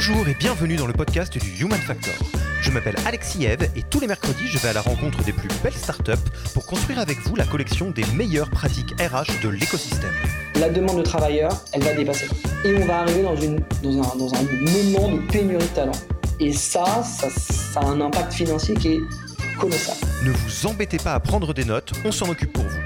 Bonjour 0.00 0.28
et 0.28 0.34
bienvenue 0.34 0.76
dans 0.76 0.86
le 0.86 0.92
podcast 0.92 1.36
du 1.36 1.60
Human 1.60 1.80
Factor. 1.80 2.14
Je 2.60 2.70
m'appelle 2.70 2.94
Alexis 3.04 3.46
Eve 3.46 3.68
et 3.74 3.82
tous 3.82 3.98
les 3.98 4.06
mercredis, 4.06 4.46
je 4.46 4.56
vais 4.58 4.68
à 4.68 4.72
la 4.72 4.80
rencontre 4.80 5.24
des 5.24 5.32
plus 5.32 5.48
belles 5.60 5.74
startups 5.74 6.12
pour 6.54 6.66
construire 6.66 7.00
avec 7.00 7.18
vous 7.22 7.34
la 7.34 7.44
collection 7.44 7.90
des 7.90 8.04
meilleures 8.14 8.48
pratiques 8.48 8.92
RH 8.92 9.42
de 9.42 9.48
l'écosystème. 9.48 10.12
La 10.60 10.68
demande 10.68 10.98
de 10.98 11.02
travailleurs, 11.02 11.64
elle 11.72 11.82
va 11.82 11.94
dépasser. 11.94 12.28
Et 12.64 12.76
on 12.76 12.86
va 12.86 13.00
arriver 13.00 13.24
dans, 13.24 13.34
une, 13.34 13.60
dans, 13.82 13.90
un, 13.90 14.16
dans 14.16 14.32
un 14.34 14.42
moment 14.70 15.16
de 15.16 15.32
pénurie 15.32 15.64
de 15.64 15.74
talent. 15.74 15.98
Et 16.38 16.52
ça, 16.52 17.02
ça, 17.02 17.28
ça 17.28 17.80
a 17.80 17.86
un 17.86 18.00
impact 18.00 18.34
financier 18.34 18.76
qui 18.76 18.92
est 18.92 19.00
colossal. 19.58 19.96
Ne 20.22 20.30
vous 20.30 20.66
embêtez 20.68 20.98
pas 20.98 21.14
à 21.14 21.18
prendre 21.18 21.52
des 21.52 21.64
notes, 21.64 21.90
on 22.04 22.12
s'en 22.12 22.28
occupe 22.28 22.52
pour 22.52 22.62
vous. 22.62 22.78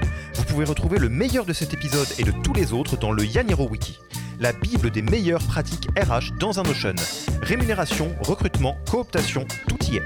Vous 0.53 0.57
pouvez 0.57 0.69
retrouver 0.69 0.99
le 0.99 1.09
meilleur 1.09 1.45
de 1.45 1.53
cet 1.53 1.73
épisode 1.73 2.05
et 2.19 2.23
de 2.23 2.31
tous 2.43 2.53
les 2.53 2.73
autres 2.73 2.95
dans 2.95 3.11
le 3.11 3.25
Yaniro 3.25 3.67
Wiki 3.67 3.97
la 4.39 4.53
bible 4.53 4.91
des 4.91 5.01
meilleures 5.01 5.41
pratiques 5.41 5.87
RH 5.97 6.37
dans 6.37 6.59
un 6.59 6.63
Notion. 6.63 6.93
Rémunération, 7.41 8.15
recrutement, 8.21 8.77
cooptation, 8.87 9.47
tout 9.67 9.79
y 9.91 9.95
est. 9.95 10.03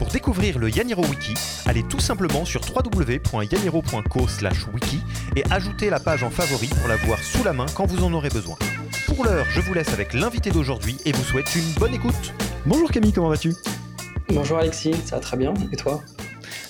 Pour 0.00 0.08
découvrir 0.08 0.58
le 0.58 0.70
Yaniro 0.70 1.04
Wiki, 1.04 1.34
allez 1.66 1.84
tout 1.84 2.00
simplement 2.00 2.44
sur 2.44 2.62
www.yaniro.co/wiki 2.62 5.00
et 5.36 5.44
ajoutez 5.52 5.88
la 5.88 6.00
page 6.00 6.24
en 6.24 6.30
favori 6.30 6.66
pour 6.66 6.88
la 6.88 6.96
voir 6.96 7.20
sous 7.20 7.44
la 7.44 7.52
main 7.52 7.66
quand 7.76 7.86
vous 7.86 8.02
en 8.02 8.12
aurez 8.12 8.30
besoin. 8.30 8.56
Pour 9.06 9.24
l'heure, 9.24 9.46
je 9.50 9.60
vous 9.60 9.72
laisse 9.72 9.92
avec 9.92 10.14
l'invité 10.14 10.50
d'aujourd'hui 10.50 10.96
et 11.04 11.12
vous 11.12 11.22
souhaite 11.22 11.54
une 11.54 11.70
bonne 11.78 11.94
écoute. 11.94 12.34
Bonjour 12.66 12.90
Camille, 12.90 13.12
comment 13.12 13.28
vas-tu? 13.28 13.54
Bonjour 14.30 14.58
Alexis, 14.58 14.96
ça 15.04 15.14
va 15.14 15.22
très 15.22 15.36
bien, 15.36 15.54
et 15.70 15.76
toi? 15.76 16.02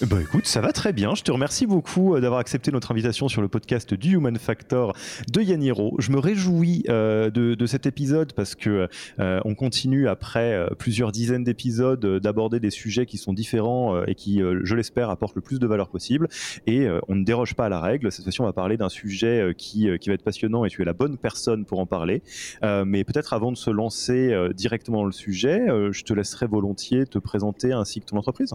Bah 0.02 0.20
écoute, 0.20 0.46
ça 0.46 0.60
va 0.60 0.72
très 0.72 0.92
bien. 0.92 1.14
Je 1.14 1.22
te 1.22 1.32
remercie 1.32 1.66
beaucoup 1.66 2.14
euh, 2.14 2.20
d'avoir 2.20 2.40
accepté 2.40 2.70
notre 2.70 2.90
invitation 2.90 3.28
sur 3.28 3.40
le 3.40 3.48
podcast 3.48 3.94
du 3.94 4.16
Human 4.16 4.36
Factor 4.36 4.94
de 5.32 5.40
Yaniro. 5.40 5.96
Je 5.98 6.12
me 6.12 6.18
réjouis 6.18 6.84
euh, 6.88 7.30
de, 7.30 7.66
cet 7.66 7.86
épisode 7.86 8.32
parce 8.34 8.54
que 8.54 8.88
euh, 9.18 9.40
on 9.44 9.54
continue 9.54 10.06
après 10.06 10.68
plusieurs 10.78 11.12
dizaines 11.12 11.44
d'épisodes 11.44 12.20
d'aborder 12.20 12.60
des 12.60 12.70
sujets 12.70 13.06
qui 13.06 13.16
sont 13.16 13.32
différents 13.32 14.04
et 14.04 14.14
qui, 14.14 14.40
je 14.62 14.74
l'espère, 14.74 15.10
apportent 15.10 15.34
le 15.34 15.40
plus 15.40 15.58
de 15.58 15.66
valeur 15.66 15.88
possible. 15.88 16.28
Et 16.66 16.86
on 17.08 17.14
ne 17.14 17.24
déroge 17.24 17.54
pas 17.54 17.66
à 17.66 17.68
la 17.68 17.80
règle. 17.80 18.12
Cette 18.12 18.24
fois-ci, 18.24 18.40
on 18.40 18.44
va 18.44 18.52
parler 18.52 18.76
d'un 18.76 18.88
sujet 18.88 19.54
qui, 19.56 19.88
qui 19.98 20.08
va 20.08 20.14
être 20.14 20.22
passionnant 20.22 20.64
et 20.64 20.68
tu 20.68 20.82
es 20.82 20.84
la 20.84 20.92
bonne 20.92 21.16
personne 21.16 21.64
pour 21.64 21.80
en 21.80 21.86
parler. 21.86 22.22
mais 22.62 23.02
peut-être 23.04 23.32
avant 23.32 23.50
de 23.50 23.56
se 23.56 23.70
lancer 23.70 24.34
directement 24.54 24.98
dans 24.98 25.04
le 25.06 25.12
sujet, 25.12 25.66
je 25.90 26.02
te 26.04 26.12
laisserai 26.12 26.46
volontiers 26.46 27.06
te 27.06 27.18
présenter 27.18 27.72
ainsi 27.72 28.00
que 28.00 28.06
ton 28.06 28.18
entreprise. 28.18 28.54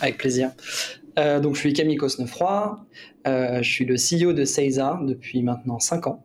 Avec 0.00 0.18
plaisir. 0.18 0.52
Euh, 1.18 1.40
donc, 1.40 1.54
je 1.54 1.60
suis 1.60 1.72
Camille 1.72 1.96
Cosnefroy. 1.96 2.84
Euh, 3.26 3.62
je 3.62 3.70
suis 3.70 3.84
le 3.84 3.94
CEO 3.94 4.32
de 4.32 4.44
Seiza 4.44 5.00
depuis 5.02 5.42
maintenant 5.42 5.78
5 5.78 6.06
ans. 6.06 6.24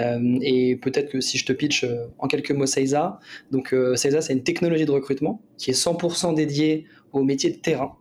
Euh, 0.00 0.38
et 0.40 0.76
peut-être 0.76 1.10
que 1.10 1.20
si 1.20 1.38
je 1.38 1.44
te 1.44 1.52
pitch 1.52 1.84
en 2.18 2.28
quelques 2.28 2.52
mots 2.52 2.66
Seiza, 2.66 3.18
donc 3.50 3.74
c'est 3.96 4.32
une 4.32 4.44
technologie 4.44 4.84
de 4.84 4.92
recrutement 4.92 5.42
qui 5.56 5.70
est 5.70 5.74
100% 5.74 6.34
dédiée 6.34 6.86
au 7.12 7.24
métier 7.24 7.50
de 7.50 7.56
terrain. 7.56 7.96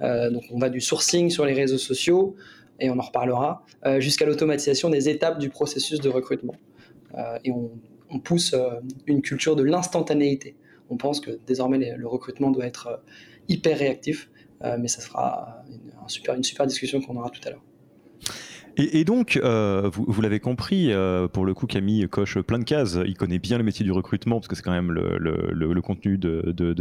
donc, 0.00 0.44
on 0.50 0.58
va 0.58 0.68
du 0.68 0.80
sourcing 0.80 1.30
sur 1.30 1.44
les 1.44 1.52
réseaux 1.52 1.78
sociaux, 1.78 2.36
et 2.78 2.90
on 2.90 2.98
en 2.98 3.02
reparlera, 3.02 3.64
jusqu'à 3.98 4.24
l'automatisation 4.24 4.88
des 4.88 5.08
étapes 5.08 5.38
du 5.38 5.50
processus 5.50 6.00
de 6.00 6.08
recrutement. 6.08 6.54
et 7.44 7.50
on 7.50 8.18
pousse 8.20 8.54
une 9.06 9.20
culture 9.20 9.56
de 9.56 9.64
l'instantanéité. 9.64 10.54
On 10.90 10.96
pense 10.96 11.20
que 11.20 11.40
désormais 11.46 11.96
le 11.96 12.06
recrutement 12.06 12.52
doit 12.52 12.66
être 12.66 13.02
hyper 13.50 13.78
réactif. 13.78 14.30
Euh, 14.62 14.76
mais 14.78 14.88
ça 14.88 15.00
sera 15.00 15.64
une, 15.70 16.08
super, 16.08 16.34
une 16.34 16.44
super 16.44 16.66
discussion 16.66 17.00
qu'on 17.00 17.16
aura 17.16 17.30
tout 17.30 17.40
à 17.46 17.50
l'heure. 17.50 17.62
Et, 18.80 19.04
donc, 19.04 19.36
euh, 19.36 19.90
vous, 19.92 20.22
l'avez 20.22 20.40
compris, 20.40 20.90
euh, 20.90 21.28
pour 21.28 21.44
le 21.44 21.52
coup, 21.52 21.66
Camille 21.66 22.08
coche 22.08 22.38
plein 22.38 22.58
de 22.58 22.64
cases. 22.64 22.96
Il 23.04 23.14
connaît 23.14 23.38
bien 23.38 23.58
le 23.58 23.64
métier 23.64 23.84
du 23.84 23.92
recrutement 23.92 24.36
parce 24.36 24.48
que 24.48 24.56
c'est 24.56 24.62
quand 24.62 24.70
même 24.70 24.90
le, 24.90 25.80
contenu 25.82 26.16
de, 26.16 26.52
de. 26.56 26.74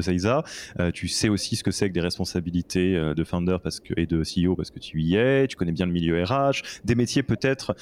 Euh, 0.79 0.91
tu 0.91 1.07
sais 1.09 1.27
aussi 1.27 1.57
ce 1.57 1.63
que 1.63 1.71
c'est 1.71 1.89
que 1.89 1.93
des 1.93 1.99
responsabilités 2.01 2.95
de 3.15 3.23
founder 3.23 3.57
parce 3.61 3.81
que, 3.81 3.93
et 3.97 4.05
de 4.05 4.23
CEO 4.23 4.55
parce 4.55 4.71
que 4.71 4.79
tu 4.79 5.01
y 5.01 5.15
es. 5.15 5.47
Tu 5.47 5.57
connais 5.57 5.73
bien 5.73 5.85
le 5.85 5.91
milieu 5.91 6.23
RH. 6.23 6.61
Des 6.85 6.95
métiers 6.95 7.23
peut-être 7.23 7.75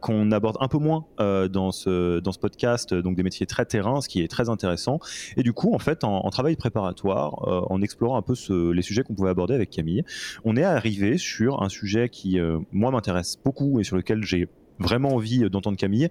qu'on 0.00 0.30
aborde 0.30 0.56
un 0.60 0.68
peu 0.68 0.78
moins 0.78 1.06
dans, 1.18 1.72
ce, 1.72 2.20
dans 2.20 2.32
ce 2.32 2.38
podcast, 2.38 2.94
donc 2.94 3.16
des 3.16 3.24
métiers 3.24 3.46
très 3.46 3.64
terrain, 3.64 4.00
ce 4.00 4.08
qui 4.08 4.22
est 4.22 4.28
très 4.28 4.48
intéressant. 4.48 5.00
Et 5.36 5.42
du 5.42 5.52
coup, 5.52 5.74
en 5.74 5.80
fait, 5.80 6.04
en, 6.04 6.30
travail 6.30 6.54
préparatoire, 6.56 7.70
en 7.70 7.82
explorant 7.82 8.16
un 8.16 8.22
peu 8.22 8.34
les 8.72 8.82
sujets 8.82 9.02
qu'on 9.02 9.14
pouvait 9.14 9.30
aborder 9.30 9.54
avec 9.54 9.70
Camille, 9.70 10.04
on 10.44 10.56
est 10.56 10.64
arrivé 10.64 11.18
sur 11.18 11.62
un 11.62 11.68
sujet 11.68 12.08
qui, 12.08 12.38
moi, 12.72 12.90
m'intéresse 12.92 13.36
beaucoup 13.44 13.63
et 13.80 13.84
sur 13.84 13.96
lequel 13.96 14.22
j'ai 14.24 14.48
vraiment 14.78 15.10
envie 15.10 15.48
d'entendre 15.50 15.76
Camille. 15.76 16.08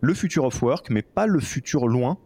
Le 0.00 0.14
futur 0.14 0.44
of 0.44 0.62
work, 0.62 0.90
mais 0.90 1.02
pas 1.02 1.26
le 1.26 1.40
futur 1.40 1.88
loin, 1.88 2.18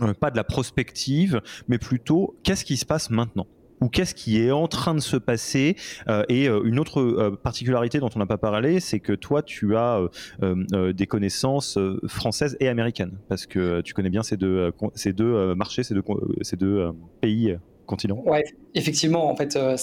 euh, 0.00 0.14
pas 0.14 0.30
de 0.30 0.36
la 0.36 0.44
prospective, 0.44 1.40
mais 1.68 1.78
plutôt 1.78 2.36
qu'est-ce 2.42 2.64
qui 2.64 2.76
se 2.76 2.86
passe 2.86 3.10
maintenant? 3.10 3.46
Ou 3.80 3.88
qu'est-ce 3.88 4.14
qui 4.14 4.40
est 4.40 4.50
en 4.50 4.66
train 4.66 4.94
de 4.94 5.00
se 5.00 5.16
passer? 5.16 5.76
Euh, 6.08 6.24
Et 6.28 6.48
euh, 6.48 6.62
une 6.64 6.78
autre 6.78 7.36
particularité 7.42 7.98
dont 7.98 8.08
on 8.14 8.18
n'a 8.18 8.26
pas 8.26 8.38
parlé, 8.38 8.80
c'est 8.80 9.00
que 9.00 9.12
toi, 9.12 9.42
tu 9.42 9.76
as 9.76 10.00
des 10.40 11.06
connaissances 11.06 11.78
françaises 12.06 12.56
et 12.60 12.68
américaines, 12.68 13.18
parce 13.28 13.46
que 13.46 13.82
tu 13.82 13.92
connais 13.92 14.10
bien 14.10 14.22
ces 14.22 14.36
deux, 14.36 14.72
ces 14.94 15.12
deux 15.12 15.54
marchés, 15.54 15.82
ces 15.82 15.94
deux, 15.94 16.02
ces 16.40 16.56
deux 16.56 16.90
pays 17.20 17.56
continent 17.84 18.22
Ouais, 18.26 18.44
effectivement, 18.74 19.30
en 19.30 19.36
fait, 19.36 19.56
euh, 19.56 19.76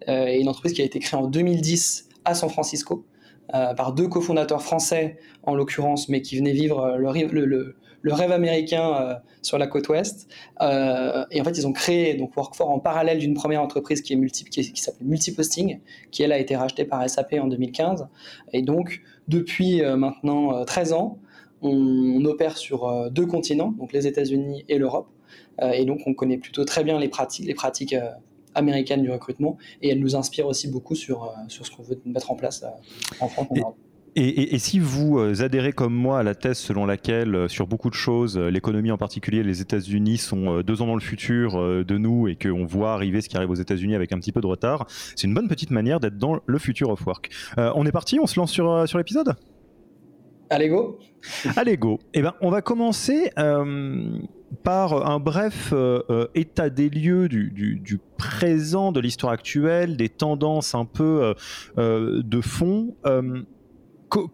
euh, 0.07 0.25
est 0.25 0.39
une 0.39 0.49
entreprise 0.49 0.73
qui 0.73 0.81
a 0.81 0.85
été 0.85 0.99
créée 0.99 1.19
en 1.19 1.27
2010 1.27 2.09
à 2.25 2.35
San 2.35 2.49
Francisco 2.49 3.05
par 3.51 3.93
deux 3.93 4.07
cofondateurs 4.07 4.63
français, 4.63 5.19
en 5.43 5.53
l'occurrence, 5.53 6.09
mais 6.09 6.23
qui 6.23 6.37
venaient 6.37 6.53
vivre 6.53 6.97
le, 6.97 7.45
le, 8.01 8.13
rêve 8.13 8.31
américain 8.31 9.19
sur 9.43 9.59
la 9.59 9.67
côte 9.67 9.89
ouest. 9.89 10.27
et 10.59 11.41
en 11.41 11.43
fait, 11.43 11.57
ils 11.57 11.67
ont 11.67 11.73
créé 11.73 12.15
donc 12.15 12.31
en 12.35 12.79
parallèle 12.79 13.19
d'une 13.19 13.35
première 13.35 13.61
entreprise 13.61 14.01
qui, 14.01 14.13
est 14.13 14.15
multi, 14.15 14.45
qui, 14.45 14.71
qui 14.71 14.83
Multiposting, 15.01 15.81
qui 16.09 16.23
elle 16.23 16.31
a 16.31 16.39
été 16.39 16.55
rachetée 16.55 16.85
par 16.85 17.07
SAP 17.07 17.33
en 17.33 17.45
2015. 17.45 18.07
Et 18.53 18.63
donc, 18.63 19.01
depuis 19.27 19.83
maintenant 19.83 20.65
13 20.65 20.93
ans, 20.93 21.19
on, 21.63 22.25
opère 22.25 22.57
sur 22.57 22.87
euh, 22.87 23.09
deux 23.09 23.25
continents, 23.25 23.71
donc 23.71 23.93
les 23.93 24.07
États-Unis 24.07 24.65
et 24.69 24.77
l'Europe. 24.77 25.07
Euh, 25.61 25.71
et 25.71 25.85
donc, 25.85 26.01
on 26.05 26.13
connaît 26.13 26.37
plutôt 26.37 26.65
très 26.65 26.83
bien 26.83 26.99
les 26.99 27.07
pratiques, 27.07 27.47
les 27.47 27.53
pratiques 27.53 27.93
euh, 27.93 28.09
américaines 28.53 29.01
du 29.01 29.11
recrutement. 29.11 29.57
Et 29.81 29.89
elles 29.89 29.99
nous 29.99 30.15
inspirent 30.15 30.47
aussi 30.47 30.69
beaucoup 30.69 30.95
sur, 30.95 31.33
sur 31.47 31.65
ce 31.65 31.71
qu'on 31.71 31.83
veut 31.83 31.99
mettre 32.05 32.31
en 32.31 32.35
place 32.35 32.63
en 33.19 33.27
France. 33.27 33.47
Et, 34.15 34.53
et, 34.53 34.59
si 34.59 34.77
vous 34.77 35.17
adhérez 35.41 35.73
comme 35.73 35.95
moi 35.95 36.19
à 36.19 36.23
la 36.23 36.35
thèse 36.35 36.59
selon 36.59 36.85
laquelle, 36.85 37.49
sur 37.49 37.65
beaucoup 37.65 37.89
de 37.89 37.95
choses, 37.95 38.37
l'économie 38.37 38.91
en 38.91 38.97
particulier, 38.97 39.41
les 39.41 39.59
États-Unis 39.59 40.19
sont 40.19 40.61
deux 40.61 40.83
ans 40.83 40.85
dans 40.85 40.93
le 40.93 41.01
futur 41.01 41.83
de 41.83 41.97
nous 41.97 42.27
et 42.27 42.35
qu'on 42.35 42.63
voit 42.63 42.93
arriver 42.93 43.21
ce 43.21 43.29
qui 43.29 43.37
arrive 43.37 43.49
aux 43.49 43.55
États-Unis 43.55 43.95
avec 43.95 44.11
un 44.11 44.19
petit 44.19 44.31
peu 44.31 44.39
de 44.39 44.45
retard, 44.45 44.85
c'est 45.15 45.25
une 45.25 45.33
bonne 45.33 45.47
petite 45.47 45.71
manière 45.71 45.99
d'être 45.99 46.19
dans 46.19 46.39
le 46.45 46.59
futur 46.59 46.91
of 46.91 47.03
work. 47.07 47.31
on 47.57 47.87
est 47.87 47.91
parti, 47.91 48.19
on 48.19 48.27
se 48.27 48.39
lance 48.39 48.51
sur, 48.51 48.87
sur 48.87 48.99
l'épisode? 48.99 49.33
Allez 50.53 50.69
go 50.69 50.99
Allez 51.55 51.77
go 51.77 51.99
Eh 52.13 52.21
ben, 52.21 52.33
on 52.41 52.51
va 52.51 52.61
commencer 52.61 53.31
euh, 53.39 54.19
par 54.61 55.09
un 55.09 55.19
bref 55.19 55.71
euh, 55.73 56.03
euh, 56.11 56.27
état 56.35 56.69
des 56.69 56.89
lieux 56.89 57.27
du, 57.27 57.99
présent, 58.19 58.91
de 58.91 58.99
l'histoire 58.99 59.33
actuelle, 59.33 59.97
des 59.97 60.09
tendances 60.09 60.75
un 60.75 60.85
peu 60.85 61.33
de 61.75 62.41
fond. 62.41 62.95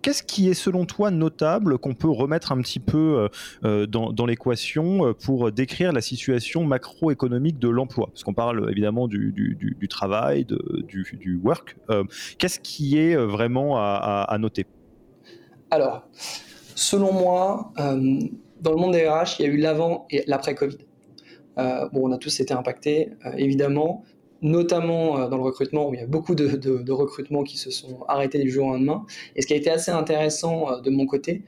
Qu'est-ce 0.01 0.24
qui 0.24 0.50
est 0.50 0.54
selon 0.54 0.86
toi 0.86 1.10
notable 1.10 1.77
qu'on 1.77 1.94
peut 1.94 2.10
remettre 2.10 2.51
un 2.51 2.62
petit 2.62 2.81
peu 2.81 3.30
dans, 3.63 4.25
l'équation 4.25 5.13
pour 5.24 5.54
décrire 5.54 5.94
la 5.94 6.01
situation 6.01 6.66
macroéconomique 6.66 7.60
de 7.60 7.69
l'emploi? 7.69 8.07
Parce 8.07 8.25
qu'on 8.25 8.33
parle 8.33 8.69
évidemment 8.69 9.07
du, 9.07 9.88
travail, 9.89 10.45
du, 10.45 11.39
work. 11.42 11.77
Qu'est-ce 12.38 12.60
qui 12.60 12.98
est 12.98 13.16
vraiment 13.16 13.77
à 13.77 14.38
noter? 14.38 14.66
Alors, 15.71 16.07
selon 16.75 17.13
moi, 17.13 17.71
dans 17.77 18.71
le 18.71 18.77
monde 18.77 18.94
des 18.94 19.07
RH, 19.07 19.39
il 19.39 19.45
y 19.45 19.50
a 19.50 19.51
eu 19.51 19.57
l'avant 19.57 20.07
et 20.10 20.24
l'après 20.27 20.56
Covid. 20.56 20.77
bon, 21.57 21.89
on 21.94 22.12
a 22.12 22.18
tous 22.18 22.39
été 22.39 22.54
impactés, 22.54 23.12
évidemment, 23.38 24.04
notamment 24.42 25.27
dans 25.27 25.38
le 25.38 25.44
recrutement, 25.44 25.89
où 25.89 25.94
il 25.94 26.00
y 26.00 26.04
a 26.04 26.07
beaucoup 26.07 26.36
de, 26.36 26.92
recrutements 26.92 27.44
qui 27.44 27.57
se 27.57 27.71
sont 27.71 28.04
arrêtés 28.07 28.39
du 28.39 28.50
jour 28.50 28.68
au 28.68 28.74
lendemain. 28.74 29.06
Et 29.36 29.42
ce 29.42 29.48
qui 29.48 29.54
a 29.54 29.57
été 29.57 29.69
assez 29.69 29.92
intéressant 29.92 30.80
de 30.81 30.89
mon 30.89 31.06
côté, 31.06 31.44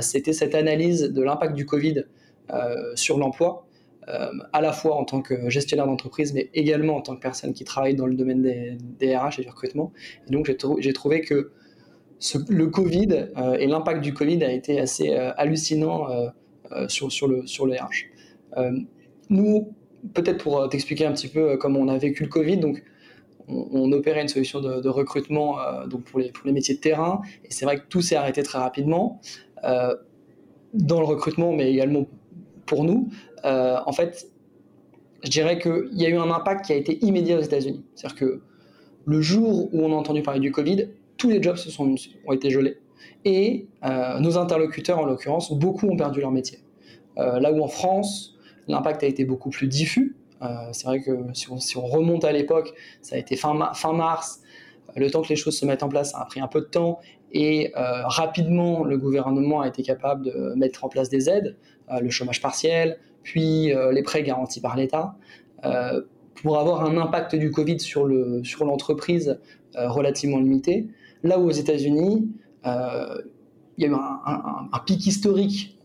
c'était 0.00 0.32
cette 0.32 0.54
analyse 0.54 1.02
de 1.02 1.22
l'impact 1.22 1.54
du 1.54 1.66
Covid 1.66 2.04
sur 2.94 3.18
l'emploi, 3.18 3.66
euh, 4.08 4.30
à 4.52 4.60
la 4.60 4.72
fois 4.72 4.94
en 4.94 5.04
tant 5.04 5.20
que 5.20 5.50
gestionnaire 5.50 5.86
d'entreprise, 5.86 6.32
mais 6.32 6.48
également 6.54 6.96
en 6.96 7.00
tant 7.00 7.16
que 7.16 7.20
personne 7.20 7.52
qui 7.52 7.64
travaille 7.64 7.96
dans 7.96 8.06
le 8.06 8.14
domaine 8.14 8.40
des, 8.40 9.16
RH 9.16 9.40
et 9.40 9.42
du 9.42 9.48
recrutement. 9.48 9.92
Et 10.28 10.30
donc 10.30 10.48
j'ai 10.78 10.92
trouvé 10.92 11.22
que 11.22 11.50
le 12.48 12.66
Covid 12.68 13.28
euh, 13.36 13.54
et 13.54 13.66
l'impact 13.66 14.02
du 14.02 14.14
Covid 14.14 14.42
a 14.44 14.52
été 14.52 14.80
assez 14.80 15.14
euh, 15.14 15.32
hallucinant 15.36 16.06
sur, 16.88 17.12
sur, 17.12 17.28
le, 17.28 17.46
sur 17.46 17.66
les 17.66 17.76
RH. 17.76 18.10
nous, 19.30 19.72
peut-être 20.14 20.42
pour 20.42 20.68
t'expliquer 20.68 21.06
un 21.06 21.12
petit 21.12 21.28
peu 21.28 21.56
comment 21.56 21.78
on 21.78 21.88
a 21.88 21.96
vécu 21.96 22.24
le 22.24 22.28
Covid, 22.28 22.56
donc 22.56 22.82
on, 23.46 23.92
opérait 23.92 24.22
une 24.22 24.28
solution 24.28 24.60
de, 24.60 24.88
recrutement 24.88 25.58
donc 25.86 26.02
pour, 26.02 26.18
les, 26.18 26.32
métiers 26.52 26.74
de 26.74 26.80
terrain, 26.80 27.22
et 27.44 27.48
c'est 27.50 27.64
vrai 27.64 27.76
que 27.76 27.86
tout 27.88 28.02
s'est 28.02 28.16
arrêté 28.16 28.42
très 28.42 28.58
rapidement 28.58 29.20
dans 29.62 31.00
le 31.00 31.06
recrutement, 31.06 31.52
mais 31.52 31.72
également 31.72 32.06
pour 32.66 32.84
nous. 32.84 33.08
Euh, 33.44 33.78
en 33.86 33.92
fait, 33.92 34.28
je 35.22 35.30
dirais 35.30 35.58
qu'il 35.58 35.88
y 35.92 36.04
a 36.04 36.08
eu 36.08 36.16
un 36.16 36.30
impact 36.30 36.66
qui 36.66 36.72
a 36.72 36.76
été 36.76 37.04
immédiat 37.04 37.38
aux 37.38 37.42
États-Unis. 37.42 37.84
C'est-à-dire 37.94 38.18
que 38.18 38.40
le 39.06 39.20
jour 39.20 39.72
où 39.72 39.84
on 39.84 39.92
a 39.92 39.96
entendu 39.96 40.22
parler 40.22 40.40
du 40.40 40.52
Covid, 40.52 40.88
tous 41.16 41.30
les 41.30 41.42
jobs 41.42 41.56
se 41.56 41.70
sont, 41.70 41.94
ont 42.26 42.32
été 42.32 42.50
gelés. 42.50 42.78
Et 43.24 43.66
euh, 43.84 44.18
nos 44.20 44.38
interlocuteurs, 44.38 44.98
en 44.98 45.04
l'occurrence, 45.04 45.52
beaucoup 45.52 45.88
ont 45.88 45.96
perdu 45.96 46.20
leur 46.20 46.30
métier. 46.30 46.58
Euh, 47.18 47.40
là 47.40 47.52
où 47.52 47.62
en 47.62 47.68
France, 47.68 48.36
l'impact 48.68 49.02
a 49.02 49.06
été 49.06 49.24
beaucoup 49.24 49.50
plus 49.50 49.68
diffus. 49.68 50.16
c'est 50.72 50.86
vrai 50.86 51.00
que 51.00 51.10
si 51.32 51.76
on, 51.76 51.86
remonte 51.86 52.24
à 52.24 52.32
l'époque, 52.32 52.72
ça 53.00 53.16
a 53.16 53.18
été 53.18 53.36
fin, 53.36 53.72
fin, 53.74 53.92
mars. 53.92 54.42
Le 54.94 55.10
temps 55.10 55.22
que 55.22 55.28
les 55.28 55.36
choses 55.36 55.58
se 55.58 55.66
mettent 55.66 55.82
en 55.82 55.88
place, 55.88 56.12
ça 56.12 56.20
a 56.20 56.24
pris 56.26 56.40
un 56.40 56.48
peu 56.48 56.60
de 56.60 56.66
temps. 56.66 57.00
Et 57.32 57.72
rapidement, 57.74 58.84
le 58.84 58.98
gouvernement 58.98 59.60
a 59.60 59.68
été 59.68 59.82
capable 59.82 60.24
de 60.24 60.54
mettre 60.56 60.84
en 60.84 60.88
place 60.88 61.08
des 61.08 61.28
aides, 61.30 61.56
le 62.00 62.10
chômage 62.10 62.40
partiel, 62.40 62.98
puis 63.26 63.74
euh, 63.74 63.90
les 63.90 64.04
prêts 64.04 64.22
garantis 64.22 64.60
par 64.60 64.76
l'État, 64.76 65.16
euh, 65.64 66.00
pour 66.36 66.58
avoir 66.58 66.84
un 66.84 66.96
impact 66.96 67.34
du 67.34 67.50
Covid 67.50 67.80
sur 67.80 68.06
l'entreprise 68.06 69.40
sur 69.72 69.80
euh, 69.80 69.90
relativement 69.90 70.38
limité. 70.38 70.86
Là 71.26 71.38
où 71.38 71.46
aux 71.48 71.52
États-Unis, 71.52 72.28
il 72.64 72.70
y 73.78 73.84
a 73.84 73.88
eu 73.88 73.94
un, 73.94 74.78
pic 74.86 75.06
historique 75.06 75.78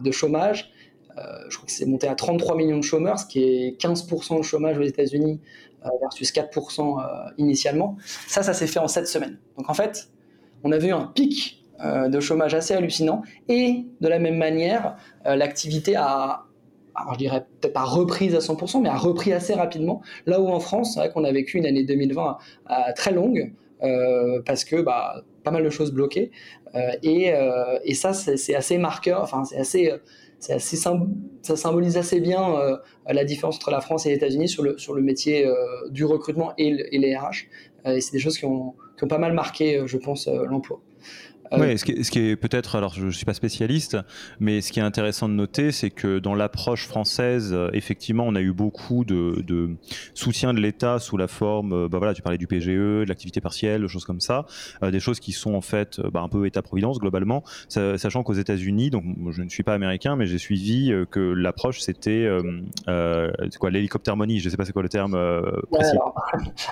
de 0.00 0.10
chômage. 0.10 0.72
je 1.16 1.56
crois 1.56 1.66
que 1.66 1.72
c'est 1.72 1.86
monté 1.86 2.08
à 2.08 2.14
33 2.14 2.56
millions 2.56 2.78
de 2.78 2.84
chômeurs, 2.84 3.18
ce 3.18 3.26
qui 3.26 3.42
est 3.42 3.80
15% 3.80 4.38
de 4.38 4.42
chômage 4.42 4.78
aux 4.78 4.82
États-Unis 4.82 5.40
versus 6.00 6.32
4% 6.32 7.32
initialement. 7.38 7.96
Ça, 8.26 8.42
ça 8.42 8.54
s'est 8.54 8.66
fait 8.66 8.78
en 8.78 8.88
7 8.88 9.06
semaines. 9.06 9.38
Donc 9.58 9.68
en 9.68 9.74
fait, 9.74 10.08
on 10.64 10.72
avait 10.72 10.88
eu 10.88 10.92
un 10.92 11.06
pic 11.06 11.64
de 11.82 12.20
chômage 12.20 12.54
assez 12.54 12.74
hallucinant 12.74 13.22
et 13.48 13.86
de 14.00 14.08
la 14.08 14.18
même 14.18 14.36
manière, 14.36 14.96
l'activité 15.24 15.96
a, 15.96 16.46
alors 16.94 17.14
je 17.14 17.18
dirais 17.18 17.46
peut-être 17.60 17.72
pas 17.72 17.84
reprise 17.84 18.34
à 18.34 18.38
100%, 18.38 18.82
mais 18.82 18.88
a 18.88 18.96
repris 18.96 19.32
assez 19.32 19.54
rapidement. 19.54 20.02
Là 20.26 20.40
où 20.40 20.48
en 20.48 20.60
France, 20.60 20.94
c'est 20.94 21.00
vrai 21.00 21.10
qu'on 21.10 21.24
a 21.24 21.32
vécu 21.32 21.58
une 21.58 21.66
année 21.66 21.84
2020 21.84 22.38
très 22.96 23.12
longue, 23.12 23.52
euh, 23.54 23.61
parce 24.44 24.64
que 24.64 24.80
bah, 24.80 25.24
pas 25.42 25.50
mal 25.50 25.64
de 25.64 25.70
choses 25.70 25.92
bloquées. 25.92 26.30
Euh, 26.74 26.92
et, 27.02 27.32
euh, 27.34 27.78
et, 27.84 27.94
ça, 27.94 28.12
c'est 28.12 28.54
assez 28.54 28.78
marqueur, 28.78 29.22
enfin, 29.22 29.44
c'est 29.44 29.58
assez, 29.58 29.92
assez 30.48 30.76
ça 30.76 31.56
symbolise 31.56 31.96
assez 31.96 32.20
bien 32.20 32.56
la 33.06 33.24
différence 33.24 33.56
entre 33.56 33.70
la 33.70 33.80
France 33.80 34.06
et 34.06 34.10
les 34.10 34.16
États-Unis 34.16 34.48
sur 34.48 34.62
le, 34.62 34.78
sur 34.78 34.94
le 34.94 35.02
métier 35.02 35.48
du 35.90 36.04
recrutement 36.04 36.52
et, 36.58 36.68
et 36.92 36.98
les 36.98 37.16
RH. 37.16 37.46
et 37.86 38.00
c'est 38.00 38.12
des 38.12 38.18
choses 38.18 38.38
qui 38.38 38.44
ont, 38.44 38.74
qui 38.96 39.04
ont, 39.04 39.08
pas 39.08 39.18
mal 39.18 39.34
marqué, 39.34 39.82
je 39.86 39.98
pense, 39.98 40.28
l'emploi. 40.28 40.80
Ah 41.54 41.58
oui, 41.60 41.78
ce 41.78 41.84
qui 41.84 42.18
est, 42.18 42.36
peut-être, 42.36 42.76
alors 42.76 42.94
je 42.94 43.04
ne 43.04 43.10
suis 43.10 43.26
pas 43.26 43.34
spécialiste, 43.34 43.98
mais 44.40 44.62
ce 44.62 44.72
qui 44.72 44.80
est 44.80 44.82
intéressant 44.82 45.28
de 45.28 45.34
noter, 45.34 45.70
c'est 45.70 45.90
que 45.90 46.18
dans 46.18 46.34
l'approche 46.34 46.86
française, 46.86 47.50
euh, 47.52 47.68
effectivement, 47.74 48.24
on 48.26 48.34
a 48.34 48.40
eu 48.40 48.52
beaucoup 48.52 49.04
de, 49.04 49.76
soutien 50.14 50.54
de 50.54 50.60
l'État 50.60 50.98
sous 50.98 51.18
la 51.18 51.28
forme, 51.28 51.72
euh, 51.74 51.88
bah 51.88 51.98
voilà, 51.98 52.14
tu 52.14 52.22
parlais 52.22 52.38
du 52.38 52.46
PGE, 52.46 52.68
de 52.68 53.04
l'activité 53.06 53.42
partielle, 53.42 53.82
des 53.82 53.88
choses 53.88 54.06
comme 54.06 54.20
ça, 54.20 54.46
euh, 54.82 54.90
des 54.90 55.00
choses 55.00 55.20
qui 55.20 55.32
sont 55.32 55.54
en 55.54 55.60
fait 55.60 56.00
bah, 56.00 56.20
un 56.20 56.28
peu 56.28 56.46
État-providence 56.46 56.98
globalement, 56.98 57.44
sachant 57.68 58.22
qu'aux 58.22 58.32
États-Uunis, 58.32 58.88
donc 58.88 59.04
je 59.30 59.42
ne 59.42 59.50
suis 59.50 59.62
pas 59.62 59.74
américain, 59.74 60.16
mais 60.16 60.26
j'ai 60.26 60.38
suivi 60.38 60.92
que 61.10 61.20
l'approche 61.20 61.80
c'était 61.80 62.28
quoi 63.58 63.70
l'hélicoptère 63.70 64.16
money, 64.16 64.38
je 64.38 64.46
ne 64.46 64.50
sais 64.50 64.56
pas 64.56 64.64
c'est 64.64 64.72
quoi 64.72 64.82
le 64.82 64.88
terme 64.88 65.18
précis. 65.70 65.96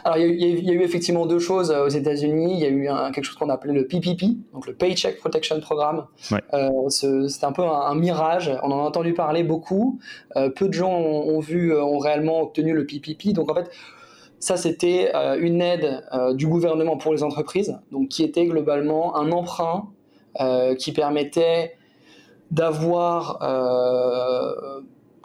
alors, 0.04 0.16
il 0.16 0.40
y, 0.40 0.70
a 0.70 0.72
eu 0.72 0.82
effectivement 0.82 1.26
deux 1.26 1.38
choses 1.38 1.70
aux 1.70 1.88
États-Unis, 1.88 2.54
il 2.54 2.60
y 2.60 2.64
a 2.64 2.70
eu 2.70 3.12
quelque 3.12 3.24
chose 3.24 3.36
qu'on 3.36 3.50
appelait 3.50 3.74
le 3.74 3.86
PPP, 3.86 4.24
donc 4.52 4.66
le 4.66 4.69
Paycheck 4.72 5.18
Protection 5.18 5.60
Program. 5.60 6.06
Euh, 6.54 6.88
c'est 6.88 7.44
un 7.44 7.52
peu 7.52 7.62
un, 7.62 7.94
mirage. 7.94 8.50
On 8.62 8.70
en 8.70 8.78
a 8.78 8.82
entendu 8.82 9.14
parler 9.14 9.42
beaucoup. 9.42 9.98
Euh, 10.36 10.50
peu 10.50 10.68
de 10.68 10.72
gens 10.72 10.92
ont, 10.92 11.40
vu, 11.40 11.72
euh, 11.72 11.82
ont 11.82 11.98
réellement 11.98 12.42
obtenu 12.42 12.72
le 12.74 12.86
PPP. 12.86 13.32
Donc 13.32 13.50
en 13.50 13.54
fait, 13.54 13.70
ça 14.38 14.56
c'était 14.56 15.12
une 15.38 15.60
aide 15.60 16.02
du 16.32 16.46
gouvernement 16.46 16.96
pour 16.96 17.12
les 17.12 17.22
entreprises, 17.22 17.78
donc 17.92 18.08
qui 18.08 18.22
était 18.22 18.46
globalement 18.46 19.16
un 19.16 19.32
emprunt 19.32 19.90
qui 20.78 20.92
permettait 20.92 21.76
d'avoir 22.50 23.38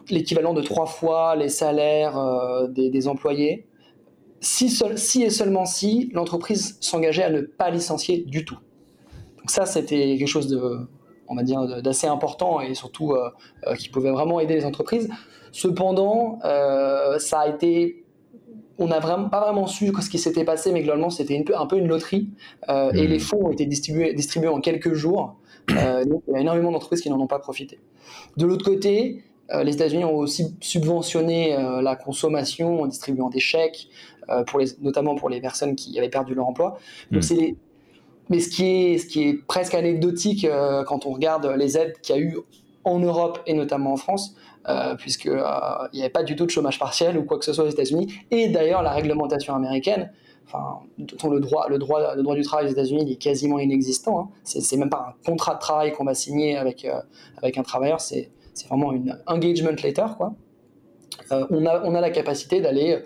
l'équivalent 0.10 0.54
de 0.54 0.62
trois 0.62 0.86
fois 0.86 1.38
les 1.38 1.48
salaires 1.48 2.68
des, 2.68 3.08
employés, 3.08 3.68
si, 4.42 5.24
et 5.24 5.30
seulement 5.30 5.66
si 5.66 6.10
l'entreprise 6.14 6.78
s'engageait 6.82 7.24
à 7.24 7.30
ne 7.30 7.42
pas 7.42 7.70
licencier 7.70 8.18
du 8.18 8.44
tout. 8.44 8.58
Donc 9.46 9.52
ça, 9.52 9.68
c'était 9.68 10.18
quelque 10.18 10.26
chose 10.26 10.48
de, 10.48 10.88
on 11.28 11.36
va 11.36 11.44
dire, 11.44 11.84
d'assez 11.84 12.08
important 12.08 12.62
et 12.62 12.74
surtout 12.74 13.12
euh, 13.12 13.30
euh, 13.68 13.76
qui 13.76 13.90
pouvait 13.90 14.10
vraiment 14.10 14.40
aider 14.40 14.56
les 14.56 14.66
entreprises. 14.66 15.08
Cependant, 15.52 16.40
euh, 16.44 17.20
ça 17.20 17.42
a 17.42 17.48
été 17.48 18.04
on 18.80 18.88
n'a 18.88 19.00
vraiment 19.00 19.30
pas 19.30 19.42
vraiment 19.42 19.68
su 19.68 19.94
ce 20.02 20.10
qui 20.10 20.18
s'était 20.18 20.46
passé, 20.46 20.72
mais 20.72 20.82
globalement 20.82 21.12
c'était 21.12 21.46
un 21.56 21.66
peu 21.68 21.78
une 21.78 21.88
loterie 21.88 22.32
et 22.68 22.74
mmh. 22.74 22.96
les 22.96 23.20
fonds 23.20 23.46
ont 23.46 23.52
été 23.52 23.68
distribués, 23.68 24.14
distribués 24.16 24.50
en 24.50 24.62
quelques 24.62 24.94
jours. 24.94 25.36
donc 25.70 26.24
il 26.28 26.34
y 26.34 26.36
a 26.36 26.40
énormément 26.40 26.72
d'entreprises 26.72 27.02
qui 27.02 27.12
n'en 27.12 27.20
ont 27.20 27.28
pas 27.28 27.40
profité. 27.40 27.80
De 28.36 28.48
l'autre 28.48 28.66
côté, 28.66 29.24
les 29.64 29.74
États-Unis 29.76 30.04
ont 30.04 30.18
aussi 30.18 30.58
subventionné 30.60 31.56
la 31.82 31.96
consommation 31.96 32.82
en 32.82 32.88
distribuant 32.88 33.30
des 33.30 33.40
chèques, 33.40 33.88
pour 34.48 34.60
les, 34.60 34.68
notamment 34.82 35.16
pour 35.16 35.30
les 35.30 35.40
personnes 35.40 35.76
qui 35.76 35.98
avaient 35.98 36.10
perdu 36.10 36.34
leur 36.34 36.48
emploi. 36.48 36.78
Donc 37.12 37.20
mmh. 37.20 37.28
c'est 37.28 37.36
les, 37.36 37.56
mais 38.30 38.40
ce 38.40 38.50
qui 38.50 38.66
est, 38.66 38.98
ce 38.98 39.06
qui 39.06 39.24
est 39.24 39.34
presque 39.34 39.74
anecdotique 39.74 40.46
euh, 40.46 40.84
quand 40.84 41.06
on 41.06 41.12
regarde 41.12 41.46
les 41.58 41.78
aides 41.78 41.94
qu'il 42.02 42.16
y 42.16 42.20
a 42.20 42.22
eu 42.22 42.38
en 42.84 43.00
Europe 43.00 43.40
et 43.46 43.54
notamment 43.54 43.94
en 43.94 43.98
France, 43.98 44.36
euh, 44.68 44.96
puisqu'il 44.96 45.32
euh, 45.32 45.88
n'y 45.94 46.02
avait 46.02 46.10
pas 46.10 46.24
du 46.24 46.36
tout 46.36 46.46
de 46.46 46.52
chômage 46.52 46.80
partiel 46.80 47.18
ou 47.18 47.24
quoi 47.24 47.38
que 47.38 47.46
ce 47.46 47.54
soit 47.54 47.66
aux 47.66 47.70
États-Unis. 47.70 48.14
Et 48.32 48.50
d'ailleurs, 48.50 48.82
la 48.84 48.92
réglementation 48.92 49.56
américaine, 49.56 50.12
enfin, 50.48 50.80
le 51.00 51.40
droit, 51.40 51.68
le 51.70 51.78
droit, 51.78 52.16
le 52.16 52.24
droit 52.24 52.36
du 52.36 52.44
travail 52.44 52.68
aux 52.68 52.72
États-Unis 52.72 53.12
est 53.12 53.16
quasiment 53.16 53.60
inexistant. 53.60 54.20
Hein. 54.20 54.30
C'est 54.44 54.78
même 54.78 54.90
pas 54.90 55.08
un 55.10 55.26
contrat 55.26 55.56
de 55.56 55.60
travail 55.60 55.92
qu'on 55.94 56.06
va 56.06 56.14
signer 56.14 56.58
avec, 56.58 56.88
avec 57.38 57.58
un 57.58 57.64
travailleur, 57.64 58.02
c'est 58.02 58.30
vraiment 58.70 58.92
une 58.92 59.20
engagement 59.28 59.72
letter. 59.72 60.06
Quoi. 60.18 60.34
on, 61.32 61.66
a, 61.66 61.82
on 61.84 61.94
a 61.96 62.02
la 62.02 62.10
capacité 62.12 62.62
d'aller 62.62 63.04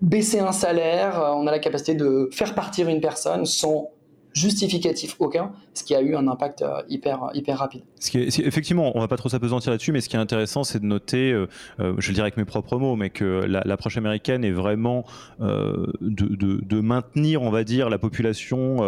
baisser 0.00 0.38
un 0.38 0.52
salaire, 0.52 1.32
on 1.34 1.46
a 1.46 1.50
la 1.50 1.58
capacité 1.58 1.94
de 1.94 2.28
faire 2.32 2.54
partir 2.54 2.88
une 2.88 3.00
personne 3.00 3.44
sans 3.46 3.90
justificatif 4.34 5.16
aucun, 5.18 5.52
ce 5.74 5.84
qui 5.84 5.94
a 5.94 6.02
eu 6.02 6.14
un 6.14 6.28
impact 6.28 6.62
euh, 6.62 6.82
hyper, 6.88 7.30
hyper 7.34 7.58
rapide. 7.58 7.82
Effectivement, 8.14 8.96
on 8.96 9.00
va 9.00 9.08
pas 9.08 9.16
trop 9.16 9.28
s'apesantir 9.28 9.70
là-dessus, 9.70 9.92
mais 9.92 10.00
ce 10.00 10.08
qui 10.08 10.16
est 10.16 10.20
intéressant, 10.20 10.64
c'est 10.64 10.80
de 10.80 10.84
noter, 10.84 11.32
euh, 11.32 11.48
euh, 11.80 11.94
je 11.98 12.08
le 12.08 12.14
dirais 12.14 12.26
avec 12.26 12.36
mes 12.36 12.44
propres 12.44 12.78
mots, 12.78 12.96
mais 12.96 13.10
que 13.10 13.44
l'approche 13.46 13.96
américaine 13.96 14.44
est 14.44 14.52
vraiment 14.52 15.04
de, 15.40 16.80
maintenir, 16.80 17.42
on 17.42 17.50
va 17.50 17.64
dire, 17.64 17.90
la 17.90 17.98
population 17.98 18.78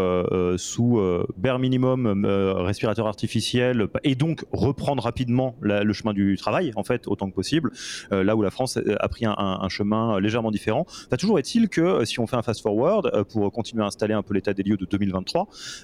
sous 0.57 1.01
bare 1.37 1.59
minimum 1.59 2.25
respirateur 2.27 3.07
artificiel 3.07 3.89
et 4.05 4.15
donc 4.15 4.45
reprendre 4.53 5.03
rapidement 5.03 5.57
le 5.61 5.93
chemin 5.93 6.13
du 6.13 6.37
travail, 6.37 6.73
en 6.77 6.85
fait, 6.85 7.07
autant 7.07 7.29
que 7.29 7.35
possible, 7.35 7.73
là 8.11 8.37
où 8.37 8.43
la 8.43 8.51
France 8.51 8.79
a 8.79 9.09
pris 9.09 9.27
un, 9.27 9.35
un 9.37 9.69
chemin 9.69 10.21
légèrement 10.21 10.51
différent. 10.51 10.87
Ça 11.11 11.17
toujours 11.17 11.39
est-il 11.39 11.69
que 11.69 12.05
si 12.05 12.21
on 12.21 12.27
fait 12.27 12.37
un 12.37 12.43
fast-forward 12.43 13.25
pour 13.25 13.51
continuer 13.53 13.83
à 13.83 13.87
installer 13.87 14.15
un 14.15 14.23
peu 14.23 14.35
l'état 14.35 14.55
des 14.55 14.63
lieux 14.63 14.77
de 14.77 14.85
2023, 14.85 15.30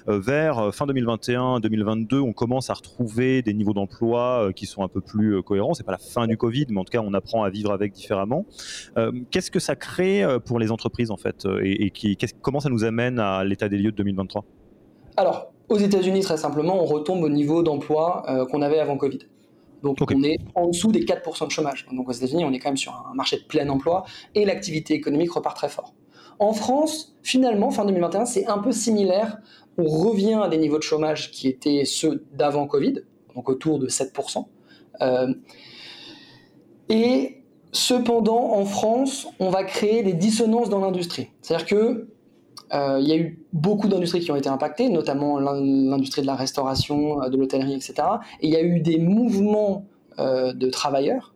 euh, 0.07 0.19
vers 0.19 0.59
euh, 0.59 0.71
fin 0.71 0.85
2021-2022, 0.85 2.19
on 2.19 2.33
commence 2.33 2.69
à 2.69 2.73
retrouver 2.73 3.41
des 3.41 3.53
niveaux 3.53 3.73
d'emploi 3.73 4.47
euh, 4.47 4.51
qui 4.51 4.65
sont 4.65 4.83
un 4.83 4.87
peu 4.87 5.01
plus 5.01 5.41
cohérents. 5.43 5.73
C'est 5.73 5.85
pas 5.85 5.91
la 5.91 5.97
fin 5.97 6.27
du 6.27 6.37
Covid, 6.37 6.65
mais 6.69 6.79
en 6.79 6.83
tout 6.83 6.91
cas, 6.91 7.01
on 7.03 7.13
apprend 7.13 7.43
à 7.43 7.49
vivre 7.49 7.71
avec 7.71 7.93
différemment. 7.93 8.45
Qu'est-ce 9.31 9.51
que 9.51 9.59
ça 9.59 9.75
crée 9.75 10.23
pour 10.45 10.59
les 10.59 10.71
entreprises 10.71 11.11
en 11.11 11.17
fait, 11.17 11.47
et, 11.61 11.91
qui, 11.91 12.17
comment 12.41 12.59
ça 12.59 12.69
nous 12.69 12.83
amène 12.83 13.19
à 13.19 13.43
l'état 13.43 13.69
des 13.69 13.77
lieux 13.77 13.91
de 13.91 13.97
2023 13.97 14.43
Alors, 15.17 15.51
Aux 15.69 15.77
États-Unis, 15.77 16.21
très 16.21 16.37
simplement, 16.37 16.81
on 16.81 16.85
retombe 16.85 17.23
au 17.23 17.29
niveau 17.29 17.63
d'emploi 17.63 18.23
qu'on 18.51 18.61
avait 18.61 18.79
avant 18.79 18.97
Covid. 18.97 19.19
Donc 19.83 19.97
on 20.01 20.23
est 20.23 20.37
en 20.55 20.67
dessous 20.67 20.91
des 20.91 21.05
4% 21.05 21.47
de 21.47 21.51
chômage. 21.51 21.85
Donc 21.91 22.09
aux 22.09 22.11
États-Unis, 22.11 22.45
on 22.45 22.53
est 22.53 22.59
quand 22.59 22.69
même 22.69 22.77
sur 22.77 22.93
un 22.93 23.13
marché 23.13 23.37
de 23.37 23.43
plein 23.43 23.67
emploi 23.69 24.05
et 24.35 24.45
l'activité 24.45 24.93
économique 24.93 25.31
repart 25.31 25.55
très 25.55 25.69
fort. 25.69 25.93
En 26.39 26.53
France, 26.53 27.15
finalement, 27.23 27.71
fin 27.71 27.85
2021, 27.85 28.25
c'est 28.25 28.47
un 28.47 28.59
peu 28.59 28.71
similaire. 28.71 29.39
On 29.77 29.85
revient 29.85 30.39
à 30.43 30.47
des 30.49 30.57
niveaux 30.57 30.77
de 30.77 30.83
chômage 30.83 31.31
qui 31.31 31.47
étaient 31.47 31.83
ceux 31.85 32.23
d'avant 32.33 32.67
Covid, 32.67 33.01
donc 33.35 33.49
autour 33.49 33.79
de 33.79 33.87
7%. 33.87 34.45
Euh, 35.01 35.33
et 36.89 37.43
cependant, 37.71 38.53
en 38.53 38.65
France, 38.65 39.27
on 39.39 39.49
va 39.49 39.63
créer 39.63 40.03
des 40.03 40.13
dissonances 40.13 40.69
dans 40.69 40.79
l'industrie. 40.79 41.29
C'est-à-dire 41.41 41.67
que 41.67 42.07
euh, 42.73 42.99
y 42.99 43.13
a 43.13 43.17
eu 43.17 43.39
beaucoup 43.53 43.87
d'industries 43.87 44.19
qui 44.19 44.31
ont 44.31 44.35
été 44.35 44.49
impactées, 44.49 44.89
notamment 44.89 45.39
l'industrie 45.39 46.21
de 46.21 46.27
la 46.27 46.35
restauration, 46.35 47.23
euh, 47.23 47.29
de 47.29 47.37
l'hôtellerie, 47.37 47.73
etc. 47.73 47.95
Et 48.41 48.47
il 48.47 48.53
y 48.53 48.57
a 48.57 48.61
eu 48.61 48.79
des 48.79 48.97
mouvements 48.97 49.85
de 50.19 50.69
travailleurs 50.71 51.35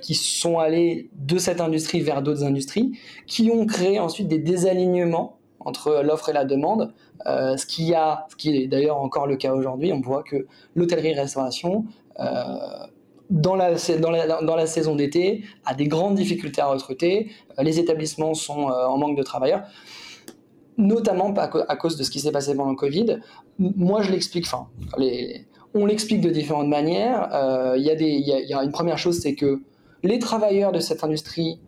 qui 0.00 0.14
sont 0.14 0.58
allés 0.58 1.10
de 1.14 1.38
cette 1.38 1.60
industrie 1.60 2.00
vers 2.00 2.22
d'autres 2.22 2.44
industries, 2.44 2.92
qui 3.26 3.50
ont 3.50 3.66
créé 3.66 3.98
ensuite 3.98 4.28
des 4.28 4.38
désalignements 4.38 5.38
entre 5.60 6.02
l'offre 6.02 6.28
et 6.28 6.32
la 6.32 6.44
demande, 6.44 6.94
ce, 7.26 7.66
qui 7.66 7.94
a, 7.94 8.26
ce 8.30 8.36
qui 8.36 8.56
est 8.56 8.66
d'ailleurs 8.68 8.98
encore 8.98 9.26
le 9.26 9.36
cas 9.36 9.52
aujourd'hui. 9.52 9.92
On 9.92 10.00
voit 10.00 10.22
que 10.22 10.46
l'hôtellerie-restauration 10.74 11.84
dans 13.30 13.56
la, 13.56 13.74
dans 13.98 14.42
dans 14.42 14.56
la 14.56 14.66
saison 14.66 14.94
d'été, 14.94 15.44
a 15.64 15.74
des 15.74 15.86
grandes 15.86 16.14
difficultés 16.14 16.60
à 16.60 16.66
recruter. 16.66 17.30
Euh, 17.58 17.62
les 17.62 17.78
établissements 17.78 18.34
sont 18.34 18.70
euh, 18.70 18.86
en 18.86 18.98
manque 18.98 19.16
de 19.16 19.22
travailleurs, 19.22 19.62
notamment 20.78 21.32
à 21.34 21.76
cause 21.76 21.96
de 21.96 22.04
ce 22.04 22.10
qui 22.10 22.20
s'est 22.20 22.32
passé 22.32 22.54
pendant 22.54 22.70
le 22.70 22.76
Covid. 22.76 23.18
Moi, 23.58 24.02
je 24.02 24.12
l'explique, 24.12 24.46
enfin, 24.46 24.68
on 25.76 25.86
l'explique 25.86 26.20
de 26.20 26.30
différentes 26.30 26.68
manières. 26.68 27.28
Euh, 27.32 27.76
il 27.76 27.84
y, 27.84 28.48
y, 28.48 28.54
a 28.54 28.62
une 28.62 28.72
première 28.72 28.98
chose, 28.98 29.20
c'est 29.20 29.34
que 29.34 29.60
les 30.02 30.18
travailleurs 30.18 30.72
de 30.72 30.80
cette 30.80 31.04
industrie 31.04 31.60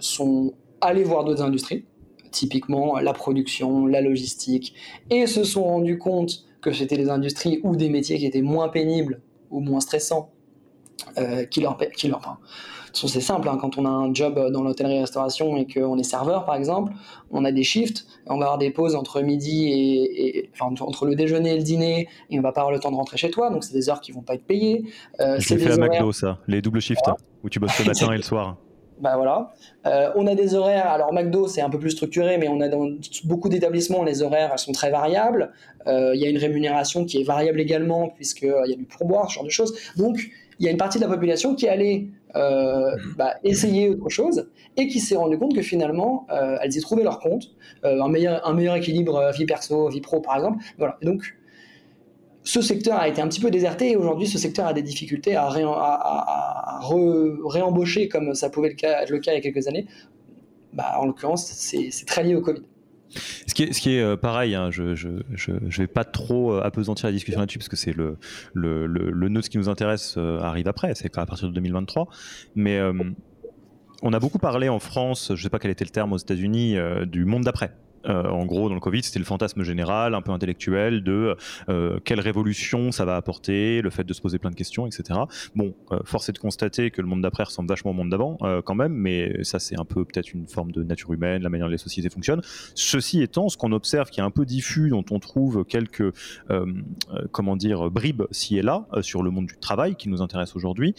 sont 0.00 0.54
allés 0.80 1.04
voir 1.04 1.22
d'autres 1.22 1.42
industries, 1.42 1.84
typiquement 2.32 2.98
la 2.98 3.12
production, 3.12 3.86
la 3.86 4.00
logistique, 4.00 4.74
et 5.10 5.28
se 5.28 5.44
sont 5.44 5.62
rendus 5.62 5.98
compte 5.98 6.44
que 6.60 6.72
c'était 6.72 6.96
des 6.96 7.08
industries 7.08 7.60
ou 7.62 7.76
des 7.76 7.88
métiers 7.88 8.18
qui 8.18 8.26
étaient 8.26 8.42
moins 8.42 8.68
pénibles 8.68 9.20
ou 9.50 9.60
moins 9.60 9.80
stressants 9.80 10.32
euh, 11.16 11.44
qui 11.44 11.60
leur, 11.60 11.78
qui 11.96 12.10
c'est 12.92 13.20
simple, 13.20 13.48
hein, 13.48 13.58
quand 13.60 13.78
on 13.78 13.84
a 13.84 13.88
un 13.88 14.12
job 14.12 14.50
dans 14.52 14.62
l'hôtellerie-restauration 14.62 15.56
et 15.56 15.66
qu'on 15.66 15.98
est 15.98 16.02
serveur, 16.02 16.44
par 16.44 16.54
exemple, 16.54 16.92
on 17.30 17.44
a 17.44 17.52
des 17.52 17.62
shifts, 17.62 18.06
on 18.26 18.38
va 18.38 18.46
avoir 18.46 18.58
des 18.58 18.70
pauses 18.70 18.94
entre 18.94 19.20
midi 19.20 19.68
et, 19.68 20.50
enfin, 20.52 20.74
entre 20.80 21.06
le 21.06 21.14
déjeuner 21.14 21.52
et 21.52 21.56
le 21.56 21.62
dîner, 21.62 22.08
et 22.30 22.38
on 22.38 22.42
va 22.42 22.52
pas 22.52 22.60
avoir 22.62 22.72
le 22.72 22.80
temps 22.80 22.90
de 22.90 22.96
rentrer 22.96 23.16
chez 23.16 23.30
toi, 23.30 23.50
donc 23.50 23.64
c'est 23.64 23.74
des 23.74 23.88
heures 23.90 24.00
qui 24.00 24.12
vont 24.12 24.22
pas 24.22 24.34
être 24.34 24.46
payées. 24.46 24.84
Euh, 25.20 25.36
Je 25.38 25.56
fait 25.56 25.70
à 25.70 25.76
McDo, 25.76 26.12
ça, 26.12 26.38
les 26.46 26.62
doubles 26.62 26.80
shifts, 26.80 27.10
où 27.44 27.48
tu 27.48 27.60
bosses 27.60 27.78
le 27.78 27.86
matin 27.86 28.12
et 28.12 28.16
le 28.16 28.22
soir. 28.22 28.56
Bah 29.00 29.14
voilà. 29.14 29.52
Euh, 29.86 30.10
on 30.16 30.26
a 30.26 30.34
des 30.34 30.56
horaires. 30.56 30.88
Alors 30.88 31.12
McDo 31.12 31.46
c'est 31.46 31.60
un 31.60 31.70
peu 31.70 31.78
plus 31.78 31.92
structuré, 31.92 32.36
mais 32.36 32.48
on 32.48 32.60
a 32.60 32.68
dans 32.68 32.88
beaucoup 33.22 33.48
d'établissements 33.48 34.02
les 34.02 34.22
horaires 34.22 34.58
sont 34.58 34.72
très 34.72 34.90
variables. 34.90 35.52
Il 35.86 36.20
y 36.20 36.26
a 36.26 36.28
une 36.28 36.36
rémunération 36.36 37.04
qui 37.04 37.20
est 37.20 37.24
variable 37.24 37.60
également 37.60 38.08
puisqu'il 38.08 38.48
y 38.66 38.72
a 38.72 38.76
du 38.76 38.84
pourboire, 38.84 39.30
ce 39.30 39.36
genre 39.36 39.44
de 39.44 39.50
choses. 39.50 39.72
Donc 39.96 40.18
il 40.58 40.66
y 40.66 40.68
a 40.68 40.70
une 40.70 40.76
partie 40.76 40.98
de 40.98 41.04
la 41.04 41.10
population 41.10 41.54
qui 41.54 41.68
allait 41.68 42.08
euh, 42.36 42.96
bah, 43.16 43.34
essayer 43.44 43.90
autre 43.90 44.08
chose 44.08 44.50
et 44.76 44.88
qui 44.88 45.00
s'est 45.00 45.16
rendu 45.16 45.38
compte 45.38 45.54
que 45.54 45.62
finalement, 45.62 46.26
euh, 46.30 46.58
elles 46.62 46.76
y 46.76 46.80
trouvaient 46.80 47.04
leur 47.04 47.20
compte, 47.20 47.54
euh, 47.84 48.02
un, 48.02 48.08
meilleur, 48.08 48.46
un 48.46 48.54
meilleur 48.54 48.76
équilibre 48.76 49.30
vie 49.36 49.46
perso, 49.46 49.88
vie 49.88 50.00
pro 50.00 50.20
par 50.20 50.36
exemple. 50.36 50.64
Voilà. 50.78 50.98
donc, 51.02 51.34
ce 52.44 52.62
secteur 52.62 52.98
a 52.98 53.08
été 53.08 53.20
un 53.20 53.28
petit 53.28 53.40
peu 53.40 53.50
déserté 53.50 53.90
et 53.90 53.96
aujourd'hui, 53.96 54.26
ce 54.26 54.38
secteur 54.38 54.66
a 54.66 54.72
des 54.72 54.82
difficultés 54.82 55.36
à, 55.36 55.50
réembaucher 56.80 58.08
comme 58.08 58.34
ça 58.34 58.48
pouvait 58.48 58.68
être 58.68 59.10
le 59.10 59.18
cas 59.18 59.32
il 59.32 59.34
y 59.34 59.38
a 59.38 59.40
quelques 59.40 59.68
années. 59.68 59.86
Bah, 60.72 60.94
en 60.98 61.06
l'occurrence, 61.06 61.44
c'est 61.46 62.06
très 62.06 62.22
lié 62.22 62.34
au 62.34 62.40
Covid. 62.40 62.62
Ce 63.14 63.54
qui 63.54 63.62
est, 63.64 64.00
euh, 64.00 64.16
pareil, 64.16 64.54
hein, 64.54 64.70
je, 64.70 64.94
je, 64.94 65.80
vais 65.80 65.86
pas 65.86 66.04
trop 66.04 66.52
euh, 66.52 66.62
apesantir 66.62 67.06
la 67.06 67.12
discussion 67.12 67.40
là-dessus 67.40 67.58
parce 67.58 67.68
que 67.68 67.76
c'est 67.76 67.94
le, 67.94 68.18
le, 68.52 68.86
le, 68.86 69.28
nœud 69.28 69.40
qui 69.40 69.58
nous 69.58 69.68
intéresse 69.68 70.14
euh, 70.18 70.40
arrive 70.40 70.68
après, 70.68 70.94
c'est 70.94 71.16
à 71.16 71.26
partir 71.26 71.48
de 71.48 71.54
2023. 71.54 72.08
Mais 72.54 72.80
on 74.02 74.12
a 74.12 74.20
beaucoup 74.20 74.38
parlé 74.38 74.68
en 74.68 74.78
France, 74.78 75.32
je 75.34 75.42
sais 75.42 75.48
pas 75.48 75.58
quel 75.58 75.70
était 75.70 75.84
le 75.84 75.90
terme 75.90 76.12
aux 76.12 76.18
États-Unis, 76.18 76.76
du 77.06 77.24
monde 77.24 77.44
d'après. 77.44 77.72
Euh, 78.06 78.24
en 78.24 78.46
gros, 78.46 78.68
dans 78.68 78.74
le 78.74 78.80
Covid, 78.80 79.02
c'était 79.02 79.18
le 79.18 79.24
fantasme 79.24 79.62
général, 79.62 80.14
un 80.14 80.22
peu 80.22 80.32
intellectuel, 80.32 81.02
de 81.02 81.36
euh, 81.68 81.98
quelle 82.04 82.20
révolution 82.20 82.92
ça 82.92 83.04
va 83.04 83.16
apporter, 83.16 83.82
le 83.82 83.90
fait 83.90 84.04
de 84.04 84.12
se 84.12 84.20
poser 84.20 84.38
plein 84.38 84.50
de 84.50 84.54
questions, 84.54 84.86
etc. 84.86 85.20
Bon, 85.54 85.74
euh, 85.92 85.98
force 86.04 86.28
est 86.28 86.32
de 86.32 86.38
constater 86.38 86.90
que 86.90 87.00
le 87.00 87.08
monde 87.08 87.22
d'après 87.22 87.44
ressemble 87.44 87.68
vachement 87.68 87.90
au 87.90 87.94
monde 87.94 88.10
d'avant, 88.10 88.38
quand 88.64 88.74
même, 88.74 88.92
mais 88.92 89.42
ça, 89.44 89.58
c'est 89.58 89.78
un 89.78 89.84
peu 89.84 90.04
peut-être 90.04 90.32
une 90.32 90.46
forme 90.46 90.72
de 90.72 90.82
nature 90.82 91.12
humaine, 91.12 91.42
la 91.42 91.48
manière 91.48 91.66
dont 91.66 91.72
les 91.72 91.78
sociétés 91.78 92.10
fonctionnent. 92.10 92.42
Ceci 92.74 93.22
étant, 93.22 93.48
ce 93.48 93.56
qu'on 93.56 93.72
observe 93.72 94.10
qui 94.10 94.20
est 94.20 94.22
un 94.22 94.30
peu 94.30 94.44
diffus, 94.44 94.90
dont 94.90 95.04
on 95.10 95.18
trouve 95.18 95.64
quelques, 95.64 96.12
comment 97.32 97.56
dire, 97.56 97.90
bribes 97.90 98.24
ci 98.30 98.58
et 98.58 98.62
là 98.62 98.86
sur 99.00 99.22
le 99.22 99.30
monde 99.30 99.46
du 99.46 99.56
travail 99.58 99.96
qui 99.96 100.08
nous 100.08 100.22
intéresse 100.22 100.56
aujourd'hui, 100.56 100.94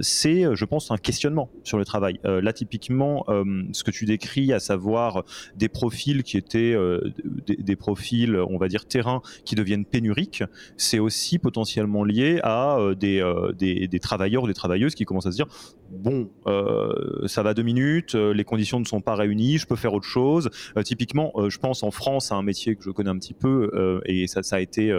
c'est, 0.00 0.44
je 0.54 0.64
pense, 0.64 0.90
un 0.90 0.98
questionnement 0.98 1.50
sur 1.64 1.78
le 1.78 1.84
travail. 1.84 2.18
là, 2.24 2.52
typiquement, 2.52 3.24
ce 3.72 3.84
que 3.84 3.90
tu 3.90 4.04
décris, 4.04 4.52
à 4.52 4.60
savoir 4.60 5.24
des 5.56 5.68
profils 5.68 5.91
qui 5.92 6.36
étaient 6.36 6.74
euh, 6.74 7.00
des, 7.46 7.76
profils, 7.76 8.36
on 8.36 8.58
va 8.58 8.68
dire, 8.68 8.86
terrain 8.86 9.22
qui 9.44 9.54
deviennent 9.54 9.84
pénuriques, 9.84 10.42
c'est 10.76 10.98
aussi 10.98 11.38
potentiellement 11.38 12.04
lié 12.04 12.40
à 12.42 12.78
euh, 12.78 12.94
euh, 13.02 13.52
des, 13.52 13.88
des, 13.88 14.00
travailleurs 14.00 14.44
ou 14.44 14.46
des 14.46 14.54
travailleuses 14.54 14.94
qui 14.94 15.04
commencent 15.04 15.26
à 15.26 15.32
se 15.32 15.36
dire 15.36 15.46
bon, 15.90 16.30
ça 17.26 17.42
va 17.42 17.52
deux 17.52 17.62
minutes, 17.62 18.14
les 18.14 18.44
conditions 18.44 18.80
ne 18.80 18.86
sont 18.86 19.02
pas 19.02 19.14
réunies, 19.14 19.58
je 19.58 19.66
peux 19.66 19.76
faire 19.76 19.92
autre 19.92 20.06
chose. 20.06 20.48
typiquement, 20.84 21.34
je 21.50 21.58
pense 21.58 21.82
en 21.82 21.90
France 21.90 22.32
à 22.32 22.36
un 22.36 22.42
métier 22.42 22.76
que 22.76 22.82
je 22.82 22.90
connais 22.90 23.10
un 23.10 23.18
petit 23.18 23.34
peu 23.34 24.00
et 24.06 24.26
ça, 24.26 24.42
ça 24.42 24.56
a 24.56 24.60
été 24.60 24.98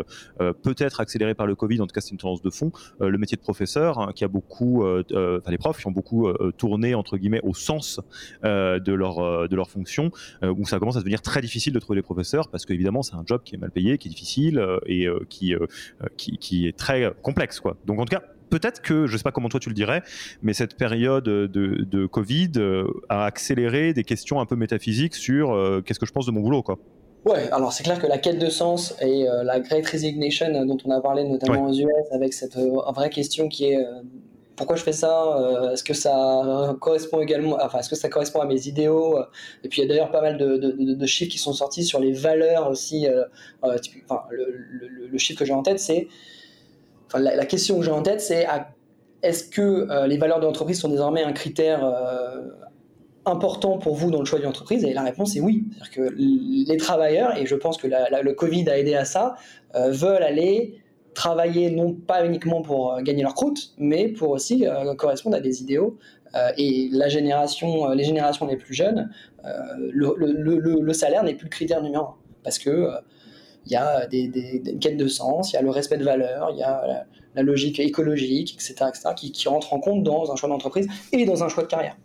peut-être 0.62 1.00
accéléré 1.00 1.34
par 1.34 1.48
le 1.48 1.56
Covid, 1.56 1.82
en 1.82 1.88
tout 1.88 1.96
cas 1.96 2.02
c'est 2.02 2.12
une 2.12 2.20
tendance 2.20 2.44
de 2.44 2.52
fond, 2.52 2.72
le 3.00 3.18
métier 3.18 3.36
de 3.36 3.42
professeur 3.42 3.98
hein, 3.98 4.12
qui 4.14 4.24
a 4.24 4.28
beaucoup, 4.28 4.86
enfin 4.86 5.50
les 5.50 5.58
profs 5.58 5.80
qui 5.80 5.88
ont 5.88 5.92
beaucoup 5.92 6.32
tourné 6.58 6.94
entre 6.94 7.18
guillemets 7.18 7.42
au 7.42 7.56
sens 7.56 8.00
de 8.44 8.94
leur 8.94 9.50
de 9.50 9.56
leur 9.56 9.72
fonction, 9.72 10.12
où 10.44 10.64
ça 10.68 10.78
commence 10.84 10.98
à 10.98 11.00
devenir 11.00 11.22
très 11.22 11.40
difficile 11.40 11.72
de 11.72 11.80
trouver 11.80 12.00
des 12.00 12.04
professeurs 12.04 12.50
parce 12.50 12.66
qu'évidemment 12.66 13.04
c'est 13.04 13.16
un 13.16 13.24
job 13.25 13.42
qui 13.46 13.56
est 13.56 13.58
mal 13.58 13.72
payé, 13.72 13.98
qui 13.98 14.10
est 14.10 14.12
difficile 14.12 14.60
euh, 14.60 14.80
et 14.86 15.08
euh, 15.08 15.25
euh, 15.44 15.68
qui, 16.18 16.38
qui, 16.38 16.68
est 16.68 16.78
très 16.78 17.10
complexe. 17.22 17.62
Quoi. 17.62 17.78
Donc 17.86 18.02
en 18.02 18.06
tout 18.06 18.13
cas, 18.13 18.22
peut-être 18.50 18.82
que, 18.82 19.08
je 19.08 19.13
ne 19.13 19.18
sais 19.18 19.24
pas 19.24 19.32
comment 19.32 19.48
toi 19.48 19.62
tu 19.62 19.70
le 19.70 19.75
dirais, 19.75 20.04
mais 20.42 20.52
cette 20.52 20.75
période 20.75 21.24
de, 21.24 21.48
de 21.48 22.06
Covid 22.06 22.52
a 23.08 23.24
accéléré 23.24 23.94
des 23.94 24.04
questions 24.04 24.42
un 24.42 24.46
peu 24.46 24.58
métaphysiques 24.58 25.16
sur 25.16 25.58
qu'est-ce 25.86 26.00
que 26.00 26.06
je 26.06 26.12
pense 26.12 26.25
de 26.25 26.32
mon 26.32 26.42
boulot. 26.42 26.63
Quoi. 26.63 26.78
Ouais, 27.24 27.50
alors 27.52 27.72
c'est 27.72 27.84
clair 27.84 28.02
que 28.02 28.08
la 28.08 28.18
quête 28.18 28.40
de 28.40 28.50
sens 28.50 28.94
et 29.02 29.25
la 29.44 29.62
Great 29.62 29.88
Resignation 29.88 30.66
dont 30.66 30.78
on 30.84 30.92
a 30.92 31.00
parlé 31.00 31.24
notamment 31.24 31.68
aux 31.68 31.74
US 31.74 32.12
avec 32.12 32.34
cette 32.34 32.58
vraie 32.58 33.10
question 33.10 33.48
qui 33.48 33.66
est 33.72 33.78
pourquoi 34.55 34.75
je 34.75 34.83
fais 34.83 34.93
ça 34.93 35.38
euh, 35.38 35.72
Est-ce 35.72 35.83
que 35.83 35.93
ça 35.93 36.75
correspond 36.79 37.22
également, 37.22 37.57
enfin, 37.62 37.79
est-ce 37.79 37.89
que 37.89 37.95
ça 37.95 38.10
correspond 38.10 38.39
à 38.39 38.45
mes 38.45 38.67
idéaux 38.67 39.19
Et 39.63 39.69
puis 39.69 39.81
il 39.81 39.83
y 39.83 39.86
a 39.86 39.89
d'ailleurs 39.89 40.12
pas 40.12 40.22
mal 40.22 40.38
de, 40.38 41.05
chiffres 41.05 41.31
qui 41.31 41.39
sont 41.39 41.53
sortis 41.53 41.83
sur 41.83 42.00
les 42.00 42.13
valeurs 42.13 42.69
aussi. 42.69 43.07
Euh, 43.07 43.24
euh, 43.63 43.77
enfin, 44.07 44.24
le, 44.29 45.17
chiffre 45.17 45.39
que 45.39 45.45
j'ai 45.45 45.53
en 45.53 45.63
tête, 45.63 45.79
c'est, 45.79 46.07
enfin, 47.07 47.19
la, 47.19 47.45
question 47.45 47.79
que 47.79 47.86
j'ai 47.86 47.91
en 47.91 48.01
tête, 48.01 48.22
c'est 48.22 48.48
est-ce 49.22 49.45
que 49.45 50.05
les 50.05 50.17
valeurs 50.17 50.39
de 50.39 50.45
l'entreprise 50.45 50.79
sont 50.79 50.89
désormais 50.89 51.24
un 51.24 51.33
critère 51.33 51.86
important 53.25 53.77
pour 53.77 53.95
vous 53.95 54.12
dans 54.12 54.19
le 54.19 54.25
choix 54.25 54.39
d'une 54.39 54.50
entreprise? 54.50 54.83
Et 54.83 54.93
la 54.93 55.03
réponse 55.03 55.36
est 55.36 55.39
oui. 55.39 55.63
C'est-à-dire 55.72 56.12
que 56.12 56.15
les 56.17 56.77
travailleurs, 56.77 57.38
et 57.38 57.45
je 57.45 57.55
pense 57.55 57.77
que 57.77 57.88
le 57.88 58.33
Covid 58.33 58.69
a 58.69 58.77
aidé 58.77 58.95
à 58.95 59.05
ça, 59.05 59.36
veulent 59.74 60.24
aller 60.24 60.83
travailler 61.13 61.72
non 61.72 61.93
pas 61.93 62.25
uniquement 62.25 62.62
pour 62.62 62.93
euh, 62.93 63.01
gagner 63.01 63.24
leur 63.24 63.34
croûte, 63.34 63.74
mais 63.77 64.08
pour 64.08 64.32
aussi 64.32 64.67
euh, 64.67 64.93
correspondre 64.96 65.36
à 65.36 65.39
des 65.39 65.62
idéaux. 65.62 65.98
Euh, 66.36 66.51
et 66.58 66.89
la 66.91 67.10
génération, 67.10 67.89
les 67.89 68.03
générations 68.03 68.48
les 68.48 68.58
plus 68.58 68.74
jeunes, 68.74 69.12
le, 69.91 70.93
salaire 70.93 71.24
n'est 71.24 71.36
plus 71.36 71.46
le 71.46 71.51
critère 71.51 71.82
numéro 71.82 72.05
un. 72.05 72.15
Parce 72.43 72.58
que 72.58 72.89
il 73.65 73.72
y 73.72 73.75
a 73.75 74.08
des, 74.08 74.27
des, 74.27 74.77
quêtes 74.82 74.98
de 74.98 75.08
sens, 75.08 75.51
il 75.51 75.55
y 75.55 75.60
a 75.60 75.62
le 75.62 75.70
respect 75.70 75.98
de 75.98 76.03
valeur, 76.03 76.50
il 76.51 76.58
y 76.58 76.63
a 76.63 77.05
la, 77.36 77.43
logique 77.43 77.79
écologique, 77.79 78.55
etc., 78.55 78.89
etc. 78.89 79.10
qui, 79.15 79.32
qui 79.32 79.48
rentrent 79.48 79.74
en 79.74 79.79
compte 79.79 80.03
dans 80.03 80.32
un 80.32 80.36
choix 80.36 80.50
d'entreprise 80.50 80.88
et 81.13 81.25
dans 81.25 81.43
un 81.43 81.50
choix 81.50 81.63
de 81.63 81.70
carrière. 81.70 81.96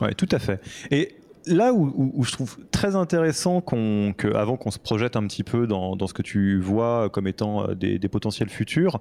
Oui, 0.00 0.14
tout 0.14 0.28
à 0.30 0.38
fait. 0.38 0.60
Et 0.90 1.16
là 1.46 1.72
où, 1.72 2.24
je 2.24 2.32
trouve 2.32 2.56
très 2.70 2.96
intéressant 2.96 3.60
qu'on, 3.60 4.14
avant 4.34 4.56
qu'on 4.56 4.70
se 4.70 4.78
projette 4.78 5.16
un 5.16 5.26
petit 5.26 5.44
peu 5.44 5.66
dans, 5.66 6.06
ce 6.06 6.14
que 6.14 6.22
tu 6.22 6.58
vois 6.58 7.10
comme 7.10 7.26
étant 7.26 7.68
euh, 7.68 7.74
des, 7.74 8.08
potentiels 8.08 8.48
futurs, 8.48 9.00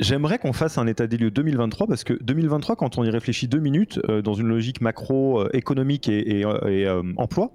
J'aimerais 0.00 0.38
qu'on 0.38 0.52
fasse 0.52 0.78
un 0.78 0.86
état 0.86 1.08
des 1.08 1.16
lieux 1.16 1.32
2023 1.32 1.88
parce 1.88 2.04
que 2.04 2.12
2023, 2.22 2.76
quand 2.76 2.98
on 2.98 3.04
y 3.04 3.10
réfléchit 3.10 3.48
deux 3.48 3.58
minutes 3.58 3.98
euh, 4.08 4.22
dans 4.22 4.34
une 4.34 4.46
logique 4.46 4.80
macro 4.80 5.40
euh, 5.40 5.50
économique 5.52 6.08
et, 6.08 6.44
emploi, 7.16 7.50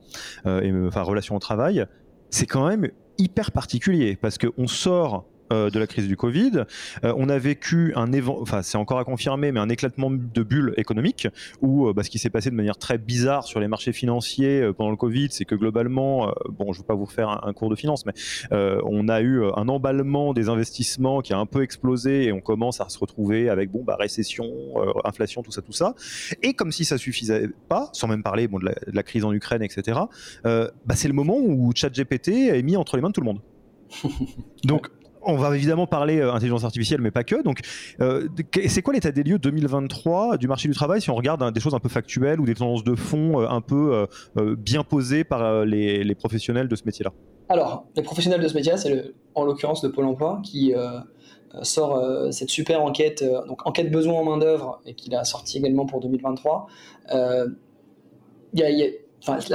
et, 0.46 0.74
enfin 0.86 1.04
relation 1.04 1.38
au 1.38 1.40
travail, 1.40 1.86
c'est 2.32 2.46
quand 2.46 2.68
même 2.68 2.90
hyper 3.18 3.54
particulier 3.54 4.18
parce 4.18 4.38
qu'on 4.38 4.68
sort 4.68 5.26
euh, 5.52 5.70
de 5.70 5.80
la 5.80 5.88
crise 5.88 6.08
du 6.08 6.16
Covid. 6.16 6.64
Euh, 7.04 7.14
on 7.18 7.28
a 7.30 7.38
vécu 7.38 7.94
un 7.96 8.12
enfin 8.28 8.62
c'est 8.62 8.78
encore 8.78 9.00
à 9.00 9.04
confirmer, 9.04 9.52
mais 9.52 9.60
un 9.60 9.70
éclatement 9.70 10.10
de 10.10 10.44
bulles 10.44 10.74
économiques 10.78 11.28
où 11.62 11.88
euh, 11.88 11.94
bah, 11.94 12.04
ce 12.04 12.10
qui 12.10 12.18
s'est 12.18 12.30
passé 12.30 12.50
de 12.50 12.56
manière 12.56 12.78
très 12.78 12.98
bizarre 12.98 13.46
sur 13.46 13.60
les 13.60 13.68
marchés 13.68 13.92
financiers 13.92 14.72
pendant 14.78 14.92
le 14.92 14.96
Covid, 14.96 15.28
c'est 15.32 15.46
que 15.46 15.56
globalement, 15.56 16.34
bon, 16.50 16.72
je 16.72 16.80
ne 16.80 16.84
veux 16.84 16.88
pas 16.88 16.96
vous 16.96 17.06
faire 17.06 17.46
un, 17.46 17.54
cours 17.54 17.70
de 17.70 17.76
finance, 17.76 18.06
mais 18.06 18.14
on 18.52 19.10
a 19.10 19.22
eu 19.22 19.44
un 19.56 19.68
emballement 19.68 20.34
des 20.34 20.50
investissements 20.50 21.22
qui 21.22 21.34
a 21.34 21.38
un 21.38 21.46
peu 21.46 21.62
explosé 21.62 22.26
et 22.26 22.32
on 22.32 22.42
commence 22.42 22.82
à 22.82 22.90
se 22.90 22.98
retrouver 22.98 23.50
avec 23.50 23.72
bon 23.72 23.84
bah 23.84 23.96
récession, 24.00 24.46
inflation, 25.04 25.44
tout 25.44 25.52
ça, 25.52 25.62
tout 25.62 25.74
ça. 25.74 25.96
Et 26.42 26.54
comme 26.54 26.72
si 26.72 26.86
ça 26.86 26.98
suffisait 26.98 27.50
pas, 27.68 27.90
sans 27.94 28.08
même 28.08 28.24
parler 28.24 28.48
bon, 28.48 28.60
de, 28.60 28.72
la, 28.92 29.04
crise 29.04 29.26
en 29.26 29.34
Ukraine, 29.34 29.64
etc. 29.64 30.00
bah, 30.44 30.72
c'est 30.96 31.08
le 31.08 31.14
moment 31.14 31.38
où 31.38 31.72
ChatGPT 31.76 32.30
est 32.30 32.64
mis 32.64 32.78
entre 32.78 32.96
les 32.96 33.02
mains 33.02 33.10
de 33.10 33.14
tout 33.14 33.22
le 33.22 33.26
monde. 33.26 33.42
Donc, 34.64 34.90
on 35.26 35.36
va 35.36 35.56
évidemment 35.56 35.88
parler 35.88 36.20
euh, 36.20 36.34
intelligence 36.34 36.64
artificielle, 36.64 37.02
mais 37.02 37.12
pas 37.12 37.24
que. 37.24 37.42
Donc, 37.44 37.62
euh, 38.02 38.28
c'est 38.68 38.82
quoi 38.82 38.94
l'état 38.94 39.12
des 39.12 39.24
lieux 39.24 39.40
2023 39.40 40.38
du 40.38 40.48
marché 40.48 40.68
du 40.68 40.74
travail 40.74 41.02
si 41.02 41.10
on 41.10 41.16
regarde 41.16 41.42
hein, 41.44 41.52
des 41.52 41.60
choses 41.60 41.74
un 41.74 41.80
peu 41.80 41.90
factuelles 41.90 42.40
ou 42.40 42.46
des 42.46 42.56
tendances 42.56 42.84
de 42.84 42.96
fond 42.96 43.42
euh, 43.42 43.48
un 43.48 43.62
peu 43.62 44.08
bien 44.58 44.84
posées 44.84 45.24
par 45.24 45.66
les, 45.66 46.16
professionnels 46.16 46.68
de 46.68 46.76
ce 46.76 46.84
métier-là? 46.86 47.12
Alors, 47.50 47.86
les 47.96 48.04
professionnels 48.04 48.42
de 48.42 48.48
ce 48.48 48.54
métier-là, 48.56 48.78
c'est 48.78 49.14
en 49.36 49.44
l'occurrence 49.44 49.84
le 49.84 49.92
Pôle 49.92 50.06
emploi 50.06 50.42
qui 50.44 50.74
sort 51.62 52.02
cette 52.32 52.50
super 52.50 52.84
enquête, 52.84 53.24
donc 53.48 53.66
enquête 53.68 53.92
besoin 53.92 54.16
en 54.16 54.24
main-d'œuvre, 54.24 54.82
et 54.86 54.94
qu'il 54.94 55.16
a 55.16 55.24
sorti 55.24 55.58
également 55.58 55.86
pour 55.86 56.00
2023. 56.02 56.68
la 57.10 57.46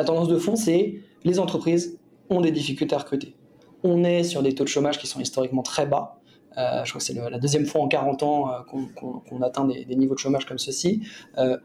tendance 0.05 0.29
de 0.29 0.39
fond, 0.39 0.57
c'est 0.57 1.01
les 1.25 1.39
entreprises 1.39 1.99
ont 2.31 2.41
des 2.41 2.51
difficultés 2.51 2.95
à 2.95 2.99
recruter 2.99 3.35
on 3.83 4.05
est 4.05 4.25
sur 4.25 4.43
des 4.43 4.55
taux 4.55 4.65
de 4.65 4.69
chômage 4.69 4.99
qui 4.99 5.07
sont 5.07 5.21
historiquement 5.21 5.63
très 5.63 5.87
bas. 5.87 6.19
Euh, 6.57 6.85
je 6.85 6.91
crois 6.91 6.99
que 6.99 7.05
c'est 7.05 7.15
la 7.15 7.39
deuxième 7.39 7.67
fois 7.67 7.83
en 7.83 7.89
40 7.89 8.23
ans 8.23 8.51
euh, 8.51 8.59
qu'on 8.97 9.43
atteint 9.43 9.65
des, 9.65 9.85
niveaux 9.95 10.15
de 10.15 10.19
chômage 10.19 10.47
comme 10.47 10.59
ceci. 10.59 11.03
Euh, 11.39 11.57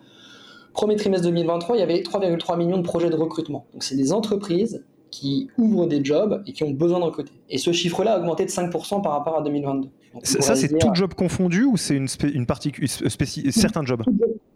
premier 0.74 0.96
trimestre 0.96 1.25
2023, 1.27 1.77
il 1.77 1.79
y 1.79 1.84
avait 1.84 2.01
3,3 2.01 2.58
millions 2.58 2.77
de 2.77 2.84
projets 2.84 3.10
de 3.10 3.15
recrutement. 3.15 3.65
Donc 3.74 3.84
c'est 3.84 3.96
des 3.96 4.13
entreprises 4.13 4.84
qui 5.10 5.50
ouvrent 5.58 5.88
des 5.88 6.03
jobs 6.03 6.43
et 6.48 6.53
qui 6.53 6.63
ont 6.63 6.72
besoin 6.72 7.00
de 7.00 7.05
recruter. 7.05 7.34
Et 7.50 7.58
ce 7.58 7.72
chiffre-là 7.72 8.15
a 8.15 8.20
augmenté 8.20 8.46
de 8.46 8.50
5% 8.50 9.01
par 9.01 9.12
rapport 9.12 9.38
à 9.38 9.41
2022. 9.43 9.89
ça, 10.24 10.55
c'est 10.55 10.77
tout 10.77 10.93
job 10.93 11.13
confondu 11.13 11.63
ou 11.63 11.77
c'est 11.77 11.96
une, 11.96 12.08
une 12.34 12.46
partie, 12.46 12.72
certains 12.88 13.86
jobs? 13.86 14.03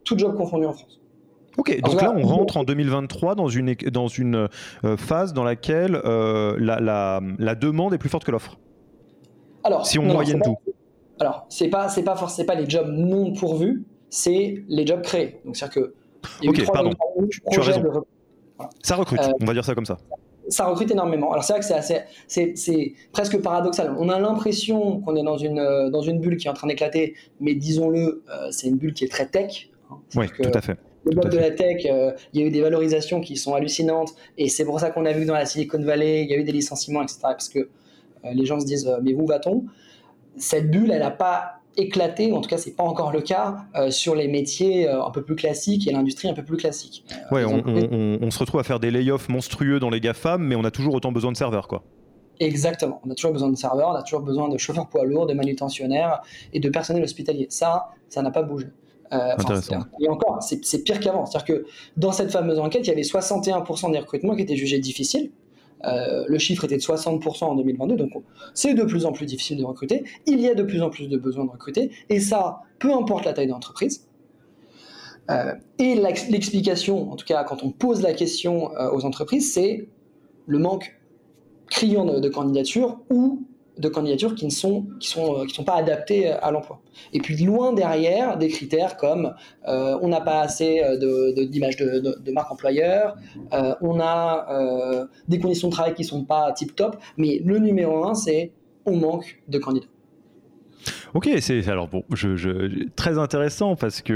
Tout 0.04 0.18
job 0.18 0.36
confondu 0.36 0.66
en 0.66 0.74
France. 0.74 1.00
Ok, 1.58 1.80
donc 1.82 2.02
là 2.02 2.14
on 2.16 2.22
rentre 2.22 2.58
en 2.58 2.64
2023 2.64 3.34
dans 3.36 3.48
une, 3.48 3.74
dans 3.74 4.08
une 4.08 4.48
euh, 4.86 4.98
phase 4.98 5.34
dans 5.34 5.44
laquelle 5.44 6.00
euh, 6.06 6.56
la, 6.60 7.20
la, 7.40 7.56
demande 7.56 7.94
est 7.96 7.98
plus 7.98 8.10
forte 8.10 8.24
que 8.24 8.32
l'offre. 8.32 8.60
Alors, 9.64 9.86
si 9.86 9.98
on 9.98 10.04
moyenne 10.04 10.40
tout. 10.44 10.56
alors, 11.20 11.48
c'est 11.50 11.70
pas 11.70 11.90
c'est 11.90 12.04
pas 12.04 12.16
forcément 12.16 12.48
pas 12.48 12.56
les 12.56 12.70
jobs 12.70 12.90
non 12.90 13.34
pourvus, 13.34 13.84
c'est 14.10 14.64
les 14.68 14.86
jobs 14.86 15.02
créés. 15.02 15.42
Donc 15.46 15.58
c'est-à-dire 15.58 15.84
que 15.84 16.48
Ok, 16.48 16.64
pardon. 16.72 16.92
Tu 17.52 17.60
as 17.60 17.64
raison. 17.64 18.04
Ça 18.84 18.96
recrute, 18.96 19.20
euh, 19.20 19.32
on 19.42 19.46
va 19.46 19.54
dire 19.54 19.66
ça 19.66 19.74
comme 19.74 19.86
ça. 19.86 19.98
Ça 20.50 20.66
recrute 20.66 20.92
énormément. 20.92 21.32
Alors 21.32 21.44
c'est 21.44 21.54
vrai 21.54 21.60
que 21.60 21.66
c'est 21.66 21.74
assez, 21.74 22.56
c'est, 22.56 22.94
presque 23.12 23.42
paradoxal. 23.42 23.96
On 23.98 24.10
a 24.10 24.20
l'impression 24.20 25.02
qu'on 25.02 25.16
est 25.16 25.24
dans 25.24 25.38
une 25.38 25.90
dans 25.90 26.02
une 26.02 26.20
bulle 26.20 26.38
qui 26.38 26.48
est 26.48 26.52
en 26.52 26.54
train 26.54 26.68
d'éclater, 26.68 27.16
mais 27.40 27.56
disons-le, 27.56 28.24
c'est 28.52 28.68
une 28.68 28.78
bulle 28.78 28.94
qui 28.94 29.06
est 29.06 29.12
très 29.12 29.26
tech. 29.28 29.70
Hein. 29.90 29.98
oui, 30.16 30.28
tout 30.30 30.52
à 30.54 30.62
fait 30.62 30.78
le 31.08 31.16
bloc 31.16 31.32
de 31.32 31.38
la 31.38 31.52
tech, 31.52 31.86
euh, 31.86 32.12
il 32.34 32.42
y 32.42 32.44
a 32.44 32.48
eu 32.48 32.52
des 32.52 32.62
valorisations 32.62 33.22
qui 33.22 33.38
sont 33.38 33.54
hallucinantes, 33.54 34.14
et 34.38 34.50
c'est 34.50 34.66
pour 34.66 34.80
ça 34.80 34.92
qu'on 34.92 35.06
a 35.06 35.14
vu 35.14 35.26
dans 35.26 35.34
la 35.34 35.46
Silicon 35.46 35.82
Valley, 35.82 36.24
il 36.24 36.30
y 36.30 36.34
a 36.34 36.38
eu 36.38 36.44
des 36.44 36.52
licenciements, 36.52 37.02
etc. 37.02 37.20
Parce 37.24 37.50
que 37.50 37.60
euh, 37.60 37.66
les 38.34 38.46
gens 38.46 38.60
se 38.60 38.66
disent, 38.66 38.88
euh, 38.88 39.00
mais 39.02 39.14
où 39.14 39.26
va-t-on? 39.26 39.66
Cette 40.38 40.70
bulle, 40.70 40.92
elle 40.92 41.00
n'a 41.00 41.12
pas 41.12 41.62
éclaté, 41.77 42.31
en 42.34 42.42
tout 42.42 42.50
cas 42.50 42.58
c'est 42.58 42.75
pas 42.75 42.84
encore 42.84 43.12
le 43.12 43.22
cas, 43.22 43.58
sur 43.92 44.16
les 44.16 44.27
métiers 44.27 44.88
un 44.88 45.12
peu 45.12 45.22
plus 45.22 45.36
classiques 45.36 45.88
et 45.88 45.92
l'industrie 45.92 46.27
un 46.27 46.34
peu 46.34 46.44
plus 46.44 46.58
classique. 46.58 47.05
ouais, 47.29 47.46
on, 47.46 48.31
se 48.31 48.40
retrouve 48.40 48.60
à 48.60 48.64
faire 48.64 48.79
des 48.79 48.90
layoffs 48.90 49.29
monstrueux 49.29 49.79
dans 49.79 49.92
les 49.92 50.00
GAFAM, 50.00 50.42
mais 50.42 50.55
on 50.55 50.64
a 50.64 50.72
toujours 50.72 50.96
autant 50.96 51.12
besoin 51.12 51.31
de 51.31 51.38
serveurs, 51.38 51.68
quoi. 51.68 51.84
Exactement. 52.40 53.00
On 53.05 53.12
a 53.12 53.16
toujours 53.16 53.31
besoin 53.31 53.50
de 53.50 53.55
serveurs, 53.55 53.90
on 53.90 53.96
a 53.96 54.01
toujours 54.01 54.22
besoin 54.22 54.50
de 54.50 54.58
chauffeurs 54.58 54.88
poids 54.88 55.05
lourds, 55.05 55.27
de 55.27 55.36
manutentionnaires 55.36 56.22
et 56.51 56.60
de 56.60 56.70
personnel 56.70 57.03
hospitalier. 57.03 57.46
Ça, 57.50 57.90
ça 58.10 58.24
n'a 58.24 58.31
pas 58.31 58.42
bougé. 58.42 58.68
Euh, 59.13 59.35
et 60.00 60.09
encore, 60.09 60.41
c'est 60.41 60.83
pire 60.83 61.00
qu'avant. 61.00 61.25
C'est-à-dire 61.25 61.55
que 61.55 61.65
dans 61.96 62.11
cette 62.11 62.31
fameuse 62.31 62.59
enquête, 62.59 62.85
il 62.85 62.89
y 62.89 62.91
avait 62.91 63.01
61% 63.01 63.91
des 63.91 64.00
recrutements 64.00 64.35
qui 64.35 64.41
étaient 64.41 64.55
jugés 64.55 64.79
difficiles. 64.79 65.31
Euh, 65.85 66.25
le 66.27 66.37
chiffre 66.39 66.65
était 66.65 66.77
de 66.77 66.81
60% 66.81 67.43
en 67.43 67.55
2022, 67.55 67.96
donc 67.96 68.11
c'est 68.55 68.74
de 68.74 68.83
plus 68.83 69.05
en 69.05 69.11
plus 69.11 69.27
difficile 69.27 69.59
de 69.59 69.63
recruter. 69.63 70.03
Il 70.25 70.39
y 70.41 70.50
a 70.50 70.55
de 70.55 70.63
plus 70.63 70.81
en 70.81 70.89
plus 70.89 71.07
de 71.07 71.17
besoins 71.17 71.46
de 71.46 71.51
recruter, 71.51 71.91
et 72.09 72.20
ça, 72.20 72.63
peu 72.79 72.93
importe 72.93 73.25
la 73.25 73.33
taille 73.33 73.46
de 73.46 73.51
l'entreprise. 73.51 74.07
Euh, 75.29 75.53
et 75.77 75.93
l'explication, 75.93 77.11
en 77.11 77.15
tout 77.15 77.25
cas 77.25 77.43
quand 77.43 77.61
on 77.61 77.70
pose 77.70 78.01
la 78.01 78.13
question 78.13 78.72
aux 78.91 79.05
entreprises, 79.05 79.53
c'est 79.53 79.87
le 80.48 80.57
manque 80.57 81.00
criant 81.70 82.05
de, 82.05 82.20
de 82.20 82.29
candidatures 82.29 83.00
ou 83.11 83.46
de 83.77 83.87
candidatures 83.90 84.35
qui 84.35 84.46
ne 84.46 84.51
sont, 84.51 84.87
euh, 85.18 85.63
pas 85.66 85.75
adaptées 85.75 86.27
à 86.27 86.51
l'emploi. 86.51 86.79
Et 87.13 87.20
puis 87.20 87.37
loin 87.37 87.74
derrière, 87.74 88.37
des 88.37 88.48
critères 88.48 88.98
comme 88.98 89.33
euh, 89.68 89.98
on 90.01 90.07
n'a 90.07 90.22
pas 90.22 90.42
assez 90.42 90.81
euh, 90.81 91.46
d'images 91.46 91.77
de, 91.77 92.20
de, 92.20 92.31
marque 92.31 92.51
employeur, 92.51 93.16
on 93.81 94.00
a 94.00 95.07
des 95.27 95.40
conditions 95.40 95.70
de 95.70 95.74
travail 95.74 95.94
qui 95.94 96.03
sont 96.03 96.24
pas 96.24 96.51
tip 96.53 96.75
top, 96.75 96.98
mais 97.18 97.42
le 97.44 97.59
numéro 97.59 98.05
un, 98.05 98.13
c'est 98.13 98.51
on 98.85 98.96
manque 98.96 99.42
de 99.48 99.57
candidats. 99.57 99.87
Ok, 101.13 101.29
c'est 101.40 101.68
alors 101.68 101.87
bon, 101.87 102.03
très 102.96 103.18
intéressant 103.18 103.75
parce 103.75 104.01
que 104.01 104.13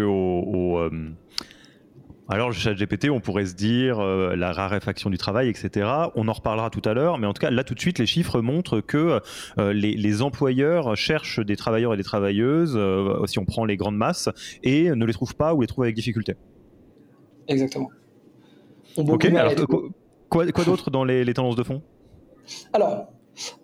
alors, 2.32 2.48
le 2.48 2.56
chat 2.56 2.74
GPT, 2.74 3.10
on 3.10 3.20
pourrait 3.20 3.46
se 3.46 3.56
dire 3.56 4.00
euh, 4.00 4.38
la 4.38 4.54
raréfaction 4.54 5.10
du 5.10 5.18
travail, 5.18 5.50
etc. 5.50 5.86
On 6.16 6.30
en 6.30 6.32
reparlera 6.32 6.70
tout 6.70 6.82
à 6.86 6.94
l'heure, 6.94 7.18
mais 7.18 7.28
en 7.28 7.34
tout 7.34 7.42
cas, 7.42 7.52
là, 7.52 7.66
tout 7.66 7.74
de 7.74 7.80
suite, 7.82 8.00
les 8.00 8.06
chiffres 8.06 8.40
montrent 8.40 8.80
que 8.80 9.20
euh, 9.58 9.74
les, 9.74 10.22
employeurs 10.22 10.96
cherchent 10.96 11.42
des 11.42 11.58
travailleurs 11.58 11.94
et 11.94 11.98
des 11.98 12.06
travailleuses, 12.06 12.76
euh, 12.78 13.26
si 13.26 13.38
on 13.38 13.44
prend 13.44 13.66
les 13.66 13.76
grandes 13.76 13.98
masses, 13.98 14.30
et 14.64 14.92
ne 14.92 15.06
les 15.06 15.12
trouvent 15.12 15.36
pas 15.36 15.54
ou 15.54 15.60
les 15.60 15.68
trouvent 15.68 15.84
avec 15.84 15.94
difficulté. 15.94 16.36
Exactement. 17.50 17.90
ok, 18.96 19.26
alors, 19.26 19.54
quoi, 20.30 20.46
d'autre 20.66 20.90
dans 20.90 21.04
les, 21.04 21.34
tendances 21.34 21.58
de 21.58 21.64
fond? 21.64 21.82
Alors, 22.72 23.08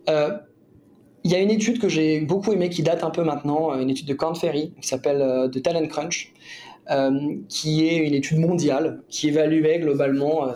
il 0.09 1.31
y 1.31 1.35
a 1.35 1.39
une 1.39 1.51
étude 1.51 1.79
que 1.79 1.87
j'ai 1.87 2.19
beaucoup 2.19 2.51
aimée 2.51 2.67
qui 2.67 2.83
date 2.83 3.05
un 3.05 3.11
peu 3.11 3.23
maintenant, 3.23 3.79
une 3.79 3.89
étude 3.89 4.07
de 4.07 4.13
Corn 4.13 4.35
Ferry 4.35 4.73
qui 4.81 4.89
s'appelle 4.89 5.49
The 5.53 5.63
Talent 5.63 5.87
Crunch, 5.87 6.33
qui 7.49 7.87
est 7.87 7.97
une 7.97 8.13
étude 8.13 8.39
mondiale 8.39 9.01
qui 9.09 9.27
évaluait 9.27 9.79
globalement 9.79 10.47
euh, 10.47 10.53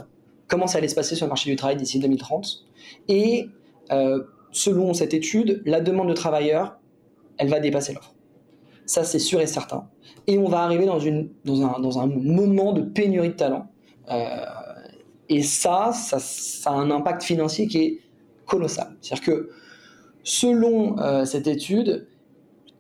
comment 0.48 0.68
ça 0.68 0.78
allait 0.78 0.88
se 0.88 0.96
passer 0.96 1.16
sur 1.16 1.26
le 1.26 1.30
marché 1.30 1.50
du 1.50 1.56
travail 1.56 1.76
d'ici 1.76 2.00
2030. 2.00 2.66
Et 3.08 3.48
euh, 3.92 4.24
selon 4.52 4.94
cette 4.94 5.14
étude, 5.14 5.62
la 5.66 5.82
demande 5.82 6.10
de 6.10 6.14
travailleurs, 6.14 6.78
elle 7.38 7.50
va 7.50 7.60
dépasser 7.60 7.94
l'offre. 7.94 8.14
Ça, 8.86 9.04
c'est 9.04 9.20
sûr 9.20 9.42
et 9.42 9.48
certain. 9.48 9.90
Et 10.28 10.38
on 10.38 10.48
va 10.48 10.60
arriver 10.60 10.86
dans, 10.86 11.00
une, 11.00 11.30
dans, 11.46 11.64
un, 11.64 11.80
dans 11.80 12.00
un 12.00 12.08
moment 12.08 12.74
de 12.74 12.82
pénurie 12.82 13.30
de 13.30 13.34
talent. 13.34 13.68
et 15.30 15.44
ça, 15.44 15.92
ça, 15.94 16.70
a 16.70 16.74
un 16.74 16.92
impact 16.92 17.24
financier 17.24 17.68
qui 17.68 17.78
est 17.80 18.00
colossal. 18.46 18.96
C'est-à-dire 19.02 19.26
que 19.26 19.50
selon 20.24 20.98
cette 21.26 21.48
étude, 21.48 22.08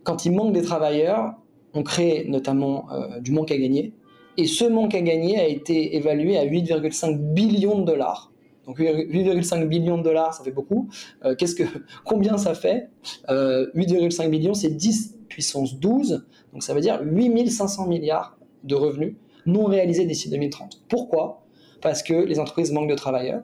quand 0.03 0.25
il 0.25 0.33
manque 0.33 0.53
des 0.53 0.61
travailleurs, 0.61 1.35
on 1.73 1.83
crée 1.83 2.25
notamment 2.27 2.91
euh, 2.91 3.19
du 3.19 3.31
manque 3.31 3.51
à 3.51 3.57
gagner. 3.57 3.93
Et 4.37 4.45
ce 4.45 4.65
manque 4.65 4.95
à 4.95 5.01
gagner 5.01 5.39
a 5.39 5.47
été 5.47 5.95
évalué 5.95 6.37
à 6.37 6.45
8,5 6.45 7.17
billions 7.17 7.79
de 7.79 7.85
dollars. 7.85 8.31
Donc 8.65 8.79
8,5 8.79 9.67
billions 9.67 9.97
de 9.97 10.03
dollars, 10.03 10.33
ça 10.33 10.43
fait 10.43 10.51
beaucoup. 10.51 10.89
Euh, 11.25 11.35
combien 12.05 12.37
ça 12.37 12.53
fait? 12.53 12.89
8,5 13.27 14.25
euh, 14.25 14.29
billions, 14.29 14.53
c'est 14.53 14.69
10 14.69 15.17
puissance 15.27 15.79
12. 15.79 16.25
Donc 16.53 16.63
ça 16.63 16.73
veut 16.73 16.81
dire 16.81 17.01
8500 17.03 17.87
milliards 17.87 18.37
de 18.63 18.75
revenus 18.75 19.15
non 19.45 19.65
réalisés 19.65 20.05
d'ici 20.05 20.29
2030. 20.29 20.83
Pourquoi? 20.87 21.43
Parce 21.81 22.03
que 22.03 22.13
les 22.13 22.39
entreprises 22.39 22.71
manquent 22.71 22.89
de 22.89 22.95
travailleurs. 22.95 23.41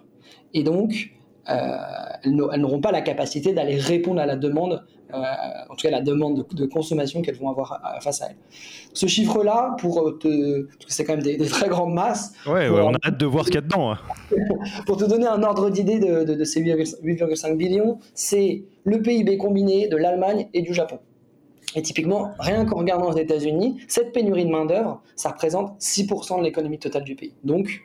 Et 0.53 0.61
donc, 0.63 1.11
elles 1.47 2.31
n'auront 2.31 2.81
pas 2.81 2.91
la 2.91 3.01
capacité 3.01 3.53
d'aller 3.53 3.77
répondre 3.77 4.21
à 4.21 4.27
la 4.27 4.35
demande 4.35 4.85
en 5.13 5.75
tout 5.75 5.87
cas 5.87 5.91
la 5.91 6.01
demande 6.01 6.45
de, 6.51 6.65
consommation 6.65 7.21
qu'elles 7.21 7.37
vont 7.37 7.49
avoir 7.49 7.81
face 8.01 8.21
à 8.21 8.27
elles. 8.27 8.35
Ce 8.93 9.05
chiffre-là, 9.05 9.75
pour 9.79 10.01
euh, 10.01 10.17
te, 10.17 10.67
c'est 10.87 11.03
quand 11.03 11.13
même 11.13 11.23
des, 11.23 11.37
très 11.37 11.69
grandes 11.69 11.93
masses. 11.93 12.33
Ouais, 12.45 12.69
on 12.69 12.93
a 12.93 12.97
hâte 13.05 13.19
de 13.19 13.25
voir 13.25 13.45
ce 13.45 13.49
qu'il 13.49 13.55
y 13.55 13.57
a 13.59 13.61
dedans. 13.61 13.91
Hein. 13.91 13.97
pour 14.85 14.97
te 14.97 15.05
donner 15.05 15.27
un 15.27 15.43
ordre 15.43 15.69
d'idée 15.69 15.99
de, 15.99 16.43
ces 16.43 16.61
8,5 16.61 17.55
billions, 17.55 17.99
c'est 18.13 18.63
le 18.83 19.01
PIB 19.01 19.37
combiné 19.37 19.87
de 19.87 19.97
l'Allemagne 19.97 20.47
et 20.53 20.61
du 20.61 20.73
Japon. 20.73 20.99
Et 21.75 21.81
typiquement, 21.81 22.31
rien 22.39 22.65
qu'en 22.65 22.77
regardant 22.77 23.09
aux 23.09 23.17
États-Unis, 23.17 23.77
cette 23.87 24.13
pénurie 24.13 24.45
de 24.45 24.51
main-d'œuvre, 24.51 25.01
ça 25.15 25.29
représente 25.29 25.79
6% 25.79 26.39
de 26.39 26.43
l'économie 26.43 26.79
totale 26.79 27.03
du 27.03 27.15
pays. 27.15 27.33
Donc, 27.43 27.83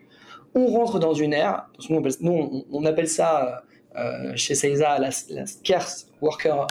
on 0.54 0.66
rentre 0.66 0.98
dans 0.98 1.14
une 1.14 1.32
ère, 1.32 1.66
nous 1.90 2.64
on 2.70 2.84
appelle 2.84 3.08
ça 3.08 3.62
chez 4.36 4.54
Seiza 4.54 4.98
la, 4.98 5.10
scarce 5.10 6.08
worker 6.20 6.66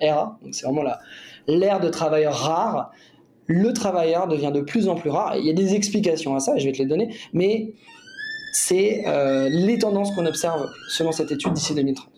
era, 0.00 0.38
donc 0.42 0.54
c'est 0.54 0.66
vraiment 0.66 0.82
l'ère 1.46 1.80
de 1.80 1.88
travailleurs 1.88 2.36
rares. 2.36 2.90
Le 3.46 3.72
travailleur 3.72 4.26
devient 4.26 4.50
de 4.52 4.62
plus 4.62 4.88
en 4.88 4.94
plus 4.94 5.10
rare. 5.10 5.36
Il 5.36 5.44
y 5.44 5.50
a 5.50 5.52
des 5.52 5.74
explications 5.74 6.34
à 6.34 6.40
ça, 6.40 6.56
je 6.56 6.64
vais 6.64 6.72
te 6.72 6.78
les 6.78 6.86
donner, 6.86 7.14
mais 7.32 7.74
c'est 8.52 9.04
les 9.50 9.78
tendances 9.78 10.10
qu'on 10.14 10.26
observe 10.26 10.66
selon 10.88 11.12
cette 11.12 11.30
étude 11.30 11.52
d'ici 11.52 11.74
2030 11.74 12.08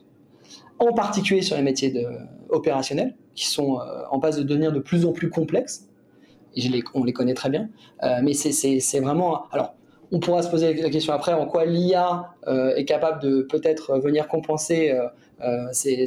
en 0.78 0.92
particulier 0.92 1.40
sur 1.40 1.56
les 1.56 1.62
métiers 1.62 1.90
de, 1.90 2.04
opérationnels, 2.50 3.16
qui 3.34 3.46
sont 3.46 3.80
en 4.10 4.20
passe 4.20 4.36
de 4.36 4.42
devenir 4.42 4.72
de 4.72 4.78
plus 4.78 5.04
en 5.06 5.12
plus 5.12 5.30
complexes 5.30 5.86
on 6.94 7.04
les 7.04 7.12
connaît 7.12 7.34
très 7.34 7.50
bien. 7.50 7.68
Euh, 8.02 8.20
mais 8.22 8.34
c'est 8.34 9.00
vraiment. 9.00 9.46
Alors, 9.50 9.74
on 10.12 10.20
pourra 10.20 10.42
se 10.42 10.50
poser 10.50 10.74
la 10.74 10.90
question 10.90 11.12
après 11.12 11.32
en 11.32 11.46
quoi 11.46 11.64
l'IA 11.64 12.34
euh, 12.46 12.74
est 12.76 12.84
capable 12.84 13.22
de 13.22 13.42
peut-être 13.42 13.98
venir 13.98 14.28
compenser 14.28 14.98
euh, 15.40 15.66
ces, 15.72 16.06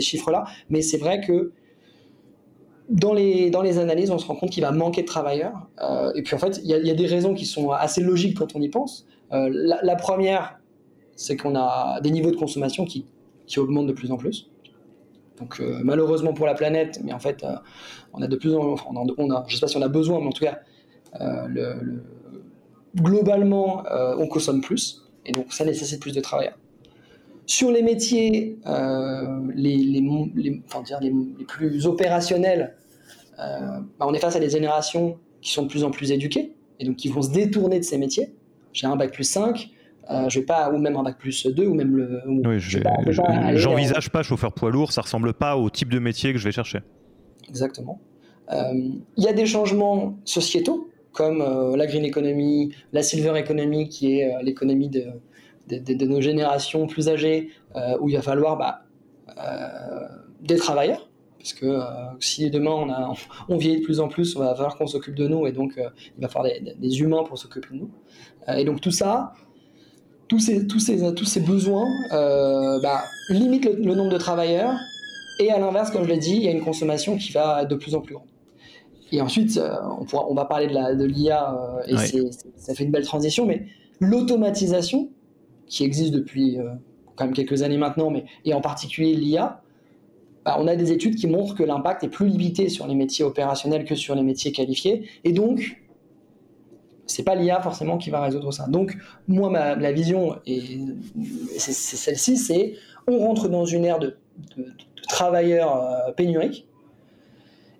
chiffres-là. 0.00 0.44
Mais 0.70 0.82
c'est 0.82 0.98
vrai 0.98 1.20
que 1.20 1.52
dans 2.88 3.12
les, 3.12 3.50
dans 3.50 3.62
les 3.62 3.78
analyses, 3.78 4.10
on 4.10 4.18
se 4.18 4.26
rend 4.26 4.36
compte 4.36 4.50
qu'il 4.50 4.62
va 4.62 4.70
manquer 4.70 5.02
de 5.02 5.06
travailleurs. 5.06 5.68
et 6.14 6.22
puis 6.22 6.34
en 6.34 6.38
fait, 6.38 6.60
il 6.62 6.70
y, 6.70 6.90
a 6.90 6.94
des 6.94 7.06
raisons 7.06 7.34
qui 7.34 7.44
sont 7.44 7.70
assez 7.70 8.00
logiques 8.00 8.38
quand 8.38 8.54
on 8.54 8.62
y 8.62 8.68
pense. 8.68 9.06
La, 9.32 9.96
première, 9.96 10.60
c'est 11.16 11.36
qu'on 11.36 11.56
a 11.56 12.00
des 12.00 12.12
niveaux 12.12 12.30
de 12.30 12.36
consommation 12.36 12.84
qui, 12.84 13.04
qui 13.46 13.58
augmentent 13.58 13.88
de 13.88 13.92
plus 13.92 14.12
en 14.12 14.16
plus. 14.16 14.50
Donc 15.40 15.60
malheureusement 15.82 16.32
pour 16.32 16.46
la 16.46 16.54
planète, 16.54 17.00
mais 17.02 17.12
en 17.12 17.18
fait 17.18 17.44
on 18.12 18.22
a 18.22 18.26
de 18.28 18.36
plus 18.36 18.54
en 18.54 18.72
enfin, 18.72 18.86
on 18.94 19.30
a, 19.30 19.44
je 19.48 19.54
sais 19.54 19.60
pas 19.60 19.68
si 19.68 19.76
on 19.76 19.82
a 19.82 19.88
besoin, 19.88 20.20
mais 20.20 20.28
en 20.28 20.32
tout 20.32 20.44
cas, 20.44 20.60
euh, 21.20 21.74
globalement, 22.96 23.84
euh, 23.86 24.16
on 24.18 24.26
consomme 24.26 24.60
plus, 24.60 25.04
et 25.24 25.32
donc 25.32 25.52
ça 25.52 25.64
nécessite 25.64 26.00
plus 26.00 26.14
de 26.14 26.20
travail. 26.20 26.50
Sur 27.46 27.70
les 27.70 27.82
métiers 27.82 28.58
euh, 28.66 29.40
les, 29.54 29.76
les, 29.76 30.00
les, 30.34 30.62
enfin, 30.66 30.82
dire, 30.82 30.98
les, 31.00 31.12
plus 31.46 31.86
opérationnels, 31.86 32.74
bah, 33.38 33.82
on 34.00 34.14
est 34.14 34.18
face 34.18 34.34
à 34.34 34.40
des 34.40 34.48
générations 34.48 35.18
qui 35.42 35.52
sont 35.52 35.64
de 35.64 35.68
plus 35.68 35.84
en 35.84 35.90
plus 35.90 36.10
éduquées, 36.10 36.54
et 36.80 36.84
donc 36.84 36.96
qui 36.96 37.08
vont 37.08 37.22
se 37.22 37.30
détourner 37.30 37.78
de 37.78 37.84
ces 37.84 37.98
métiers. 37.98 38.34
J'ai 38.72 38.86
un 38.86 38.96
bac 38.96 39.12
plus 39.12 39.24
5, 39.24 39.70
je 40.28 40.40
vais 40.40 40.44
pas, 40.44 40.72
ou 40.72 40.78
même 40.78 40.96
un 40.96 41.02
bac 41.02 41.18
plus 41.18 41.46
2, 41.46 41.66
ou 41.66 41.74
même 41.74 41.96
le. 41.96 42.22
oui, 42.26 42.58
j'envisage 42.58 44.10
pas, 44.10 44.18
pas 44.18 44.22
chauffeur 44.22 44.52
poids 44.52 44.70
lourd, 44.70 44.92
ça 44.92 45.02
ressemble 45.02 45.32
pas 45.32 45.56
au 45.56 45.70
type 45.70 45.90
de 45.90 45.98
métier 45.98 46.32
que 46.32 46.38
je 46.38 46.44
vais 46.44 46.52
chercher. 46.52 46.80
Exactement. 47.48 48.00
Euh, 48.52 48.90
il 49.16 49.24
y 49.24 49.28
a 49.28 49.32
des 49.32 49.46
changements 49.46 50.18
sociétaux, 50.24 50.88
comme 51.16 51.40
euh, 51.40 51.76
la 51.76 51.86
green 51.86 52.04
economy, 52.04 52.74
la 52.92 53.02
silver 53.02 53.36
economy, 53.38 53.88
qui 53.88 54.20
est 54.20 54.32
euh, 54.32 54.42
l'économie 54.42 54.88
de, 54.88 56.04
nos 56.04 56.20
générations 56.20 56.86
plus 56.86 57.08
âgées, 57.08 57.50
où 58.00 58.08
il 58.08 58.14
va 58.14 58.22
falloir 58.22 58.56
bah, 58.56 58.82
des 60.40 60.56
travailleurs, 60.56 61.08
parce 61.38 61.54
que 61.54 61.80
si 62.20 62.48
demain 62.50 63.14
on, 63.48 63.56
vieillit 63.56 63.80
de 63.80 63.84
plus 63.84 63.98
en 63.98 64.06
plus, 64.06 64.36
on 64.36 64.40
va 64.40 64.54
falloir 64.54 64.76
qu'on 64.76 64.86
s'occupe 64.86 65.16
de 65.16 65.26
nous, 65.26 65.46
et 65.48 65.52
donc 65.52 65.72
il 65.76 66.22
va 66.22 66.28
falloir 66.28 66.52
des, 66.78 67.00
humains 67.00 67.24
pour 67.24 67.36
s'occuper 67.36 67.66
de 67.72 67.80
nous. 67.80 67.90
et 68.56 68.64
donc 68.64 68.80
tout 68.80 68.92
ça, 68.92 69.32
tous 70.28 70.38
ces, 70.38 71.40
besoins 71.40 71.88
bah, 72.12 73.02
limitent 73.28 73.64
le, 73.64 73.94
nombre 73.96 74.12
de 74.12 74.18
travailleurs, 74.18 74.78
et 75.40 75.50
à 75.50 75.58
l'inverse, 75.58 75.90
comme 75.90 76.04
je 76.04 76.10
l'ai 76.10 76.18
dit, 76.18 76.36
il 76.36 76.44
y 76.44 76.48
a 76.48 76.52
une 76.52 76.62
consommation 76.62 77.16
qui 77.16 77.32
va 77.32 77.62
être 77.62 77.68
de 77.68 77.74
plus 77.74 77.96
en 77.96 78.00
plus 78.02 78.14
grande. 78.14 78.28
Et 79.12 79.20
ensuite, 79.20 79.56
euh, 79.56 79.76
on, 80.00 80.06
on 80.30 80.34
va 80.34 80.44
parler 80.44 80.66
de 80.66 81.04
l'IA, 81.04 81.84
de 81.86 81.94
euh, 81.94 82.04
et 82.04 82.30
ça 82.56 82.74
fait 82.74 82.84
une 82.84 82.90
belle 82.90 83.04
transition, 83.04 83.46
mais 83.46 83.66
l'automatisation, 84.00 85.10
qui 85.66 85.84
existe 85.84 86.12
depuis 86.12 86.58
euh, 86.58 86.70
quand 87.14 87.24
même 87.24 87.34
quelques 87.34 87.62
années 87.62 87.78
maintenant, 87.78 88.10
mais, 88.10 88.24
et 88.44 88.54
en 88.54 88.60
particulier 88.60 89.14
l'IA, 89.14 89.62
bah, 90.44 90.56
on 90.60 90.66
a 90.68 90.76
des 90.76 90.92
études 90.92 91.16
qui 91.16 91.26
montrent 91.26 91.54
que 91.54 91.64
l'impact 91.64 92.04
est 92.04 92.08
plus 92.08 92.28
limité 92.28 92.68
sur 92.68 92.86
les 92.86 92.94
métiers 92.94 93.24
opérationnels 93.24 93.84
que 93.84 93.94
sur 93.94 94.14
les 94.14 94.22
métiers 94.22 94.52
qualifiés, 94.52 95.08
et 95.24 95.32
donc 95.32 95.82
c'est 97.06 97.22
pas 97.22 97.34
l'IA 97.34 97.60
forcément 97.60 97.98
qui 97.98 98.10
va 98.10 98.20
résoudre 98.20 98.52
ça. 98.52 98.66
Donc 98.66 98.96
moi, 99.28 99.48
ma, 99.48 99.76
la 99.76 99.92
vision, 99.92 100.36
et 100.46 100.78
c'est 101.56 101.72
celle-ci, 101.72 102.36
c'est 102.36 102.74
on 103.08 103.18
rentre 103.18 103.48
dans 103.48 103.64
une 103.64 103.84
ère 103.84 103.98
de 103.98 104.16
travailleurs 105.08 105.76
euh, 105.76 106.12
pénuriques. 106.12 106.66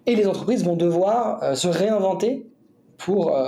Et 0.07 0.15
les 0.15 0.27
entreprises 0.27 0.65
vont 0.65 0.77
devoir 0.77 1.43
euh, 1.43 1.55
se 1.55 1.69
réinventer 1.69 2.47
pour 2.97 3.37
euh, 3.37 3.43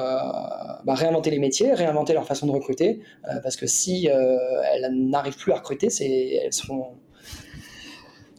bah, 0.84 0.94
réinventer 0.94 1.30
les 1.30 1.38
métiers, 1.38 1.72
réinventer 1.72 2.12
leur 2.12 2.26
façon 2.26 2.46
de 2.46 2.52
recruter, 2.52 3.00
parce 3.42 3.56
que 3.56 3.66
si 3.66 4.06
elles 4.06 4.92
n'arrivent 4.92 5.38
plus 5.38 5.52
à 5.52 5.56
recruter, 5.56 5.88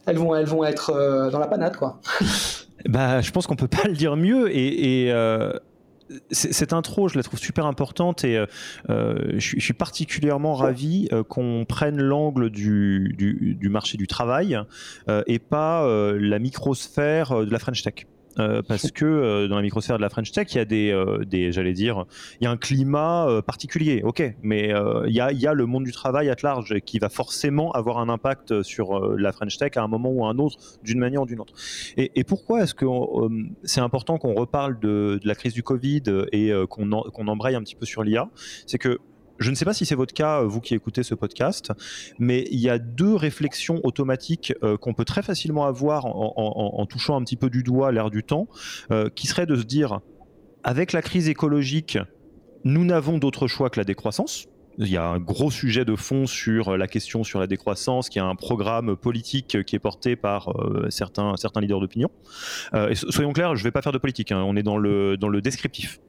elles, 0.06 0.16
vont, 0.16 0.36
elles 0.36 0.46
vont 0.46 0.64
être 0.64 1.30
dans 1.32 1.40
la 1.40 1.48
panade. 1.48 1.76
Quoi. 1.76 2.00
bah, 2.88 3.20
je 3.22 3.32
pense 3.32 3.48
qu'on 3.48 3.56
peut 3.56 3.66
pas 3.66 3.88
le 3.88 3.94
dire 3.94 4.14
mieux. 4.14 4.48
Cette 6.30 6.72
intro, 6.72 7.08
je 7.08 7.16
la 7.16 7.22
trouve 7.22 7.38
super 7.38 7.66
importante 7.66 8.24
et 8.24 8.36
euh, 8.36 8.46
euh, 8.88 9.32
je, 9.38 9.58
suis 9.58 9.72
particulièrement 9.72 10.54
ravi 10.54 11.08
euh, 11.12 11.22
qu'on 11.22 11.64
prenne 11.68 12.00
l'angle 12.00 12.50
du, 12.50 13.14
du, 13.16 13.68
marché 13.68 13.96
du 13.96 14.06
travail 14.06 14.58
et 15.26 15.38
pas 15.38 15.86
la 16.18 16.38
microsphère 16.38 17.46
de 17.46 17.50
la 17.50 17.58
French 17.58 17.82
Tech. 17.82 18.06
Euh, 18.38 18.62
parce 18.62 18.90
que 18.90 19.04
euh, 19.04 19.48
dans 19.48 19.56
la 19.56 19.62
microsphère 19.62 19.96
de 19.96 20.02
la 20.02 20.08
French 20.08 20.30
Tech, 20.32 20.46
il 20.52 20.56
y 20.56 20.60
a 20.60 20.64
des, 20.64 20.90
euh, 20.90 21.50
j'allais 21.50 21.72
dire, 21.72 22.04
il 22.40 22.44
y 22.44 22.46
a 22.46 22.50
un 22.50 22.56
climat 22.56 23.42
particulier, 23.46 24.02
ok, 24.04 24.34
mais 24.42 24.72
il 25.06 25.12
y 25.12 25.20
a, 25.20 25.54
le 25.54 25.66
monde 25.66 25.84
du 25.84 25.92
travail 25.92 26.30
à 26.30 26.36
large 26.42 26.78
qui 26.80 26.98
va 26.98 27.08
forcément 27.08 27.72
avoir 27.72 27.98
un 27.98 28.08
impact 28.08 28.62
sur 28.62 29.16
la 29.16 29.32
French 29.32 29.58
Tech 29.58 29.72
à 29.76 29.82
un 29.82 29.88
moment 29.88 30.10
ou 30.10 30.24
à 30.24 30.28
un 30.28 30.38
autre, 30.38 30.56
d'une 30.82 30.98
manière 30.98 31.22
ou 31.22 31.26
d'une 31.26 31.40
autre. 31.40 31.54
Et, 31.96 32.24
pourquoi 32.24 32.62
est-ce 32.62 32.74
que 32.74 32.86
c'est 33.64 33.80
important 33.80 34.18
qu'on 34.18 34.34
reparle 34.34 34.78
de, 34.78 35.18
de, 35.20 35.28
la 35.28 35.34
crise 35.34 35.52
du 35.52 35.62
Covid 35.62 36.02
et 36.32 36.52
qu'on 36.68 36.88
qu'on 36.88 37.28
embraye 37.28 37.56
un 37.56 37.62
petit 37.62 37.74
peu 37.74 37.86
sur 37.86 38.02
l'IA 38.04 38.28
C'est 38.66 38.78
que 38.78 38.98
je 39.40 39.50
ne 39.50 39.54
sais 39.54 39.64
pas 39.64 39.72
si 39.72 39.86
c'est 39.86 39.94
votre 39.94 40.12
cas, 40.12 40.42
vous 40.42 40.60
qui 40.60 40.74
écoutez 40.74 41.02
ce 41.02 41.14
podcast, 41.14 41.72
mais 42.18 42.46
il 42.50 42.60
y 42.60 42.68
a 42.68 42.78
deux 42.78 43.14
réflexions 43.14 43.80
automatiques 43.84 44.52
euh, 44.62 44.76
qu'on 44.76 44.92
peut 44.92 45.06
très 45.06 45.22
facilement 45.22 45.64
avoir 45.64 46.04
en, 46.06 46.86
touchant 46.86 47.16
un 47.16 47.24
petit 47.24 47.36
peu 47.36 47.48
du 47.48 47.62
doigt 47.62 47.90
l'air 47.90 48.10
du 48.10 48.22
temps, 48.22 48.48
euh, 48.90 49.08
qui 49.08 49.26
serait 49.26 49.46
de 49.46 49.56
se 49.56 49.64
dire, 49.64 50.00
avec 50.62 50.92
la 50.92 51.00
crise 51.00 51.28
écologique, 51.28 51.98
nous 52.64 52.84
n'avons 52.84 53.16
d'autre 53.16 53.48
choix 53.48 53.70
que 53.70 53.80
la 53.80 53.84
décroissance. 53.84 54.46
Il 54.76 54.88
y 54.88 54.96
a 54.96 55.04
un 55.04 55.18
gros 55.18 55.50
sujet 55.50 55.84
de 55.84 55.96
fond 55.96 56.26
sur 56.26 56.76
la 56.76 56.86
question 56.86 57.24
sur 57.24 57.40
la 57.40 57.46
décroissance, 57.46 58.08
qui 58.08 58.18
a 58.18 58.24
un 58.24 58.34
programme 58.34 58.94
politique 58.94 59.64
qui 59.64 59.76
est 59.76 59.80
porté 59.80 60.16
par 60.16 60.50
euh, 60.50 60.86
certains, 60.90 61.36
certains 61.36 61.60
leaders 61.60 61.80
d'opinion. 61.80 62.10
et 62.74 62.94
soyons 62.94 63.32
clairs, 63.32 63.56
je 63.56 63.62
ne 63.62 63.64
vais 63.64 63.72
pas 63.72 63.82
faire 63.82 63.92
de 63.92 63.98
politique, 63.98 64.32
hein, 64.32 64.42
on 64.46 64.54
est 64.56 64.62
dans 64.62 64.76
le, 64.76 65.16
dans 65.16 65.28
le 65.28 65.40
descriptif. 65.40 66.00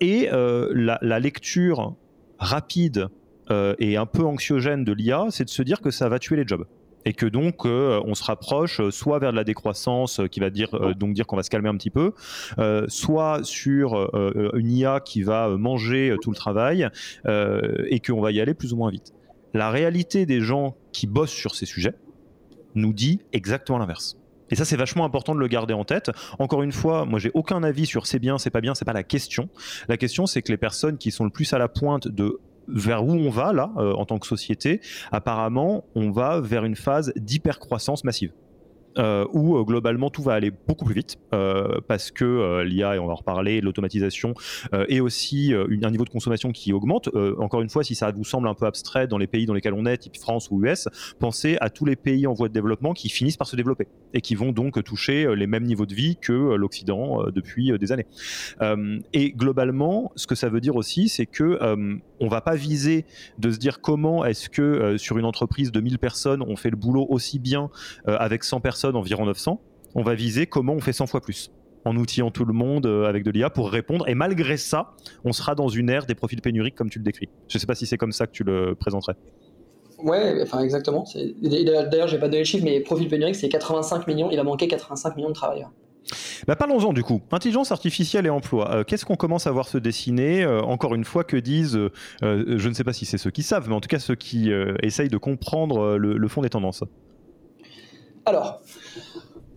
et 0.00 0.28
la, 0.30 1.18
lecture 1.18 1.96
rapide 2.42 3.08
euh, 3.50 3.74
et 3.78 3.96
un 3.96 4.06
peu 4.06 4.24
anxiogène 4.24 4.84
de 4.84 4.92
l'IA, 4.92 5.26
c'est 5.30 5.44
de 5.44 5.50
se 5.50 5.62
dire 5.62 5.80
que 5.80 5.90
ça 5.90 6.08
va 6.08 6.18
tuer 6.18 6.36
les 6.36 6.46
jobs 6.46 6.66
et 7.04 7.14
que 7.14 7.26
donc 7.26 7.66
euh, 7.66 8.00
on 8.04 8.14
se 8.14 8.22
rapproche 8.22 8.80
euh, 8.80 8.92
soit 8.92 9.18
vers 9.18 9.32
de 9.32 9.36
la 9.36 9.42
décroissance 9.42 10.20
qui 10.30 10.38
va 10.38 10.50
dire 10.50 10.70
donc 10.96 11.14
dire 11.14 11.26
qu'on 11.26 11.36
va 11.36 11.42
se 11.42 11.50
calmer 11.50 11.68
un 11.68 11.76
petit 11.76 11.90
peu, 11.90 12.12
soit 12.88 13.40
sur 13.44 14.10
une 14.54 14.70
IA 14.70 15.00
qui 15.00 15.22
va 15.22 15.48
manger 15.56 16.16
tout 16.22 16.30
le 16.30 16.36
travail 16.36 16.88
et 17.26 18.00
qu'on 18.00 18.20
va 18.20 18.32
y 18.32 18.40
aller 18.40 18.54
plus 18.54 18.72
ou 18.72 18.76
moins 18.76 18.90
vite. 18.90 19.12
La 19.54 19.70
réalité 19.70 20.26
des 20.26 20.40
gens 20.40 20.76
qui 20.92 21.06
bossent 21.06 21.30
sur 21.30 21.54
ces 21.54 21.66
sujets 21.66 21.94
nous 22.74 22.92
dit 22.92 23.20
exactement 23.32 23.78
l'inverse. 23.78 24.16
Et 24.52 24.54
ça, 24.54 24.66
c'est 24.66 24.76
vachement 24.76 25.06
important 25.06 25.34
de 25.34 25.40
le 25.40 25.48
garder 25.48 25.72
en 25.72 25.84
tête. 25.84 26.10
Encore 26.38 26.62
une 26.62 26.72
fois, 26.72 27.06
moi, 27.06 27.18
j'ai 27.18 27.30
aucun 27.32 27.62
avis 27.62 27.86
sur 27.86 28.06
c'est 28.06 28.18
bien, 28.18 28.36
c'est 28.36 28.50
pas 28.50 28.60
bien, 28.60 28.74
c'est 28.74 28.84
pas 28.84 28.92
la 28.92 29.02
question. 29.02 29.48
La 29.88 29.96
question, 29.96 30.26
c'est 30.26 30.42
que 30.42 30.52
les 30.52 30.58
personnes 30.58 30.98
qui 30.98 31.10
sont 31.10 31.24
le 31.24 31.30
plus 31.30 31.54
à 31.54 31.58
la 31.58 31.68
pointe 31.68 32.06
de 32.06 32.38
vers 32.68 33.02
où 33.02 33.12
on 33.12 33.30
va 33.30 33.54
là 33.54 33.72
euh, 33.78 33.94
en 33.94 34.04
tant 34.04 34.18
que 34.18 34.26
société, 34.26 34.82
apparemment, 35.10 35.84
on 35.94 36.10
va 36.10 36.40
vers 36.40 36.66
une 36.66 36.76
phase 36.76 37.14
d'hypercroissance 37.16 38.04
massive. 38.04 38.32
Euh, 38.98 39.26
où 39.32 39.56
euh, 39.56 39.64
globalement 39.64 40.10
tout 40.10 40.22
va 40.22 40.34
aller 40.34 40.50
beaucoup 40.50 40.84
plus 40.84 40.94
vite 40.94 41.16
euh, 41.32 41.80
parce 41.88 42.10
que 42.10 42.62
l'IA, 42.62 42.96
et 42.96 42.98
on 42.98 43.06
va 43.06 43.12
en 43.12 43.16
reparler, 43.16 43.60
l'automatisation 43.60 44.34
et 44.88 45.00
aussi 45.00 45.52
un 45.54 45.90
niveau 45.90 46.04
de 46.04 46.10
consommation 46.10 46.52
qui 46.52 46.72
augmente. 46.72 47.08
encore 47.38 47.62
une 47.62 47.68
fois, 47.68 47.84
si 47.84 47.94
ça 47.94 48.10
vous 48.10 48.24
semble 48.24 48.48
un 48.48 48.54
peu 48.54 48.66
abstrait 48.66 49.06
dans 49.06 49.18
les 49.18 49.26
pays 49.26 49.46
dans 49.46 49.54
lesquels 49.54 49.74
on 49.74 49.86
est, 49.86 49.96
type 49.98 50.16
France 50.16 50.48
ou 50.50 50.64
US, 50.64 50.88
pensez 51.18 51.56
à 51.60 51.70
tous 51.70 51.84
les 51.84 51.96
pays 51.96 52.26
en 52.26 52.32
voie 52.32 52.48
de 52.48 52.52
développement 52.52 52.92
qui 52.92 53.08
finissent 53.08 53.36
par 53.36 53.46
se 53.46 53.56
développer 53.56 53.88
et 54.14 54.20
qui 54.20 54.34
vont 54.34 54.52
donc 54.52 54.82
toucher 54.84 55.34
les 55.34 55.46
mêmes 55.46 55.64
niveaux 55.64 55.86
de 55.86 55.94
vie 55.94 56.16
que 56.16 56.32
l'Occident 56.32 57.24
depuis 57.34 57.76
des 57.78 57.92
années. 57.92 58.06
et 59.12 59.32
globalement, 59.32 60.12
ce 60.16 60.26
que 60.26 60.34
ça 60.34 60.48
veut 60.48 60.60
dire 60.60 60.76
aussi, 60.76 61.08
c'est 61.08 61.26
que 61.26 61.58
on 62.20 62.28
va 62.28 62.40
pas 62.40 62.54
viser 62.54 63.04
de 63.38 63.50
se 63.50 63.58
dire 63.58 63.80
comment 63.80 64.24
est-ce 64.24 64.48
que 64.48 64.96
sur 64.96 65.18
une 65.18 65.24
entreprise 65.24 65.72
de 65.72 65.80
1000 65.80 65.98
personnes, 65.98 66.42
on 66.42 66.56
fait 66.56 66.70
le 66.70 66.76
boulot 66.76 67.06
aussi 67.08 67.38
bien 67.38 67.70
avec 68.06 68.44
100 68.44 68.60
personnes 68.60 68.81
environ 68.90 69.26
900, 69.26 69.60
on 69.94 70.02
va 70.02 70.14
viser 70.14 70.46
comment 70.46 70.74
on 70.74 70.80
fait 70.80 70.92
100 70.92 71.06
fois 71.06 71.20
plus 71.20 71.50
en 71.84 71.96
outillant 71.96 72.30
tout 72.30 72.44
le 72.44 72.52
monde 72.52 72.86
euh, 72.86 73.06
avec 73.06 73.24
de 73.24 73.30
l'IA 73.30 73.50
pour 73.50 73.70
répondre. 73.70 74.08
Et 74.08 74.14
malgré 74.14 74.56
ça, 74.56 74.92
on 75.24 75.32
sera 75.32 75.54
dans 75.54 75.68
une 75.68 75.90
ère 75.90 76.06
des 76.06 76.14
profils 76.14 76.40
pénuriques 76.40 76.76
comme 76.76 76.90
tu 76.90 76.98
le 76.98 77.04
décris. 77.04 77.28
Je 77.48 77.56
ne 77.56 77.60
sais 77.60 77.66
pas 77.66 77.74
si 77.74 77.86
c'est 77.86 77.98
comme 77.98 78.12
ça 78.12 78.26
que 78.26 78.32
tu 78.32 78.44
le 78.44 78.74
présenterais. 78.74 79.16
Ouais, 79.98 80.40
enfin 80.42 80.60
exactement. 80.60 81.04
D'ailleurs, 81.42 82.08
j'ai 82.08 82.18
pas 82.18 82.28
donné 82.28 82.40
le 82.40 82.44
chiffre, 82.44 82.64
mais 82.64 82.80
profil 82.80 83.08
pénurique, 83.08 83.36
c'est 83.36 83.48
85 83.48 84.06
millions. 84.06 84.30
Il 84.30 84.36
va 84.36 84.42
manquer 84.42 84.68
85 84.68 85.16
millions 85.16 85.28
de 85.28 85.34
travailleurs. 85.34 85.70
Bah, 86.46 86.56
Parlons-en 86.56 86.92
du 86.92 87.02
coup. 87.02 87.22
Intelligence 87.30 87.72
artificielle 87.72 88.26
et 88.26 88.30
emploi. 88.30 88.74
Euh, 88.74 88.84
qu'est-ce 88.84 89.04
qu'on 89.04 89.16
commence 89.16 89.46
à 89.46 89.52
voir 89.52 89.68
se 89.68 89.78
dessiner? 89.78 90.42
Euh, 90.42 90.60
Encore 90.60 90.94
une 90.94 91.04
fois, 91.04 91.24
que 91.24 91.36
disent, 91.36 91.76
euh, 91.76 91.90
je 92.22 92.68
ne 92.68 92.74
sais 92.74 92.84
pas 92.84 92.92
si 92.92 93.04
c'est 93.06 93.18
ceux 93.18 93.30
qui 93.30 93.42
savent, 93.42 93.68
mais 93.68 93.74
en 93.74 93.80
tout 93.80 93.88
cas 93.88 93.98
ceux 93.98 94.14
qui 94.14 94.50
essayent 94.82 95.08
de 95.08 95.16
comprendre 95.16 95.96
le, 95.96 96.28
fond 96.28 96.42
des 96.42 96.50
tendances 96.50 96.84
Alors, 98.24 98.60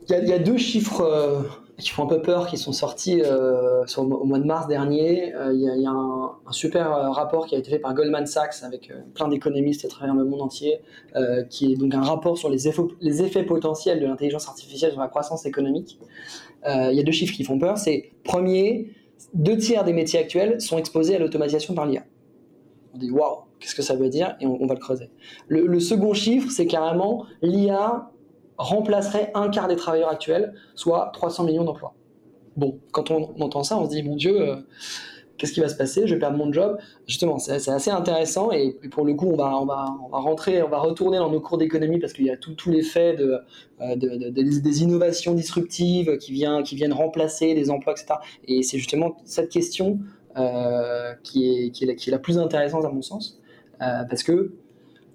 il 0.10 0.28
y, 0.28 0.34
a 0.34 0.40
deux 0.40 0.58
chiffres 0.58 1.46
qui 1.78 1.90
font 1.90 2.04
un 2.04 2.08
peu 2.08 2.22
peur, 2.22 2.48
qui 2.48 2.58
sont 2.58 2.72
sortis 2.72 3.22
au 3.98 4.26
mois 4.26 4.40
de 4.40 4.46
mars 4.46 4.68
dernier. 4.68 5.34
Il 5.52 5.60
y, 5.60 5.86
a 5.86 5.92
un, 5.92 6.52
super 6.52 6.90
rapport 7.12 7.46
qui 7.48 7.56
a 7.56 7.58
été 7.58 7.70
fait 7.70 7.80
par 7.80 7.94
Goldman 7.94 8.26
Sachs 8.26 8.64
avec 8.64 8.92
plein 9.14 9.28
d'économistes 9.28 9.86
à 9.86 9.88
travers 9.88 10.16
le 10.16 10.26
monde 10.26 10.42
entier, 10.42 10.80
qui 11.50 11.74
est 11.74 11.76
donc 11.76 11.94
un 11.94 12.02
rapport 12.02 12.38
sur 12.38 12.50
les 12.50 12.68
effets, 12.68 13.44
potentiels 13.44 14.00
de 14.00 14.06
l'intelligence 14.06 14.48
artificielle 14.48 14.92
sur 14.92 15.02
la 15.02 15.08
croissance 15.08 15.46
économique. 15.46 16.00
Euh, 16.68 16.90
il 16.92 16.98
y 16.98 17.00
a 17.00 17.04
deux 17.04 17.12
chiffres 17.12 17.34
qui 17.34 17.44
font 17.44 17.60
peur. 17.60 17.78
C'est 17.78 18.12
premier, 18.24 18.92
deux 19.34 19.58
tiers 19.58 19.84
des 19.84 19.94
métiers 19.94 20.20
actuels 20.20 20.62
sont 20.62 20.78
exposés 20.78 21.16
à 21.16 21.20
l'automatisation 21.20 21.74
par 21.74 21.86
l'IA. 21.86 22.04
On 22.94 22.98
dit 22.98 23.12
waouh, 23.12 23.44
qu'est-ce 23.60 23.76
que 23.76 23.82
ça 23.82 23.96
veut 23.96 24.10
dire? 24.10 24.36
Et 24.40 24.48
on, 24.48 24.66
va 24.66 24.74
le 24.74 24.80
creuser. 24.80 25.10
Le, 25.48 25.80
second 25.80 26.14
chiffre, 26.14 26.50
c'est 26.50 26.66
carrément 26.66 27.26
l'IA 27.42 28.10
remplacerait 28.58 29.32
un 29.34 29.50
quart 29.50 29.68
des 29.68 29.76
travailleurs 29.76 30.10
actuels, 30.10 30.54
soit 30.76 31.12
300 31.14 31.46
millions 31.46 31.64
d'emplois. 31.64 31.94
Bon, 32.56 32.80
quand 32.92 33.12
on, 33.12 33.36
entend 33.42 33.64
ça, 33.64 33.78
on 33.78 33.86
se 33.86 33.90
dit 33.90 34.04
mon 34.04 34.16
Dieu. 34.16 34.42
Euh, 34.42 34.56
qu'est-ce 35.38 35.52
qui 35.52 35.60
va 35.60 35.68
se 35.68 35.76
passer? 35.76 36.08
Je 36.08 36.14
vais 36.14 36.20
perdre 36.20 36.38
mon 36.38 36.52
job. 36.54 36.78
Justement, 37.08 37.38
c'est 37.40 37.70
assez 37.70 37.92
intéressant 37.92 38.52
et, 38.52 38.78
pour 38.92 39.06
le 39.06 39.14
coup, 39.14 39.28
on 39.28 39.36
va, 39.36 39.50
rentrer, 40.12 40.64
on 40.64 40.70
va 40.70 40.80
retourner 40.80 41.18
dans 41.18 41.30
nos 41.30 41.42
cours 41.42 41.58
d'économie 41.58 42.00
parce 42.00 42.14
qu'il 42.14 42.26
y 42.26 42.30
a 42.30 42.38
tout, 42.38 42.56
l'effet 42.70 43.16
de, 43.16 43.40
euh, 43.82 43.96
de, 43.98 44.30
des 44.30 44.84
innovations 44.84 45.34
disruptives 45.34 46.18
qui, 46.18 46.32
viennent 46.32 46.94
remplacer 46.94 47.54
des 47.54 47.70
emplois, 47.70 47.94
etc. 47.94 48.16
Et 48.48 48.64
c'est 48.64 48.78
justement 48.78 49.18
cette 49.26 49.50
question 49.50 50.00
euh, 50.38 51.14
qui, 51.24 51.72
est, 51.82 52.08
la, 52.08 52.20
plus 52.20 52.38
intéressante 52.38 52.86
à 52.86 52.90
mon 52.90 53.02
sens 53.02 53.40
parce 53.80 54.24
que 54.24 54.54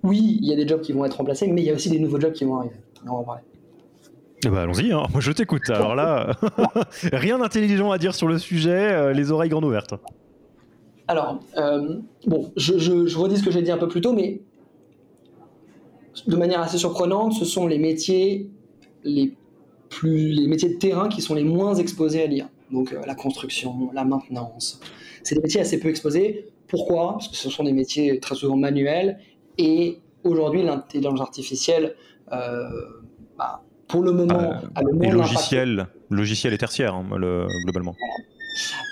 oui, 0.03 0.39
il 0.41 0.49
y 0.49 0.53
a 0.53 0.57
des 0.57 0.69
jobs 0.69 0.83
qui 0.83 0.93
vont 0.93 1.05
être 1.05 1.17
remplacés, 1.17 1.47
mais 1.47 1.63
il 1.63 1.67
y 1.67 1.71
a 1.71 1.75
aussi 1.75 1.89
des 1.89 1.99
nouveaux 1.99 2.21
jobs 2.21 2.33
qui 2.33 2.45
vont 2.45 2.59
arriver. 2.59 2.77
On 3.07 3.19
va 3.19 3.25
parler. 3.25 3.43
Allons-y, 4.47 4.93
hein. 4.93 5.07
moi 5.13 5.21
je 5.21 5.33
t'écoute. 5.33 5.69
Alors 5.69 5.95
là, 5.95 6.35
rien 7.13 7.39
d'intelligent 7.39 7.91
à 7.91 7.99
dire 7.99 8.15
sur 8.15 8.27
le 8.27 8.39
sujet, 8.39 8.93
euh, 8.93 9.13
les 9.13 9.31
oreilles 9.31 9.51
grandes 9.51 9.65
ouvertes. 9.65 9.95
Alors, 11.09 11.41
euh, 11.57 11.99
bon, 12.27 12.53
je, 12.57 13.17
redis 13.17 13.39
ce 13.39 13.43
que 13.43 13.51
j'ai 13.51 13.63
dit 13.63 13.71
un 13.71 13.77
peu 13.77 13.89
plus 13.89 14.01
tôt, 14.01 14.13
mais 14.13 14.41
de 16.27 16.37
manière 16.37 16.61
assez 16.61 16.79
surprenante, 16.79 17.35
ce 17.35 17.45
sont 17.45 17.67
les 17.67 17.79
métiers 17.79 18.49
les 19.05 19.35
plus, 19.89 20.31
les 20.31 20.47
métiers 20.47 20.69
de 20.71 20.79
terrain 20.79 21.09
qui 21.09 21.21
sont 21.21 21.35
les 21.35 21.45
moins 21.45 21.75
exposés 21.75 22.23
à 22.23 22.27
l'IA. 22.27 22.49
Donc 22.71 22.93
euh, 22.93 23.01
la 23.07 23.15
construction, 23.15 23.91
la 23.93 24.05
maintenance, 24.05 24.81
c'est 25.23 25.35
des 25.35 25.43
métiers 25.43 25.61
assez 25.61 25.81
peu 25.81 25.89
exposés. 25.89 26.47
Pourquoi? 26.69 27.15
Parce 27.15 27.29
que 27.29 27.37
ce 27.37 27.51
sont 27.51 27.65
des 27.65 27.73
métiers 27.73 28.21
très 28.21 28.37
souvent 28.37 28.57
manuels 28.57 29.19
et 29.59 29.99
aujourd'hui 30.23 30.63
l'intelligence 30.63 31.21
artificielle 31.21 31.97
bah, 32.31 33.63
pour 33.89 34.03
le 34.03 34.13
moment, 34.13 34.55
à 34.75 34.83
le 34.83 35.05
et 35.05 35.11
logiciel, 35.11 35.89
logiciel 36.11 36.53
et 36.53 36.59
tertiaire, 36.59 36.95
hein, 36.95 37.05
globalement. 37.65 37.97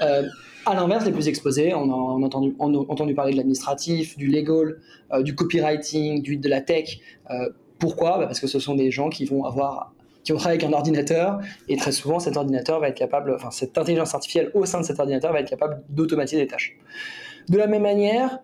Euh, 0.02 0.22
à 0.66 0.74
l'inverse, 0.74 1.04
les 1.06 1.12
plus 1.12 1.28
exposés, 1.28 1.72
on 1.74 1.90
a, 1.90 2.26
entendu, 2.26 2.54
entendu, 2.58 3.14
parler 3.14 3.32
de 3.32 3.36
l'administratif, 3.36 4.18
du 4.18 4.26
legal, 4.26 4.80
euh, 5.12 5.22
du 5.22 5.34
copywriting, 5.34 6.20
du, 6.22 6.36
de 6.36 6.48
la 6.48 6.60
tech. 6.60 6.98
Euh, 7.30 7.48
pourquoi? 7.78 8.18
Bah, 8.18 8.26
Parce 8.26 8.40
que 8.40 8.46
ce 8.46 8.58
sont 8.58 8.74
des 8.74 8.90
gens 8.90 9.08
qui 9.08 9.24
vont 9.24 9.44
avoir 9.44 9.94
qui 10.24 10.32
vont 10.32 10.38
travailler 10.38 10.60
avec 10.60 10.74
un 10.74 10.76
ordinateur 10.76 11.38
et 11.68 11.76
très 11.76 11.92
souvent 11.92 12.18
cet 12.18 12.36
ordinateur 12.36 12.80
va 12.80 12.88
être 12.88 12.98
capable, 12.98 13.32
enfin 13.34 13.50
cette 13.50 13.78
intelligence 13.78 14.14
artificielle 14.14 14.50
au 14.52 14.66
sein 14.66 14.80
de 14.80 14.84
cet 14.84 15.00
ordinateur 15.00 15.32
va 15.32 15.40
être 15.40 15.48
capable 15.48 15.82
d'automatiser 15.88 16.42
des 16.42 16.48
tâches. 16.48 16.76
De 17.48 17.56
la 17.56 17.66
même 17.66 17.82
manière, 17.82 18.40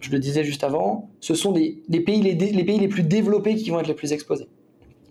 je 0.00 0.10
le 0.10 0.18
disais 0.18 0.44
juste 0.44 0.64
avant, 0.64 1.10
ce 1.20 1.34
sont 1.34 1.52
les, 1.52 1.82
pays 2.00 2.22
les 2.22 2.88
plus 2.88 3.02
développés 3.02 3.56
qui 3.56 3.70
vont 3.70 3.80
être 3.80 3.88
les 3.88 3.94
plus 3.94 4.12
exposés. 4.12 4.48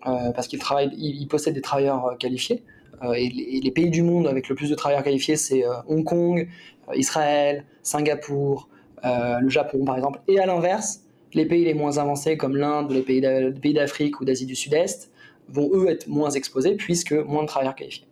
Euh, 0.06 0.30
parce 0.32 0.46
qu'ils 0.46 0.60
ils, 0.96 1.26
possèdent 1.26 1.54
des 1.54 1.60
travailleurs 1.60 2.06
euh, 2.06 2.14
qualifiés. 2.14 2.62
Euh, 3.02 3.12
et 3.14 3.28
les, 3.28 3.70
pays 3.70 3.90
du 3.90 4.02
monde 4.02 4.28
avec 4.28 4.48
le 4.48 4.54
plus 4.54 4.70
de 4.70 4.74
travailleurs 4.74 5.02
qualifiés, 5.02 5.36
c'est 5.36 5.64
Hong 5.86 6.04
Kong, 6.04 6.48
Israël, 6.94 7.64
Singapour, 7.82 8.68
le 9.04 9.48
Japon 9.48 9.84
par 9.84 9.96
exemple. 9.96 10.20
Et 10.28 10.40
à 10.40 10.46
l'inverse, 10.46 11.02
les 11.34 11.46
pays 11.46 11.64
les 11.64 11.74
moins 11.74 11.98
avancés 11.98 12.36
comme 12.36 12.56
l'Inde 12.56 12.90
les 12.90 13.02
pays 13.02 13.74
d'Afrique 13.74 14.20
ou 14.20 14.24
d'Asie 14.24 14.46
du 14.46 14.56
Sud-Est 14.56 15.10
vont 15.48 15.70
eux 15.74 15.88
être 15.88 16.08
moins 16.08 16.30
exposés 16.30 16.74
puisque 16.74 17.12
moins 17.12 17.42
de 17.42 17.48
travailleurs 17.48 17.76
qualifiés. 17.76 18.06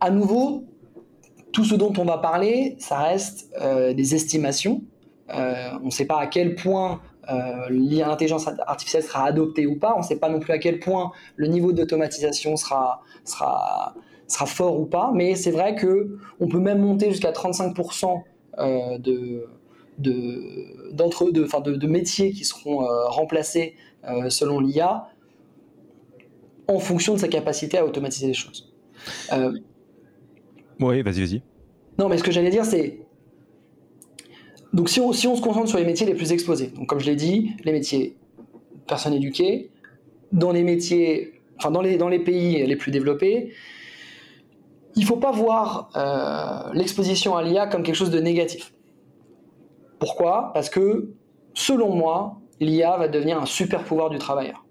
À 0.00 0.10
nouveau, 0.10 0.64
tout 1.52 1.64
ce 1.64 1.74
dont 1.74 1.92
on 1.98 2.04
va 2.04 2.18
parler, 2.18 2.76
ça 2.78 2.98
reste 2.98 3.50
des 3.94 4.14
estimations. 4.14 4.82
On 5.28 5.84
ne 5.84 5.90
sait 5.90 6.06
pas 6.06 6.18
à 6.18 6.26
quel 6.26 6.54
point 6.54 7.00
euh, 7.28 7.66
l'intelligence 7.70 8.46
artificielle 8.66 9.02
sera 9.02 9.24
adoptée 9.24 9.66
ou 9.66 9.76
pas. 9.76 9.94
On 9.96 10.00
ne 10.00 10.04
sait 10.04 10.18
pas 10.18 10.28
non 10.28 10.38
plus 10.38 10.52
à 10.52 10.58
quel 10.58 10.78
point 10.78 11.10
le 11.36 11.48
niveau 11.48 11.72
d'automatisation 11.72 12.56
sera, 12.56 13.02
sera, 13.24 13.94
sera 14.28 14.46
fort 14.46 14.78
ou 14.78 14.86
pas, 14.86 15.10
mais 15.12 15.34
c'est 15.34 15.50
vrai 15.50 15.74
que 15.74 16.18
on 16.38 16.48
peut 16.48 16.60
même 16.60 16.80
monter 16.80 17.10
jusqu'à 17.10 17.32
35% 17.32 18.22
euh, 18.58 18.98
de, 18.98 19.44
de, 19.98 20.92
d'entre, 20.92 21.30
de, 21.30 21.42
de, 21.42 21.76
de, 21.76 21.86
métiers 21.86 22.30
qui 22.30 22.44
seront 22.44 22.84
euh, 22.84 23.06
remplacés 23.06 23.74
selon 24.28 24.60
l'IA 24.60 25.08
en 26.68 26.78
fonction 26.78 27.14
de 27.14 27.18
sa 27.18 27.26
capacité 27.26 27.76
à 27.76 27.84
automatiser 27.84 28.28
les 28.28 28.34
choses. 28.34 28.72
oui, 30.78 31.02
vas-y, 31.02 31.20
vas-y. 31.20 31.42
Non, 31.98 32.08
mais 32.08 32.16
ce 32.16 32.22
que 32.22 32.30
j'allais 32.30 32.50
dire, 32.50 32.64
c'est 32.64 33.00
donc 34.76 34.90
si 34.90 35.00
on, 35.00 35.14
se 35.14 35.40
concentre 35.40 35.68
sur 35.68 35.78
les 35.78 35.86
métiers 35.86 36.06
les 36.06 36.12
plus 36.12 36.32
exposés, 36.32 36.66
donc 36.66 36.86
comme 36.86 37.00
je 37.00 37.06
l'ai 37.06 37.16
dit, 37.16 37.52
les 37.64 37.72
métiers 37.72 38.14
personnes 38.86 39.14
éduquées, 39.14 39.70
dans 40.32 40.52
les 40.52 40.62
métiers, 40.62 41.40
enfin 41.56 41.70
dans 41.70 41.80
les, 41.80 41.96
dans 41.96 42.10
les 42.10 42.18
pays 42.18 42.66
les 42.66 42.76
plus 42.76 42.92
développés, 42.92 43.54
il 44.94 45.00
ne 45.00 45.06
faut 45.06 45.16
pas 45.16 45.30
voir 45.30 45.88
euh, 45.96 46.74
l'exposition 46.74 47.36
à 47.36 47.42
l'IA 47.42 47.66
comme 47.68 47.84
quelque 47.84 47.94
chose 47.94 48.10
de 48.10 48.20
négatif. 48.20 48.74
Pourquoi? 49.98 50.50
Parce 50.52 50.68
que, 50.68 51.08
selon 51.54 51.94
moi, 51.94 52.42
l'IA 52.60 52.98
va 52.98 53.08
devenir 53.08 53.40
un 53.40 53.46
super 53.46 53.82
pouvoir 53.82 54.10
du 54.10 54.18
travailleur. 54.18 54.66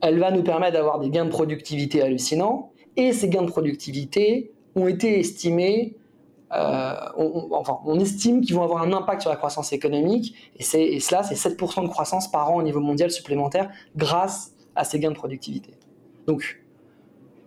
Elle 0.00 0.20
va 0.20 0.30
nous 0.30 0.44
permettre 0.44 0.74
d'avoir 0.74 1.00
des 1.00 1.10
gains 1.10 1.24
de 1.24 1.30
productivité 1.30 2.02
hallucinants, 2.02 2.70
et 2.96 3.12
ces 3.12 3.28
gains 3.28 3.42
de 3.42 3.50
productivité 3.50 4.52
ont 4.76 4.86
été 4.86 5.18
estimés 5.18 5.96
euh, 6.52 6.94
on, 7.16 8.00
estime 8.00 8.40
qu'ils 8.40 8.54
vont 8.54 8.62
avoir 8.62 8.82
un 8.82 8.92
impact 8.92 9.22
sur 9.22 9.30
la 9.30 9.36
croissance 9.36 9.72
économique, 9.72 10.34
et, 10.56 10.62
cela, 10.62 11.22
c'est 11.22 11.34
7% 11.34 11.82
de 11.82 11.88
croissance 11.88 12.30
par 12.30 12.50
an 12.50 12.56
au 12.56 12.62
niveau 12.62 12.80
mondial 12.80 13.10
supplémentaire 13.10 13.70
grâce 13.96 14.54
à 14.74 14.84
ces 14.84 14.98
gains 14.98 15.10
de 15.10 15.16
productivité. 15.16 15.74
Donc, 16.26 16.62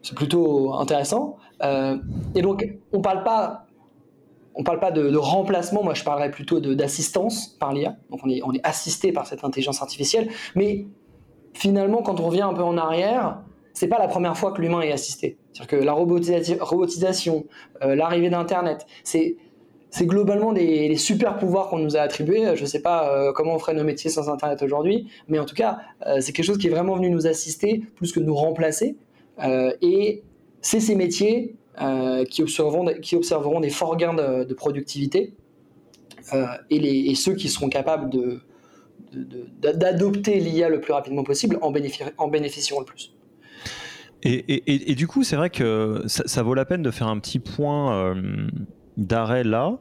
c'est 0.02 0.16
plutôt 0.16 0.74
intéressant. 0.74 1.38
Euh, 1.64 1.98
et 2.36 2.42
donc, 2.42 2.68
on 2.92 3.02
parle 3.02 3.24
pas, 3.24 3.66
on 4.56 4.64
parle 4.64 4.80
pas 4.80 4.92
de, 4.92 5.16
remplacement. 5.16 5.84
Moi, 5.84 5.94
je 5.94 6.04
parlerais 6.04 6.32
plutôt 6.32 6.60
d'assistance 6.60 7.48
par 7.48 7.74
l'IA. 7.74 7.96
Donc, 8.10 8.22
on 8.24 8.30
est, 8.30 8.42
on 8.44 8.54
est 8.54 8.66
assisté 8.66 9.12
par 9.12 9.26
cette 9.26 9.44
intelligence 9.44 9.82
artificielle. 9.82 10.30
Mais 10.56 10.86
finalement, 11.54 12.02
quand 12.02 12.20
on 12.20 12.26
revient 12.26 12.42
un 12.42 12.54
peu 12.54 12.64
en 12.64 12.78
arrière, 12.78 13.42
c'est 13.74 13.88
pas 13.88 14.00
la 14.00 14.08
première 14.08 14.38
fois 14.38 14.52
que 14.52 14.62
l'humain 14.62 14.82
est 14.82 14.92
assisté. 14.92 15.38
C'est-à-dire 15.54 15.80
que 15.80 15.84
la 15.84 15.94
robotisation, 15.94 17.46
euh, 17.84 17.96
l'arrivée 17.96 18.30
d'Internet, 18.30 18.86
c'est 19.04 19.38
globalement 20.02 20.54
des, 20.54 20.96
super 20.96 21.38
pouvoirs 21.38 21.70
qu'on 21.70 21.80
nous 21.80 21.98
a 21.98 22.02
attribués. 22.02 22.56
Je 22.56 22.62
ne 22.62 22.68
sais 22.68 22.82
pas 22.82 23.14
euh, 23.14 23.32
comment 23.34 23.56
on 23.56 23.60
ferait 23.60 23.74
nos 23.74 23.84
métiers 23.84 24.10
sans 24.10 24.30
Internet 24.30 24.62
aujourd'hui, 24.64 25.08
mais 25.28 25.40
en 25.40 25.46
tout 25.46 25.56
cas, 25.56 25.80
euh, 26.06 26.22
c'est 26.22 26.32
quelque 26.32 26.46
chose 26.46 26.58
qui 26.58 26.68
est 26.68 26.72
vraiment 26.72 26.96
venu 26.96 27.10
nous 27.10 27.28
assister 27.28 27.84
plus 27.96 28.12
que 28.12 28.20
nous 28.20 28.36
remplacer. 28.36 28.96
et 29.82 30.24
c'est 30.62 30.80
ces 30.80 30.96
métiers 30.96 31.56
qui, 32.30 32.44
observeront, 32.44 32.86
qui 33.02 33.16
observeront 33.16 33.60
des 33.60 33.72
forts 33.72 33.98
gains 33.98 34.14
de, 34.14 34.54
productivité 34.54 35.34
et, 36.70 37.16
ceux 37.16 37.34
qui 37.34 37.50
seront 37.50 37.70
capables 37.70 38.12
d'adopter 39.62 40.40
l'IA 40.40 40.70
le 40.70 40.80
plus 40.80 40.94
rapidement 40.94 41.24
possible 41.24 41.58
en, 41.62 41.74
en 42.18 42.28
bénéficieront 42.28 42.82
le 42.82 42.86
plus. 42.86 43.14
Et, 44.24 44.96
du 44.96 45.08
coup, 45.08 45.24
c'est 45.24 45.36
vrai 45.36 45.50
que 45.50 46.04
ça, 46.06 46.44
vaut 46.44 46.54
la 46.54 46.66
peine 46.66 46.84
de 46.84 46.92
faire 46.92 47.08
un 47.08 47.20
petit 47.20 47.40
point 47.40 47.96
euh, 47.96 48.48
d'arrêt 48.98 49.44
là. 49.44 49.78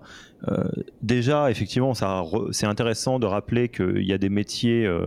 Euh, 0.48 0.64
déjà, 1.02 1.50
effectivement, 1.50 1.92
c'est 1.94 2.66
intéressant 2.66 3.18
de 3.18 3.26
rappeler 3.26 3.68
qu'il 3.68 4.02
y 4.02 4.12
a 4.12 4.18
des 4.18 4.30
métiers 4.30 4.86
euh, 4.86 5.04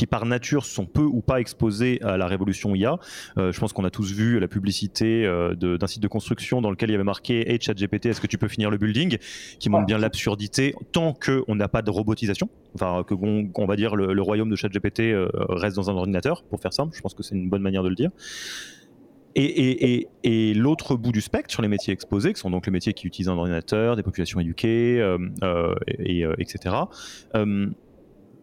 qui 0.00 0.06
par 0.06 0.24
nature 0.24 0.64
sont 0.64 0.86
peu 0.86 1.02
ou 1.02 1.20
pas 1.20 1.40
exposés 1.40 2.00
à 2.02 2.16
la 2.16 2.26
révolution 2.26 2.74
IA. 2.74 2.98
je 3.36 3.58
pense 3.58 3.72
qu'on 3.72 3.84
a 3.84 3.90
tous 3.90 4.12
vu 4.12 4.40
la 4.40 4.48
publicité 4.48 5.24
d'un 5.56 5.86
site 5.86 6.02
de 6.02 6.08
construction 6.08 6.60
dans 6.60 6.70
lequel 6.70 6.88
il 6.90 6.92
y 6.92 6.94
avait 6.94 7.04
marqué 7.04 7.50
Hey 7.50 7.60
ChatGPT, 7.60 8.06
est-ce 8.06 8.20
que 8.20 8.26
tu 8.26 8.38
peux 8.38 8.48
finir 8.48 8.70
le 8.70 8.78
building? 8.78 9.18
qui 9.58 9.68
montre 9.68 9.86
bien 9.86 9.98
l'absurdité 9.98 10.74
tant 10.92 11.12
qu'on 11.12 11.54
n'a 11.54 11.68
pas 11.68 11.82
de 11.82 11.90
robotisation, 11.90 12.48
enfin 12.74 13.04
que 13.06 13.14
on, 13.14 13.66
va 13.66 13.76
dire 13.76 13.94
le, 13.94 14.14
le 14.14 14.22
royaume 14.22 14.50
de 14.50 14.56
ChatGPT 14.56 15.14
reste 15.48 15.76
dans 15.76 15.90
un 15.90 15.94
ordinateur, 15.94 16.44
pour 16.44 16.60
faire 16.60 16.72
simple. 16.72 16.96
Je 16.96 17.00
pense 17.00 17.14
que 17.14 17.22
c'est 17.22 17.34
une 17.34 17.50
bonne 17.50 17.62
manière 17.62 17.82
de 17.82 17.88
le 17.88 17.94
dire. 17.94 18.10
Et, 19.36 20.54
l'autre 20.54 20.96
bout 20.96 21.12
du 21.12 21.20
spectre 21.20 21.50
sur 21.50 21.62
les 21.62 21.68
métiers 21.68 21.92
exposés, 21.92 22.32
qui 22.32 22.40
sont 22.40 22.50
donc 22.50 22.66
les 22.66 22.72
métiers 22.72 22.92
qui 22.92 23.06
utilisent 23.06 23.28
un 23.28 23.36
ordinateur, 23.36 23.96
des 23.96 24.02
populations 24.02 24.40
éduquées, 24.40 25.00
euh, 25.00 25.18
euh, 25.42 25.74
et, 25.86 26.24
etc., 26.38 26.74
euh, 27.34 27.68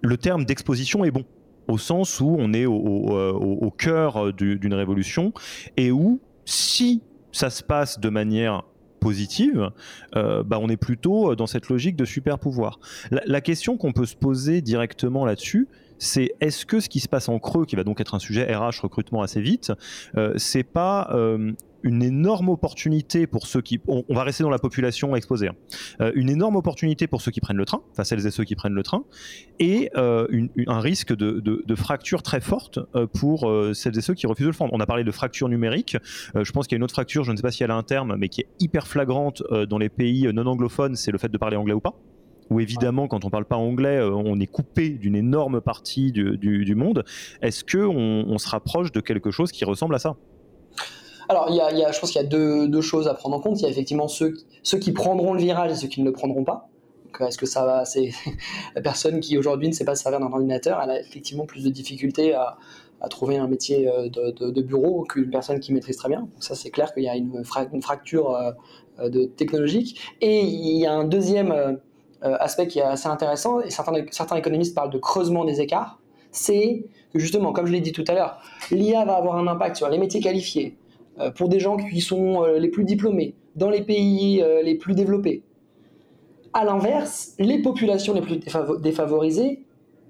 le 0.01 0.17
terme 0.17 0.45
d'exposition 0.45 1.03
est 1.03 1.11
bon, 1.11 1.25
au 1.67 1.77
sens 1.77 2.19
où 2.19 2.35
on 2.37 2.53
est 2.53 2.65
au, 2.65 3.73
cœur 3.77 4.33
d'une 4.33 4.73
révolution, 4.73 5.33
et 5.75 5.91
où 5.91 6.19
si 6.45 7.01
ça 7.31 7.49
se 7.49 7.63
passe 7.63 7.99
de 7.99 8.09
manière 8.09 8.63
positive, 8.99 9.71
bah 10.13 10.59
on 10.59 10.69
est 10.69 10.77
plutôt 10.77 11.35
dans 11.35 11.47
cette 11.47 11.69
logique 11.69 11.95
de 11.95 12.05
super 12.05 12.39
pouvoir. 12.39 12.79
la 13.11 13.41
question 13.41 13.77
qu'on 13.77 13.91
peut 13.91 14.05
se 14.05 14.15
poser 14.15 14.61
directement 14.61 15.25
là-dessus, 15.25 15.67
c'est 15.99 16.31
est-ce 16.41 16.65
que 16.65 16.79
ce 16.79 16.89
qui 16.89 16.99
se 16.99 17.07
passe 17.07 17.29
en 17.29 17.39
creux, 17.39 17.65
qui 17.65 17.75
va 17.75 17.83
donc 17.83 18.01
être 18.01 18.15
un 18.15 18.19
sujet 18.19 18.53
RH 18.53 18.81
recrutement 18.81 19.21
assez 19.21 19.41
vite, 19.41 19.71
euh, 20.17 20.33
c'est 20.37 20.63
pas 20.63 21.09
euh, 21.13 21.53
une 21.83 22.03
énorme 22.03 22.49
opportunité 22.49 23.27
pour 23.27 23.47
ceux 23.47 23.61
qui, 23.61 23.79
on, 23.87 24.03
va 24.09 24.23
rester 24.23 24.43
dans 24.43 24.49
la 24.49 24.59
population 24.59 25.15
exposée, 25.15 25.49
hein. 25.49 25.55
euh, 26.01 26.11
une 26.15 26.29
énorme 26.29 26.55
opportunité 26.55 27.07
pour 27.07 27.21
ceux 27.21 27.31
qui 27.31 27.39
prennent 27.39 27.57
le 27.57 27.65
train, 27.65 27.81
enfin 27.91 28.03
celles 28.03 28.25
et 28.25 28.31
ceux 28.31 28.43
qui 28.43 28.55
prennent 28.55 28.73
le 28.73 28.83
train, 28.83 29.03
et 29.59 29.89
un 29.95 30.79
risque 30.79 31.15
de, 31.15 31.75
fracture 31.75 32.23
très 32.23 32.41
forte 32.41 32.79
pour 33.13 33.51
celles 33.73 33.97
et 33.97 34.01
ceux 34.01 34.13
qui 34.13 34.25
refusent 34.25 34.47
de 34.47 34.51
le 34.51 34.55
prendre. 34.55 34.73
On 34.73 34.79
a 34.79 34.85
parlé 34.85 35.03
de 35.03 35.11
fracture 35.11 35.47
numérique, 35.47 35.97
je 36.35 36.51
pense 36.51 36.67
qu'il 36.67 36.75
y 36.75 36.77
a 36.77 36.79
une 36.79 36.83
autre 36.83 36.93
fracture, 36.93 37.23
je 37.23 37.31
ne 37.31 37.37
sais 37.37 37.43
pas 37.43 37.51
si 37.51 37.63
elle 37.63 37.71
a 37.71 37.75
un 37.75 37.83
terme, 37.83 38.15
mais 38.17 38.29
qui 38.29 38.41
est 38.41 38.47
hyper 38.59 38.87
flagrante 38.87 39.43
dans 39.69 39.77
les 39.77 39.89
pays 39.89 40.27
non 40.33 40.47
anglophones, 40.47 40.95
c'est 40.95 41.11
le 41.11 41.17
fait 41.17 41.29
de 41.29 41.37
parler 41.37 41.55
anglais 41.55 41.73
ou 41.73 41.79
pas 41.79 41.99
où 42.49 42.59
évidemment, 42.59 43.07
quand 43.07 43.25
on 43.25 43.29
parle 43.29 43.45
pas 43.45 43.55
anglais, 43.55 43.97
euh, 43.97 44.11
on 44.11 44.39
est 44.39 44.47
coupé 44.47 44.89
d'une 44.89 45.15
énorme 45.15 45.61
partie 45.61 46.11
du, 46.11 46.75
monde. 46.75 47.03
Est-ce 47.41 47.63
que 47.63 47.77
on, 47.77 48.37
se 48.37 48.47
rapproche 48.47 48.91
de 48.91 48.99
quelque 48.99 49.31
chose 49.31 49.51
qui 49.51 49.65
ressemble 49.65 49.95
à 49.95 49.99
ça? 49.99 50.15
Alors, 51.29 51.47
il 51.49 51.55
y, 51.55 51.61
a, 51.61 51.91
je 51.91 51.99
pense 51.99 52.11
qu'il 52.11 52.21
y 52.21 52.25
a 52.25 52.27
deux, 52.27 52.81
choses 52.81 53.07
à 53.07 53.13
prendre 53.13 53.35
en 53.35 53.39
compte. 53.39 53.59
Il 53.59 53.63
y 53.63 53.65
a 53.65 53.69
effectivement 53.69 54.07
ceux, 54.07 54.33
qui 54.63 54.91
prendront 54.91 55.33
le 55.33 55.39
virage 55.39 55.71
et 55.71 55.75
ceux 55.75 55.87
qui 55.87 56.01
ne 56.01 56.05
le 56.05 56.13
prendront 56.13 56.43
pas. 56.43 56.69
Est-ce 57.19 57.37
que 57.37 57.47
ça 57.47 57.65
va 57.65 57.83
C'est 57.83 58.11
la 58.75 58.81
personne 58.81 59.19
qui 59.19 59.37
aujourd'hui 59.37 59.67
ne 59.67 59.73
sait 59.73 59.85
pas 59.85 59.95
se 59.95 60.03
servir 60.03 60.19
d'un 60.19 60.27
ordinateur, 60.27 60.79
elle 60.83 60.91
a 60.91 60.99
effectivement 60.99 61.45
plus 61.45 61.63
de 61.63 61.69
difficultés 61.69 62.33
à, 62.33 62.57
trouver 63.09 63.37
un 63.37 63.47
métier 63.47 63.87
euh, 63.87 64.09
de, 64.09 64.61
bureau 64.61 65.03
qu'une 65.03 65.29
personne 65.29 65.59
qui 65.59 65.73
maîtrise 65.73 65.97
très 65.97 66.09
bien. 66.09 66.21
Donc 66.21 66.43
ça, 66.43 66.55
c'est 66.55 66.69
clair 66.69 66.93
qu'il 66.93 67.03
y 67.03 67.09
a 67.09 67.15
une, 67.15 67.43
fracture 67.43 68.35
euh, 68.99 69.09
de 69.09 69.25
technologique. 69.25 69.99
Et 70.21 70.41
il 70.41 70.77
y 70.77 70.85
a 70.85 70.93
un 70.93 71.03
deuxième 71.03 71.79
aspect 72.21 72.67
qui 72.67 72.79
est 72.79 72.83
assez 72.83 73.07
intéressant, 73.07 73.61
et 73.61 73.69
certains, 73.69 73.93
certains 74.11 74.35
économistes 74.37 74.75
parlent 74.75 74.89
de 74.89 74.97
creusement 74.97 75.45
des 75.45 75.61
écarts, 75.61 75.99
c'est 76.31 76.85
que 77.13 77.19
justement, 77.19 77.53
comme 77.53 77.65
je 77.65 77.71
l'ai 77.71 77.81
dit 77.81 77.91
tout 77.91 78.03
à 78.07 78.13
l'heure, 78.13 78.39
l'IA 78.71 79.05
va 79.05 79.15
avoir 79.15 79.37
un 79.37 79.47
impact 79.47 79.75
sur 79.75 79.89
les 79.89 79.97
métiers 79.97 80.19
qualifiés, 80.19 80.77
euh, 81.19 81.31
pour 81.31 81.49
des 81.49 81.59
gens 81.59 81.77
qui 81.77 82.01
sont 82.01 82.43
euh, 82.43 82.59
les 82.59 82.69
plus 82.69 82.83
diplômés, 82.83 83.35
dans 83.55 83.69
les 83.69 83.81
pays 83.81 84.43
les 84.63 84.75
plus 84.75 84.93
développés. 84.93 85.41
À 86.53 86.63
l'inverse, 86.63 87.33
les 87.39 87.59
populations 87.59 88.13
les 88.13 88.21
plus 88.21 88.39
défavorisées 88.79 89.65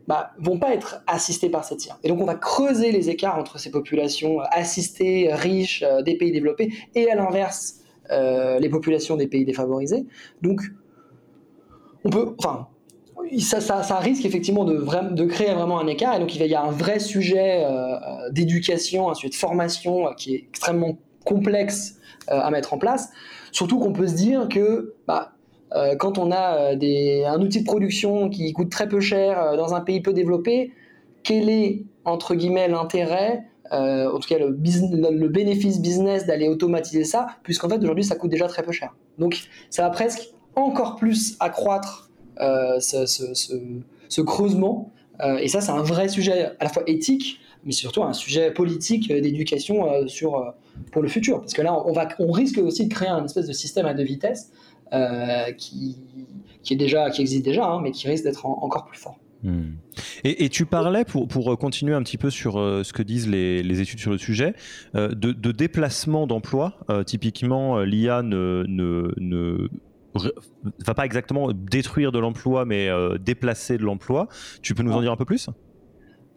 bah, 0.06 0.32
vont 0.38 0.60
pas 0.60 0.74
être 0.74 1.02
assistées 1.08 1.50
par 1.50 1.64
cette 1.64 1.86
IA. 1.86 1.98
Et 2.04 2.10
donc 2.10 2.20
on 2.20 2.26
va 2.26 2.36
creuser 2.36 2.92
les 2.92 3.10
écarts 3.10 3.38
entre 3.38 3.58
ces 3.58 3.72
populations 3.72 4.42
assistées, 4.52 5.30
riches, 5.32 5.82
des 6.04 6.18
pays 6.18 6.34
développés, 6.34 6.74
et 6.94 7.10
à 7.10 7.16
l'inverse, 7.16 7.80
les 8.10 8.70
populations 8.70 9.16
des 9.16 9.28
pays 9.28 9.46
défavorisés. 9.46 10.06
Donc 10.42 10.60
on 12.04 12.10
peut, 12.10 12.36
enfin, 12.38 12.68
ça, 13.40 13.98
risque 14.00 14.26
effectivement 14.26 14.66
de, 14.66 15.26
créer 15.26 15.54
vraiment 15.54 15.80
un 15.80 15.88
écart. 15.88 16.16
Et 16.16 16.20
donc, 16.20 16.36
il 16.36 16.46
y 16.46 16.56
a 16.56 16.64
un 16.64 16.72
vrai 16.72 17.00
sujet 17.00 17.64
euh, 17.66 18.30
d'éducation, 18.32 19.10
un 19.10 19.14
sujet 19.14 19.30
de 19.30 19.36
formation 19.36 20.08
euh, 20.08 20.12
qui 20.18 20.36
est 20.36 20.46
extrêmement 20.50 20.98
complexe 21.26 22.00
euh, 22.30 22.40
à 22.40 22.50
mettre 22.52 22.74
en 22.74 22.78
place. 22.78 23.10
Surtout 23.52 23.80
qu'on 23.80 23.94
peut 23.94 24.08
se 24.08 24.16
dire 24.16 24.48
que 24.50 24.94
bah, 25.08 25.34
quand 26.00 26.18
on 26.18 26.32
a 26.32 26.72
un 26.72 27.42
outil 27.42 27.60
de 27.60 27.66
production 27.66 28.30
qui 28.30 28.54
coûte 28.54 28.70
très 28.70 28.88
peu 28.88 29.02
cher 29.02 29.58
dans 29.58 29.74
un 29.74 29.82
pays 29.82 30.00
peu 30.00 30.14
développé, 30.14 30.72
quel 31.24 31.50
est, 31.50 31.84
entre 32.06 32.36
guillemets, 32.36 32.70
l'intérêt 32.70 33.44
en 33.70 34.18
tout 34.18 34.30
cas 34.30 34.38
le, 34.40 34.48
le 34.48 35.28
bénéfice 35.28 35.82
business 35.82 36.26
d'aller 36.26 36.48
automatiser 36.48 37.04
ça, 37.04 37.28
puisqu'en 37.44 37.68
fait 37.68 37.84
aujourd'hui 37.84 38.06
ça 38.06 38.16
coûte 38.16 38.32
déjà 38.32 38.48
très 38.48 38.64
peu 38.64 38.72
cher. 38.72 38.96
Donc 39.18 39.50
ça 39.70 39.82
va 39.82 39.90
presque 39.90 40.30
encore 40.58 40.96
plus 40.96 41.38
accroître 41.40 42.10
euh, 42.42 42.80
ce, 42.80 44.22
creusement. 44.22 44.92
Euh, 45.22 45.38
et 45.38 45.48
ça, 45.48 45.62
c'est 45.62 45.72
un 45.72 45.84
vrai 45.84 46.10
sujet 46.10 46.48
à 46.60 46.64
la 46.64 46.70
fois 46.70 46.84
éthique, 46.88 47.40
mais 47.64 47.72
surtout 47.72 48.04
un 48.04 48.14
sujet 48.14 48.52
politique 48.52 49.12
d'éducation 49.12 49.92
euh, 49.92 50.08
sur 50.08 50.54
pour 50.92 51.02
le 51.02 51.08
futur. 51.08 51.40
Parce 51.40 51.54
que 51.54 51.62
là, 51.62 51.74
on, 51.86 51.94
va, 51.94 52.08
on 52.20 52.32
risque 52.32 52.58
aussi 52.58 52.88
de 52.88 52.94
créer 52.94 53.10
un 53.10 53.26
espèce 53.26 53.48
de 53.48 53.54
système 53.54 53.86
à 53.86 53.94
deux 53.94 54.04
vitesses 54.04 54.52
qui, 55.58 55.98
qui, 56.64 56.74
est 56.74 56.78
déjà, 56.78 57.10
qui 57.10 57.22
existe 57.22 57.44
déjà, 57.44 57.66
hein, 57.66 57.82
mais 57.82 57.92
qui 57.92 58.08
risque 58.08 58.24
d'être 58.24 58.46
encore 58.46 58.86
plus 58.86 58.98
fort. 58.98 59.18
Hmm. 59.44 59.74
Et, 60.24 60.50
tu 60.50 60.66
parlais, 60.66 61.06
pour, 61.06 61.28
pour, 61.28 61.58
continuer 61.60 61.94
un 61.94 62.02
petit 62.02 62.18
peu 62.18 62.30
sur 62.30 62.54
ce 62.54 62.92
que 62.94 63.04
disent 63.04 63.28
les, 63.28 63.62
les, 63.64 63.82
études 63.82 64.00
sur 64.00 64.12
le 64.12 64.18
sujet, 64.18 64.54
de, 64.94 65.12
de, 65.12 65.52
déplacement 65.52 66.26
d'emploi. 66.26 66.78
typiquement, 67.06 67.82
l'IA 67.82 68.24
ne, 68.24 68.64
va 70.86 70.94
pas 70.94 71.06
exactement 71.06 71.52
détruire 71.54 72.12
de 72.12 72.20
l'emploi, 72.20 72.66
mais 72.66 72.90
euh, 72.90 73.18
déplacer 73.18 73.78
de 73.78 73.84
l'emploi. 73.84 74.28
Tu 74.62 74.76
peux 74.76 74.84
nous 74.84 74.94
en 74.94 75.02
dire 75.02 75.12
un 75.12 75.18
peu 75.18 75.26
plus? 75.26 75.50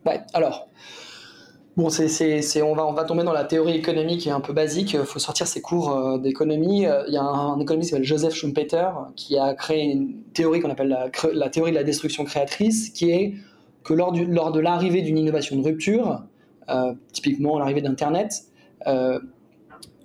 Ouais, 0.06 0.20
alors. 0.32 0.68
Bon, 1.76 1.88
c'est, 1.88 2.62
on, 2.62 2.74
va, 2.74 2.84
on 2.84 2.92
va 2.92 3.04
tomber 3.04 3.22
dans 3.22 3.32
la 3.32 3.44
théorie 3.44 3.76
économique 3.76 4.26
un 4.26 4.40
peu 4.40 4.52
basique. 4.52 4.92
Il 4.92 5.04
faut 5.04 5.20
sortir 5.20 5.46
ses 5.46 5.60
cours 5.60 5.96
euh, 5.96 6.18
d'économie. 6.18 6.82
Il 6.82 7.12
y 7.12 7.16
a 7.16 7.22
un, 7.22 7.58
économiste 7.58 7.90
qui 7.90 7.92
s'appelle 7.92 8.06
Joseph 8.06 8.34
Schumpeter 8.34 8.88
qui 9.16 9.38
a 9.38 9.54
créé 9.54 9.84
une 9.84 10.22
théorie 10.34 10.60
qu'on 10.60 10.70
appelle 10.70 10.88
la, 10.88 11.10
la, 11.32 11.48
théorie 11.48 11.70
de 11.70 11.76
la 11.76 11.84
destruction 11.84 12.24
créatrice, 12.24 12.90
qui 12.90 13.10
est 13.10 13.34
que 13.84 13.94
lors, 13.94 14.12
du, 14.12 14.26
lors 14.26 14.52
de 14.52 14.60
l'arrivée 14.60 15.02
d'une 15.02 15.16
innovation 15.16 15.56
de 15.56 15.62
rupture, 15.62 16.22
euh, 16.68 16.92
typiquement 17.12 17.58
l'arrivée 17.58 17.82
d'Internet, 17.82 18.44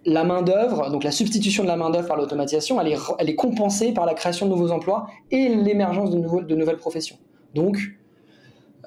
la 0.05 0.23
main-d'œuvre, 0.23 0.91
donc 0.91 1.03
la 1.03 1.11
substitution 1.11 1.63
de 1.63 1.67
la 1.67 1.75
main-d'œuvre 1.75 2.07
par 2.07 2.17
l'automatisation, 2.17 2.79
elle 2.79 3.29
est, 3.29 3.35
compensée 3.35 3.91
par 3.91 4.05
la 4.05 4.13
création 4.13 4.45
de 4.45 4.51
nouveaux 4.51 4.71
emplois 4.71 5.07
et 5.31 5.49
l'émergence 5.49 6.11
de, 6.11 6.55
nouvelles 6.55 6.77
professions. 6.77 7.17
Donc, 7.55 7.77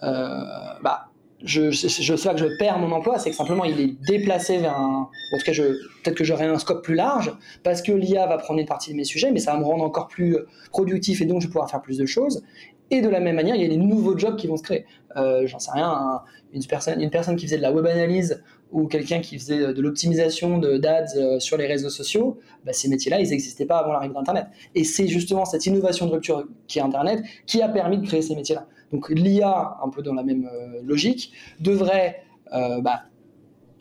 euh, 0.05 0.45
bah, 0.83 1.09
je, 1.43 1.71
je, 1.71 2.17
sais 2.17 2.31
que 2.31 2.39
je 2.39 2.59
perds 2.59 2.79
mon 2.79 2.93
emploi, 2.93 3.19
c'est 3.19 3.31
que 3.31 3.37
simplement 3.37 3.65
il 3.65 3.81
est 3.81 3.97
déplacé 4.07 4.59
vers 4.59 4.79
un. 4.79 5.09
En 5.33 5.39
tout 5.39 5.45
cas, 5.45 5.53
peut-être 5.53 6.17
que 6.17 6.25
j'aurai 6.25 6.47
un 6.47 6.59
scope 6.59 6.83
plus 6.83 6.95
large 6.95 7.33
parce 7.63 7.83
que 7.83 7.93
l'IA 7.93 8.27
va 8.27 8.39
prendre 8.39 8.61
une 8.61 8.67
partie 8.67 8.91
de 8.91 8.97
mes 8.97 9.05
sujets, 9.05 9.31
mais 9.31 9.39
ça 9.39 9.53
va 9.53 9.59
me 9.59 9.65
rendre 9.65 9.85
encore 9.85 10.09
plus 10.09 10.37
productif 10.71 11.21
et 11.21 11.27
donc 11.27 11.41
je 11.41 11.47
vais 11.47 11.53
pouvoir 11.53 11.71
faire 11.71 11.83
plus 11.83 11.99
de 11.99 12.07
choses. 12.07 12.43
Et 12.91 13.03
de 13.03 13.09
la 13.09 13.21
même 13.21 13.37
manière, 13.37 13.55
il 13.55 13.63
y 13.63 13.65
a 13.65 13.69
des 13.69 13.77
nouveaux 13.77 14.17
jobs 14.17 14.37
qui 14.37 14.47
vont 14.47 14.57
se 14.57 14.63
créer. 14.63 14.87
Euh, 15.17 15.47
j'en 15.47 15.59
sais 15.59 15.71
rien, 15.73 16.23
une, 16.53 16.65
personne, 16.65 17.01
une 17.01 17.11
personne 17.11 17.37
qui 17.37 17.47
faisait 17.47 17.59
de 17.59 17.63
la 17.63 17.73
web 17.73 17.87
analyse 17.87 18.43
ou 18.71 18.87
quelqu'un 18.87 19.21
qui 19.21 19.39
faisait 19.39 19.73
de 19.73 19.81
l'optimisation 19.81 20.59
d'ads 20.59 21.17
euh, 21.17 21.41
sur 21.41 21.57
les 21.57 21.67
réseaux 21.67 21.91
sociaux, 21.91 22.39
bah, 22.65 22.73
ces 22.73 22.89
métiers-là, 22.89 23.21
ils 23.21 23.31
n'existaient 23.31 23.67
pas 23.67 23.79
avant 23.79 23.93
l'arrivée 23.93 24.15
d'Internet. 24.15 24.47
Et 24.75 24.85
c'est 24.85 25.09
justement 25.09 25.45
cette 25.45 25.65
innovation 25.67 26.07
de 26.07 26.13
rupture 26.13 26.47
qui 26.67 26.79
est 26.79 26.83
Internet 26.83 27.23
qui 27.47 27.63
a 27.63 27.69
permis 27.69 27.99
de 27.99 28.07
créer 28.07 28.23
ces 28.23 28.35
métiers-là. 28.35 28.67
Donc 28.93 29.09
l'IA, 29.11 29.79
un 29.83 29.89
peu 29.89 30.03
dans 30.03 30.15
la 30.15 30.23
même 30.23 30.49
euh, 30.53 30.81
logique, 30.83 31.33
devrait 31.61 32.23
euh, 32.53 32.81
bah, 32.81 33.03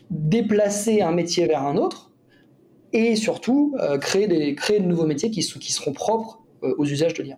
déplacer 0.10 1.02
un 1.02 1.12
métier 1.12 1.48
vers 1.48 1.64
un 1.64 1.76
autre 1.76 2.12
et 2.94 3.18
surtout 3.18 3.76
créer, 4.00 4.28
des, 4.28 4.56
créer 4.56 4.80
de 4.80 4.86
nouveaux 4.86 5.06
métiers 5.06 5.30
qui 5.30 5.44
seront 5.44 5.92
propres 5.92 6.40
aux 6.62 6.86
usages 6.86 7.14
de 7.16 7.22
l'IA. 7.22 7.38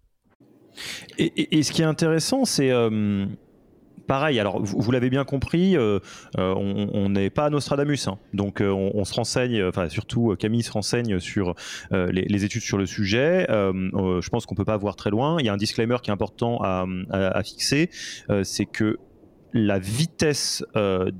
Et, 1.17 1.63
ce 1.63 1.71
qui 1.71 1.81
est 1.81 1.85
intéressant, 1.85 2.45
c'est 2.45 2.71
euh, 2.71 3.25
pareil, 4.07 4.39
alors 4.39 4.61
vous, 4.61 4.91
l'avez 4.91 5.09
bien 5.09 5.23
compris, 5.23 5.77
euh, 5.77 5.99
euh, 6.37 6.53
on 6.55 7.09
n'est 7.09 7.29
pas 7.29 7.45
à 7.45 7.49
Nostradamus, 7.49 8.07
hein. 8.07 8.17
donc 8.33 8.61
on, 8.61 9.03
se 9.05 9.13
renseigne, 9.13 9.63
enfin 9.63 9.89
surtout 9.89 10.35
Camille 10.37 10.63
se 10.63 10.71
renseigne 10.71 11.19
sur 11.19 11.55
les, 11.91 12.45
études 12.45 12.61
sur 12.61 12.77
le 12.77 12.85
sujet. 12.85 13.45
je 13.49 14.29
pense 14.29 14.45
qu'on 14.45 14.55
peut 14.55 14.65
pas 14.65 14.77
voir 14.77 14.95
très 14.95 15.09
loin. 15.09 15.37
Il 15.39 15.45
y 15.45 15.49
a 15.49 15.53
un 15.53 15.57
disclaimer 15.57 15.97
qui 16.01 16.09
est 16.09 16.13
important 16.13 16.59
à, 16.61 17.43
fixer, 17.43 17.89
c'est 18.43 18.65
que 18.65 18.97
la 19.53 19.79
vitesse 19.79 20.63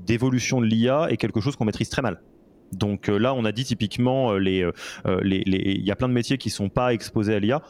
d'évolution 0.06 0.60
de 0.60 0.66
l'IA 0.66 1.06
est 1.10 1.16
quelque 1.16 1.40
chose 1.40 1.56
qu'on 1.56 1.64
maîtrise 1.64 1.88
très 1.88 2.02
mal. 2.02 2.20
Donc 2.72 3.08
là, 3.08 3.34
on 3.34 3.44
a 3.44 3.52
dit 3.52 3.64
typiquement, 3.64 4.36
il 4.38 4.72
y 5.04 5.90
a 5.90 5.96
plein 5.96 6.08
de 6.08 6.14
métiers 6.14 6.38
qui 6.38 6.50
sont 6.50 6.68
pas 6.68 6.92
exposés 6.92 7.34
à 7.34 7.38
l'IA 7.38 7.62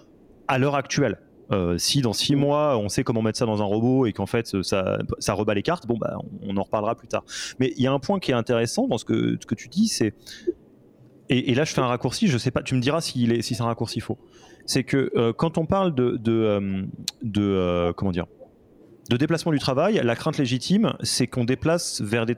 à 0.48 0.58
l'heure 0.58 0.74
actuelle. 0.74 1.18
Euh, 1.50 1.76
si 1.76 2.00
dans 2.00 2.12
six 2.12 2.36
mois 2.36 2.78
on 2.78 2.88
sait 2.88 3.04
comment 3.04 3.20
mettre 3.20 3.38
ça 3.38 3.46
dans 3.46 3.60
un 3.60 3.64
robot 3.64 4.06
et 4.06 4.12
qu'en 4.12 4.26
fait 4.26 4.62
ça, 4.62 4.98
ça 5.18 5.34
rebat 5.34 5.54
les 5.54 5.62
cartes, 5.62 5.86
bon 5.86 5.98
bah 5.98 6.16
on, 6.42 6.56
en 6.56 6.62
reparlera 6.62 6.94
plus 6.94 7.08
tard. 7.08 7.24
Mais 7.58 7.72
il 7.76 7.82
y 7.82 7.86
a 7.86 7.92
un 7.92 7.98
point 7.98 8.20
qui 8.20 8.30
est 8.30 8.34
intéressant 8.34 8.86
dans 8.86 8.98
ce 8.98 9.04
que, 9.04 9.36
ce 9.40 9.46
que 9.46 9.54
tu 9.54 9.68
dis, 9.68 9.88
c'est 9.88 10.14
et, 11.28 11.54
là 11.54 11.64
je 11.64 11.72
fais 11.72 11.80
un 11.80 11.86
raccourci, 11.86 12.28
je 12.28 12.38
sais 12.38 12.50
pas, 12.50 12.62
tu 12.62 12.74
me 12.74 12.80
diras 12.80 12.98
est, 12.98 13.42
si 13.42 13.54
c'est 13.54 13.62
un 13.62 13.66
raccourci 13.66 14.00
faux. 14.00 14.18
C'est 14.66 14.84
que 14.84 15.10
euh, 15.16 15.32
quand 15.32 15.58
on 15.58 15.66
parle 15.66 15.94
de, 15.94 16.16
de, 16.16 16.84
euh, 17.36 17.92
comment 17.92 18.12
dire 18.12 18.26
de 19.10 19.16
déplacement 19.16 19.50
du 19.50 19.58
travail, 19.58 20.00
la 20.02 20.14
crainte 20.14 20.38
légitime, 20.38 20.94
c'est 21.02 21.26
qu'on 21.26 21.44
déplace 21.44 22.00
vers 22.00 22.24
des, 22.24 22.36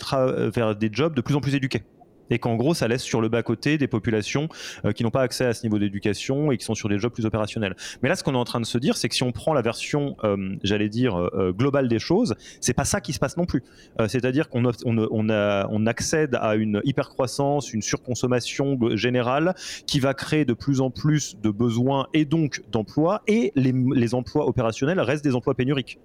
vers 0.54 0.74
des 0.74 0.88
jobs 0.90 1.14
de 1.14 1.20
plus 1.20 1.34
en 1.36 1.40
plus 1.40 1.54
éduqués 1.54 1.82
et 2.30 2.38
qu'en 2.38 2.56
gros 2.56 2.74
ça 2.74 2.88
laisse 2.88 3.02
sur 3.02 3.20
le 3.20 3.28
bas 3.28 3.42
côté 3.42 3.78
des 3.78 3.86
populations 3.86 4.48
euh, 4.84 4.92
qui 4.92 5.02
n'ont 5.02 5.10
pas 5.10 5.22
accès 5.22 5.44
à 5.44 5.54
ce 5.54 5.62
niveau 5.62 5.78
d'éducation 5.78 6.52
et 6.52 6.58
qui 6.58 6.64
sont 6.64 6.74
sur 6.74 6.88
des 6.88 6.98
jobs 6.98 7.12
plus 7.12 7.26
opérationnels. 7.26 7.76
Mais 8.02 8.08
là 8.08 8.16
ce 8.16 8.22
qu'on 8.24 8.34
est 8.34 8.38
en 8.38 8.44
train 8.44 8.60
de 8.60 8.66
se 8.66 8.78
dire 8.78 8.96
c'est 8.96 9.08
que 9.08 9.14
si 9.14 9.22
on 9.22 9.32
prend 9.32 9.52
la 9.54 9.62
version 9.62 10.16
euh, 10.24 10.56
j'allais 10.62 10.88
dire 10.88 11.16
euh, 11.16 11.52
globale 11.52 11.88
des 11.88 11.98
choses, 11.98 12.34
c'est 12.60 12.74
pas 12.74 12.84
ça 12.84 13.00
qui 13.00 13.12
se 13.12 13.18
passe 13.18 13.36
non 13.36 13.46
plus. 13.46 13.62
C'est-à-dire 14.08 14.48
qu'on 14.48 14.64
on, 14.64 15.28
on, 15.28 15.86
accède 15.86 16.36
à 16.40 16.54
une 16.54 16.80
hypercroissance, 16.84 17.72
une 17.72 17.82
surconsommation 17.82 18.78
générale 18.96 19.54
qui 19.86 20.00
va 20.00 20.14
créer 20.14 20.44
de 20.44 20.52
plus 20.52 20.80
en 20.80 20.90
plus 20.90 21.36
de 21.40 21.50
besoins 21.50 22.06
et 22.14 22.24
donc 22.24 22.62
d'emplois 22.70 23.22
et 23.26 23.52
les 23.54 24.14
emplois 24.14 24.46
opérationnels 24.46 25.00
restent 25.00 25.24
des 25.24 25.34
emplois 25.34 25.54
pénuriques 25.54 25.98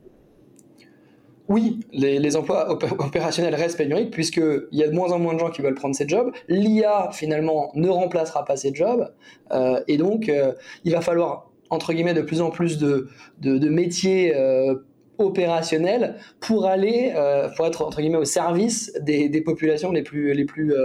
oui, 1.50 1.80
les, 1.92 2.36
emplois 2.36 2.70
opérationnels 2.72 3.56
restent 3.56 3.78
pénuriques 3.78 4.12
puisqu'il 4.12 4.68
y 4.72 4.84
a 4.84 4.88
de 4.88 4.94
moins 4.94 5.12
en 5.12 5.18
moins 5.18 5.34
de 5.34 5.40
gens 5.40 5.50
qui 5.50 5.64
veulent 5.64 5.74
prendre 5.74 5.96
ces 5.96 6.08
jobs. 6.08 6.32
L'IA, 6.48 7.10
finalement, 7.12 7.72
ne 7.74 7.90
remplacera 7.90 8.46
pas 8.46 8.56
ces 8.56 8.74
jobs. 8.74 9.12
Euh, 9.52 9.82
et 9.88 9.98
donc, 9.98 10.30
euh, 10.30 10.54
il 10.86 10.92
va 10.92 11.02
falloir, 11.02 11.50
entre 11.72 11.94
guillemets, 11.94 12.14
de 12.14 12.22
plus 12.22 12.42
en 12.42 12.52
plus 12.52 12.78
de, 12.78 13.10
métiers 13.42 14.36
euh, 14.36 14.76
opérationnels 15.18 16.18
pour 16.40 16.68
aller, 16.68 17.14
pour 17.58 17.66
être, 17.66 17.82
entre 17.82 18.00
guillemets, 18.00 18.18
au 18.18 18.26
service 18.26 18.94
des, 19.02 19.28
des 19.28 19.42
populations 19.42 19.92
les 19.92 20.04
plus, 20.04 20.34
les 20.36 20.46
plus 20.46 20.76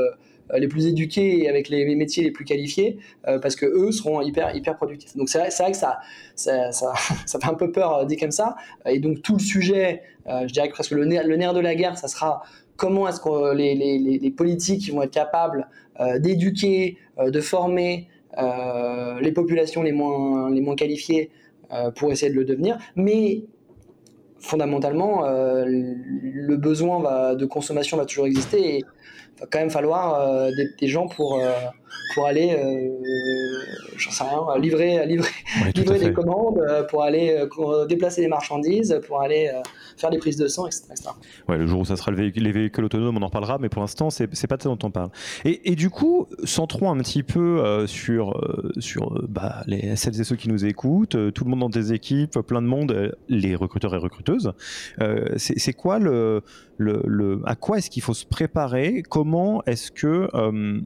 les 0.53 0.69
plus 0.69 0.87
éduqués 0.87 1.43
et 1.43 1.49
avec 1.49 1.69
les, 1.69 1.95
métiers 1.95 2.23
les 2.23 2.31
plus 2.31 2.45
qualifiés, 2.45 2.99
euh, 3.27 3.39
parce 3.39 3.57
que 3.57 3.67
eux 3.67 3.93
seront 3.93 4.21
hyper, 4.21 4.55
hyper 4.55 4.77
productifs. 4.77 5.17
Donc 5.17 5.29
c'est 5.29 5.39
vrai, 5.39 5.49
vrai, 5.49 5.73
que 5.73 5.77
ça, 5.77 6.01
ça, 6.35 6.71
ça, 6.73 7.39
fait 7.41 7.49
un 7.49 7.55
peu 7.55 7.73
peur 7.73 7.99
euh, 7.99 8.05
dit 8.05 8.17
comme 8.17 8.31
ça. 8.31 8.57
Et 8.87 8.99
donc 8.99 9.23
tout 9.23 9.35
le 9.35 9.43
sujet, 9.43 10.03
je 10.27 10.53
dirais 10.53 10.69
que 10.69 10.75
presque 10.75 10.93
le 10.93 11.05
nerf, 11.05 11.27
le 11.27 11.37
nerf 11.37 11.55
de 11.55 11.61
la 11.61 11.75
guerre, 11.75 11.99
ça 11.99 12.09
sera 12.09 12.43
comment 12.77 13.09
est-ce 13.09 13.21
que 13.21 13.55
les, 13.55 13.75
les, 13.75 13.99
les, 13.99 14.31
politiques 14.31 14.93
vont 14.93 15.03
être 15.03 15.13
capables 15.13 15.69
d'éduquer, 16.19 16.97
de 17.25 17.41
former 17.41 18.09
les 19.21 19.33
populations 19.33 19.83
les 19.83 19.93
moins, 19.93 20.51
les 20.51 20.61
moins 20.61 20.75
qualifiées 20.75 21.31
pour 21.95 22.11
essayer 22.11 22.33
de 22.33 22.37
le 22.37 22.45
devenir. 22.45 22.79
Mais 22.97 23.45
fondamentalement, 24.41 25.23
le 25.25 26.57
besoin 26.57 27.35
de 27.35 27.47
consommation 27.47 27.97
va 27.97 28.07
toujours 28.07 28.27
exister 28.27 28.83
va 29.41 29.47
quand 29.51 29.59
même 29.59 29.71
falloir 29.71 30.15
euh, 30.21 30.51
des, 30.79 30.89
gens 30.89 31.07
pour, 31.07 31.39
euh, 31.39 31.53
pour 32.15 32.27
aller, 32.27 32.53
euh, 32.53 33.44
j'en 33.97 34.11
sais 34.11 34.25
rien, 34.25 34.59
livrer, 34.59 35.07
livrer, 35.07 35.31
livrer 35.75 35.99
des 35.99 36.13
commandes, 36.13 36.61
pour 36.91 37.03
aller 37.03 37.47
déplacer 37.89 38.21
des 38.21 38.29
marchandises, 38.29 39.01
pour 39.07 39.21
aller 39.21 39.51
faire 39.97 40.11
des 40.11 40.19
prises 40.19 40.37
de 40.37 40.49
sang, 40.49 40.67
etc. 40.67 40.85
Ouais, 41.49 41.59
le 41.59 41.67
jour 41.67 41.81
où 41.81 41.85
ça 41.85 41.97
sera 41.97 42.11
le 42.11 42.17
véhicule, 42.17 42.45
les 42.45 42.53
véhicules 42.53 42.85
autonomes, 42.85 43.17
on 43.17 43.23
en 43.23 43.31
parlera, 43.31 43.59
mais 43.59 43.69
pour 43.69 43.81
l'instant, 43.81 44.11
c'est, 44.11 44.27
pas 44.47 44.57
de 44.57 44.63
ça 44.63 44.69
dont 44.69 44.79
on 44.83 44.91
parle. 44.91 45.11
Et, 45.45 45.73
et 45.73 45.77
du 45.77 45.91
coup, 45.91 46.27
centrons 46.45 46.91
un 46.91 46.99
petit 46.99 47.23
peu 47.23 47.87
sur, 47.87 48.41
sur 48.79 49.23
bah, 49.29 49.63
les, 49.67 49.97
celles 49.97 50.21
et 50.21 50.25
ceux 50.25 50.37
qui 50.37 50.49
nous 50.49 50.65
écoutent, 50.65 51.17
tout 51.33 51.45
le 51.45 51.51
monde 51.51 51.61
dans 51.61 51.69
des 51.69 51.93
équipes, 51.93 52.39
plein 52.41 52.63
de 52.63 52.67
monde, 52.67 53.17
les 53.29 53.55
recruteurs 53.55 53.95
et 53.95 53.99
recruteuses. 53.99 54.53
c'est, 55.37 55.73
quoi 55.73 55.99
le, 55.99 56.43
le, 56.77 57.03
le, 57.07 57.43
à 57.47 57.57
quoi 57.57 57.79
est-ce 57.79 57.91
qu'il 57.91 58.03
faut 58.03 58.15
se 58.15 58.27
préparer? 58.27 59.03
Comment 59.09 59.63
est-ce 59.65 59.91
que 59.91 60.29
euh, 60.35 60.81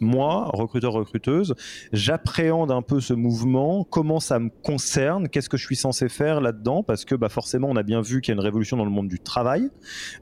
moi, 0.00 0.50
recruteur, 0.52 0.92
recruteuse, 0.92 1.54
j'appréhende 1.92 2.70
un 2.70 2.82
peu 2.82 3.00
ce 3.00 3.14
mouvement, 3.14 3.84
comment 3.84 4.20
ça 4.20 4.38
me 4.38 4.50
concerne, 4.62 5.28
qu'est-ce 5.28 5.48
que 5.48 5.56
je 5.56 5.64
suis 5.64 5.76
censé 5.76 6.08
faire 6.08 6.40
là-dedans, 6.40 6.82
parce 6.82 7.04
que 7.04 7.14
bah, 7.14 7.28
forcément, 7.28 7.68
on 7.70 7.76
a 7.76 7.82
bien 7.82 8.00
vu 8.00 8.20
qu'il 8.20 8.32
y 8.32 8.36
a 8.36 8.38
une 8.38 8.44
révolution 8.44 8.76
dans 8.76 8.84
le 8.84 8.90
monde 8.90 9.08
du 9.08 9.20
travail, 9.20 9.70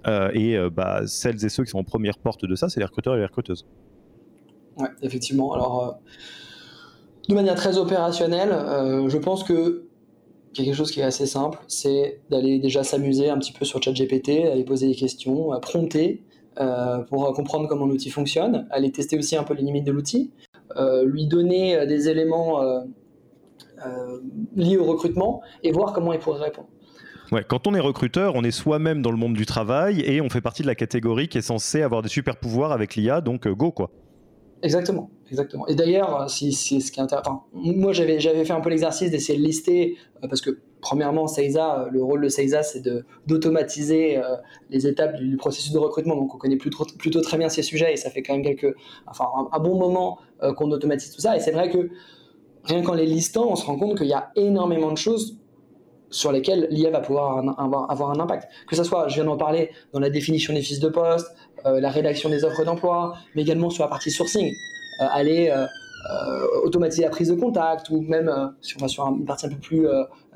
euh, 0.06 0.30
et 0.32 0.56
euh, 0.56 0.70
bah, 0.70 1.02
celles 1.06 1.44
et 1.44 1.48
ceux 1.48 1.64
qui 1.64 1.70
sont 1.70 1.78
en 1.78 1.84
première 1.84 2.18
porte 2.18 2.44
de 2.44 2.54
ça, 2.54 2.68
c'est 2.68 2.80
les 2.80 2.86
recruteurs 2.86 3.14
et 3.14 3.18
les 3.18 3.26
recruteuses. 3.26 3.66
Oui, 4.76 4.88
effectivement. 5.02 5.52
Alors, 5.52 5.98
de 7.28 7.34
manière 7.34 7.54
très 7.54 7.78
opérationnelle, 7.78 8.50
je 9.08 9.16
pense 9.18 9.44
que 9.44 9.86
quelque 10.52 10.74
chose 10.74 10.90
qui 10.90 11.00
est 11.00 11.04
assez 11.04 11.26
simple, 11.26 11.58
c'est 11.68 12.20
d'aller 12.30 12.58
déjà 12.58 12.82
s'amuser 12.82 13.28
un 13.28 13.38
petit 13.38 13.52
peu 13.52 13.64
sur 13.64 13.82
ChatGPT, 13.82 14.46
aller 14.50 14.64
poser 14.64 14.88
des 14.88 14.94
questions, 14.94 15.50
prompter 15.60 16.22
euh, 16.22 16.33
pour 17.08 17.32
comprendre 17.34 17.68
comment 17.68 17.86
l'outil 17.86 18.10
fonctionne, 18.10 18.66
aller 18.70 18.92
tester 18.92 19.18
aussi 19.18 19.36
un 19.36 19.44
peu 19.44 19.54
les 19.54 19.62
limites 19.62 19.84
de 19.84 19.92
l'outil, 19.92 20.32
euh, 20.76 21.04
lui 21.04 21.26
donner 21.26 21.76
euh, 21.76 21.86
des 21.86 22.08
éléments 22.08 22.60
liés 24.56 24.78
au 24.78 24.84
recrutement 24.84 25.42
et 25.62 25.70
voir 25.70 25.92
comment 25.92 26.14
il 26.14 26.18
pourrait 26.18 26.42
répondre. 26.42 26.68
Ouais, 27.32 27.44
quand 27.46 27.66
on 27.66 27.74
est 27.74 27.80
recruteur, 27.80 28.34
on 28.34 28.42
est 28.42 28.50
soi-même 28.50 29.02
dans 29.02 29.10
le 29.10 29.18
monde 29.18 29.34
du 29.34 29.44
travail 29.44 30.00
et 30.00 30.22
on 30.22 30.30
fait 30.30 30.40
partie 30.40 30.62
de 30.62 30.66
la 30.66 30.74
catégorie 30.74 31.28
qui 31.28 31.36
est 31.36 31.42
censée 31.42 31.82
avoir 31.82 32.00
des 32.00 32.08
super 32.08 32.36
pouvoirs 32.36 32.72
avec 32.72 32.94
l'IA, 32.94 33.20
donc 33.20 33.46
go 33.46 33.72
quoi. 33.72 33.90
Exactement, 34.62 35.10
exactement. 35.30 35.66
Et 35.66 35.74
d'ailleurs, 35.74 36.30
si, 36.30 36.52
si, 36.52 36.80
ce 36.80 36.90
qui 36.90 36.98
est 36.98 37.02
intéressant, 37.02 37.44
moi 37.52 37.92
j'avais 37.92 38.18
fait 38.18 38.52
un 38.52 38.60
peu 38.60 38.70
l'exercice 38.70 39.10
d'essayer 39.10 39.38
de 39.38 39.44
lister 39.44 39.98
euh, 40.22 40.28
parce 40.28 40.40
que 40.40 40.58
premièrement, 40.84 41.26
euh, 41.26 41.88
le 41.90 42.02
rôle 42.04 42.22
de 42.22 42.28
Seiza, 42.28 42.62
c'est 42.62 42.82
d'automatiser 43.26 44.18
euh, 44.18 44.36
les 44.68 44.86
étapes 44.86 45.16
du, 45.16 45.36
processus 45.38 45.72
de 45.72 45.78
recrutement. 45.78 46.14
Donc 46.14 46.34
on 46.34 46.38
connaît 46.38 46.58
plutôt, 46.58 47.20
très 47.22 47.38
bien 47.38 47.48
ces 47.48 47.62
sujets 47.62 47.94
et 47.94 47.96
ça 47.96 48.10
fait 48.10 48.22
quand 48.22 48.34
même 48.34 48.44
quelques, 48.44 48.76
enfin 49.06 49.26
un, 49.50 49.58
bon 49.58 49.76
moment 49.76 50.18
qu'on 50.56 50.70
automatise 50.70 51.10
tout 51.10 51.22
ça. 51.22 51.36
Et 51.36 51.40
c'est 51.40 51.52
vrai 51.52 51.70
que 51.70 51.88
rien 52.64 52.82
qu'en 52.82 52.94
les 52.94 53.06
listant, 53.06 53.48
on 53.50 53.56
se 53.56 53.64
rend 53.64 53.78
compte 53.78 53.96
qu'il 53.96 54.08
y 54.08 54.12
a 54.12 54.30
énormément 54.36 54.92
de 54.92 54.98
choses 54.98 55.38
sur 56.10 56.30
lesquelles 56.30 56.68
l'IA 56.70 56.90
va 56.90 57.00
pouvoir 57.00 57.42
avoir 57.90 58.10
un 58.10 58.20
impact. 58.20 58.46
Que 58.68 58.76
ce 58.76 58.84
soit, 58.84 59.08
je 59.08 59.14
viens 59.14 59.24
d'en 59.24 59.38
parler, 59.38 59.70
dans 59.92 60.00
la 60.00 60.10
définition 60.10 60.52
des 60.52 60.62
fiches 60.62 60.80
de 60.80 60.88
poste, 60.88 61.34
euh, 61.66 61.80
la 61.80 61.90
rédaction 61.90 62.28
des 62.28 62.44
offres 62.44 62.64
d'emploi, 62.64 63.14
mais 63.34 63.42
également 63.42 63.70
sur 63.70 63.82
la 63.84 63.88
partie 63.88 64.10
sourcing, 64.10 64.52
euh, 65.00 65.06
aller 65.10 65.48
euh, 65.48 65.66
automatiser 66.62 67.02
la 67.02 67.10
prise 67.10 67.28
de 67.28 67.34
contact 67.34 67.90
ou 67.90 68.00
même 68.00 68.52
sur, 68.60 68.88
sur 68.90 69.06
une 69.06 69.24
partie 69.24 69.46
un 69.46 69.50
peu 69.50 69.56
plus 69.56 69.86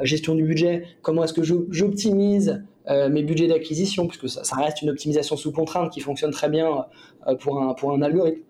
gestion 0.01 0.35
du 0.35 0.45
budget, 0.45 0.85
comment 1.03 1.25
est-ce 1.25 1.33
que 1.33 1.43
j'optimise 1.43 2.64
mes 2.89 3.23
budgets 3.23 3.49
d'acquisition, 3.49 4.07
puisque 4.07 4.29
ça, 4.29 4.57
reste 4.57 4.81
une 4.83 4.91
optimisation 4.91 5.37
sous 5.37 5.53
contrainte 5.53 5.93
qui 5.93 6.01
fonctionne 6.01 6.31
très 6.31 6.49
bien 6.49 6.87
pour, 7.41 7.62
un, 7.62 7.75
pour 7.75 7.93
un 7.93 8.01
algorithme. 8.01 8.43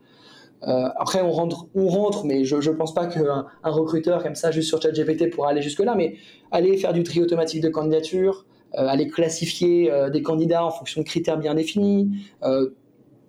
après, 0.62 1.20
on 1.22 1.32
rentre, 1.32 1.66
on 1.74 1.88
rentre, 1.88 2.24
mais 2.24 2.44
je 2.44 2.56
ne 2.56 2.76
pense 2.76 2.94
pas 2.94 3.06
qu'un 3.06 3.46
un 3.64 3.70
recruteur 3.70 4.22
comme 4.22 4.36
ça, 4.36 4.52
juste 4.52 4.68
sur 4.68 4.80
ChatGPT, 4.80 5.30
pourra 5.30 5.50
aller 5.50 5.62
jusque-là, 5.62 5.96
mais 5.96 6.16
aller 6.52 6.76
faire 6.76 6.92
du 6.92 7.02
tri 7.02 7.20
automatique 7.20 7.62
de 7.62 7.68
candidature, 7.68 8.46
euh, 8.74 8.86
aller 8.86 9.08
classifier 9.08 9.90
euh, 9.90 10.10
des 10.10 10.22
candidats 10.22 10.62
en 10.62 10.70
fonction 10.70 11.00
de 11.00 11.06
critères 11.06 11.38
bien 11.38 11.54
définis. 11.54 12.10
Euh, 12.42 12.68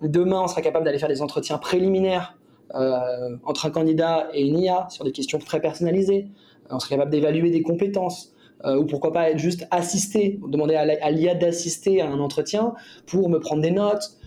demain, 0.02 0.42
on 0.42 0.48
sera 0.48 0.62
capable 0.62 0.84
d'aller 0.84 1.00
faire 1.00 1.08
des 1.08 1.22
entretiens 1.22 1.58
préliminaires 1.58 2.38
entre 2.74 3.65
un 3.65 3.70
candidat 3.72 4.28
et 4.34 4.45
une 4.45 4.59
IA 4.59 4.88
sur 4.89 5.03
des 5.03 5.11
questions 5.11 5.39
très 5.39 5.59
personnalisées. 5.59 6.28
on 6.70 6.80
sera 6.80 6.95
capable 6.95 7.11
d'évaluer 7.11 7.51
des 7.51 7.61
compétences. 7.61 8.34
ou 8.65 8.86
pourquoi 8.86 9.13
pas 9.13 9.30
être 9.32 9.39
juste 9.39 9.67
assisté, 9.72 10.39
demander 10.47 10.76
à 10.76 11.11
l'IA 11.11 11.36
d'assister 11.36 12.01
à 12.01 12.09
un 12.09 12.20
entretien 12.20 12.74
pour 13.05 13.30
me 13.30 13.39
prendre 13.39 13.61
des 13.61 13.72
notes, 13.72 14.17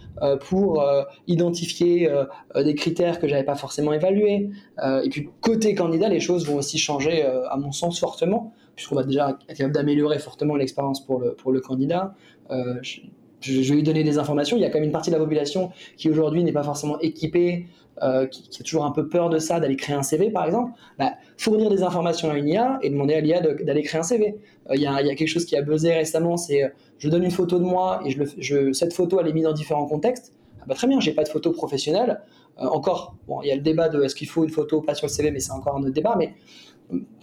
pour 0.41 0.85
identifier 1.27 2.11
des 2.55 2.75
critères 2.75 3.21
que 3.21 3.29
j'avais 3.29 3.45
pas 3.45 3.55
forcément 3.55 3.93
évalués. 3.93 4.51
et 5.05 5.09
puis 5.09 5.29
côté 5.41 5.75
candidat, 5.75 6.09
les 6.09 6.21
choses 6.21 6.47
vont 6.47 6.57
aussi 6.57 6.79
changer, 6.79 7.23
à 7.23 7.57
mon 7.57 7.73
sens, 7.73 8.01
fortement 8.01 8.53
puisqu'on 8.75 8.95
va 8.95 9.05
déjà 9.05 9.39
être 9.49 9.57
capable 9.57 9.75
d'améliorer 9.75 10.19
fortement 10.19 10.57
l'expérience 10.57 11.05
pour 11.05 11.21
le, 11.21 11.35
pour 11.35 11.53
le 11.53 11.61
candidat. 11.61 12.15
Euh, 12.51 12.81
je, 13.43 13.69
vais 13.69 13.75
lui 13.75 13.83
donner 13.83 14.05
des 14.05 14.19
informations. 14.19 14.57
Il 14.57 14.61
y 14.61 14.65
a 14.65 14.69
quand 14.71 14.79
même 14.79 14.85
une 14.85 14.93
partie 14.93 15.11
de 15.11 15.17
la 15.17 15.21
population 15.21 15.71
qui 15.97 16.09
aujourd'hui 16.11 16.43
n'est 16.45 16.53
pas 16.53 16.63
forcément 16.63 16.99
équipée, 17.01 17.67
euh, 18.03 18.27
qui, 18.27 18.49
a 18.61 18.65
toujours 18.65 18.85
un 18.85 18.91
peu 18.91 19.09
peur 19.09 19.29
de 19.29 19.39
ça, 19.39 19.61
d'aller 19.61 19.77
créer 19.77 19.97
un 19.97 20.03
CV 20.03 20.31
par 20.31 20.47
exemple. 20.47 20.73
Bah, 20.99 21.13
fournir 21.37 21.71
des 21.71 21.83
informations 21.83 22.31
à 22.31 22.37
une 22.37 22.49
IA 22.49 22.79
et 22.83 22.91
demander 22.91 23.15
à 23.15 23.21
l'IA 23.21 23.41
d'aller 23.41 23.83
créer 23.83 24.01
un 24.01 24.05
CV. 24.05 24.37
Euh, 24.71 24.77
il 24.77 24.81
y, 24.81 24.87
a, 24.87 25.03
quelque 25.15 25.27
chose 25.27 25.45
qui 25.45 25.57
a 25.57 25.63
buzzé 25.63 25.93
récemment, 25.93 26.37
c'est 26.37 26.73
je 26.99 27.09
donne 27.09 27.25
une 27.25 27.31
photo 27.31 27.59
de 27.59 27.65
moi 27.65 28.01
et 28.05 28.17
je, 28.39 28.73
cette 28.73 28.93
photo 28.93 29.21
elle 29.21 29.29
est 29.29 29.33
mise 29.33 29.45
dans 29.45 29.53
différents 29.53 29.87
contextes. 29.87 30.33
Ah 30.61 30.65
bah, 30.67 30.75
très 30.75 30.87
bien, 30.87 31.01
j'ai 31.01 31.13
pas 31.13 31.25
de 31.25 31.29
photo 31.29 31.51
professionnelle. 31.51 32.21
encore, 32.57 33.17
bon, 33.27 33.43
il 33.43 33.49
y 33.49 33.51
a 33.51 33.57
le 33.57 33.63
débat 33.63 33.89
de 33.89 34.03
est-ce 34.03 34.15
qu'il 34.15 34.29
faut 34.29 34.45
une 34.45 34.51
photo 34.51 34.81
pas 34.81 34.95
sur 34.95 35.07
le 35.07 35.13
CV, 35.13 35.31
mais 35.31 35.41
c'est 35.41 35.53
encore 35.53 35.77
un 35.77 35.81
autre 35.81 35.91
débat. 35.91 36.15
Mais 36.19 36.35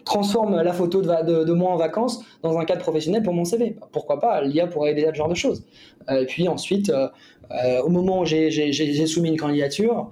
transforme 0.10 0.62
la 0.62 0.74
photo 0.74 1.02
de, 1.02 1.54
moi 1.54 1.72
en 1.72 1.78
vacances 1.78 2.24
dans 2.42 2.58
un 2.58 2.66
cadre 2.66 2.82
professionnel 2.82 3.22
pour 3.22 3.34
mon 3.34 3.46
CV. 3.46 3.76
Pourquoi 3.92 4.20
pas 4.20 4.42
L'IA 4.42 4.66
pourrait 4.68 4.92
aider 4.92 5.06
à 5.06 5.12
ce 5.12 5.18
genre 5.18 5.30
de 5.30 5.36
choses. 5.36 5.64
Euh, 6.10 6.22
et 6.22 6.26
puis 6.26 6.48
ensuite, 6.48 6.90
euh, 6.90 7.08
euh, 7.52 7.82
au 7.82 7.90
moment 7.90 8.22
où 8.22 8.26
j'ai 8.26 9.06
soumis 9.06 9.30
une 9.30 9.38
candidature, 9.40 10.12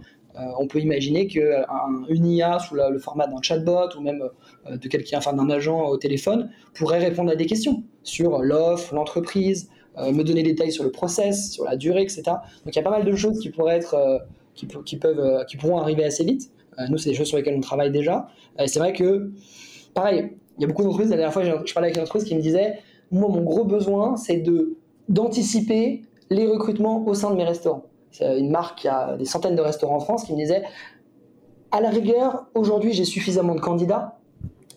on 0.60 0.68
peut 0.68 0.80
imaginer 0.80 1.26
qu'une 1.26 2.28
IA 2.28 2.60
sous 2.60 2.76
le 2.76 3.00
format 3.00 3.26
d'un 3.26 3.42
chatbot 3.42 3.90
ou 3.98 4.02
même 4.02 4.24
de 4.70 4.88
quelqu'un, 4.88 5.18
enfin 5.18 5.34
d'un 5.34 5.50
agent 5.50 5.88
au 5.88 5.98
téléphone, 5.98 6.52
pourrait 6.76 7.00
répondre 7.00 7.32
à 7.32 7.36
des 7.36 7.48
questions 7.48 7.82
sur 8.04 8.44
l'offre, 8.44 8.94
l'entreprise, 8.94 9.68
me 9.98 10.22
donner 10.22 10.44
des 10.44 10.52
détails 10.52 10.72
sur 10.72 10.84
le 10.84 10.92
process, 10.92 11.54
sur 11.54 11.66
la 11.66 11.76
durée, 11.76 12.04
etc. 12.04 12.22
Donc 12.28 12.68
il 12.68 12.76
y 12.76 12.80
a 12.80 12.84
pas 12.84 12.92
mal 12.92 13.04
de 13.04 13.16
choses 13.16 13.40
qui 13.40 13.50
pourraient 13.50 13.78
être, 13.78 14.22
qui, 14.54 14.68
peuvent, 14.68 15.44
qui 15.48 15.58
pourront 15.58 15.80
arriver 15.80 16.04
assez 16.04 16.24
vite. 16.24 16.52
Nous, 16.90 16.98
c'est 16.98 17.10
des 17.10 17.16
choses 17.16 17.28
sur 17.28 17.38
lesquelles 17.38 17.56
on 17.58 17.62
travaille 17.62 17.92
déjà. 17.92 18.28
c'est 18.66 18.80
vrai 18.80 18.94
que 18.94 19.32
pareil, 19.94 20.32
il 20.58 20.62
y 20.62 20.66
a 20.66 20.68
beaucoup 20.68 20.84
d'entreprises. 20.84 21.10
La 21.10 21.18
dernière 21.18 21.34
fois, 21.34 21.44
je 21.44 21.74
parlais 21.74 21.88
avec 21.88 21.98
une 21.98 22.04
entreprise 22.04 22.24
qui 22.24 22.36
me 22.36 22.42
disait 22.42 22.80
Moi, 23.12 23.30
mon 23.30 23.44
gros 23.44 23.64
besoin, 23.64 24.16
c'est 24.18 24.44
d'anticiper 25.10 26.04
les 26.30 26.48
recrutements 26.48 27.06
au 27.06 27.14
sein 27.14 27.32
de 27.32 27.36
mes 27.36 27.44
restaurants. 27.44 27.84
C'est 28.12 28.40
une 28.40 28.50
marque 28.50 28.80
qui 28.80 28.88
a 28.88 29.18
des 29.18 29.26
centaines 29.26 29.56
de 29.56 29.62
restaurants 29.62 29.98
en 29.98 30.00
France 30.00 30.26
qui 30.26 30.34
me 30.34 30.38
disait 30.38 30.64
À 31.72 31.82
la 31.82 31.90
rigueur, 31.90 32.48
aujourd'hui, 32.56 32.94
j'ai 32.94 33.06
suffisamment 33.06 33.56
de 33.56 33.60
candidats, 33.60 34.20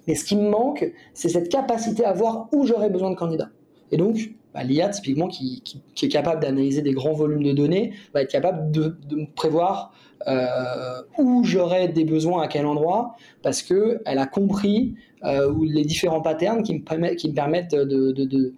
mais 0.07 0.15
ce 0.15 0.25
qui 0.25 0.37
me 0.37 0.49
manque, 0.49 0.93
c'est 1.15 1.29
cette 1.29 1.49
capacité 1.49 2.05
à 2.05 2.13
voir 2.13 2.49
où 2.53 2.67
j'aurais 2.67 2.91
besoin 2.91 3.11
de 3.11 3.17
candidats. 3.17 3.51
Et 3.93 3.97
donc, 3.97 4.31
bah, 4.55 4.65
l'IA, 4.65 4.89
typiquement, 4.89 5.29
qui, 5.29 5.63
est 6.03 6.09
capable 6.09 6.43
d'analyser 6.43 6.83
des 6.83 6.93
grands 6.93 7.13
volumes 7.13 7.43
de 7.43 7.53
données, 7.53 7.93
va 8.15 8.23
être 8.23 8.31
capable 8.31 8.71
de, 8.71 8.97
de 9.09 9.27
prévoir 9.35 9.93
euh, 10.27 11.01
où 11.19 11.45
j'aurais 11.45 11.89
des 11.89 12.05
besoins 12.05 12.43
à 12.43 12.49
quel 12.49 12.67
endroit, 12.67 13.17
parce 13.43 13.63
qu'elle 13.63 14.01
a 14.05 14.27
compris 14.27 14.95
euh, 15.25 15.53
les 15.63 15.85
différents 15.85 16.21
patterns 16.21 16.63
qui 16.63 16.75
me, 16.75 16.85
permettent, 16.85 17.25
me 17.25 17.33
permettent 17.33 17.75
de, 17.75 18.55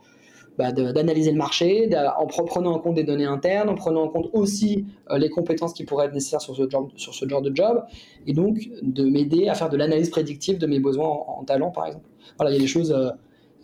bah, 0.59 0.72
d'analyser 0.72 1.30
le 1.30 1.36
marché, 1.36 1.88
en 2.18 2.26
prenant 2.26 2.72
en 2.72 2.78
compte 2.80 2.95
des 2.95 3.05
données 3.05 3.26
internes, 3.26 3.68
en 3.68 3.76
prenant 3.76 4.03
en 4.03 4.09
compte 4.09 4.28
aussi 4.32 4.86
euh, 5.11 5.18
les 5.18 5.30
compétences 5.30 5.72
qui 5.72 5.84
pourraient 5.84 6.07
être 6.07 6.14
nécessaires 6.14 6.40
sur 6.40 6.57
ce, 6.57 6.68
genre, 6.68 6.88
sur 6.97 7.14
ce 7.14 7.28
genre 7.28 7.43
de 7.43 7.55
job, 7.55 7.84
et 8.26 8.32
donc 8.32 8.68
de 8.82 9.05
m'aider 9.05 9.49
à 9.49 9.55
faire 9.55 9.68
de 9.68 9.76
l'analyse 9.76 10.11
prédictive 10.11 10.59
de 10.59 10.66
mes 10.66 10.80
besoins 10.80 11.09
en, 11.09 11.45
talent, 11.45 11.70
par 11.70 11.86
exemple. 11.86 12.07
Voilà, 12.38 12.51
il 12.51 12.55
y 12.55 12.59
a 12.59 12.61
des 12.61 12.66
choses 12.66 12.93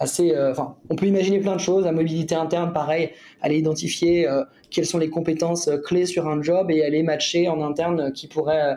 assez. 0.00 0.34
Enfin, 0.50 0.76
on 0.90 0.96
peut 0.96 1.06
imaginer 1.06 1.40
plein 1.40 1.56
de 1.56 1.60
choses. 1.60 1.84
La 1.84 1.92
mobilité 1.92 2.34
interne, 2.34 2.72
pareil, 2.72 3.10
aller 3.42 3.58
identifier 3.58 4.26
quelles 4.70 4.86
sont 4.86 4.98
les 4.98 5.10
compétences 5.10 5.68
euh, 5.68 5.78
clés 5.78 6.06
sur 6.06 6.26
un 6.28 6.42
job 6.42 6.70
et 6.70 6.84
aller 6.84 7.02
matcher 7.02 7.48
en 7.48 7.60
interne 7.62 8.00
euh, 8.00 8.10
qui 8.10 8.26
pourrait. 8.26 8.72
Euh, 8.72 8.76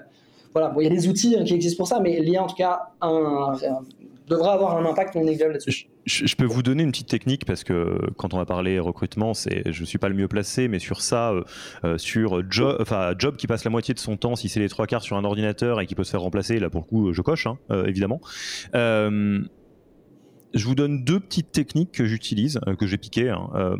voilà, 0.53 0.73
il 0.77 0.83
y 0.83 0.87
a 0.87 0.89
des 0.89 1.07
outils 1.07 1.35
hein, 1.37 1.45
qui 1.45 1.53
existent 1.53 1.77
pour 1.77 1.87
ça, 1.87 2.01
mais 2.01 2.19
l'IA 2.19 2.43
en 2.43 2.47
tout 2.47 2.57
cas 2.57 2.89
un, 2.99 3.55
devra 4.27 4.53
avoir 4.53 4.75
un 4.75 4.85
impact 4.85 5.15
non 5.15 5.23
négligeable 5.23 5.53
là-dessus. 5.53 5.87
Je, 6.05 6.35
peux 6.35 6.43
vous 6.43 6.61
donner 6.61 6.83
une 6.83 6.91
petite 6.91 7.07
technique 7.07 7.45
parce 7.45 7.63
que 7.63 7.97
quand 8.17 8.33
on 8.33 8.37
va 8.37 8.45
parler 8.45 8.77
recrutement, 8.77 9.33
c'est, 9.33 9.71
je 9.71 9.85
suis 9.85 9.97
pas 9.97 10.09
le 10.09 10.15
mieux 10.15 10.27
placé, 10.27 10.67
mais 10.67 10.79
sur 10.79 11.01
ça, 11.01 11.31
sur 11.95 12.43
job, 12.51 12.83
job 13.17 13.37
qui 13.37 13.47
passe 13.47 13.63
la 13.63 13.71
moitié 13.71 13.93
de 13.93 13.99
son 13.99 14.17
temps, 14.17 14.35
si 14.35 14.49
c'est 14.49 14.59
les 14.59 14.67
trois 14.67 14.87
quarts 14.87 15.03
sur 15.03 15.15
un 15.15 15.23
ordinateur 15.23 15.79
et 15.79 15.85
qui 15.85 15.95
peut 15.95 16.03
se 16.03 16.11
faire 16.11 16.21
remplacer, 16.21 16.59
là 16.59 16.69
pour 16.69 16.81
le 16.81 16.85
coup, 16.87 17.13
je 17.13 17.21
coche, 17.21 17.47
hein, 17.47 17.57
évidemment 17.85 18.19
je 20.53 20.65
vous 20.65 20.75
donne 20.75 21.03
deux 21.03 21.19
petites 21.19 21.51
techniques 21.51 21.91
que 21.91 22.05
j'utilise, 22.05 22.59
euh, 22.67 22.75
que 22.75 22.87
j'ai 22.87 22.97
piquées, 22.97 23.29
hein, 23.29 23.49
euh, 23.55 23.77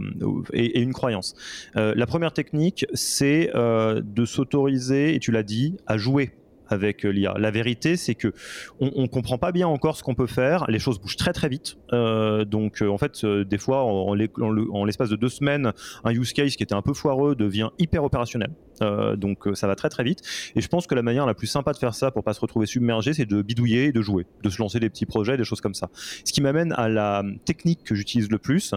et, 0.54 0.82
une 0.82 0.94
croyance. 0.94 1.36
Euh, 1.76 1.94
la 1.96 2.06
première 2.06 2.34
technique, 2.34 2.86
c'est 2.94 3.52
de 3.54 4.26
s'autoriser, 4.26 5.16
et 5.16 5.20
tu 5.20 5.32
l'as 5.32 5.44
dit, 5.44 5.78
à 5.88 5.98
jouer 5.98 6.32
avec 6.72 7.04
l'IA. 7.04 7.34
La 7.38 7.52
vérité, 7.52 7.96
c'est 7.96 8.16
que 8.16 8.34
on, 8.80 9.08
comprend 9.08 9.38
pas 9.38 9.52
bien 9.52 9.68
encore 9.68 9.98
ce 9.98 10.04
qu'on 10.04 10.16
peut 10.16 10.28
faire. 10.28 10.66
Les 10.70 10.80
choses 10.80 11.00
bougent 11.00 11.18
très 11.18 11.34
très 11.34 11.50
vite. 11.50 11.78
donc 11.92 12.82
en 12.82 12.98
fait, 12.98 13.26
des 13.26 13.58
fois, 13.58 13.84
en, 13.84 14.14
l'espace 14.14 15.10
de 15.10 15.16
deux 15.16 15.30
semaines, 15.30 15.74
un 16.04 16.12
use 16.12 16.34
case 16.34 16.56
qui 16.56 16.64
était 16.64 16.76
un 16.76 16.82
peu 16.82 16.94
foireux 16.94 17.36
devient 17.36 17.70
hyper 17.80 18.04
opérationnel. 18.04 18.52
Euh, 18.82 19.16
donc 19.16 19.48
euh, 19.48 19.56
ça 19.56 19.68
va 19.68 19.76
très 19.76 19.90
très 19.90 20.04
vite. 20.04 20.22
Et 20.56 20.62
je 20.62 20.68
pense 20.68 20.88
que 20.88 20.96
la 20.96 21.02
manière 21.02 21.26
la 21.26 21.34
plus 21.34 21.48
sympa 21.48 21.74
de 21.74 21.78
faire 21.78 21.94
ça 21.94 22.12
pour 22.12 22.24
pas 22.24 22.34
se 22.34 22.40
retrouver 22.40 22.66
submergé, 22.66 23.14
c'est 23.14 23.26
de 23.26 23.42
bidouiller 23.42 23.86
et 23.86 23.92
de 23.92 24.02
jouer, 24.02 24.26
de 24.44 24.50
se 24.50 24.62
lancer 24.62 24.80
des 24.80 24.90
petits 24.90 25.06
projets, 25.06 25.38
des 25.38 25.44
choses 25.44 25.62
comme 25.62 25.74
ça. 25.74 25.90
Ce 26.26 26.32
qui 26.32 26.42
m'amène 26.42 26.74
à 26.74 26.90
la 26.90 27.24
technique 27.46 27.84
que 27.84 27.96
j'utilise 27.96 28.30
le 28.30 28.38
plus 28.38 28.74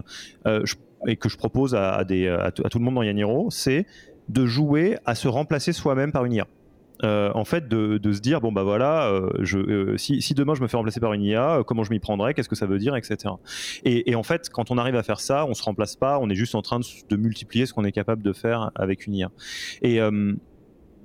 euh, 0.47 0.63
et 1.07 1.17
que 1.17 1.29
je 1.29 1.37
propose 1.37 1.75
à, 1.75 2.05
tout 2.05 2.79
le 2.79 2.85
monde 2.85 2.95
dans 2.95 3.03
Yaniro, 3.03 3.51
c'est 3.51 3.87
de 4.29 4.47
jouer 4.47 4.97
à 5.05 5.15
se 5.15 5.29
remplacer 5.29 5.73
soi-même 5.73 6.13
par 6.13 6.25
une 6.25 6.33
IA. 6.33 6.47
Euh, 7.05 7.31
en 7.35 7.45
fait, 7.45 7.69
de, 7.69 8.13
se 8.13 8.21
dire 8.21 8.41
bon 8.41 8.53
bah 8.53 8.63
voilà, 8.63 9.09
euh, 9.09 9.29
euh, 9.55 9.97
si, 9.99 10.35
demain 10.35 10.55
je 10.55 10.63
me 10.63 10.69
fais 10.69 10.77
remplacer 10.77 11.01
par 11.01 11.13
une 11.13 11.23
IA, 11.23 11.63
comment 11.67 11.85
je 11.85 11.91
m'y 11.91 12.01
prendrais, 12.01 12.35
qu'est-ce 12.35 12.49
que 12.49 12.57
ça 12.57 12.67
veut 12.67 12.79
dire, 12.79 12.97
etc. 12.97 13.35
Et, 13.85 14.15
en 14.15 14.23
fait, 14.23 14.49
quand 14.51 14.71
on 14.71 14.79
arrive 14.79 14.97
à 14.97 15.03
faire 15.03 15.21
ça, 15.21 15.45
on 15.47 15.55
se 15.55 15.63
remplace 15.63 15.97
pas, 15.97 16.19
on 16.19 16.31
est 16.31 16.35
juste 16.35 16.55
en 16.55 16.63
train 16.63 16.81
de, 16.81 17.17
multiplier 17.17 17.67
ce 17.67 17.73
qu'on 17.73 17.85
est 17.85 17.93
capable 17.93 18.23
de 18.23 18.33
faire 18.33 18.71
avec 18.75 19.07
une 19.07 19.15
IA. 19.15 19.31
Et 19.83 20.01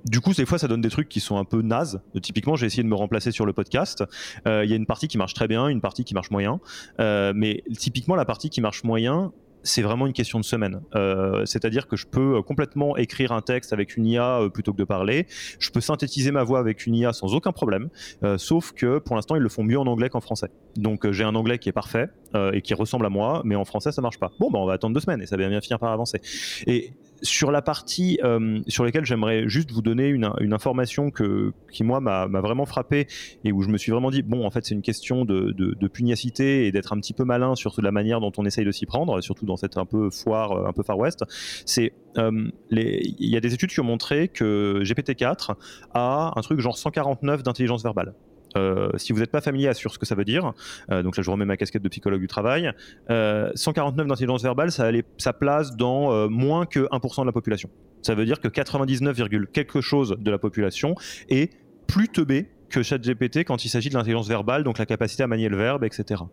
du 0.05 0.21
coup, 0.21 0.33
des 0.33 0.45
fois, 0.45 0.57
ça 0.57 0.67
donne 0.67 0.81
des 0.81 0.89
trucs 0.89 1.09
qui 1.09 1.19
sont 1.19 1.37
un 1.37 1.43
peu 1.43 1.61
nazes. 1.61 2.01
Typiquement, 2.21 2.55
j'ai 2.55 2.65
essayé 2.65 2.83
de 2.83 2.87
me 2.87 2.95
remplacer 2.95 3.31
sur 3.31 3.45
le 3.45 3.53
podcast. 3.53 4.03
Il 4.45 4.69
y 4.69 4.73
a 4.73 4.75
une 4.75 4.85
partie 4.85 5.07
qui 5.07 5.17
marche 5.17 5.33
très 5.33 5.47
bien, 5.47 5.67
une 5.67 5.81
partie 5.81 6.03
qui 6.03 6.13
marche 6.13 6.31
moyen. 6.31 6.59
mais 6.99 7.63
typiquement, 7.77 8.15
la 8.15 8.25
partie 8.25 8.49
qui 8.49 8.61
marche 8.61 8.83
moyen, 8.83 9.31
c'est 9.63 9.81
vraiment 9.81 10.07
une 10.07 10.13
question 10.13 10.39
de 10.39 10.45
semaine. 10.45 10.81
Euh, 10.95 11.45
c'est-à-dire 11.45 11.87
que 11.87 11.95
je 11.95 12.07
peux 12.07 12.37
euh, 12.37 12.41
complètement 12.41 12.97
écrire 12.97 13.31
un 13.31 13.41
texte 13.41 13.73
avec 13.73 13.97
une 13.97 14.05
IA 14.05 14.41
euh, 14.41 14.49
plutôt 14.49 14.73
que 14.73 14.77
de 14.77 14.83
parler. 14.83 15.27
Je 15.59 15.69
peux 15.71 15.81
synthétiser 15.81 16.31
ma 16.31 16.43
voix 16.43 16.59
avec 16.59 16.85
une 16.85 16.95
IA 16.95 17.13
sans 17.13 17.33
aucun 17.33 17.51
problème. 17.51 17.89
sauf 18.37 18.71
que 18.71 18.99
pour 18.99 19.15
l'instant, 19.15 19.35
ils 19.35 19.41
le 19.41 19.49
font 19.49 19.63
mieux 19.63 19.79
en 19.79 19.87
anglais 19.87 20.09
qu'en 20.09 20.21
français. 20.21 20.49
Donc 20.75 21.09
j'ai 21.11 21.23
un 21.23 21.35
anglais 21.35 21.59
qui 21.59 21.69
est 21.69 21.73
parfait 21.73 22.09
et 22.53 22.61
qui 22.61 22.73
ressemble 22.73 23.05
à 23.05 23.09
moi, 23.09 23.41
mais 23.43 23.55
en 23.55 23.65
français, 23.65 23.91
ça 23.91 24.01
marche 24.01 24.19
pas. 24.19 24.31
Bon, 24.39 24.51
ben, 24.51 24.59
on 24.59 24.65
va 24.65 24.73
attendre 24.73 24.93
deux 24.93 24.99
semaines 24.99 25.21
et 25.21 25.25
ça 25.25 25.37
va 25.37 25.47
bien 25.47 25.61
finir 25.61 25.79
par 25.79 25.91
avancer. 25.91 26.21
Et 26.67 26.91
sur 27.21 27.51
la 27.51 27.61
partie 27.61 28.19
euh, 28.23 28.61
sur 28.67 28.83
laquelle 28.83 29.05
j'aimerais 29.05 29.47
juste 29.47 29.71
vous 29.71 29.81
donner 29.81 30.07
une, 30.07 30.31
une 30.39 30.53
information 30.53 31.11
que, 31.11 31.53
qui, 31.71 31.83
moi, 31.83 31.99
m'a 31.99 32.27
vraiment 32.27 32.65
frappé 32.65 33.07
et 33.43 33.51
où 33.51 33.61
je 33.61 33.69
me 33.69 33.77
suis 33.77 33.91
vraiment 33.91 34.11
dit, 34.11 34.21
bon, 34.21 34.45
en 34.45 34.51
fait, 34.51 34.65
c'est 34.65 34.75
une 34.75 34.81
question 34.81 35.25
de, 35.25 35.51
de, 35.51 35.87
pugnacité 35.87 36.67
et 36.67 36.71
d'être 36.71 36.93
un 36.93 36.99
petit 36.99 37.13
peu 37.13 37.23
malin 37.23 37.55
sur 37.55 37.73
la 37.81 37.91
manière 37.91 38.19
dont 38.19 38.31
on 38.37 38.45
essaye 38.45 38.65
de 38.65 38.71
s'y 38.71 38.85
prendre, 38.85 39.21
surtout 39.21 39.45
dans 39.45 39.57
cette 39.57 39.77
un 39.77 39.85
peu 39.85 40.09
foire, 40.09 40.51
euh, 40.51 40.67
un 40.67 40.73
peu 40.73 40.83
Far 40.83 40.97
West. 40.97 41.23
C'est 41.65 41.93
euh, 42.17 42.49
il 42.71 43.29
y 43.29 43.37
a 43.37 43.39
des 43.39 43.53
études 43.53 43.69
qui 43.69 43.79
ont 43.79 43.85
montré 43.85 44.27
que 44.27 44.81
GPT-4 44.83 45.55
a 45.93 46.33
un 46.35 46.41
truc 46.41 46.59
genre 46.59 46.77
149 46.77 47.43
d'intelligence 47.43 47.83
verbale. 47.83 48.13
Euh, 48.57 48.89
si 48.97 49.13
vous 49.13 49.19
n'êtes 49.19 49.31
pas 49.31 49.41
familier 49.41 49.73
sur 49.73 49.93
ce 49.93 49.99
que 49.99 50.05
ça 50.05 50.15
veut 50.15 50.25
dire, 50.25 50.53
euh, 50.91 51.03
donc 51.03 51.17
là 51.17 51.23
je 51.23 51.29
remets 51.29 51.45
ma 51.45 51.57
casquette 51.57 51.81
de 51.81 51.89
psychologue 51.89 52.21
du 52.21 52.27
travail, 52.27 52.71
149 53.07 54.05
euh, 54.05 54.09
d'intelligence 54.09 54.43
verbale, 54.43 54.71
ça, 54.71 54.89
ça 55.17 55.33
place 55.33 55.75
dans 55.75 56.29
moins 56.29 56.65
que 56.65 56.87
1% 56.89 57.21
de 57.21 57.25
la 57.25 57.31
population. 57.31 57.69
Ça 58.01 58.15
veut 58.15 58.25
dire 58.25 58.39
que 58.39 58.47
99, 58.47 59.17
quelque 59.51 59.81
chose 59.81 60.15
de 60.17 60.31
la 60.31 60.37
population 60.37 60.95
est 61.29 61.53
plus 61.87 62.07
teubé 62.07 62.49
que 62.69 62.83
ChatGPT 62.83 63.39
quand 63.39 63.65
il 63.65 63.69
s'agit 63.69 63.89
de 63.89 63.95
l'intelligence 63.95 64.27
verbale, 64.27 64.63
donc 64.63 64.77
la 64.77 64.85
capacité 64.85 65.23
à 65.23 65.27
manier 65.27 65.49
le 65.49 65.57
verbe, 65.57 65.83
etc. 65.83 66.23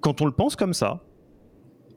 Quand 0.00 0.20
on 0.20 0.26
le 0.26 0.32
pense 0.32 0.56
comme 0.56 0.74
ça, 0.74 1.02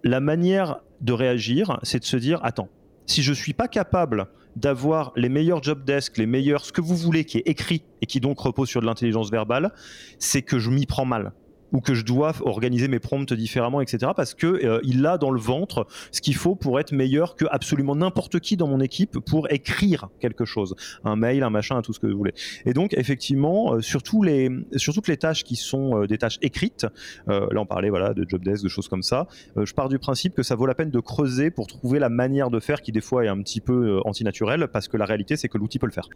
la 0.04 0.20
manière 0.20 0.82
de 1.02 1.14
réagir, 1.14 1.80
c'est 1.84 2.00
de 2.00 2.06
se 2.06 2.18
dire, 2.18 2.40
attends, 2.44 2.70
si 3.06 3.24
je 3.24 3.34
suis 3.34 3.54
pas 3.54 3.68
capable 3.68 4.28
d'avoir 4.56 5.12
les 5.16 5.30
meilleurs 5.30 5.64
job 5.64 5.84
desks, 5.86 6.18
les 6.18 6.26
meilleurs, 6.26 6.66
ce 6.66 6.72
que 6.72 6.82
vous 6.82 6.96
voulez 6.96 7.26
qui 7.26 7.38
est 7.38 7.48
écrit 7.48 7.84
et 8.02 8.06
qui 8.06 8.20
donc 8.20 8.40
repose 8.40 8.70
sur 8.70 8.82
de 8.82 8.86
l'intelligence 8.86 9.32
verbale, 9.32 9.72
c'est 10.18 10.42
que 10.42 10.60
je 10.60 10.70
m'y 10.70 10.86
prends 10.86 11.06
mal 11.06 11.34
ou 11.72 11.82
que 11.82 11.94
je 11.94 12.04
dois 12.04 12.34
organiser 12.44 12.88
mes 12.88 13.00
prompts 13.00 13.34
différemment, 13.34 13.82
etc. 13.82 14.12
Parce 14.16 14.34
que 14.34 14.48
euh, 14.48 14.80
il 14.84 15.06
a 15.06 15.18
dans 15.18 15.32
le 15.32 15.40
ventre 15.40 15.88
ce 16.12 16.22
qu'il 16.22 16.36
faut 16.36 16.56
pour 16.56 16.80
être 16.80 16.92
meilleur 16.92 17.36
que 17.36 17.46
absolument 17.52 17.96
n'importe 17.96 18.40
qui 18.40 18.58
dans 18.58 18.68
mon 18.68 18.80
équipe 18.80 19.20
pour 19.20 19.52
écrire 19.52 20.10
quelque 20.20 20.46
chose, 20.46 20.76
un 21.04 21.16
mail, 21.16 21.44
un 21.44 21.50
machin, 21.50 21.82
tout 21.82 21.94
ce 21.94 22.00
que 22.00 22.08
vous 22.08 22.18
voulez. 22.18 22.34
Et 22.66 22.74
donc 22.74 22.94
effectivement, 22.98 23.76
euh, 23.76 23.82
surtout 23.82 24.24
les, 24.24 24.50
sur 24.76 24.94
toutes 24.94 25.08
les 25.08 25.18
tâches 25.18 25.44
qui 25.44 25.56
sont 25.56 26.02
euh, 26.02 26.08
des 26.08 26.18
tâches 26.18 26.38
écrites, 26.42 26.88
là 27.28 27.48
on 27.56 27.66
parlait 27.66 27.90
voilà 27.90 28.14
de 28.14 28.26
job 28.28 28.44
desk, 28.44 28.64
de 28.64 28.70
choses 28.70 28.88
comme 28.88 29.04
ça. 29.04 29.28
je 29.58 29.74
pars 29.74 29.90
du 29.90 30.00
principe 30.00 30.34
que 30.34 30.44
ça 30.44 30.56
vaut 30.56 30.66
la 30.66 30.76
peine 30.76 30.92
de 30.92 31.00
creuser 31.00 31.52
pour 31.52 31.68
trouver 31.68 32.00
la 32.00 32.10
manière 32.10 32.50
de 32.50 32.60
faire 32.60 32.82
qui 32.82 32.92
des 32.92 33.02
fois 33.02 33.26
est 33.26 33.28
un 33.28 33.42
petit 33.42 33.62
peu 33.62 34.00
antinaturelle, 34.06 34.68
parce 34.72 34.88
que 34.88 34.98
la 34.98 35.06
réalité 35.06 35.36
c'est 35.36 35.50
que 35.50 35.58
l'outil 35.58 35.80
peut 35.80 35.88
le 35.88 35.92
faire. 35.92 36.10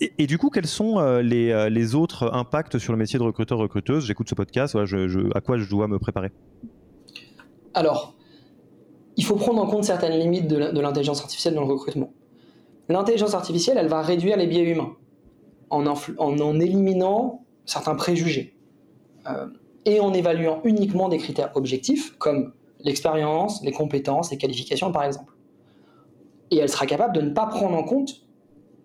Et, 0.00 0.26
du 0.26 0.38
coup, 0.38 0.48
quels 0.48 0.66
sont 0.66 0.98
euh, 0.98 1.22
euh, 1.22 1.68
les, 1.68 1.94
autres 1.94 2.32
impacts 2.32 2.78
sur 2.78 2.94
le 2.94 2.98
métier 2.98 3.18
de 3.18 3.24
recruteur-recruteuse 3.24 4.06
J'écoute 4.06 4.30
ce 4.30 4.34
podcast, 4.34 4.74
à 5.34 5.40
quoi 5.40 5.58
je 5.58 5.68
dois 5.68 5.88
me 5.88 5.98
préparer 5.98 6.30
Alors, 7.74 8.14
il 9.16 9.24
faut 9.24 9.36
prendre 9.36 9.62
en 9.62 9.66
compte 9.66 9.84
certaines 9.84 10.18
limites 10.18 10.48
de 10.48 10.80
l'intelligence 10.80 11.20
artificielle 11.20 11.54
dans 11.54 11.62
le 11.62 11.72
recrutement. 11.72 12.12
L'intelligence 12.88 13.34
artificielle, 13.34 13.78
elle 13.78 13.88
va 13.88 14.02
réduire 14.02 14.36
les 14.36 14.46
biais 14.48 14.64
humains 14.64 14.96
en 15.70 15.86
en, 15.86 16.60
éliminant 16.60 17.44
certains 17.64 17.94
préjugés 17.94 18.56
euh, 19.28 19.46
et 19.84 20.00
en 20.00 20.12
évaluant 20.12 20.60
uniquement 20.64 21.08
des 21.08 21.18
critères 21.18 21.52
objectifs 21.54 22.16
comme 22.18 22.52
l'expérience, 22.80 23.62
les 23.62 23.72
compétences, 23.72 24.30
les 24.30 24.38
qualifications 24.38 24.90
par 24.90 25.04
exemple. 25.04 25.32
Et 26.50 26.58
elle 26.58 26.68
sera 26.68 26.86
capable 26.86 27.14
de 27.14 27.20
ne 27.20 27.30
pas 27.30 27.46
prendre 27.46 27.76
en 27.76 27.84
compte 27.84 28.26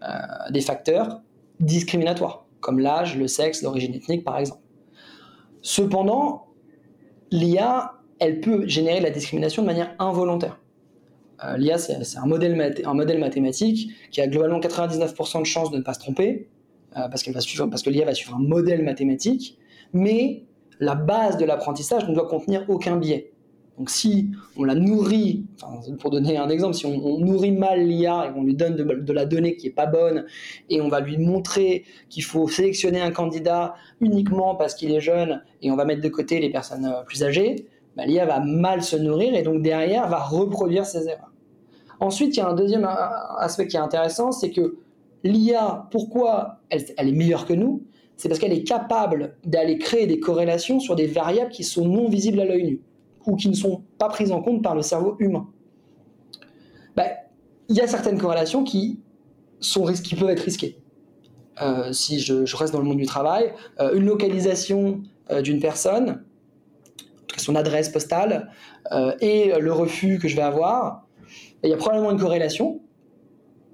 euh, 0.03 0.07
des 0.51 0.61
facteurs 0.61 1.21
discriminatoires 1.59 2.45
comme 2.59 2.79
l'âge, 2.79 3.17
le 3.17 3.27
sexe, 3.27 3.63
l'origine 3.63 3.93
ethnique 3.95 4.23
par 4.23 4.37
exemple. 4.37 4.61
Cependant, 5.65 6.45
l'IA, 7.31 7.95
elle 8.19 8.39
peut 8.39 8.67
générer 8.67 8.99
de 8.99 9.03
la 9.03 9.09
discrimination 9.09 9.63
de 9.63 9.67
manière 9.67 9.95
involontaire. 9.97 10.59
Euh, 11.43 11.57
L'IA, 11.57 11.79
c'est 11.79 12.19
un 12.19 12.27
modèle, 12.27 12.75
un 12.85 12.93
modèle 12.93 13.19
mathématique 13.19 13.89
qui 14.11 14.21
a 14.21 14.27
globalement 14.27 14.59
99% 14.59 15.39
de 15.39 15.45
chances 15.45 15.71
de 15.71 15.77
ne 15.77 15.81
pas 15.81 15.95
se 15.95 15.99
tromper, 15.99 16.47
euh, 16.95 17.07
va 17.07 17.41
suivre, 17.41 17.65
parce 17.65 17.81
que 17.81 17.89
l'IA 17.89 18.05
va 18.05 18.13
suivre 18.13 18.35
un 18.35 18.43
modèle 18.43 18.83
mathématique, 18.83 19.57
mais 19.91 20.43
la 20.79 20.93
base 20.93 21.37
de 21.37 21.45
l'apprentissage 21.45 22.07
ne 22.07 22.13
doit 22.13 22.27
contenir 22.27 22.63
aucun 22.67 22.97
biais. 22.97 23.33
Donc 23.77 23.89
si 23.89 24.29
on 24.57 24.63
la 24.63 24.75
nourrit, 24.75 25.45
pour 25.99 26.09
donner 26.09 26.37
un 26.37 26.49
exemple, 26.49 26.75
si 26.75 26.85
on, 26.85 27.19
nourrit 27.19 27.51
mal 27.51 27.85
l'IA 27.85 28.27
et 28.27 28.33
qu'on 28.33 28.43
lui 28.43 28.55
donne 28.55 28.75
de, 28.75 29.13
la 29.13 29.25
donnée 29.25 29.57
qui 29.57 29.67
est 29.67 29.71
pas 29.71 29.85
bonne 29.85 30.25
et 30.69 30.79
on 30.79 30.87
va 30.87 31.01
lui 31.01 31.17
montrer 31.17 31.83
qu'il 32.09 32.23
faut 32.23 32.47
sélectionner 32.47 33.01
un 33.01 33.11
candidat 33.11 33.75
uniquement 33.99 34.55
parce 34.55 34.75
qu'il 34.75 34.93
est 34.93 35.01
jeune 35.01 35.43
et 35.61 35.71
on 35.71 35.75
va 35.75 35.83
mettre 35.83 36.01
de 36.01 36.09
côté 36.09 36.39
les 36.39 36.49
personnes 36.49 36.85
euh, 36.85 37.03
plus 37.03 37.23
âgées, 37.23 37.67
bah, 37.97 38.05
l'IA 38.05 38.25
va 38.25 38.39
mal 38.39 38.81
se 38.81 38.95
nourrir 38.95 39.35
et 39.35 39.41
donc 39.41 39.61
derrière 39.61 40.07
va 40.07 40.19
reproduire 40.19 40.85
ses 40.85 41.09
erreurs. 41.09 41.31
Ensuite, 41.99 42.35
il 42.35 42.39
y 42.39 42.43
a 42.43 42.47
un 42.47 42.55
deuxième 42.55 42.87
aspect 43.39 43.67
qui 43.67 43.75
est 43.75 43.79
intéressant, 43.79 44.31
c'est 44.31 44.51
que 44.51 44.77
l'IA, 45.23 45.87
pourquoi 45.91 46.59
elle, 46.69 46.83
est 46.97 47.11
meilleure 47.11 47.45
que 47.45 47.53
nous? 47.53 47.83
C'est 48.15 48.29
parce 48.29 48.39
qu'elle 48.39 48.53
est 48.53 48.63
capable 48.63 49.35
d'aller 49.45 49.77
créer 49.77 50.07
des 50.07 50.19
corrélations 50.19 50.79
sur 50.79 50.95
des 50.95 51.07
variables 51.07 51.51
qui 51.51 51.65
sont 51.65 51.85
non 51.85 52.07
visibles 52.07 52.39
à 52.39 52.45
l'œil 52.45 52.63
nu 52.63 52.81
ou 53.25 53.35
qui 53.35 53.49
ne 53.49 53.55
sont 53.55 53.83
pas 53.97 54.09
prises 54.09 54.31
en 54.31 54.41
compte 54.41 54.61
par 54.61 54.75
le 54.75 54.81
cerveau 54.81 55.15
humain. 55.19 55.47
Ben, 56.95 57.09
il 57.69 57.75
y 57.75 57.81
a 57.81 57.87
certaines 57.87 58.17
corrélations 58.17 58.63
qui, 58.63 58.99
sont, 59.59 59.85
qui 59.85 60.15
peuvent 60.15 60.29
être 60.29 60.41
risquées. 60.41 60.77
Euh, 61.61 61.93
si 61.93 62.19
je, 62.19 62.55
reste 62.55 62.73
dans 62.73 62.79
le 62.79 62.85
monde 62.85 62.97
du 62.97 63.05
travail, 63.05 63.53
euh, 63.79 63.95
une 63.95 64.05
localisation 64.05 65.01
euh, 65.31 65.41
d'une 65.41 65.59
personne, 65.59 66.23
son 67.37 67.55
adresse 67.55 67.89
postale, 67.89 68.51
et 69.19 69.51
le 69.59 69.73
refus 69.73 70.19
que 70.19 70.27
je 70.27 70.35
vais 70.35 70.43
avoir, 70.43 71.07
il 71.63 71.69
y 71.71 71.73
a 71.73 71.77
probablement 71.77 72.11
une 72.11 72.19
corrélation. 72.19 72.81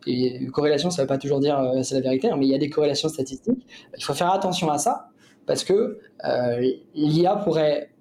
Et 0.08 0.38
une 0.38 0.52
corrélation, 0.52 0.90
ça 0.90 1.02
ne 1.02 1.04
veut 1.04 1.08
pas 1.08 1.18
toujours 1.18 1.42
dire 1.42 1.62
c'est 1.84 1.96
la 1.96 2.02
vérité, 2.02 2.30
hein, 2.32 2.38
mais 2.40 2.46
il 2.46 2.50
y 2.50 2.56
a 2.56 2.58
des 2.58 2.70
corrélations 2.70 3.10
statistiques. 3.10 3.68
Il 3.98 4.04
faut 4.04 4.14
faire 4.14 4.32
attention 4.32 4.72
à 4.72 4.78
ça, 4.78 5.10
parce 5.46 5.66
que 5.66 6.00
l'IA 6.96 7.36
pourrait 7.36 7.92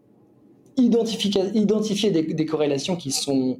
identifier, 0.80 2.10
des, 2.10 2.46
corrélations 2.46 2.96
qui 2.96 3.10
sont, 3.10 3.58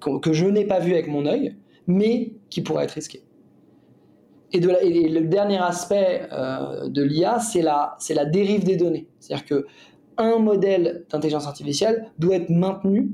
que, 0.00 0.32
je 0.32 0.46
n'ai 0.46 0.64
pas 0.64 0.80
vues 0.80 0.92
avec 0.92 1.08
mon 1.08 1.26
œil, 1.26 1.56
mais 1.86 2.32
qui 2.50 2.62
pourraient 2.62 2.84
être 2.84 2.92
risquées. 2.92 3.22
Et, 4.52 4.60
le 4.60 5.20
dernier 5.22 5.58
aspect 5.58 6.28
euh, 6.32 6.88
de 6.88 7.02
l'IA, 7.02 7.38
c'est 7.40 7.62
la, 7.62 8.24
dérive 8.26 8.64
des 8.64 8.76
données. 8.76 9.06
C'est-à-dire 9.20 9.46
que 9.46 9.66
un 10.18 10.38
modèle 10.38 11.04
d'intelligence 11.10 11.46
artificielle 11.46 12.10
doit 12.18 12.36
être 12.36 12.50
maintenu 12.50 13.12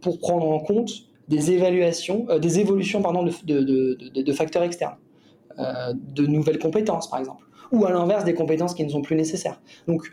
pour 0.00 0.18
prendre 0.18 0.48
en 0.48 0.60
compte 0.60 0.90
des 1.28 1.52
évaluations, 1.52 2.26
euh, 2.28 2.38
des 2.38 2.60
évolutions 2.60 3.02
pardon, 3.02 3.22
de, 3.22 3.60
de, 3.60 4.32
facteurs 4.32 4.62
externes, 4.62 4.96
euh, 5.58 5.92
de 5.94 6.26
nouvelles 6.26 6.58
compétences 6.58 7.08
par 7.08 7.18
exemple, 7.18 7.44
ou 7.72 7.84
à 7.86 7.90
l'inverse 7.90 8.24
des 8.24 8.34
compétences 8.34 8.74
qui 8.74 8.84
ne 8.84 8.90
sont 8.90 9.02
plus 9.02 9.16
nécessaires. 9.16 9.60
Donc 9.86 10.12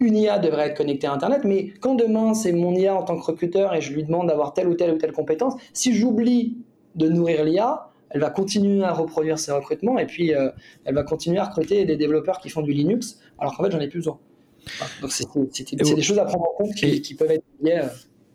une 0.00 0.16
IA 0.16 0.38
devrait 0.38 0.68
être 0.68 0.76
connectée 0.76 1.06
à 1.06 1.12
Internet, 1.12 1.42
mais 1.44 1.68
quand 1.80 1.94
demain 1.94 2.34
c'est 2.34 2.52
mon 2.52 2.74
IA 2.74 2.94
en 2.94 3.02
tant 3.02 3.18
que 3.18 3.24
recruteur 3.24 3.74
et 3.74 3.80
je 3.80 3.92
lui 3.92 4.04
demande 4.04 4.28
d'avoir 4.28 4.52
telle 4.54 4.68
ou 4.68 4.74
telle 4.74 4.92
ou 4.92 4.98
telle 4.98 5.12
compétence, 5.12 5.54
si 5.72 5.94
j'oublie 5.94 6.58
de 6.94 7.08
nourrir 7.08 7.44
l'IA, 7.44 7.90
elle 8.10 8.20
va 8.20 8.30
continuer 8.30 8.84
à 8.84 8.92
reproduire 8.92 9.38
ses 9.38 9.52
recrutements 9.52 9.98
et 9.98 10.06
puis 10.06 10.34
euh, 10.34 10.50
elle 10.84 10.94
va 10.94 11.02
continuer 11.02 11.38
à 11.38 11.44
recruter 11.44 11.84
des 11.84 11.96
développeurs 11.96 12.38
qui 12.38 12.48
font 12.48 12.62
du 12.62 12.72
Linux, 12.72 13.20
alors 13.38 13.56
qu'en 13.56 13.64
fait 13.64 13.72
j'en 13.72 13.80
ai 13.80 13.88
plus 13.88 14.00
besoin. 14.00 14.18
donc 15.00 15.10
c'est 15.10 15.74
des 15.74 16.02
choses 16.02 16.18
à 16.18 16.24
prendre 16.24 16.44
en 16.44 16.54
compte 16.56 16.74
qui, 16.74 17.14
peuvent 17.14 17.30
être 17.30 17.44
liées. 17.60 17.80
Euh. 17.82 17.88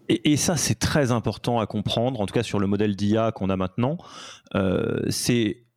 Et, 0.10 0.38
ça, 0.38 0.57
c'est 0.57 0.80
très 0.80 1.12
important 1.12 1.60
à 1.60 1.68
comprendre, 1.68 2.20
en 2.20 2.26
tout 2.26 2.34
cas 2.34 2.41
sur 2.41 2.57
le 2.57 2.66
modèle 2.66 2.95
d'IA 2.95 3.32
qu'on 3.32 3.51
a 3.51 3.55
maintenant. 3.55 3.97
Euh, 4.55 5.01
c'est 5.10 5.68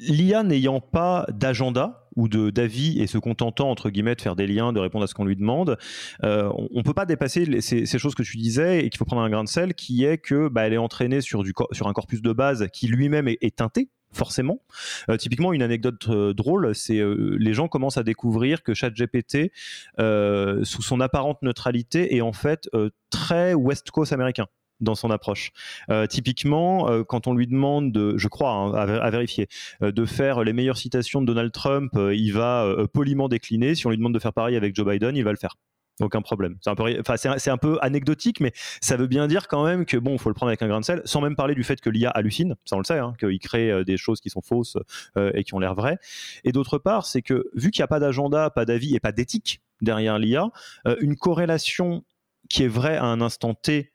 l'IA 0.00 0.42
n'ayant 0.42 0.80
pas 0.80 1.26
d'agenda, 1.28 2.01
ou 2.16 2.28
de 2.28 2.50
d'avis 2.50 3.00
et 3.00 3.06
se 3.06 3.18
contentant 3.18 3.70
entre 3.70 3.90
guillemets 3.90 4.14
de 4.14 4.20
faire 4.20 4.36
des 4.36 4.46
liens, 4.46 4.72
de 4.72 4.80
répondre 4.80 5.04
à 5.04 5.06
ce 5.06 5.14
qu'on 5.14 5.24
lui 5.24 5.36
demande, 5.36 5.78
euh, 6.24 6.50
on, 6.72 6.78
ne 6.78 6.82
peut 6.82 6.94
pas 6.94 7.06
dépasser 7.06 7.60
ces, 7.60 7.98
choses 7.98 8.14
que 8.14 8.22
tu 8.22 8.36
disais 8.36 8.84
et 8.84 8.90
qu'il 8.90 8.98
faut 8.98 9.04
prendre 9.04 9.22
un 9.22 9.30
grain 9.30 9.44
de 9.44 9.48
sel, 9.48 9.74
qui 9.74 10.04
est 10.04 10.18
que 10.18 10.48
bah, 10.48 10.62
elle 10.62 10.72
est 10.72 10.78
entraînée 10.78 11.20
sur 11.20 11.42
du 11.42 11.52
sur 11.72 11.88
un 11.88 11.92
corpus 11.92 12.22
de 12.22 12.32
base 12.32 12.66
qui 12.72 12.88
lui-même 12.88 13.28
est, 13.28 13.56
teinté 13.56 13.90
forcément. 14.12 14.60
Euh, 15.08 15.16
typiquement, 15.16 15.52
une 15.52 15.62
anecdote 15.62 16.08
euh, 16.08 16.34
drôle, 16.34 16.74
c'est 16.74 17.00
les 17.38 17.54
gens 17.54 17.68
commencent 17.68 17.98
à 17.98 18.02
découvrir 18.02 18.62
que 18.62 18.74
ChatGPT, 18.74 19.52
sous 19.98 20.82
son 20.82 21.00
apparente 21.00 21.42
neutralité, 21.42 22.16
est 22.16 22.20
en 22.20 22.32
fait 22.32 22.68
très 23.10 23.54
West 23.54 23.90
Coast 23.90 24.12
américain 24.12 24.46
dans 24.82 24.94
son 24.94 25.10
approche. 25.10 25.52
Euh, 25.88 26.06
typiquement, 26.06 26.90
euh, 26.90 27.04
quand 27.04 27.26
on 27.26 27.34
lui 27.34 27.46
demande, 27.46 27.92
de, 27.92 28.18
je 28.18 28.28
crois, 28.28 28.50
hein, 28.50 28.74
à, 28.74 29.10
vérifier, 29.10 29.48
euh, 29.82 29.92
de 29.92 30.04
faire 30.04 30.42
les 30.42 30.52
meilleures 30.52 30.76
citations 30.76 31.22
de 31.22 31.26
Donald 31.26 31.52
Trump, 31.52 31.92
il 31.94 32.32
va 32.32 32.74
poliment 32.92 33.28
décliner. 33.28 33.74
Si 33.74 33.86
on 33.86 33.90
lui 33.90 33.96
demande 33.96 34.14
de 34.14 34.18
faire 34.18 34.32
pareil 34.32 34.56
avec 34.56 34.74
Joe 34.74 34.86
Biden, 34.86 35.16
il 35.16 35.24
va 35.24 35.30
le 35.30 35.36
faire. 35.36 35.54
Aucun 36.00 36.22
problème. 36.22 36.56
C'est 36.62 36.70
un, 36.70 36.74
peu, 36.74 37.02
c'est, 37.16 37.50
un 37.50 37.58
peu 37.58 37.78
anecdotique, 37.82 38.40
mais 38.40 38.52
ça 38.80 38.96
veut 38.96 39.06
bien 39.06 39.26
dire 39.28 39.46
quand 39.46 39.62
même 39.64 39.84
que 39.84 39.98
bon, 39.98 40.16
faut 40.18 40.30
le 40.30 40.34
prendre 40.34 40.48
avec 40.48 40.62
un 40.62 40.66
grain 40.66 40.80
de 40.80 40.84
sel, 40.84 41.02
sans 41.04 41.20
même 41.20 41.36
parler 41.36 41.54
du 41.54 41.62
fait 41.64 41.80
que 41.80 41.90
l'IA 41.90 42.10
hallucine, 42.10 42.56
ça 42.64 42.76
on 42.76 42.78
le 42.78 42.84
sait, 42.84 42.98
hein, 42.98 43.12
qu'il 43.20 43.38
crée 43.38 43.84
des 43.84 43.98
choses 43.98 44.20
qui 44.20 44.30
sont 44.30 44.40
fausses 44.40 44.78
et 45.16 45.44
qui 45.44 45.54
ont 45.54 45.58
l'air 45.58 45.74
vraies. 45.74 45.98
Et 46.44 46.52
d'autre 46.52 46.78
part, 46.78 47.06
c'est 47.06 47.22
que 47.22 47.44
vu 47.54 47.70
qu'il 47.70 47.82
n'y 47.82 47.84
a 47.84 47.88
pas 47.88 48.00
d'agenda, 48.00 48.48
pas 48.50 48.64
d'avis 48.64 48.96
et 48.96 49.00
pas 49.00 49.12
d'éthique 49.12 49.60
derrière 49.82 50.18
l'IA, 50.18 50.48
une 51.00 51.14
corrélation 51.14 52.02
qui 52.48 52.64
est 52.64 52.68
vraie 52.68 52.96
à 52.96 53.04
un 53.04 53.20
instant 53.20 53.54
T 53.54 53.91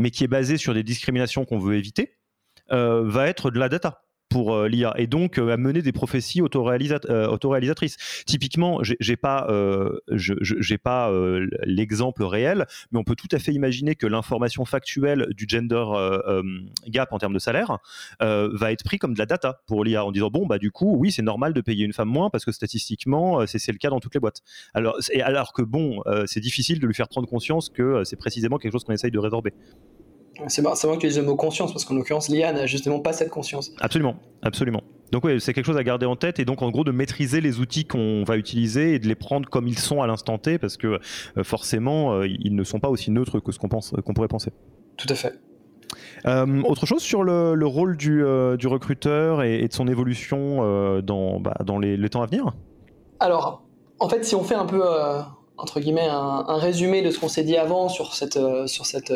mais 0.00 0.10
qui 0.10 0.24
est 0.24 0.28
basé 0.28 0.56
sur 0.56 0.74
des 0.74 0.82
discriminations 0.82 1.44
qu'on 1.44 1.58
veut 1.58 1.76
éviter, 1.76 2.16
euh, 2.72 3.02
va 3.04 3.28
être 3.28 3.50
de 3.50 3.58
la 3.58 3.68
data 3.68 4.02
pour 4.30 4.54
euh, 4.54 4.68
l'IA 4.68 4.94
et 4.96 5.06
donc 5.06 5.38
euh, 5.38 5.52
à 5.52 5.56
mener 5.58 5.82
des 5.82 5.92
prophéties 5.92 6.40
autoréalisatrices. 6.40 7.96
Typiquement, 8.24 8.80
j'ai 8.82 9.16
pas, 9.16 9.48
j'ai 10.08 10.78
pas 10.78 11.10
l'exemple 11.64 12.22
réel, 12.22 12.66
mais 12.92 12.98
on 12.98 13.04
peut 13.04 13.16
tout 13.16 13.28
à 13.32 13.38
fait 13.38 13.52
imaginer 13.52 13.96
que 13.96 14.06
l'information 14.06 14.64
factuelle 14.64 15.26
du 15.34 15.46
gender 15.48 15.84
gap 16.86 17.12
en 17.12 17.18
termes 17.18 17.34
de 17.34 17.38
salaire 17.38 17.78
va 18.20 18.72
être 18.72 18.84
pris 18.84 18.98
comme 18.98 19.14
de 19.14 19.18
la 19.18 19.26
data 19.26 19.62
pour 19.66 19.84
l'IA 19.84 20.04
en 20.04 20.12
disant 20.12 20.30
bon 20.30 20.46
bah 20.46 20.58
du 20.58 20.70
coup 20.70 20.96
oui 20.96 21.10
c'est 21.10 21.22
normal 21.22 21.52
de 21.52 21.60
payer 21.60 21.84
une 21.84 21.92
femme 21.92 22.08
moins 22.08 22.30
parce 22.30 22.44
que 22.44 22.52
statistiquement 22.52 23.44
c'est 23.46 23.72
le 23.72 23.78
cas 23.78 23.90
dans 23.90 24.00
toutes 24.00 24.14
les 24.14 24.20
boîtes. 24.20 24.42
Alors, 24.74 24.98
alors 25.22 25.52
que 25.52 25.62
bon 25.62 26.02
c'est 26.26 26.40
difficile 26.40 26.78
de 26.78 26.86
lui 26.86 26.94
faire 26.94 27.08
prendre 27.08 27.28
conscience 27.28 27.68
que 27.68 28.04
c'est 28.04 28.16
précisément 28.16 28.58
quelque 28.58 28.72
chose 28.72 28.84
qu'on 28.84 28.92
essaye 28.92 29.10
de 29.10 29.18
résorber. 29.18 29.52
C'est 30.48 30.62
vrai 30.62 30.72
que 30.74 30.90
tu 30.90 31.06
utilises 31.06 31.18
le 31.18 31.24
mot 31.24 31.36
conscience, 31.36 31.72
parce 31.72 31.84
qu'en 31.84 31.94
l'occurrence, 31.94 32.28
l'IA 32.28 32.52
n'a 32.52 32.66
justement 32.66 33.00
pas 33.00 33.12
cette 33.12 33.30
conscience. 33.30 33.72
Absolument, 33.80 34.16
absolument. 34.42 34.82
Donc 35.12 35.24
oui, 35.24 35.40
c'est 35.40 35.52
quelque 35.52 35.66
chose 35.66 35.76
à 35.76 35.84
garder 35.84 36.06
en 36.06 36.16
tête, 36.16 36.38
et 36.38 36.44
donc 36.44 36.62
en 36.62 36.70
gros 36.70 36.84
de 36.84 36.92
maîtriser 36.92 37.40
les 37.40 37.58
outils 37.58 37.84
qu'on 37.84 38.22
va 38.24 38.36
utiliser 38.36 38.94
et 38.94 38.98
de 38.98 39.08
les 39.08 39.14
prendre 39.14 39.48
comme 39.48 39.66
ils 39.66 39.78
sont 39.78 40.02
à 40.02 40.06
l'instant 40.06 40.38
T, 40.38 40.58
parce 40.58 40.76
que 40.76 40.86
euh, 41.36 41.44
forcément, 41.44 42.14
euh, 42.14 42.28
ils 42.28 42.54
ne 42.54 42.64
sont 42.64 42.80
pas 42.80 42.88
aussi 42.88 43.10
neutres 43.10 43.40
que 43.40 43.52
ce 43.52 43.58
qu'on 43.58 43.68
pense, 43.68 43.92
qu'on 44.04 44.14
pourrait 44.14 44.28
penser. 44.28 44.52
Tout 44.96 45.08
à 45.08 45.14
fait. 45.14 45.34
Euh, 46.26 46.62
autre 46.62 46.86
chose 46.86 47.02
sur 47.02 47.24
le, 47.24 47.66
rôle 47.66 47.96
du, 47.96 48.22
du 48.58 48.66
recruteur 48.68 49.42
et, 49.42 49.66
de 49.66 49.72
son 49.72 49.88
évolution 49.88 51.00
dans, 51.00 51.40
bah, 51.40 51.56
dans 51.64 51.78
les, 51.78 52.08
temps 52.08 52.22
à 52.22 52.26
venir? 52.26 52.54
Alors, 53.18 53.62
en 53.98 54.08
fait, 54.08 54.24
si 54.24 54.36
on 54.36 54.44
fait 54.44 54.54
un 54.54 54.66
peu, 54.66 54.82
entre 55.56 55.80
guillemets, 55.80 56.08
un, 56.08 56.44
un, 56.46 56.58
résumé 56.58 57.02
de 57.02 57.10
ce 57.10 57.18
qu'on 57.18 57.28
s'est 57.28 57.42
dit 57.42 57.56
avant 57.56 57.88
sur 57.88 58.14
cette, 58.14 58.38
sur 58.66 58.86
cette 58.86 59.12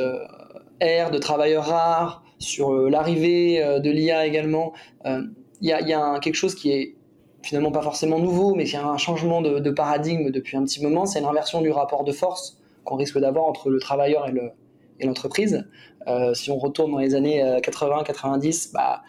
ère 0.85 1.11
de 1.11 1.19
travailleurs 1.19 1.67
rares, 1.67 2.25
sur 2.39 2.73
euh, 2.73 2.91
l'arrivée 2.91 3.63
euh, 3.63 3.81
de 3.81 3.91
l'IA 3.91 4.27
également, 4.27 4.73
euh, 5.07 5.23
il 5.61 5.69
y 5.69 5.73
a, 5.73 6.19
quelque 6.21 6.35
chose 6.35 6.55
qui 6.55 6.73
est 6.73 6.95
finalement 7.43 7.73
pas 7.73 7.81
forcément 7.81 8.19
nouveau, 8.19 8.55
mais 8.55 8.65
qui 8.65 8.77
a 8.77 8.87
un 8.87 8.99
changement 8.99 9.41
de, 9.41 9.71
paradigme 9.71 10.31
depuis 10.31 10.57
un 10.57 10.65
petit 10.65 10.83
moment, 10.83 11.07
c'est 11.07 11.21
l'inversion 11.21 11.63
du 11.63 11.71
rapport 11.71 12.05
de 12.05 12.13
force 12.13 12.59
qu'on 12.85 12.97
risque 12.97 13.19
d'avoir 13.19 13.47
entre 13.47 13.71
le 13.71 13.79
travailleur 13.79 14.29
et 14.29 15.07
l'entreprise. 15.07 15.67
si 16.35 16.51
on 16.51 16.59
retourne 16.59 16.93
dans 16.93 16.99
les 16.99 17.15
années 17.15 17.43
80-90, 17.63 18.73
bah, 18.75 19.03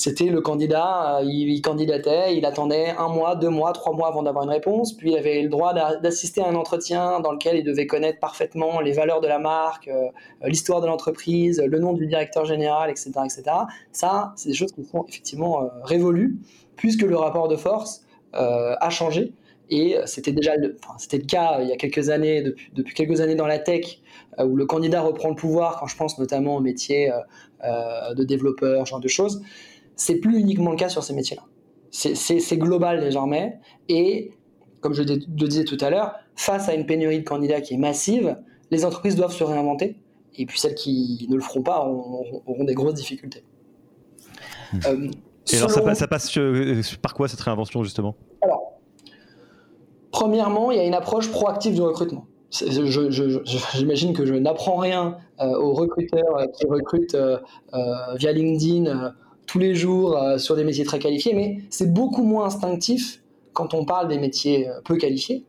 C'était 0.00 0.30
le 0.30 0.40
candidat, 0.40 1.20
il, 1.22 1.60
candidatait, 1.60 2.34
il 2.34 2.46
attendait 2.46 2.94
un 2.96 3.08
mois, 3.08 3.36
deux 3.36 3.50
mois, 3.50 3.72
trois 3.72 3.92
mois 3.92 4.08
avant 4.08 4.22
d'avoir 4.22 4.44
une 4.44 4.50
réponse, 4.50 4.94
puis 4.94 5.10
il 5.10 5.16
avait 5.18 5.42
le 5.42 5.50
droit 5.50 5.74
d'assister 5.74 6.40
à 6.40 6.48
un 6.48 6.54
entretien 6.54 7.20
dans 7.20 7.32
lequel 7.32 7.58
il 7.58 7.64
devait 7.64 7.86
connaître 7.86 8.18
parfaitement 8.18 8.80
les 8.80 8.92
valeurs 8.92 9.20
de 9.20 9.28
la 9.28 9.38
marque, 9.38 9.90
l'histoire 10.42 10.80
de 10.80 10.86
l'entreprise, 10.86 11.62
le 11.62 11.78
nom 11.78 11.92
du 11.92 12.06
directeur 12.06 12.46
général, 12.46 12.88
etc. 12.88 13.10
etc. 13.26 13.42
Ça, 13.92 14.32
c'est 14.36 14.48
des 14.48 14.54
choses 14.54 14.72
qui 14.72 14.84
sont 14.84 15.04
effectivement 15.06 15.68
révolues, 15.82 16.38
puisque 16.76 17.02
le 17.02 17.18
rapport 17.18 17.48
de 17.48 17.56
force 17.56 18.00
a 18.32 18.88
changé 18.88 19.34
et 19.70 19.96
c'était 20.04 20.32
déjà 20.32 20.56
le, 20.56 20.76
c'était 20.98 21.18
le 21.18 21.24
cas 21.24 21.58
euh, 21.58 21.62
il 21.62 21.68
y 21.68 21.72
a 21.72 21.76
quelques 21.76 22.10
années, 22.10 22.42
depuis, 22.74 22.94
quelques 22.94 23.20
années 23.20 23.36
dans 23.36 23.46
la 23.46 23.58
tech, 23.58 24.00
euh, 24.38 24.44
où 24.44 24.56
le 24.56 24.66
candidat 24.66 25.00
reprend 25.00 25.28
le 25.28 25.36
pouvoir, 25.36 25.78
quand 25.78 25.86
je 25.86 25.96
pense 25.96 26.18
notamment 26.18 26.56
au 26.56 26.60
métier 26.60 27.10
euh, 27.64 28.14
de 28.14 28.24
développeur, 28.24 28.84
genre 28.84 29.00
de 29.00 29.08
choses. 29.08 29.42
C'est 30.00 30.14
plus 30.14 30.38
uniquement 30.38 30.70
le 30.70 30.78
cas 30.78 30.88
sur 30.88 31.02
ces 31.02 31.12
métiers-là. 31.12 31.42
C'est 31.90 32.56
global 32.56 33.00
désormais. 33.00 33.58
Et 33.90 34.32
comme 34.80 34.94
je 34.94 35.02
le 35.02 35.18
disais 35.46 35.64
tout 35.64 35.76
à 35.82 35.90
l'heure, 35.90 36.14
face 36.36 36.70
à 36.70 36.74
une 36.74 36.86
pénurie 36.86 37.18
de 37.18 37.24
candidats 37.28 37.60
qui 37.60 37.74
est 37.74 37.76
massive, 37.76 38.38
les 38.70 38.86
entreprises 38.86 39.14
doivent 39.14 39.34
se 39.34 39.44
réinventer. 39.44 39.96
Et 40.36 40.46
puis 40.46 40.58
celles 40.58 40.74
qui 40.74 41.26
ne 41.28 41.34
le 41.34 41.42
feront 41.42 41.62
pas 41.62 41.84
auront, 41.86 42.64
des 42.64 42.72
grosses 42.72 42.94
difficultés. 42.94 43.44
Mmh. 44.72 45.10
et 45.52 45.56
alors 45.58 45.70
ça, 45.70 46.06
passe 46.06 46.38
par 47.02 47.12
quoi 47.12 47.28
cette 47.28 47.40
réinvention 47.40 47.84
justement? 47.84 48.14
Premièrement, 50.12 50.70
il 50.70 50.78
y 50.78 50.80
a 50.80 50.84
une 50.84 50.94
approche 50.94 51.30
proactive 51.30 51.74
du 51.74 51.82
recrutement. 51.82 52.26
J'imagine 53.74 54.14
que 54.14 54.24
je 54.24 54.32
n'apprends 54.32 54.76
rien 54.76 55.18
euh, 55.40 55.58
aux 55.58 55.74
recruteurs 55.74 56.36
euh, 56.38 56.46
qui 56.46 56.66
recrutent 56.66 57.14
euh, 57.14 57.36
via 58.16 58.32
LinkedIn 58.32 59.12
tous 59.50 59.58
les 59.58 59.74
jours 59.74 60.16
sur 60.38 60.54
des 60.54 60.62
métiers 60.62 60.84
très 60.84 61.00
qualifiés, 61.00 61.34
mais 61.34 61.58
c'est 61.70 61.92
beaucoup 61.92 62.22
moins 62.22 62.44
instinctif 62.44 63.20
quand 63.52 63.74
on 63.74 63.84
parle 63.84 64.06
des 64.06 64.18
métiers 64.18 64.68
peu 64.84 64.96
qualifiés, 64.96 65.44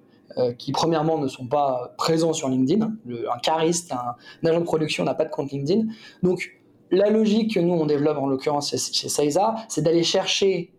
qui 0.57 0.71
premièrement 0.71 1.19
ne 1.19 1.27
sont 1.27 1.45
pas 1.45 1.93
présents 1.97 2.33
sur 2.33 2.49
LinkedIn. 2.49 2.83
Un 2.83 3.39
cariste, 3.43 3.91
un, 3.91 4.15
agent 4.47 4.59
de 4.59 4.65
production 4.65 5.03
n'a 5.03 5.13
pas 5.13 5.25
de 5.25 5.29
compte 5.29 5.51
LinkedIn. 5.51 5.87
Donc 6.23 6.51
la 6.89 7.11
logique 7.11 7.53
que 7.53 7.59
nous 7.59 7.73
on 7.73 7.85
développe 7.85 8.17
en 8.17 8.27
l'occurrence 8.27 8.71
chez, 8.71 9.09
Saiza, 9.09 9.55
c'est 9.69 9.83
d'aller 9.83 10.03
chercher 10.03 10.71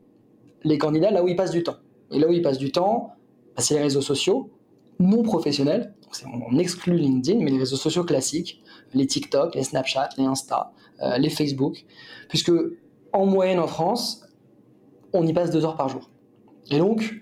les 0.65 0.79
candidats 0.79 1.13
là 1.13 1.23
où 1.23 1.29
ils 1.29 1.37
passent 1.37 1.53
du 1.53 1.63
temps. 1.63 1.77
Et 2.11 2.19
là 2.19 2.29
où 2.29 2.33
ils 2.33 2.43
passent 2.43 2.59
du 2.59 2.73
temps, 2.73 3.15
bah, 3.57 3.63
c'est 3.63 3.75
les 3.75 3.83
réseaux 3.83 4.03
sociaux 4.03 4.51
non 4.99 5.23
professionnels. 5.23 5.95
on 6.51 6.59
exclut 6.59 6.97
LinkedIn, 6.97 7.41
mais 7.41 7.51
les 7.51 7.59
réseaux 7.59 7.77
sociaux 7.77 8.05
classiques, 8.05 8.63
les 8.95 9.07
TikTok, 9.07 9.55
les 9.55 9.65
Snapchat, 9.65 10.11
les 10.19 10.25
Insta, 10.25 10.73
euh, 11.03 11.19
les 11.19 11.31
Facebook, 11.31 11.85
puisque 12.29 12.53
en 13.13 13.27
moyenne 13.27 13.59
en 13.59 13.67
France, 13.67 14.27
on 15.13 15.27
y 15.27 15.33
passe 15.33 15.51
deux 15.51 15.65
heures 15.65 15.77
par 15.77 15.89
jour. 15.89 16.11
Et 16.71 16.79
donc, 16.79 17.15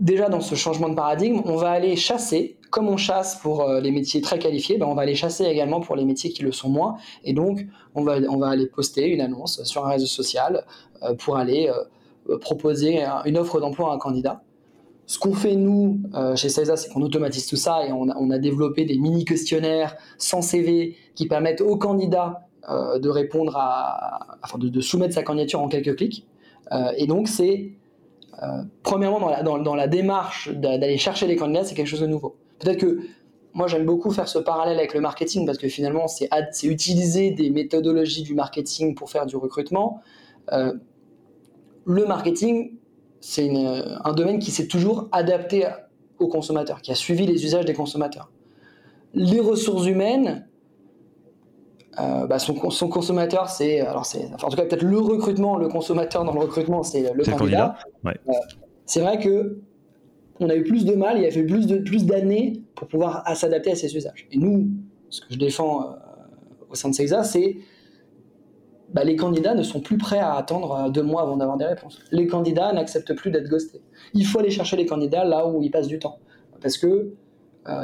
déjà 0.00 0.28
dans 0.28 0.40
ce 0.40 0.54
changement 0.54 0.88
de 0.88 0.94
paradigme, 0.94 1.40
on 1.44 1.56
va 1.56 1.70
aller 1.70 1.96
chasser, 1.96 2.58
comme 2.70 2.88
on 2.88 2.96
chasse 2.96 3.36
pour 3.36 3.62
euh, 3.62 3.80
les 3.80 3.90
métiers 3.90 4.20
très 4.20 4.38
qualifiés, 4.38 4.76
ben 4.76 4.86
on 4.86 4.94
va 4.94 5.02
aller 5.02 5.14
chasser 5.14 5.44
également 5.44 5.80
pour 5.80 5.96
les 5.96 6.04
métiers 6.04 6.30
qui 6.30 6.42
le 6.42 6.52
sont 6.52 6.68
moins. 6.68 6.96
Et 7.24 7.32
donc, 7.32 7.66
on 7.94 8.02
va, 8.02 8.18
on 8.28 8.36
va 8.36 8.48
aller 8.48 8.66
poster 8.66 9.08
une 9.08 9.20
annonce 9.20 9.62
sur 9.64 9.86
un 9.86 9.90
réseau 9.90 10.06
social 10.06 10.64
euh, 11.02 11.14
pour 11.14 11.36
aller 11.36 11.70
proposer 12.42 13.02
une 13.24 13.38
offre 13.38 13.58
d'emploi 13.58 13.90
à 13.90 13.94
un 13.94 13.98
candidat. 13.98 14.42
Ce 15.08 15.18
qu'on 15.18 15.32
fait 15.32 15.56
nous 15.56 16.00
euh, 16.12 16.36
chez 16.36 16.50
CESA, 16.50 16.76
c'est 16.76 16.92
qu'on 16.92 17.00
automatise 17.00 17.46
tout 17.46 17.56
ça 17.56 17.86
et 17.86 17.92
on 17.92 18.30
a, 18.30 18.38
développé 18.38 18.84
des 18.84 18.98
mini 18.98 19.24
questionnaires 19.24 19.96
sans 20.18 20.42
CV 20.42 20.96
qui 21.14 21.26
permettent 21.26 21.62
aux 21.62 21.78
candidats 21.78 22.47
euh, 22.68 22.98
de 22.98 23.08
répondre 23.08 23.56
à, 23.56 24.38
enfin 24.42 24.58
de, 24.58 24.80
soumettre 24.80 25.14
sa 25.14 25.22
candidature 25.22 25.60
en 25.60 25.68
quelques 25.68 25.96
clics. 25.96 26.26
Euh, 26.72 26.92
et 26.96 27.06
donc 27.06 27.28
c'est 27.28 27.72
premièrement 28.84 29.18
dans 29.18 29.30
la, 29.30 29.42
dans, 29.42 29.74
la 29.74 29.88
démarche 29.88 30.48
d'aller 30.52 30.96
chercher 30.96 31.26
les 31.26 31.34
candidats, 31.34 31.64
c'est 31.64 31.74
quelque 31.74 31.88
chose 31.88 32.00
de 32.00 32.06
nouveau. 32.06 32.36
Peut-être 32.60 32.78
que 32.78 33.00
moi 33.52 33.66
j'aime 33.66 33.84
beaucoup 33.84 34.12
faire 34.12 34.28
ce 34.28 34.38
parallèle 34.38 34.78
avec 34.78 34.94
le 34.94 35.00
marketing 35.00 35.44
parce 35.44 35.58
que 35.58 35.68
finalement 35.68 36.06
c'est 36.06 36.28
utiliser 36.62 37.32
des 37.32 37.50
méthodologies 37.50 38.22
du 38.22 38.34
marketing 38.34 38.94
pour 38.94 39.10
faire 39.10 39.26
du 39.26 39.34
recrutement. 39.36 40.02
le 40.52 42.06
marketing, 42.06 42.74
c'est 43.20 43.50
un 44.04 44.12
domaine 44.12 44.38
qui 44.38 44.52
s'est 44.52 44.68
toujours 44.68 45.08
adapté 45.10 45.66
aux 46.18 46.28
consommateurs, 46.28 46.82
qui 46.82 46.92
a 46.92 46.94
suivi 46.94 47.26
les 47.26 47.44
usages 47.44 47.64
des 47.64 47.74
consommateurs. 47.74 48.30
Les 49.14 49.40
ressources 49.40 49.86
humaines, 49.86 50.47
euh, 52.00 52.26
bah, 52.26 52.38
son, 52.38 52.54
consommateur, 52.54 53.48
c'est 53.48 53.80
alors 53.80 54.06
c'est 54.06 54.26
en 54.32 54.48
tout 54.48 54.56
cas 54.56 54.64
peut-être 54.64 54.82
le 54.82 54.98
recrutement, 54.98 55.56
le 55.56 55.68
consommateur 55.68 56.24
dans 56.24 56.32
le 56.32 56.40
recrutement, 56.40 56.82
c'est 56.82 57.12
le 57.12 57.24
candidat. 57.24 57.76
Euh, 58.06 58.12
c'est 58.86 59.00
vrai 59.00 59.18
que 59.18 59.58
on 60.40 60.48
a 60.48 60.54
eu 60.54 60.62
plus 60.62 60.84
de 60.84 60.94
mal, 60.94 61.18
il 61.18 61.26
a 61.26 61.30
fait 61.30 61.42
plus 61.42 61.66
de 61.66 61.78
plus 61.78 62.06
d'années 62.06 62.62
pour 62.76 62.86
pouvoir 62.86 63.24
s'adapter 63.36 63.72
à 63.72 63.74
ces 63.74 63.96
usages. 63.96 64.28
Et 64.30 64.38
nous, 64.38 64.68
ce 65.10 65.22
que 65.22 65.26
je 65.30 65.38
défends 65.38 65.82
euh, 65.82 65.94
au 66.70 66.74
sein 66.76 66.88
de 66.88 66.94
CEXA, 66.94 67.24
c'est 67.24 67.56
bah, 68.90 69.02
les 69.02 69.16
candidats 69.16 69.54
ne 69.54 69.64
sont 69.64 69.80
plus 69.80 69.98
prêts 69.98 70.20
à 70.20 70.34
attendre 70.34 70.72
euh, 70.72 70.90
deux 70.90 71.02
mois 71.02 71.22
avant 71.22 71.36
d'avoir 71.36 71.56
des 71.56 71.66
réponses. 71.66 71.98
Les 72.12 72.28
candidats 72.28 72.72
n'acceptent 72.72 73.14
plus 73.14 73.32
d'être 73.32 73.48
ghostés. 73.48 73.82
Il 74.14 74.24
faut 74.24 74.38
aller 74.38 74.50
chercher 74.50 74.76
les 74.76 74.86
candidats 74.86 75.24
là 75.24 75.48
où 75.48 75.62
ils 75.62 75.70
passent 75.70 75.88
du 75.88 75.98
temps. 75.98 76.18
Parce 76.60 76.78
que 76.78 77.12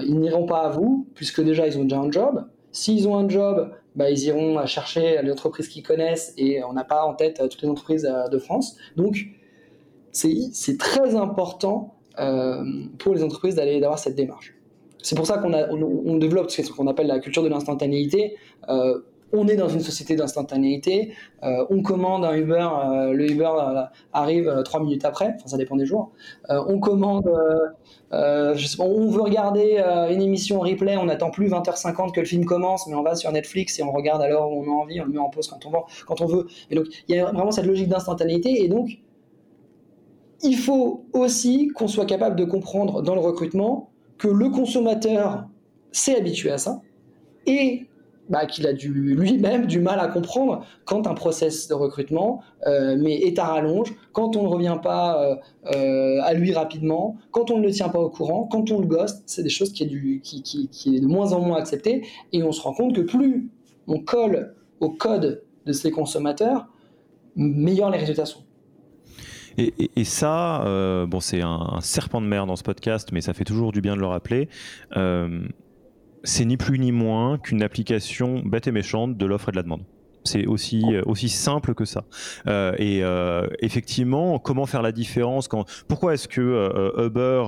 ils 0.06 0.18
n'iront 0.18 0.46
pas 0.46 0.62
à 0.62 0.70
vous, 0.70 1.06
puisque 1.14 1.42
déjà 1.42 1.66
ils 1.66 1.76
ont 1.76 1.82
déjà 1.82 1.98
un 1.98 2.10
job. 2.10 2.46
S'ils 2.72 3.06
ont 3.06 3.18
un 3.18 3.28
job, 3.28 3.70
bah, 3.94 4.10
ils 4.10 4.24
iront 4.24 4.64
chercher 4.66 5.20
les 5.22 5.30
entreprises 5.30 5.68
qu'ils 5.68 5.82
connaissent 5.82 6.34
et 6.36 6.62
on 6.64 6.72
n'a 6.72 6.84
pas 6.84 7.04
en 7.04 7.14
tête 7.14 7.40
euh, 7.40 7.48
toutes 7.48 7.62
les 7.62 7.68
entreprises 7.68 8.10
de 8.30 8.38
France. 8.38 8.76
Donc 8.96 9.26
c'est 10.12 10.78
très 10.78 11.16
important 11.16 11.94
pour 12.98 13.14
les 13.14 13.24
entreprises 13.24 13.56
d'avoir 13.56 13.98
cette 13.98 14.14
démarche. 14.14 14.54
C'est 15.02 15.16
pour 15.16 15.26
ça 15.26 15.38
qu'on 15.38 15.52
on, 15.52 16.16
développe 16.16 16.50
ce 16.50 16.62
qu'on 16.70 16.86
appelle 16.86 17.08
la 17.08 17.18
culture 17.18 17.42
de 17.42 17.48
l'instantanéité 17.48 18.36
on 19.32 19.48
est 19.48 19.56
dans 19.56 19.68
une 19.68 19.80
société 19.80 20.16
d'instantanéité, 20.16 21.12
euh, 21.42 21.64
on 21.70 21.82
commande 21.82 22.24
un 22.24 22.34
Uber, 22.34 22.68
euh, 22.84 23.12
le 23.12 23.30
Uber 23.30 23.50
euh, 23.58 23.82
arrive 24.12 24.62
trois 24.64 24.80
minutes 24.80 25.04
après, 25.04 25.34
enfin 25.36 25.46
ça 25.46 25.56
dépend 25.56 25.76
des 25.76 25.86
jours. 25.86 26.12
on 26.48 26.78
commande, 26.78 27.28
on 28.12 29.10
veut 29.10 29.22
regarder 29.22 29.82
une 30.10 30.22
émission 30.22 30.60
replay, 30.60 30.96
on 30.96 31.06
n'attend 31.06 31.30
plus 31.30 31.48
20h50 31.48 32.12
que 32.12 32.20
le 32.20 32.26
film 32.26 32.44
commence, 32.44 32.86
mais 32.86 32.94
on 32.94 33.02
va 33.02 33.16
sur 33.16 33.32
Netflix 33.32 33.78
et 33.78 33.82
on 33.82 33.92
regarde 33.92 34.22
alors 34.22 34.52
où 34.52 34.64
on 34.64 34.72
a 34.72 34.82
envie, 34.82 35.00
on 35.00 35.04
le 35.04 35.12
met 35.12 35.18
en 35.18 35.30
pause 35.30 35.48
quand 35.48 35.66
on 35.66 35.70
veut. 35.70 35.78
Quand 36.06 36.20
on 36.20 36.26
veut. 36.26 36.46
Et 36.70 36.74
donc 36.74 36.86
il 37.08 37.16
y 37.16 37.18
a 37.18 37.24
vraiment 37.32 37.50
cette 37.50 37.66
logique 37.66 37.88
d'instantanéité 37.88 38.62
et 38.62 38.68
donc 38.68 38.98
il 40.42 40.56
faut 40.56 41.06
aussi 41.12 41.68
qu'on 41.68 41.88
soit 41.88 42.06
capable 42.06 42.36
de 42.36 42.44
comprendre 42.44 43.02
dans 43.02 43.14
le 43.14 43.20
recrutement 43.20 43.90
que 44.18 44.28
le 44.28 44.50
consommateur 44.50 45.46
s'est 45.90 46.16
habitué 46.16 46.50
à 46.50 46.58
ça 46.58 46.82
et 47.46 47.86
bah, 48.28 48.46
qu'il 48.46 48.66
a 48.66 48.72
lui-même 48.72 49.66
du 49.66 49.80
mal 49.80 50.00
à 50.00 50.08
comprendre 50.08 50.64
quand 50.86 51.06
un 51.06 51.14
process 51.14 51.68
de 51.68 51.74
recrutement 51.74 52.42
euh, 52.66 53.02
est 53.04 53.38
à 53.38 53.44
rallonge, 53.44 53.92
quand 54.12 54.36
on 54.36 54.44
ne 54.44 54.48
revient 54.48 54.78
pas 54.82 55.22
euh, 55.22 55.36
euh, 55.74 56.20
à 56.22 56.32
lui 56.32 56.52
rapidement, 56.52 57.16
quand 57.32 57.50
on 57.50 57.58
ne 57.58 57.66
le 57.66 57.70
tient 57.70 57.90
pas 57.90 57.98
au 57.98 58.08
courant, 58.08 58.44
quand 58.44 58.70
on 58.70 58.80
le 58.80 58.86
ghost, 58.86 59.22
c'est 59.26 59.42
des 59.42 59.50
choses 59.50 59.72
qui 59.72 59.82
est, 59.82 59.86
du, 59.86 60.20
qui, 60.22 60.42
qui, 60.42 60.96
est 60.96 61.00
de 61.00 61.06
moins 61.06 61.32
en 61.32 61.40
moins 61.40 61.58
acceptées 61.58 62.06
et 62.32 62.42
on 62.42 62.52
se 62.52 62.62
rend 62.62 62.72
compte 62.72 62.94
que 62.94 63.02
plus 63.02 63.50
on 63.86 63.98
colle 63.98 64.54
au 64.80 64.88
code 64.88 65.42
de 65.66 65.72
ces 65.72 65.90
consommateurs, 65.90 66.66
meilleurs 67.36 67.90
les 67.90 67.98
résultats 67.98 68.26
sont. 68.26 68.40
Et, 69.56 69.72
et, 69.94 70.04
ça, 70.04 70.64
bon, 71.06 71.20
c'est 71.20 71.40
un, 71.40 71.78
serpent 71.80 72.20
de 72.20 72.26
mer 72.26 72.44
dans 72.46 72.56
ce 72.56 72.64
podcast, 72.64 73.10
mais 73.12 73.20
ça 73.20 73.34
fait 73.34 73.44
toujours 73.44 73.70
du 73.70 73.80
bien 73.80 73.94
de 73.94 74.00
le 74.00 74.06
rappeler 74.06 74.48
c'est 76.24 76.44
ni 76.44 76.56
plus 76.56 76.78
ni 76.78 76.92
moins 76.92 77.38
qu'une 77.38 77.62
application 77.62 78.40
bête 78.44 78.66
et 78.66 78.72
méchante 78.72 79.16
de 79.16 79.26
l'offre 79.26 79.50
et 79.50 79.52
de 79.52 79.56
la 79.56 79.62
demande. 79.62 79.84
C'est 80.26 80.46
aussi 80.46 80.82
euh, 80.86 81.02
aussi 81.04 81.28
simple 81.28 81.74
que 81.74 81.84
ça. 81.84 82.04
Euh, 82.46 82.74
et 82.78 83.04
euh, 83.04 83.46
effectivement, 83.60 84.38
comment 84.38 84.64
faire 84.64 84.80
la 84.80 84.90
différence 84.90 85.48
quand 85.48 85.66
Pourquoi 85.86 86.14
est-ce 86.14 86.28
que 86.28 87.00
Uber 87.06 87.44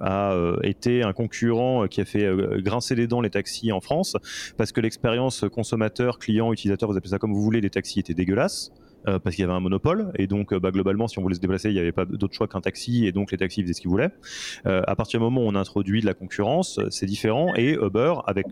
a 0.00 0.56
été 0.62 1.02
un 1.02 1.12
concurrent 1.12 1.88
qui 1.88 2.00
a 2.00 2.04
fait 2.04 2.28
grincer 2.58 2.94
les 2.94 3.08
dents 3.08 3.20
les 3.20 3.30
taxis 3.30 3.72
en 3.72 3.80
France? 3.80 4.16
Parce 4.56 4.70
que 4.70 4.80
l'expérience 4.80 5.44
consommateur, 5.52 6.18
client, 6.18 6.52
utilisateur, 6.52 6.88
vous 6.88 6.96
appelez 6.96 7.10
ça 7.10 7.18
comme 7.18 7.34
vous 7.34 7.42
voulez, 7.42 7.60
les 7.60 7.70
taxis 7.70 7.98
étaient 7.98 8.14
dégueulasses. 8.14 8.70
Euh, 9.06 9.18
parce 9.20 9.36
qu'il 9.36 9.42
y 9.42 9.44
avait 9.44 9.54
un 9.54 9.60
monopole 9.60 10.10
et 10.16 10.26
donc 10.26 10.52
euh, 10.52 10.58
bah, 10.58 10.72
globalement 10.72 11.06
si 11.06 11.20
on 11.20 11.22
voulait 11.22 11.36
se 11.36 11.40
déplacer 11.40 11.68
il 11.68 11.74
n'y 11.74 11.78
avait 11.78 11.92
pas 11.92 12.04
d'autre 12.04 12.34
choix 12.34 12.48
qu'un 12.48 12.60
taxi 12.60 13.06
et 13.06 13.12
donc 13.12 13.30
les 13.30 13.38
taxis 13.38 13.62
faisaient 13.62 13.72
ce 13.72 13.80
qu'ils 13.80 13.90
voulaient. 13.90 14.10
Euh, 14.66 14.82
à 14.88 14.96
partir 14.96 15.20
du 15.20 15.24
moment 15.24 15.42
où 15.42 15.48
on 15.48 15.54
introduit 15.54 16.00
de 16.00 16.06
la 16.06 16.14
concurrence, 16.14 16.80
c'est 16.90 17.06
différent 17.06 17.54
et 17.54 17.74
Uber 17.74 18.14
avec 18.26 18.46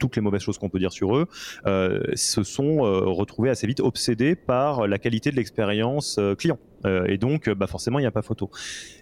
toutes 0.00 0.16
les 0.16 0.22
mauvaises 0.22 0.40
choses 0.40 0.58
qu'on 0.58 0.68
peut 0.68 0.80
dire 0.80 0.90
sur 0.90 1.16
eux, 1.16 1.28
se 1.64 2.42
sont 2.42 2.78
retrouvés 2.78 3.50
assez 3.50 3.68
vite 3.68 3.78
obsédés 3.78 4.34
par 4.34 4.88
la 4.88 4.98
qualité 4.98 5.30
de 5.30 5.36
l'expérience 5.36 6.18
client. 6.38 6.58
Et 6.84 7.18
donc, 7.18 7.48
bah, 7.50 7.66
forcément, 7.66 7.98
il 7.98 8.02
n'y 8.02 8.06
a 8.06 8.12
pas 8.12 8.22
photo. 8.22 8.50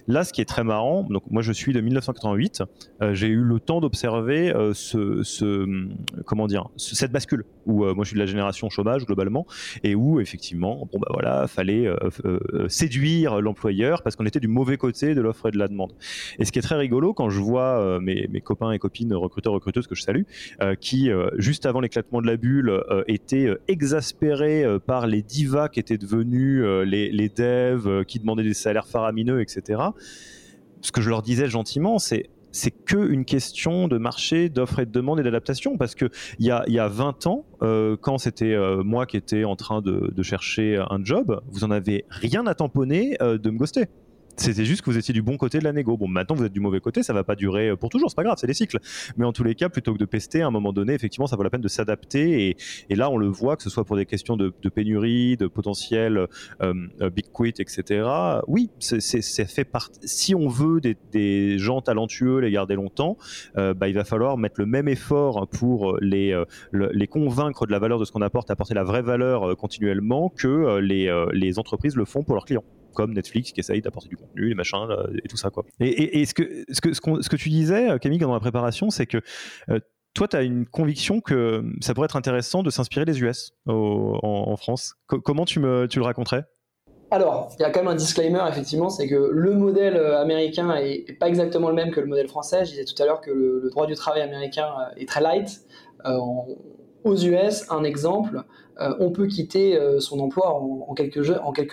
Là, 0.06 0.24
ce 0.24 0.32
qui 0.32 0.40
est 0.40 0.46
très 0.46 0.64
marrant, 0.64 1.06
donc 1.08 1.22
moi 1.30 1.42
je 1.42 1.52
suis 1.52 1.72
de 1.72 1.80
1988, 1.80 2.62
j'ai 3.12 3.28
eu 3.28 3.42
le 3.42 3.60
temps 3.60 3.80
d'observer 3.80 4.52
ce, 4.74 5.88
comment 6.24 6.46
dire, 6.46 6.68
cette 6.76 7.12
bascule 7.12 7.44
où 7.66 7.84
moi 7.94 8.02
je 8.02 8.08
suis 8.08 8.14
de 8.14 8.20
la 8.20 8.26
génération 8.26 8.68
chômage 8.70 9.06
globalement 9.06 9.46
et 9.84 9.94
où 9.94 10.20
effectivement, 10.20 10.88
bon 10.92 10.98
bah 10.98 11.08
voilà, 11.12 11.46
fallait 11.46 11.88
séduire 12.68 13.40
l'employeur 13.40 14.02
parce 14.02 14.16
qu'on 14.16 14.26
était 14.26 14.40
du 14.40 14.48
mauvais 14.48 14.76
côté 14.76 15.14
de 15.14 15.20
l'offre 15.20 15.48
et 15.48 15.50
de 15.52 15.58
la 15.58 15.68
demande. 15.68 15.92
Et 16.38 16.44
ce 16.44 16.52
qui 16.52 16.58
est 16.58 16.62
très 16.62 16.76
rigolo 16.76 17.14
quand 17.14 17.30
je 17.30 17.40
vois 17.40 18.00
mes, 18.00 18.26
mes, 18.28 18.40
copains 18.40 18.72
et 18.72 18.78
copines 18.78 19.14
recruteurs 19.14 19.52
recruteuses 19.52 19.86
que 19.86 19.94
je 19.94 20.02
salue, 20.02 20.22
qui 20.80 21.10
juste 21.36 21.66
avant 21.66 21.80
l'éclatement 21.80 22.20
de 22.20 22.26
la 22.26 22.36
bulle 22.36 22.82
étaient 23.06 23.56
exaspérés 23.68 24.64
par 24.86 25.06
les 25.06 25.22
divas 25.22 25.68
qui 25.68 25.78
étaient 25.78 25.98
devenus 25.98 26.64
les, 26.84 27.10
les 27.12 27.28
devs, 27.28 27.69
qui 28.06 28.18
demandaient 28.18 28.42
des 28.42 28.54
salaires 28.54 28.86
faramineux, 28.86 29.40
etc. 29.40 29.82
Ce 30.80 30.92
que 30.92 31.00
je 31.00 31.10
leur 31.10 31.22
disais 31.22 31.48
gentiment, 31.48 31.98
c'est 31.98 32.30
c'est 32.52 32.70
que 32.70 32.96
une 32.96 33.24
question 33.24 33.88
de 33.88 33.98
marché, 33.98 34.48
d'offre 34.48 34.80
et 34.80 34.86
de 34.86 34.90
demande 34.90 35.20
et 35.20 35.22
d'adaptation. 35.22 35.76
Parce 35.76 35.94
que 35.94 36.10
il 36.38 36.46
y 36.46 36.50
a, 36.50 36.64
y 36.68 36.78
a 36.78 36.88
20 36.88 37.26
ans, 37.26 37.44
euh, 37.62 37.96
quand 38.00 38.18
c'était 38.18 38.54
euh, 38.54 38.82
moi 38.82 39.06
qui 39.06 39.16
étais 39.16 39.44
en 39.44 39.56
train 39.56 39.80
de, 39.80 40.22
chercher 40.22 40.76
un 40.90 41.02
job, 41.02 41.40
vous 41.50 41.64
en 41.64 41.70
avez 41.70 42.04
rien 42.10 42.46
à 42.46 42.54
tamponner 42.54 43.16
euh, 43.22 43.38
de 43.38 43.50
me 43.50 43.58
ghoster. 43.58 43.86
C'était 44.40 44.64
juste 44.64 44.80
que 44.80 44.88
vous 44.88 44.96
étiez 44.96 45.12
du 45.12 45.20
bon 45.20 45.36
côté 45.36 45.58
de 45.58 45.64
la 45.64 45.72
négo. 45.74 45.98
Bon, 45.98 46.08
maintenant 46.08 46.34
vous 46.34 46.44
êtes 46.46 46.52
du 46.54 46.60
mauvais 46.60 46.80
côté, 46.80 47.02
ça 47.02 47.12
va 47.12 47.24
pas 47.24 47.34
durer 47.34 47.68
euh, 47.68 47.76
pour 47.76 47.90
toujours, 47.90 48.08
c'est 48.08 48.16
pas 48.16 48.22
grave, 48.22 48.38
c'est 48.40 48.46
des 48.46 48.54
cycles. 48.54 48.78
Mais 49.18 49.26
en 49.26 49.34
tous 49.34 49.44
les 49.44 49.54
cas, 49.54 49.68
plutôt 49.68 49.92
que 49.92 49.98
de 49.98 50.06
pester, 50.06 50.40
à 50.40 50.46
un 50.46 50.50
moment 50.50 50.72
donné, 50.72 50.94
effectivement, 50.94 51.26
ça 51.26 51.36
vaut 51.36 51.42
la 51.42 51.50
peine 51.50 51.60
de 51.60 51.68
s'adapter. 51.68 52.56
Et, 52.88 52.94
là, 52.94 53.10
on 53.10 53.18
le 53.18 53.26
voit, 53.26 53.56
que 53.56 53.62
ce 53.62 53.68
soit 53.68 53.84
pour 53.84 53.96
des 53.96 54.06
questions 54.06 54.38
de, 54.38 54.50
pénurie, 54.74 55.36
de 55.36 55.46
potentiel 55.46 56.26
euh, 56.62 56.74
euh, 57.02 57.10
big 57.10 57.26
quit, 57.34 57.52
etc. 57.58 58.08
Oui, 58.46 58.70
c'est 58.78 59.46
fait 59.46 59.64
partie. 59.64 60.00
Si 60.04 60.34
on 60.34 60.48
veut 60.48 60.80
des, 60.80 61.58
gens 61.58 61.82
talentueux, 61.82 62.38
les 62.38 62.50
garder 62.50 62.76
longtemps, 62.76 63.18
bah, 63.56 63.88
il 63.88 63.94
va 63.94 64.04
falloir 64.04 64.38
mettre 64.38 64.58
le 64.58 64.64
même 64.64 64.88
effort 64.88 65.48
pour 65.48 65.98
les, 66.00 66.34
convaincre 67.10 67.66
de 67.66 67.72
la 67.72 67.78
valeur 67.78 67.98
de 67.98 68.06
ce 68.06 68.12
qu'on 68.12 68.22
apporte, 68.22 68.50
apporter 68.50 68.72
la 68.72 68.84
vraie 68.84 69.02
valeur 69.02 69.54
continuellement 69.58 70.30
que 70.30 70.78
les 70.78 71.58
entreprises 71.58 71.94
le 71.94 72.06
font 72.06 72.22
pour 72.22 72.36
leurs 72.36 72.46
clients 72.46 72.64
comme 72.94 73.14
Netflix 73.14 73.52
qui 73.52 73.60
essaye 73.60 73.80
d'apporter 73.80 74.08
du 74.08 74.16
contenu, 74.16 74.48
les 74.48 74.54
machins 74.54 74.86
et 75.22 75.28
tout 75.28 75.36
ça 75.36 75.50
quoi. 75.50 75.64
Et, 75.80 76.24
ce, 76.26 76.34
que, 76.34 76.64
ce, 76.70 76.80
que, 76.80 76.92
ce, 76.94 77.28
que, 77.28 77.36
tu 77.36 77.48
disais, 77.48 77.98
Camille, 78.00 78.18
dans 78.18 78.32
la 78.32 78.40
préparation, 78.40 78.90
c'est 78.90 79.06
que 79.06 79.20
euh, 79.68 79.80
toi, 80.14 80.28
tu 80.28 80.36
as 80.36 80.42
une 80.42 80.66
conviction 80.66 81.20
que 81.20 81.64
ça 81.80 81.94
pourrait 81.94 82.06
être 82.06 82.16
intéressant 82.16 82.62
de 82.62 82.70
s'inspirer 82.70 83.04
des 83.04 83.20
US 83.22 83.52
en, 83.66 84.56
France. 84.56 84.94
comment 85.06 85.44
tu, 85.44 85.60
me, 85.60 85.86
tu 85.86 85.98
le 85.98 86.04
raconterais? 86.04 86.44
Alors, 87.12 87.50
il 87.58 87.62
y 87.62 87.64
a 87.64 87.70
quand 87.70 87.80
même 87.80 87.92
un 87.92 87.96
disclaimer, 87.96 88.40
effectivement, 88.48 88.88
c'est 88.88 89.08
que 89.08 89.30
le 89.32 89.54
modèle 89.54 89.96
euh, 89.96 90.20
américain 90.20 90.76
est, 90.76 91.18
pas 91.18 91.26
exactement 91.26 91.68
le 91.68 91.74
même 91.74 91.90
que 91.90 92.00
le 92.00 92.06
modèle 92.06 92.28
français. 92.28 92.64
Je 92.64 92.70
disais 92.70 92.84
tout 92.84 93.00
à 93.02 93.06
l'heure 93.06 93.20
que 93.20 93.32
le, 93.32 93.68
droit 93.70 93.86
du 93.86 93.94
travail 93.94 94.22
américain 94.22 94.68
euh, 94.78 95.00
est 95.00 95.08
très 95.08 95.20
light. 95.20 95.60
Aux 97.04 97.16
US, 97.16 97.64
un 97.70 97.84
exemple, 97.84 98.44
euh, 98.80 98.94
on 98.98 99.10
peut 99.10 99.26
quitter 99.26 99.76
euh, 99.76 100.00
son 100.00 100.20
emploi 100.20 100.54
en, 100.54 100.94
quelques 100.94 101.22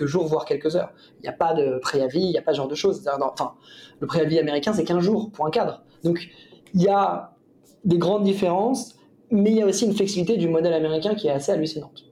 jours, 0.05 0.25
voire 0.25 0.45
quelques 0.45 0.75
heures. 0.75 0.91
Il 1.19 1.23
n'y 1.23 1.29
a 1.29 1.33
pas 1.33 1.53
de 1.53 1.79
préavis, 1.79 2.21
il 2.21 2.31
n'y 2.31 2.37
a 2.37 2.41
pas 2.41 2.51
ce 2.51 2.57
genre 2.57 2.67
de 2.67 2.75
choses. 2.75 3.07
Enfin, 3.21 3.53
le 3.99 4.07
préavis 4.07 4.39
américain, 4.39 4.73
c'est 4.73 4.83
15 4.83 4.99
jours 4.99 5.31
pour 5.31 5.45
un 5.45 5.49
cadre. 5.49 5.83
Donc, 6.03 6.29
il 6.73 6.81
y 6.81 6.89
a 6.89 7.33
des 7.85 7.97
grandes 7.97 8.23
différences, 8.23 8.95
mais 9.31 9.51
il 9.51 9.57
y 9.57 9.61
a 9.61 9.65
aussi 9.65 9.85
une 9.85 9.93
flexibilité 9.93 10.37
du 10.37 10.49
modèle 10.49 10.73
américain 10.73 11.15
qui 11.15 11.27
est 11.27 11.31
assez 11.31 11.51
hallucinante. 11.51 12.05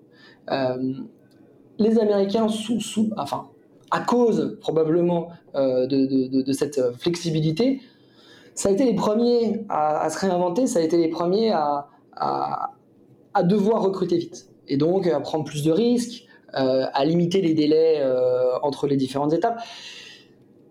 Euh, 0.51 0.93
les 1.77 1.99
Américains, 1.99 2.47
sous, 2.47 3.09
enfin, 3.17 3.49
à 3.91 3.99
cause 3.99 4.57
probablement 4.61 5.29
de, 5.53 6.51
cette 6.53 6.79
flexibilité, 6.97 7.81
ça 8.53 8.69
a 8.69 8.71
été 8.71 8.85
les 8.85 8.95
premiers 8.95 9.65
à, 9.67 10.09
se 10.09 10.19
réinventer, 10.19 10.67
ça 10.67 10.79
a 10.79 10.81
été 10.81 10.95
les 10.95 11.09
premiers 11.09 11.51
à 11.51 11.89
devoir 13.43 13.81
recruter 13.81 14.17
vite 14.17 14.49
et 14.67 14.77
donc 14.77 15.07
à 15.07 15.19
prendre 15.19 15.45
plus 15.45 15.63
de 15.63 15.71
risques, 15.71 16.25
euh, 16.57 16.85
à 16.93 17.05
limiter 17.05 17.41
les 17.41 17.53
délais 17.53 17.97
euh, 17.99 18.57
entre 18.61 18.87
les 18.87 18.97
différentes 18.97 19.33
étapes. 19.33 19.61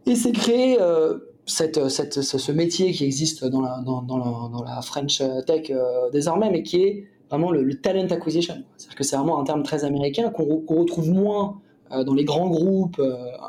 Et 0.07 0.15
c'est 0.15 0.33
créé 0.33 0.81
euh, 0.81 1.19
cette, 1.47 1.89
ce 1.89 2.53
métier 2.53 2.93
qui 2.93 3.05
existe 3.05 3.45
dans 3.45 3.61
la, 3.61 3.83
dans, 3.85 4.65
la, 4.65 4.81
French 4.83 5.23
Tech 5.47 5.71
désormais, 6.13 6.51
mais 6.51 6.63
qui 6.63 6.83
est 6.83 7.05
vraiment 7.29 7.51
le, 7.51 7.81
talent 7.81 8.07
acquisition. 8.11 8.55
C'est-à-dire 8.77 8.97
que 8.97 9.05
c'est 9.05 9.17
vraiment 9.17 9.41
un 9.41 9.45
terme 9.45 9.63
très 9.63 9.85
américain 9.85 10.31
qu'on 10.31 10.65
retrouve 10.67 11.11
moins 11.11 11.61
dans 11.91 12.15
les 12.15 12.25
grands 12.25 12.49
groupes 12.49 13.01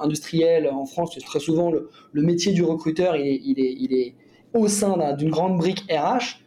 industriels 0.02 0.70
en 0.70 0.86
France. 0.86 1.18
Très 1.26 1.40
souvent, 1.40 1.72
le, 1.72 1.90
le 2.12 2.22
métier 2.22 2.52
du 2.52 2.64
recruteur, 2.64 3.16
il 3.16 3.28
est, 3.28 3.42
il 3.46 3.60
est, 3.60 3.76
il 3.80 3.94
est 3.94 4.16
au 4.54 4.68
sein 4.68 5.14
d'une 5.14 5.30
grande 5.30 5.58
brique 5.58 5.86
RH 5.90 6.45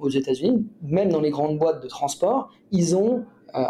aux 0.00 0.08
États-Unis, 0.08 0.66
même 0.82 1.10
dans 1.10 1.20
les 1.20 1.30
grandes 1.30 1.58
boîtes 1.58 1.82
de 1.82 1.88
transport, 1.88 2.50
ils 2.72 2.96
ont 2.96 3.24
euh, 3.54 3.62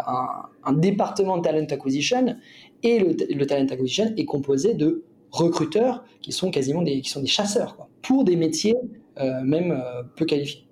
un, 0.63 0.73
département 0.73 1.37
de 1.37 1.41
talent 1.41 1.65
acquisition 1.69 2.35
et 2.83 2.99
le, 2.99 3.45
talent 3.45 3.67
acquisition 3.69 4.13
est 4.17 4.25
composé 4.25 4.73
de 4.73 5.03
recruteurs 5.31 6.03
qui 6.21 6.31
sont 6.31 6.51
quasiment 6.51 6.81
des, 6.81 7.01
qui 7.01 7.09
sont 7.09 7.21
des 7.21 7.27
chasseurs 7.27 7.75
pour 8.01 8.23
des 8.23 8.35
métiers 8.35 8.75
euh, 9.19 9.41
même 9.43 9.81
peu 10.15 10.25
qualifiés. 10.25 10.65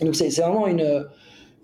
Donc 0.00 0.14
c'est 0.14 0.28
vraiment 0.40 0.66
une, 0.66 1.06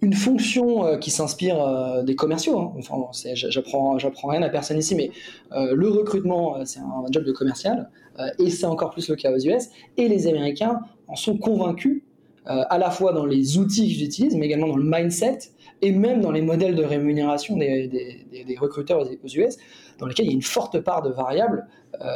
une 0.00 0.12
fonction 0.12 0.98
qui 0.98 1.10
s'inspire 1.10 2.02
des 2.04 2.14
commerciaux. 2.14 2.58
Hein. 2.58 2.72
Enfin, 2.78 2.96
j'apprends 3.34 4.28
rien 4.28 4.42
à 4.42 4.48
personne 4.48 4.78
ici, 4.78 4.94
mais 4.94 5.10
le 5.50 5.88
recrutement, 5.88 6.64
c'est 6.64 6.80
un, 6.80 7.04
job 7.10 7.24
de 7.24 7.32
commercial, 7.32 7.90
et 8.38 8.50
c'est 8.50 8.66
encore 8.66 8.90
plus 8.90 9.08
le 9.08 9.16
cas 9.16 9.32
aux 9.32 9.38
US. 9.38 9.68
Et 9.96 10.08
les 10.08 10.26
Américains 10.28 10.80
en 11.08 11.16
sont 11.16 11.36
convaincus 11.36 12.02
euh, 12.46 12.62
à 12.70 12.78
la 12.78 12.90
fois 12.90 13.12
dans 13.12 13.26
les 13.26 13.58
outils 13.58 13.86
qu'ils 13.86 14.02
utilisent, 14.02 14.34
mais 14.34 14.46
également 14.46 14.68
dans 14.68 14.76
le 14.76 14.84
mindset 14.84 15.38
et 15.82 15.92
même 15.92 16.22
dans 16.22 16.30
les 16.30 16.40
modèles 16.40 16.74
de 16.74 16.82
rémunération 16.82 17.56
des, 17.58 18.56
recruteurs 18.58 19.00
aux, 19.00 19.28
US, 19.28 19.58
dans 19.98 20.06
lesquels 20.06 20.24
il 20.24 20.30
y 20.30 20.32
a 20.32 20.34
une 20.34 20.42
forte 20.42 20.80
part 20.80 21.02
de 21.02 21.10
variables 21.10 21.66
euh, 22.00 22.06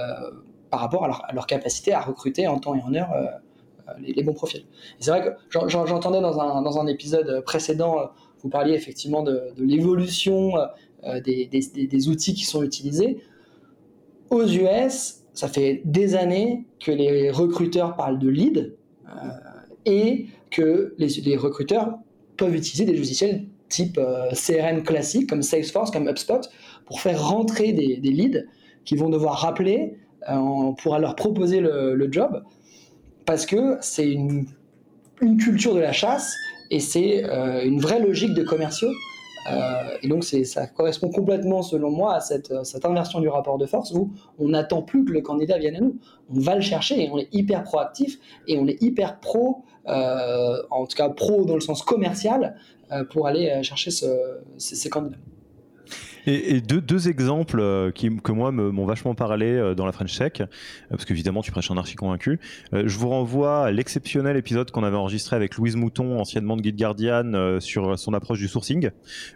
par 0.71 0.81
rapport 0.81 1.05
à 1.05 1.33
leur, 1.35 1.47
capacité 1.47 1.93
à 1.93 2.01
recruter 2.01 2.47
en 2.47 2.59
temps 2.59 2.75
et 2.75 2.81
en 2.81 2.95
heure 2.95 3.13
euh, 3.13 3.93
les, 4.01 4.23
bons 4.23 4.33
profils. 4.33 4.65
C'est 4.99 5.11
vrai 5.11 5.37
que 5.51 5.59
j'entendais 5.69 6.23
dans 6.23 6.41
un, 6.41 6.87
épisode 6.87 7.43
précédent, 7.45 8.11
vous 8.43 8.49
parliez 8.49 8.73
effectivement 8.73 9.23
de, 9.23 9.53
l'évolution 9.59 10.55
des, 11.23 12.09
outils 12.09 12.33
qui 12.33 12.45
sont 12.45 12.63
utilisés. 12.63 13.23
Aux 14.31 14.47
US, 14.47 15.23
ça 15.35 15.49
fait 15.49 15.83
des 15.85 16.15
années 16.15 16.65
que 16.81 16.91
les 16.91 17.31
recruteurs 17.31 17.95
parlent 17.95 18.19
de 18.19 18.29
lead 18.29 18.75
et 19.87 20.27
que 20.51 20.95
les, 20.99 21.37
recruteurs 21.37 21.99
peuvent 22.37 22.55
utiliser 22.55 22.85
des 22.85 22.97
logiciels 22.97 23.45
type 23.69 23.99
euh, 23.99 24.31
CRM 24.33 24.83
classique 24.83 25.29
comme 25.29 25.43
Salesforce, 25.43 25.91
comme 25.91 26.09
HubSpot, 26.09 26.41
pour 26.87 27.01
faire 27.01 27.27
rentrer 27.27 27.73
des, 27.73 27.97
leads 27.97 28.45
qui 28.85 28.97
vont 28.97 29.09
devoir 29.09 29.39
rappeler, 29.39 29.97
euh, 30.29 30.35
on 30.35 30.75
pourra 30.75 30.99
leur 30.99 31.17
proposer 31.17 31.61
le, 31.61 32.09
job, 32.11 32.43
parce 33.27 33.47
que 33.47 33.77
c'est 33.81 34.11
une, 34.11 34.47
culture 35.39 35.75
de 35.75 35.81
la 35.81 35.93
chasse 35.93 36.35
et 36.71 36.81
c'est 36.81 37.25
euh, 37.25 37.65
une 37.65 37.81
vraie 37.81 38.01
logique 38.01 38.35
de 38.35 38.43
commerciaux 38.43 38.93
et 40.03 40.09
donc 40.09 40.25
ça 40.25 40.67
correspond 40.67 41.11
complètement, 41.11 41.63
selon 41.63 41.91
moi, 41.91 42.15
à 42.15 42.21
cette, 42.21 42.53
inversion 42.85 43.21
du 43.21 43.29
rapport 43.29 43.59
de 43.59 43.67
force 43.67 43.93
où 43.93 44.13
on 44.39 44.49
n'attend 44.49 44.83
plus 44.83 45.05
que 45.05 45.13
le 45.13 45.21
candidat 45.21 45.59
vienne 45.59 45.77
à 45.77 45.81
nous. 45.81 45.97
On 46.31 46.41
va 46.41 46.55
le 46.55 46.61
chercher 46.61 47.05
et 47.05 47.11
on 47.11 47.19
est 47.19 47.29
hyper 47.33 47.63
proactif 47.63 48.19
et 48.47 48.59
on 48.59 48.67
est 48.67 48.83
hyper 48.83 49.21
pro, 49.21 49.65
euh, 49.89 50.63
en 50.71 50.87
tout 50.87 50.97
cas 50.97 51.09
pro 51.11 51.45
dans 51.45 51.55
le 51.55 51.61
sens 51.61 51.83
commercial, 51.83 52.57
euh, 52.93 53.05
pour 53.05 53.27
aller 53.27 53.63
chercher 53.63 53.91
ces 53.91 54.89
candidats. 54.91 55.19
Et, 56.27 56.61
deux, 56.61 57.09
exemples 57.09 57.61
euh, 57.61 57.91
qui, 57.91 58.15
que 58.17 58.33
moi 58.33 58.51
m'ont 58.51 58.87
vachement 58.87 59.15
parlé 59.15 59.47
euh, 59.47 59.75
dans 59.75 59.85
la 59.85 59.93
French 59.93 60.17
Tech, 60.17 60.33
euh, 60.41 60.47
parce 60.91 61.05
qu'évidemment 61.05 61.43
tu 61.43 61.51
prêches 61.51 61.71
un 61.71 61.77
archi 61.77 61.97
convaincu. 61.97 62.41
je 62.73 62.99
vous 62.99 63.09
renvoie 63.09 63.67
à 63.67 63.71
l'exceptionnel 63.71 64.37
épisode 64.37 64.71
qu'on 64.71 64.85
avait 64.85 64.97
enregistré 64.97 65.37
avec 65.37 65.57
Louise 65.57 65.77
Mouton, 65.77 66.19
anciennement 66.19 66.57
de 66.57 66.63
Guide 66.63 66.77
Guardian, 66.77 67.61
sur 67.61 67.99
son 67.99 68.15
approche 68.15 68.39
du 68.39 68.49
sourcing, 68.49 68.91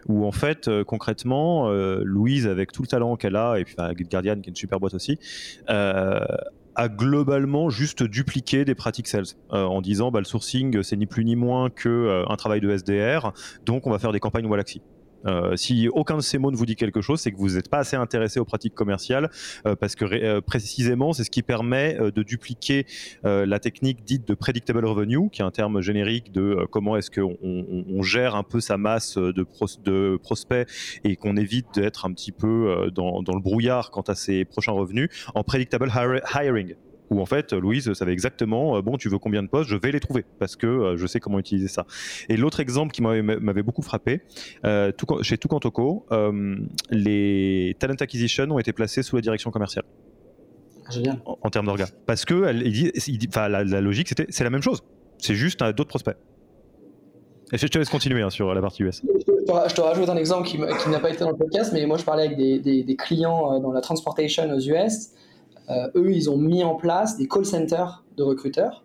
où 0.07 0.25
en 0.25 0.31
fait 0.31 0.69
concrètement 0.83 1.69
Louise, 1.69 2.47
avec 2.47 2.71
tout 2.71 2.81
le 2.81 2.87
talent 2.87 3.15
qu'elle 3.15 3.35
a, 3.35 3.57
et 3.57 3.65
puis 3.65 3.75
Guide 3.95 4.09
Guardian 4.09 4.35
qui 4.35 4.49
est 4.49 4.51
une 4.51 4.55
super 4.55 4.79
boîte 4.79 4.93
aussi, 4.93 5.19
a 5.67 6.87
globalement 6.87 7.69
juste 7.69 8.03
dupliqué 8.03 8.65
des 8.65 8.75
pratiques 8.75 9.07
sales 9.07 9.25
en 9.49 9.81
disant 9.81 10.11
bah, 10.11 10.19
le 10.19 10.25
sourcing 10.25 10.81
c'est 10.83 10.97
ni 10.97 11.05
plus 11.05 11.25
ni 11.25 11.35
moins 11.35 11.69
que 11.69 12.23
un 12.27 12.35
travail 12.35 12.61
de 12.61 12.69
SDR 12.69 13.33
donc 13.65 13.87
on 13.87 13.91
va 13.91 13.99
faire 13.99 14.11
des 14.11 14.19
campagnes 14.19 14.45
Wallaxy 14.45 14.81
Euh, 15.25 15.55
si 15.55 15.87
aucun 15.89 16.17
de 16.17 16.21
ces 16.21 16.37
mots 16.37 16.51
ne 16.51 16.55
vous 16.55 16.65
dit 16.65 16.75
quelque 16.75 17.01
chose, 17.01 17.19
c'est 17.19 17.31
que 17.31 17.37
vous 17.37 17.55
n'êtes 17.55 17.69
pas 17.69 17.79
assez 17.79 17.95
intéressé 17.95 18.39
aux 18.39 18.45
pratiques 18.45 18.75
commerciales, 18.75 19.29
euh, 19.65 19.75
parce 19.75 19.95
que 19.95 20.05
euh, 20.05 20.41
précisément, 20.41 21.13
c'est 21.13 21.23
ce 21.23 21.29
qui 21.29 21.43
permet 21.43 21.97
de 21.99 22.23
dupliquer 22.23 22.85
la 23.23 23.59
technique 23.59 24.03
dite 24.03 24.27
de 24.27 24.33
predictable 24.33 24.85
revenue, 24.85 25.29
qui 25.31 25.41
est 25.41 25.45
un 25.45 25.51
terme 25.51 25.81
générique 25.81 26.31
de 26.31 26.65
comment 26.71 26.97
est-ce 26.97 27.11
qu'on 27.11 27.37
on, 27.41 28.01
gère 28.01 28.35
un 28.35 28.43
peu 28.43 28.59
sa 28.59 28.77
masse 28.77 29.17
de, 29.17 30.17
prospects 30.17 30.67
et 31.03 31.15
qu'on 31.15 31.37
évite 31.37 31.67
d'être 31.75 32.05
un 32.05 32.13
petit 32.13 32.31
peu 32.31 32.89
dans, 32.93 33.21
le 33.21 33.41
brouillard 33.41 33.91
quant 33.91 34.01
à 34.01 34.15
ses 34.15 34.45
prochains 34.45 34.71
revenus, 34.71 35.09
en 35.35 35.43
predictable 35.43 35.91
hiring 36.33 36.75
où 37.09 37.21
en 37.21 37.25
fait 37.25 37.53
Louise 37.53 37.91
savait 37.93 38.13
exactement 38.13 38.77
euh, 38.77 38.81
bon 38.81 38.97
tu 38.97 39.09
veux 39.09 39.17
combien 39.17 39.43
de 39.43 39.47
postes 39.47 39.69
je 39.69 39.75
vais 39.75 39.91
les 39.91 39.99
trouver 39.99 40.25
parce 40.39 40.55
que 40.55 40.67
euh, 40.67 40.97
je 40.97 41.07
sais 41.07 41.19
comment 41.19 41.39
utiliser 41.39 41.67
ça. 41.67 41.85
Et 42.29 42.37
l'autre 42.37 42.59
exemple 42.59 42.91
qui 42.91 43.01
m'avait 43.01 43.63
beaucoup 43.63 43.81
frappé 43.81 44.21
euh, 44.65 44.91
tout, 44.91 45.07
chez 45.21 45.37
Tukantoko 45.37 46.05
les 46.91 47.75
talent 47.79 47.95
acquisition 47.99 48.45
ont 48.51 48.59
été 48.59 48.73
placés 48.73 49.03
sous 49.03 49.15
la 49.15 49.21
direction 49.21 49.51
commerciale. 49.51 49.85
Ah, 50.85 50.91
Génial. 50.91 51.21
En, 51.25 51.49
termes 51.49 51.65
d'orgas 51.65 51.91
parce 52.05 52.25
que 52.25 52.45
elle, 52.45 52.65
il 52.65 53.17
dit, 53.17 53.29
la, 53.35 53.63
la, 53.63 53.81
logique 53.81 54.09
c'était 54.09 54.25
c'est 54.29 54.43
la 54.43 54.49
même 54.49 54.61
chose. 54.61 54.83
C'est 55.17 55.35
juste 55.35 55.63
d'autres 55.63 55.89
prospects. 55.89 56.15
Et 57.51 57.57
je 57.57 57.65
te 57.65 57.79
laisse 57.79 57.89
continuer 57.89 58.21
hein, 58.21 58.29
sur 58.29 58.53
la 58.53 58.61
partie 58.61 58.83
US. 58.83 59.01
Je 59.03 59.73
te, 59.73 59.81
rajoute 59.81 60.07
un 60.07 60.17
exemple 60.17 60.47
qui, 60.47 60.59
n'a 60.59 60.99
pas 60.99 61.09
été 61.09 61.19
dans 61.19 61.31
le 61.31 61.35
podcast, 61.35 61.71
mais 61.73 61.85
moi 61.87 61.97
je 61.97 62.03
parlais 62.03 62.25
avec 62.25 62.37
des, 62.37 62.59
des, 62.59 62.83
des 62.83 62.95
clients 62.95 63.59
dans 63.59 63.71
la 63.71 63.81
transportation 63.81 64.49
aux 64.51 64.59
US 64.59 64.69
euh, 64.69 65.19
eux, 65.95 66.11
ils 66.11 66.29
ont 66.29 66.37
mis 66.37 66.63
en 66.63 66.75
place 66.75 67.17
des 67.17 67.27
call 67.27 67.45
centers 67.45 68.03
de 68.17 68.23
recruteurs. 68.23 68.83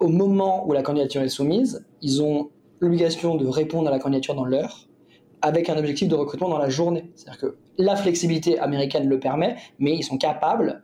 Au 0.00 0.08
moment 0.08 0.66
où 0.66 0.72
la 0.72 0.82
candidature 0.82 1.22
est 1.22 1.28
soumise, 1.28 1.86
ils 2.02 2.22
ont 2.22 2.50
l'obligation 2.80 3.36
de 3.36 3.46
répondre 3.46 3.88
à 3.88 3.90
la 3.90 3.98
candidature 3.98 4.34
dans 4.34 4.44
l'heure, 4.44 4.88
avec 5.40 5.68
un 5.68 5.76
objectif 5.76 6.08
de 6.08 6.14
recrutement 6.14 6.48
dans 6.48 6.58
la 6.58 6.68
journée. 6.68 7.10
C'est-à-dire 7.14 7.40
que 7.40 7.56
la 7.78 7.96
flexibilité 7.96 8.58
américaine 8.58 9.08
le 9.08 9.18
permet, 9.18 9.56
mais 9.78 9.94
ils 9.94 10.02
sont 10.02 10.18
capables, 10.18 10.82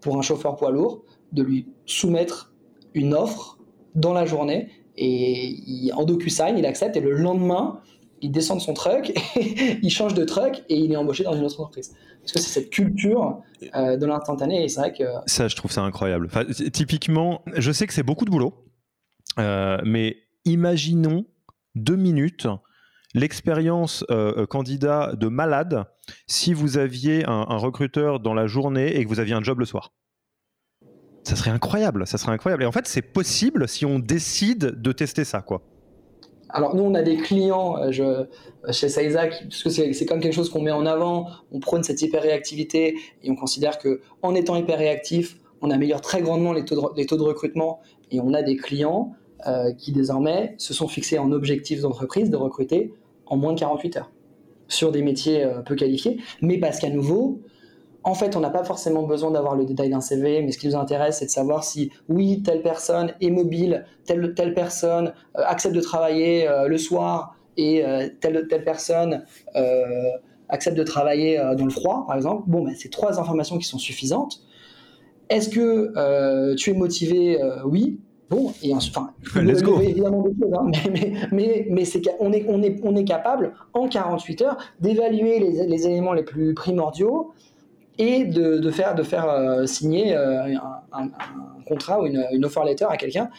pour 0.00 0.18
un 0.18 0.22
chauffeur 0.22 0.56
poids 0.56 0.70
lourd, 0.70 1.02
de 1.32 1.42
lui 1.42 1.66
soumettre 1.86 2.52
une 2.94 3.14
offre 3.14 3.58
dans 3.94 4.12
la 4.12 4.26
journée 4.26 4.68
et 4.96 5.90
en 5.94 6.04
DocuSign, 6.04 6.58
il 6.58 6.66
accepte 6.66 6.96
et 6.96 7.00
le 7.00 7.12
lendemain, 7.12 7.80
il 8.20 8.30
descend 8.30 8.58
de 8.58 8.62
son 8.62 8.74
truck, 8.74 9.12
il 9.36 9.90
change 9.90 10.14
de 10.14 10.24
truck 10.24 10.62
et 10.68 10.76
il 10.76 10.92
est 10.92 10.96
embauché 10.96 11.24
dans 11.24 11.34
une 11.34 11.44
autre 11.44 11.60
entreprise. 11.60 11.94
Parce 12.22 12.32
que 12.32 12.40
c'est 12.40 12.60
cette 12.60 12.70
culture 12.70 13.42
euh, 13.74 13.96
de 13.96 14.06
l'instantané 14.06 14.64
et 14.64 14.68
c'est 14.68 14.80
vrai 14.80 14.92
que... 14.92 15.04
Ça, 15.26 15.48
je 15.48 15.56
trouve 15.56 15.72
ça 15.72 15.82
incroyable. 15.82 16.28
typiquement, 16.72 17.42
je 17.56 17.72
sais 17.72 17.86
que 17.86 17.92
c'est 17.92 18.04
beaucoup 18.04 18.24
de 18.24 18.30
boulot, 18.30 18.54
euh, 19.38 19.78
mais 19.84 20.16
imaginons 20.44 21.26
deux 21.74 21.96
minutes 21.96 22.46
l'expérience 23.14 24.04
euh, 24.10 24.46
candidat 24.46 25.14
de 25.14 25.28
malade 25.28 25.84
si 26.26 26.54
vous 26.54 26.78
aviez 26.78 27.26
un, 27.26 27.46
un, 27.48 27.56
recruteur 27.56 28.20
dans 28.20 28.34
la 28.34 28.46
journée 28.46 28.96
et 28.96 29.04
que 29.04 29.08
vous 29.08 29.20
aviez 29.20 29.34
un 29.34 29.42
job 29.42 29.58
le 29.58 29.66
soir. 29.66 29.92
Ça 31.24 31.36
serait 31.36 31.50
incroyable, 31.50 32.06
ça 32.06 32.18
serait 32.18 32.32
incroyable. 32.32 32.62
Et 32.62 32.66
en 32.66 32.72
fait, 32.72 32.86
c'est 32.86 33.02
possible 33.02 33.68
si 33.68 33.84
on 33.84 33.98
décide 33.98 34.80
de 34.80 34.92
tester 34.92 35.24
ça, 35.24 35.42
quoi. 35.42 35.62
Alors 36.52 36.76
nous, 36.76 36.82
on 36.82 36.94
a 36.94 37.02
des 37.02 37.16
clients 37.16 37.78
euh, 37.78 37.90
je, 37.90 38.26
chez 38.70 38.88
Saiza, 38.88 39.26
parce 39.26 39.62
que 39.62 39.70
c'est 39.70 40.06
comme 40.06 40.20
quelque 40.20 40.34
chose 40.34 40.50
qu'on 40.50 40.60
met 40.60 40.70
en 40.70 40.86
avant, 40.86 41.28
on 41.50 41.60
prône 41.60 41.82
cette 41.82 42.02
hyper-réactivité 42.02 42.96
et 43.22 43.30
on 43.30 43.34
considère 43.34 43.78
que 43.78 44.00
en 44.20 44.34
étant 44.34 44.56
hyper-réactif, 44.56 45.38
on 45.62 45.70
améliore 45.70 46.00
très 46.00 46.20
grandement 46.20 46.52
les 46.52 46.64
taux 46.64 46.74
de, 46.76 46.96
les 46.96 47.06
taux 47.06 47.16
de 47.16 47.22
recrutement 47.22 47.80
et 48.10 48.20
on 48.20 48.34
a 48.34 48.42
des 48.42 48.56
clients 48.56 49.14
euh, 49.46 49.72
qui 49.72 49.92
désormais 49.92 50.54
se 50.58 50.74
sont 50.74 50.88
fixés 50.88 51.18
en 51.18 51.32
objectif 51.32 51.80
d'entreprise 51.80 52.30
de 52.30 52.36
recruter 52.36 52.92
en 53.26 53.36
moins 53.36 53.54
de 53.54 53.60
48 53.60 53.96
heures 53.96 54.10
sur 54.68 54.92
des 54.92 55.02
métiers 55.02 55.44
euh, 55.44 55.60
peu 55.60 55.74
qualifiés, 55.74 56.18
mais 56.40 56.58
parce 56.58 56.78
qu'à 56.78 56.90
nouveau, 56.90 57.40
en 58.04 58.14
fait, 58.14 58.36
on 58.36 58.40
n'a 58.40 58.50
pas 58.50 58.64
forcément 58.64 59.02
besoin 59.04 59.30
d'avoir 59.30 59.54
le 59.54 59.64
détail 59.64 59.90
d'un 59.90 60.00
CV, 60.00 60.42
mais 60.42 60.52
ce 60.52 60.58
qui 60.58 60.66
nous 60.66 60.76
intéresse, 60.76 61.18
c'est 61.18 61.26
de 61.26 61.30
savoir 61.30 61.64
si, 61.64 61.90
oui, 62.08 62.42
telle 62.42 62.62
personne 62.62 63.12
est 63.20 63.30
mobile, 63.30 63.84
telle, 64.04 64.34
telle 64.34 64.54
personne 64.54 65.12
euh, 65.38 65.42
accepte 65.46 65.74
de 65.74 65.80
travailler 65.80 66.48
euh, 66.48 66.66
le 66.66 66.78
soir 66.78 67.36
et 67.56 67.84
euh, 67.84 68.08
telle, 68.20 68.46
telle 68.48 68.64
personne 68.64 69.24
accepte 70.48 70.76
de 70.76 70.82
travailler 70.82 71.38
dans 71.56 71.64
le 71.64 71.70
froid, 71.70 72.04
par 72.06 72.16
exemple. 72.16 72.44
Bon, 72.46 72.64
ben, 72.64 72.74
c'est 72.76 72.90
trois 72.90 73.20
informations 73.20 73.56
qui 73.56 73.66
sont 73.66 73.78
suffisantes. 73.78 74.42
Est-ce 75.30 75.48
que 75.48 76.54
tu 76.56 76.70
es 76.70 76.74
motivé 76.74 77.38
Oui? 77.64 78.00
Bon, 78.28 78.52
et 78.62 78.74
enfin, 78.74 79.10
Let's 79.34 79.62
go. 79.62 79.78
évidemment 79.80 80.22
des 80.22 80.30
choses, 80.30 80.54
hein, 80.54 80.70
mais, 80.90 81.12
mais, 81.32 81.66
mais, 81.68 81.84
c'est 81.84 82.00
on 82.18 82.32
est, 82.32 82.46
on, 82.48 82.62
est, 82.62 82.80
on 82.82 82.96
est 82.96 83.04
capable, 83.04 83.52
en 83.74 83.88
48 83.88 84.42
heures, 84.42 84.56
d'évaluer 84.80 85.38
les, 85.38 85.66
les 85.66 85.86
éléments 85.86 86.14
les 86.14 86.22
plus 86.22 86.54
primordiaux 86.54 87.32
et 87.98 88.24
de, 88.24 88.70
faire, 88.70 88.94
euh, 89.28 89.66
signer 89.66 90.16
euh, 90.16 90.54
un, 90.92 91.08
contrat 91.66 92.00
ou 92.00 92.06
une, 92.06 92.26
une 92.32 92.44
offer 92.44 92.64
letter 92.64 92.86
à 92.88 92.96
quelqu'un. 92.96 93.30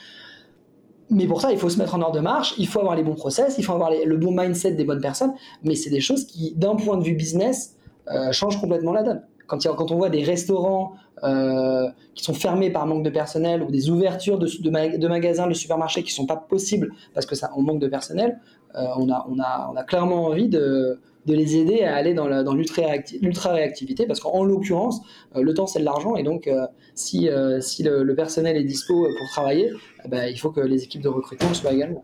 Mais 1.10 1.28
pour 1.28 1.42
ça, 1.42 1.52
il 1.52 1.58
faut 1.58 1.70
se 1.70 1.78
mettre 1.78 1.96
en 1.96 2.02
ordre 2.02 2.16
de 2.16 2.22
marche, 2.22 2.56
il 2.58 2.68
faut 2.68 2.80
avoir 2.80 2.96
les 2.96 3.04
bons 3.04 3.16
process, 3.16 3.56
il 3.58 3.64
faut 3.64 3.74
avoir 3.74 3.92
le 3.92 4.18
bon 4.18 4.32
mindset 4.32 4.74
des 4.74 4.86
bonnes 4.86 5.02
personnes. 5.02 5.34
Mais 5.64 5.76
c'est 5.76 5.90
des 5.90 6.02
choses 6.02 6.26
qui, 6.26 6.54
d'un 6.56 6.76
point 6.76 6.98
de 6.98 7.04
vue 7.04 7.14
business, 7.14 7.76
euh, 8.10 8.32
changent 8.32 8.60
complètement 8.60 8.94
la 8.94 9.04
donne. 9.04 9.24
Quand, 9.48 9.92
on 9.92 9.96
voit 9.98 10.10
des 10.10 10.24
restaurants 10.24 10.94
qui 12.16 12.24
sont 12.24 12.34
fermés 12.34 12.70
par 12.70 12.86
manque 12.86 13.04
de 13.04 13.10
personnel 13.10 13.62
ou 13.62 13.72
des 13.72 13.90
ouvertures 13.90 14.40
de, 14.40 15.08
magasins, 15.08 15.48
de 15.48 15.54
supermarchés 15.54 16.02
qui 16.02 16.12
ne 16.12 16.16
sont 16.16 16.26
pas 16.26 16.36
possibles 16.36 16.92
parce 17.14 17.26
que 17.26 17.36
ça, 17.36 17.52
on 17.56 17.62
manque 17.62 17.80
de 17.80 17.88
personnel, 17.88 18.40
on, 18.76 19.10
a, 19.10 19.26
on, 19.30 19.40
a, 19.40 19.70
on 19.72 19.76
a 19.76 19.84
clairement 19.84 20.26
envie 20.26 20.50
de, 20.50 21.00
de 21.26 21.34
les 21.34 21.56
aider 21.58 21.84
à 21.84 21.96
aller 21.96 22.14
dans 22.14 22.54
l'ultra-réactivité, 22.54 24.06
parce 24.06 24.20
qu'en 24.20 24.44
l'occurrence, 24.44 25.02
euh, 25.36 25.42
le 25.42 25.54
temps 25.54 25.68
c'est 25.68 25.80
de 25.80 25.86
l'argent, 25.86 26.16
et 26.16 26.24
donc 26.24 26.48
euh, 26.48 26.66
si, 26.96 27.30
euh, 27.30 27.62
si 27.62 27.84
le, 27.84 28.14
personnel 28.16 28.58
est 28.58 28.64
dispo 28.64 29.08
pour 29.18 29.30
travailler, 29.32 29.72
ben, 30.08 30.26
il 30.26 30.38
faut 30.38 30.52
que 30.52 30.62
les 30.62 30.84
équipes 30.84 31.02
de 31.02 31.10
recrutement 31.10 31.54
soient 31.54 31.74
également. 31.74 32.04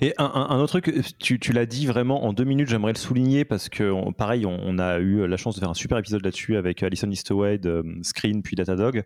Et 0.00 0.14
un, 0.16 0.58
autre 0.60 0.80
truc, 0.80 1.18
tu, 1.18 1.52
l'as 1.52 1.66
dit 1.66 1.84
vraiment 1.84 2.24
en 2.24 2.32
deux 2.32 2.44
minutes, 2.44 2.68
j'aimerais 2.68 2.92
le 2.92 2.98
souligner 2.98 3.44
parce 3.44 3.68
que 3.68 4.10
pareil, 4.12 4.46
on, 4.46 4.78
a 4.78 4.98
eu 4.98 5.26
la 5.26 5.36
chance 5.36 5.56
de 5.56 5.60
faire 5.60 5.68
un 5.68 5.74
super 5.74 5.98
épisode 5.98 6.24
là-dessus 6.24 6.56
avec 6.56 6.82
Alison 6.82 7.10
Eastwood, 7.10 7.84
Screen 8.02 8.42
puis 8.42 8.56
Datadog 8.56 9.04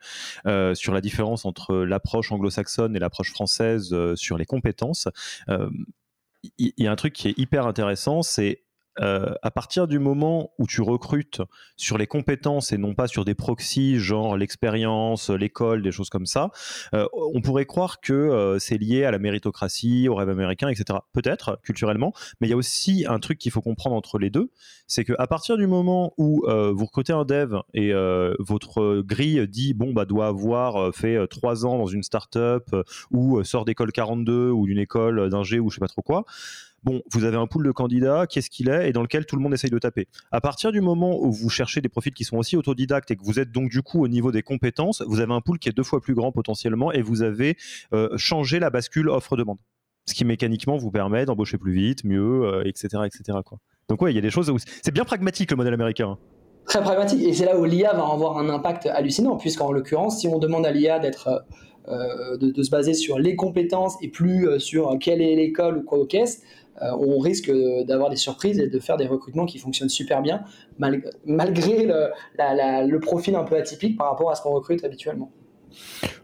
sur 0.75 0.95
la 0.95 1.01
différence 1.01 1.45
entre 1.47 1.75
l'approche 1.79 2.31
anglo-saxonne 2.31 2.95
et 2.95 3.01
l'approche 3.01 3.33
française 3.33 3.93
sur 4.15 4.39
les 4.39 4.45
compétences. 4.45 5.09
Il 6.59 6.73
y, 6.77 6.87
a 6.87 6.91
un 6.91 6.97
truc 6.97 7.13
qui 7.13 7.29
est 7.29 7.39
hyper 7.39 7.67
intéressant, 7.67 8.23
c'est 8.23 8.65
euh, 9.01 9.35
à 9.43 9.51
partir 9.51 9.89
du 9.89 9.99
moment 9.99 10.53
où 10.59 10.67
tu 10.67 10.83
recrutes 10.83 11.41
sur 11.77 11.97
les 11.97 12.07
compétences 12.07 12.73
et 12.73 12.79
non 12.79 12.95
pas 12.95 13.07
sur 13.07 13.25
des 13.25 13.35
proxys, 13.35 13.99
genre 13.99 14.37
l'expérience, 14.37 15.31
l'école, 15.31 15.83
des 15.83 15.93
choses 15.93 16.11
comme 16.11 16.27
ça, 16.27 16.51
euh, 16.95 17.07
on 17.13 17.41
pourrait 17.41 17.65
croire 17.65 18.01
que 18.01 18.13
euh, 18.13 18.59
c'est 18.59 18.77
lié 18.77 19.05
à 19.05 19.11
la 19.11 19.19
méritocratie, 19.19 20.09
au 20.09 20.15
rêve 20.15 20.29
américain, 20.29 20.69
etc. 20.69 20.99
Peut-être, 21.13 21.59
culturellement, 21.63 22.13
mais 22.41 22.49
il 22.49 22.51
y 22.51 22.55
a 22.55 22.57
aussi 22.57 23.05
un 23.09 23.19
truc 23.19 23.39
qu'il 23.39 23.51
faut 23.51 23.63
comprendre 23.63 23.97
entre 23.97 24.19
les 24.19 24.31
deux, 24.31 24.51
c'est 24.87 25.05
qu'à 25.05 25.27
partir 25.27 25.57
du 25.57 25.67
moment 25.67 26.13
où 26.19 26.45
vous 26.47 26.85
recrutez 26.85 27.13
un 27.13 27.25
dev 27.25 27.57
et 27.73 27.93
votre 28.39 29.01
grille 29.01 29.47
dit, 29.49 29.75
bon, 29.75 29.93
bah, 29.93 30.05
doit 30.05 30.27
avoir 30.27 30.95
fait 30.95 31.27
trois 31.29 31.65
ans 31.65 31.79
dans 31.79 31.87
une 31.87 32.03
startup 32.03 32.75
ou 33.11 33.43
sort 33.43 33.65
d'école 33.65 33.93
42 33.93 34.51
ou 34.51 34.67
d'une 34.67 34.79
école 34.79 35.31
d'ingé 35.31 35.61
ou 35.61 35.71
je 35.71 35.77
sais 35.77 35.81
pas 35.81 35.89
trop 35.89 36.03
quoi, 36.03 36.25
bon, 36.85 37.03
vous 37.13 37.25
avez 37.25 37.37
un 37.37 37.47
pool 37.47 37.65
de 37.65 37.71
candidats, 37.71 38.27
qu'est-ce 38.27 38.51
qu'il 38.51 38.69
est, 38.69 38.89
et 38.89 38.93
dans 38.93 39.03
lequel 39.03 39.27
tout 39.27 39.37
le 39.37 39.43
monde 39.43 39.55
essaye 39.55 39.71
de 39.71 39.79
taper. 39.79 40.09
À 40.31 40.41
partir 40.41 40.73
du 40.73 40.81
moment 40.81 41.19
où 41.21 41.33
vous 41.33 41.49
cherchez 41.49 41.81
des 41.81 41.89
profils 41.89 42.13
qui 42.13 42.25
sont 42.25 42.37
aussi 42.37 42.57
autodidactes 42.57 43.11
et 43.11 43.17
que 43.17 43.25
vous 43.25 43.39
êtes 43.39 43.53
donc 43.53 43.71
du 43.71 43.83
coup 43.83 44.03
au 44.03 44.09
niveau 44.09 44.33
des 44.33 44.43
compétences, 44.43 45.03
vous 45.07 45.21
avez 45.21 45.33
un 45.33 45.41
pool 45.41 45.59
qui 45.59 45.69
est 45.69 45.73
deux 45.73 45.83
fois 45.83 46.01
plus 46.01 46.15
grand 46.15 46.33
potentiellement 46.33 46.93
et 46.93 47.03
vous 47.03 47.23
avez 47.23 47.57
euh, 47.93 48.09
changé 48.17 48.59
la 48.59 48.71
bascule 48.71 49.09
offre-demande. 49.09 49.59
Ce 50.07 50.15
qui 50.15 50.25
mécaniquement 50.25 50.77
vous 50.77 50.91
permet 50.91 51.25
d'embaucher 51.25 51.59
plus 51.59 51.73
vite, 51.73 52.05
mieux, 52.05 52.63
etc. 52.65 52.89
Euh, 52.95 53.05
etc. 53.05 53.39
Quoi. 53.45 53.59
Donc 53.89 54.03
ouais, 54.03 54.13
il 54.13 54.17
y 54.17 54.19
a 54.19 54.23
des 54.23 54.31
choses 54.31 54.51
où 54.51 54.57
c'est 54.59 54.93
bien 54.93 55.05
pragmatique 55.05 55.51
le 55.51 55.57
modèle 55.57 55.75
américain. 55.75 56.19
Très 56.67 56.81
pragmatique, 56.81 57.23
et 57.23 57.35
c'est 57.35 57.45
là 57.45 57.59
où 57.59 57.65
l'IA 57.65 57.93
va 57.93 58.07
avoir 58.07 58.39
un 58.39 58.49
impact 58.49 58.87
hallucinant, 58.87 59.37
puisqu'en 59.37 59.73
l'occurrence, 59.73 60.21
si 60.21 60.29
on 60.29 60.39
demande 60.39 60.65
à 60.65 60.71
l'IA 60.71 61.01
d'être 61.01 61.45
euh, 61.89 62.37
de, 62.37 62.63
se 62.63 62.71
baser 62.71 62.95
sur 62.95 63.19
les 63.19 63.35
compétences 63.35 63.97
et 64.01 64.09
plus 64.09 64.61
sur 64.61 64.97
quelle 65.01 65.21
est 65.21 65.35
l'école 65.35 65.79
ou 65.79 65.83
quoi 65.83 65.99
au 65.99 66.07
caisse, 66.07 66.43
on 66.83 67.19
risque 67.19 67.51
d'avoir 67.87 68.11
des 68.11 68.17
surprises 68.17 68.59
et 68.59 68.69
de 68.69 68.79
faire 68.79 68.97
des 68.97 69.07
recrutements 69.07 69.47
qui 69.47 69.59
fonctionnent 69.59 69.89
super 69.89 70.23
bien, 70.23 70.43
malgré 70.79 71.87
le, 71.87 72.99
profil 72.99 73.37
un 73.37 73.45
peu 73.45 73.57
atypique 73.57 73.97
par 73.97 74.11
rapport 74.11 74.31
à 74.31 74.35
ce 74.35 74.43
qu'on 74.43 74.53
recrute 74.53 74.85
habituellement. 74.85 75.31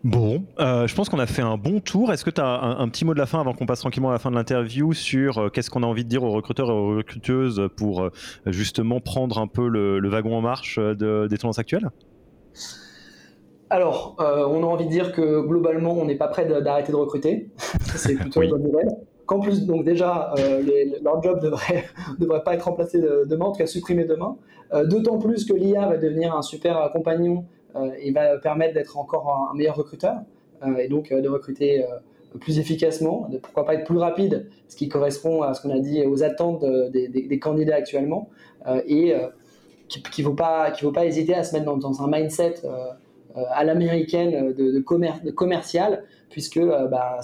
Bon, 0.05 0.45
euh, 0.61 0.87
je 0.87 0.95
pense 0.95 1.09
qu'on 1.09 1.19
a 1.19 1.27
fait 1.27 1.43
un 1.43 1.57
bon 1.57 1.81
tour. 1.81 2.13
Est-ce 2.13 2.25
que 2.25 2.31
tu 2.31 2.41
as 2.41 2.47
un, 2.47 2.89
petit 2.89 3.05
mot 3.05 3.15
de 3.15 3.19
la 3.19 3.27
fin 3.27 3.41
avant 3.41 3.55
qu'on 3.55 3.67
passe 3.67 3.81
tranquillement 3.81 4.11
à 4.11 4.13
la 4.13 4.19
fin 4.19 4.31
de 4.31 4.37
l'interview 4.37 4.93
sur 4.93 5.39
euh, 5.39 5.49
qu'est-ce 5.49 5.71
qu'on 5.71 5.83
a 5.83 5.87
envie 5.87 6.05
de 6.05 6.09
dire 6.09 6.23
aux 6.23 6.31
recruteurs 6.31 6.69
et 6.69 6.73
aux 6.73 6.97
recruteuses 6.97 7.69
pour 7.77 8.11
justement 8.47 9.01
prendre 9.01 9.39
un 9.39 9.47
peu 9.47 9.69
le, 9.69 10.09
wagon 10.09 10.37
en 10.37 10.41
marche 10.41 10.79
des 10.79 11.39
tendances 11.39 11.59
actuelles? 11.59 11.89
Alors, 13.71 14.17
on 14.19 14.63
a 14.63 14.67
envie 14.67 14.87
de 14.87 14.91
dire 14.91 15.13
que 15.13 15.41
globalement, 15.41 15.93
on 15.93 16.05
n'est 16.05 16.17
pas 16.17 16.29
prêt 16.29 16.47
d'arrêter 16.47 16.93
de 16.93 16.97
recruter. 16.97 17.51
C'est 17.97 18.15
plutôt 18.15 18.43
une 18.43 18.51
bonne 18.51 18.63
nouvelle. 18.63 18.89
Qu'en 19.29 19.41
plus, 19.41 19.67
donc 19.67 19.85
déjà, 19.85 20.35
leur 21.03 21.23
job 21.23 21.41
devrait, 21.41 21.85
devrait 22.19 22.43
pas 22.43 22.55
être 22.55 22.63
remplacé 22.63 23.01
demain, 23.01 23.45
en 23.45 23.53
tout 23.53 23.59
cas 23.59 23.67
supprimé 23.67 24.05
demain. 24.05 24.37
D'autant 24.87 25.19
plus 25.19 25.45
que 25.45 25.53
l'IA 25.53 25.87
va 25.87 25.99
devenir 25.99 26.35
un 26.35 26.43
super 26.43 26.91
compagnon 26.93 27.45
et 28.01 28.11
va 28.11 28.39
permettre 28.39 28.75
d'être 28.75 28.99
encore 28.99 29.51
un, 29.53 29.55
meilleur 29.55 29.77
recruteur 29.77 30.17
et 30.79 30.89
donc 30.89 31.13
de 31.13 31.29
recruter 31.29 31.85
plus 32.41 32.59
efficacement, 32.59 33.29
de 33.31 33.39
pourquoi 33.39 33.65
pas 33.65 33.75
être 33.75 33.85
plus 33.85 33.99
rapide, 33.99 34.49
ce 34.69 34.77
qui 34.77 34.89
correspond 34.89 35.43
à 35.43 35.55
ce 35.55 35.63
qu'on 35.63 35.71
a 35.71 35.79
dit 35.79 36.05
aux 36.07 36.23
attentes 36.23 36.65
des, 36.91 37.39
candidats 37.39 37.77
actuellement, 37.77 38.31
et 38.87 39.15
qu'il 39.89 40.27
ne 40.27 40.33
pas, 40.33 40.73
faut 40.75 40.93
pas 40.93 41.05
hésiter 41.05 41.35
à 41.35 41.45
se 41.45 41.55
mettre 41.55 41.77
dans, 41.77 42.03
un 42.03 42.11
mindset 42.11 42.57
à 43.51 43.65
l'américaine 43.65 44.53
de, 44.53 44.73
de, 44.73 45.31
commercial, 45.31 46.05
puisque 46.31 46.61
bah, 46.61 47.21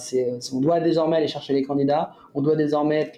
on 0.53 0.59
doit 0.59 0.79
désormais 0.79 1.17
aller 1.17 1.27
chercher 1.27 1.53
les 1.53 1.63
candidats, 1.63 2.13
on 2.33 2.41
doit 2.41 2.55
désormais 2.55 3.11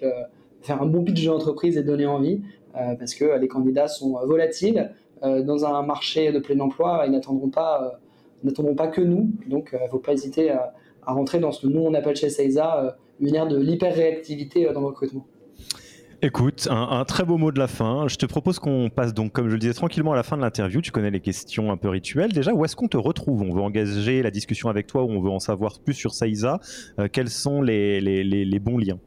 faire 0.62 0.82
un 0.82 0.86
bon 0.86 1.04
pitch 1.04 1.24
de 1.24 1.30
l'entreprise 1.30 1.76
et 1.76 1.82
donner 1.82 2.06
envie, 2.06 2.42
parce 2.72 3.14
que 3.14 3.38
les 3.38 3.48
candidats 3.48 3.88
sont 3.88 4.18
volatiles. 4.26 4.92
dans 5.22 5.64
un 5.64 5.82
marché 5.82 6.32
de 6.32 6.38
plein 6.38 6.60
emploi, 6.60 7.04
ils 7.06 7.12
n'attendront 7.12 7.50
pas, 7.50 7.98
n'attendront 8.44 8.74
pas 8.74 8.88
que 8.88 9.00
nous, 9.00 9.30
donc 9.46 9.70
il 9.72 9.84
ne 9.84 9.88
faut 9.88 9.98
pas 9.98 10.12
hésiter 10.12 10.50
à 10.50 10.74
à 11.08 11.12
rentrer 11.12 11.40
dans 11.40 11.50
ce 11.50 11.62
que 11.62 11.66
nous 11.66 11.80
on 11.80 11.94
appelle 11.94 12.16
chez 12.16 12.28
Seiza 12.28 12.84
euh, 12.84 12.90
une 13.18 13.34
ère 13.34 13.48
de 13.48 13.58
l'hyper-réactivité 13.58 14.68
euh, 14.68 14.72
dans 14.74 14.80
le 14.80 14.88
recrutement. 14.88 15.26
Écoute, 16.20 16.66
un, 16.70 17.04
très 17.04 17.24
beau 17.24 17.36
mot 17.36 17.52
de 17.52 17.58
la 17.58 17.68
fin. 17.68 18.08
Je 18.08 18.16
te 18.16 18.26
propose 18.26 18.58
qu'on 18.58 18.90
passe 18.90 19.14
donc, 19.14 19.32
comme 19.32 19.48
je 19.48 19.52
le 19.54 19.58
disais, 19.60 19.72
tranquillement 19.72 20.12
à 20.12 20.16
la 20.16 20.24
fin 20.24 20.36
de 20.36 20.42
l'interview. 20.42 20.80
Tu 20.80 20.90
connais 20.90 21.12
les 21.12 21.20
questions 21.20 21.70
un 21.70 21.76
peu 21.76 21.88
rituelles. 21.88 22.32
Déjà, 22.32 22.52
où 22.52 22.64
est-ce 22.64 22.74
qu'on 22.74 22.88
te 22.88 22.96
retrouve? 22.96 23.42
On 23.42 23.54
veut 23.54 23.62
engager 23.62 24.22
la 24.22 24.32
discussion 24.32 24.68
avec 24.68 24.88
toi 24.88 25.04
ou 25.04 25.10
on 25.10 25.20
veut 25.20 25.30
en 25.30 25.38
savoir 25.38 25.78
plus 25.78 25.94
sur 25.94 26.14
Saiza. 26.14 26.58
Euh, 26.98 27.06
quels 27.10 27.30
sont 27.30 27.62
les, 27.62 28.60
bons 28.60 28.78
liens? 28.78 28.98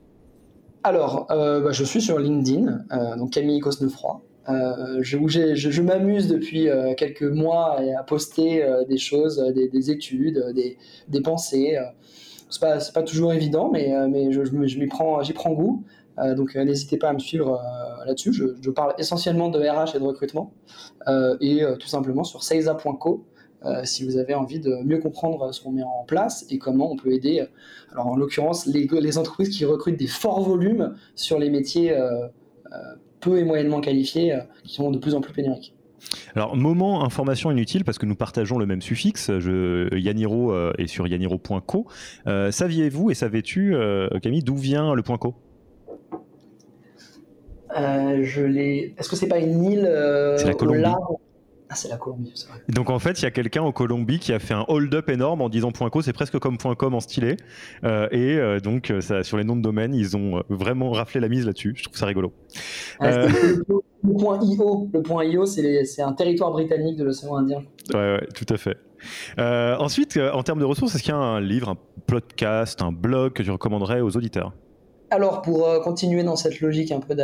Alors, 0.83 1.27
bah, 1.27 1.71
je 1.71 1.83
suis 1.83 2.01
sur 2.01 2.17
LinkedIn, 2.17 2.85
donc 3.17 3.31
Camille 3.31 3.59
Cosnefroy. 3.59 4.21
Euh, 4.49 4.99
je, 5.01 5.17
je, 5.55 5.81
m'amuse 5.81 6.27
depuis 6.27 6.67
euh, 6.67 6.93
quelques 6.95 7.21
mois 7.21 7.79
à 7.97 8.03
poster 8.03 8.63
euh, 8.63 8.83
des 8.85 8.97
choses, 8.97 9.37
des, 9.53 9.91
études, 9.91 10.43
des, 11.07 11.21
pensées. 11.21 11.77
c'est 12.49 12.59
pas, 12.59 12.79
pas 12.93 13.03
toujours 13.03 13.33
évident, 13.33 13.69
mais, 13.71 13.93
je, 14.31 14.41
j'y 14.65 14.87
prends 14.87 15.53
goût. 15.53 15.83
Donc 16.17 16.55
n'hésitez 16.55 16.97
pas 16.97 17.09
à 17.09 17.13
me 17.13 17.19
suivre 17.19 17.59
là-dessus. 18.05 18.33
Je, 18.33 18.69
parle 18.69 18.93
essentiellement 18.97 19.49
de 19.49 19.59
RH 19.59 19.95
et 19.95 19.99
de 19.99 20.03
recrutement 20.03 20.53
et 21.39 21.63
tout 21.79 21.87
simplement 21.87 22.23
sur 22.23 22.43
seiza.co 22.43 23.25
si 23.83 24.05
vous 24.05 24.17
avez 24.17 24.33
envie 24.33 24.59
de 24.59 24.75
mieux 24.83 24.99
comprendre 24.99 25.53
ce 25.53 25.61
qu'on 25.61 25.71
met 25.71 25.83
en 25.83 26.03
place 26.05 26.45
et 26.49 26.57
comment 26.57 26.91
on 26.91 26.95
peut 26.95 27.11
aider. 27.11 27.45
Alors 27.91 28.07
en 28.07 28.15
l'occurrence 28.15 28.65
les, 28.65 29.17
entreprises 29.17 29.49
qui 29.49 29.65
recrutent 29.65 29.99
des 29.99 30.07
forts 30.07 30.41
volumes 30.41 30.95
sur 31.15 31.39
les 31.39 31.49
métiers 31.49 31.95
peu 33.21 33.37
et 33.37 33.45
moyennement 33.45 33.79
qualifiés 33.79 34.33
euh, 34.33 34.39
qui 34.63 34.73
sont 34.73 34.91
de 34.91 34.97
plus 34.97 35.15
en 35.15 35.21
plus 35.21 35.31
pénuriques. 35.31 35.73
Alors, 36.35 36.57
moment 36.57 37.05
information 37.05 37.51
inutile, 37.51 37.85
parce 37.85 37.99
que 37.99 38.07
nous 38.07 38.15
partageons 38.15 38.57
le 38.57 38.65
même 38.65 38.81
suffixe, 38.81 39.31
je, 39.39 39.95
Yaniro 39.95 40.51
euh, 40.51 40.73
est 40.79 40.87
sur 40.87 41.07
yaniro.co. 41.07 41.85
Euh, 42.25 42.49
saviez-vous 42.51 43.11
et 43.11 43.13
savais-tu, 43.13 43.75
Camille, 44.21 44.43
d'où 44.43 44.57
vient 44.57 44.95
le 44.95 45.03
point 45.03 45.17
.co? 45.17 45.35
Je 47.75 48.41
l'ai. 48.41 48.95
Est-ce 48.97 49.09
que 49.09 49.15
c'est 49.15 49.27
pas 49.27 49.39
une 49.39 49.63
île 49.63 49.89
C'est 50.37 50.47
la 50.47 50.53
Colombie. 50.53 50.85
Ah, 51.71 51.75
c'est 51.75 51.87
la 51.87 51.95
Colombie, 51.95 52.33
c'est 52.35 52.49
vrai. 52.49 52.59
Donc 52.67 52.89
en 52.89 52.99
fait, 52.99 53.21
il 53.21 53.23
y 53.23 53.25
a 53.25 53.31
quelqu'un 53.31 53.61
en 53.61 53.71
Colombie 53.71 54.19
qui 54.19 54.33
a 54.33 54.39
fait 54.39 54.53
un 54.53 54.65
hold-up 54.67 55.09
énorme 55.09 55.39
en 55.39 55.47
disant 55.47 55.71
.co, 55.71 56.01
c'est 56.01 56.11
presque 56.11 56.37
comme 56.37 56.57
.com 56.57 56.93
en 56.93 56.99
stylé. 56.99 57.37
Euh, 57.85 58.09
et 58.11 58.35
euh, 58.35 58.59
donc 58.59 58.93
ça, 58.99 59.23
sur 59.23 59.37
les 59.37 59.45
noms 59.45 59.55
de 59.55 59.61
domaine, 59.61 59.95
ils 59.95 60.17
ont 60.17 60.39
euh, 60.39 60.41
vraiment 60.49 60.91
raflé 60.91 61.21
la 61.21 61.29
mise 61.29 61.45
là-dessus. 61.45 61.71
Je 61.77 61.83
trouve 61.83 61.97
ça 61.97 62.07
rigolo. 62.07 62.33
Ah, 62.99 63.25
le 63.25 64.13
point 64.19 64.39
.io, 64.43 64.89
le 64.93 65.01
point 65.01 65.23
.io, 65.23 65.45
c'est 65.45 66.01
un 66.01 66.11
territoire 66.11 66.51
britannique 66.51 66.97
de 66.97 67.05
l'océan 67.05 67.37
Indien? 67.37 67.63
Ouais, 67.93 68.15
ouais, 68.15 68.27
tout 68.35 68.53
à 68.53 68.57
fait. 68.57 68.77
ensuite, 69.79 70.17
en 70.17 70.43
termes 70.43 70.59
de 70.59 70.65
ressources, 70.65 70.93
est-ce 70.95 71.03
qu'il 71.03 71.13
y 71.13 71.15
a 71.15 71.19
un 71.19 71.39
livre, 71.39 71.69
un 71.69 71.77
podcast, 72.05 72.81
un 72.81 72.91
blog 72.91 73.31
que 73.31 73.43
tu 73.43 73.51
recommanderais 73.51 74.01
aux 74.01 74.17
auditeurs? 74.17 74.51
Alors, 75.11 75.41
pour 75.41 75.67
continuer 75.83 76.23
dans 76.23 76.37
cette 76.37 76.61
logique 76.61 76.91
un 76.91 77.01
peu 77.01 77.15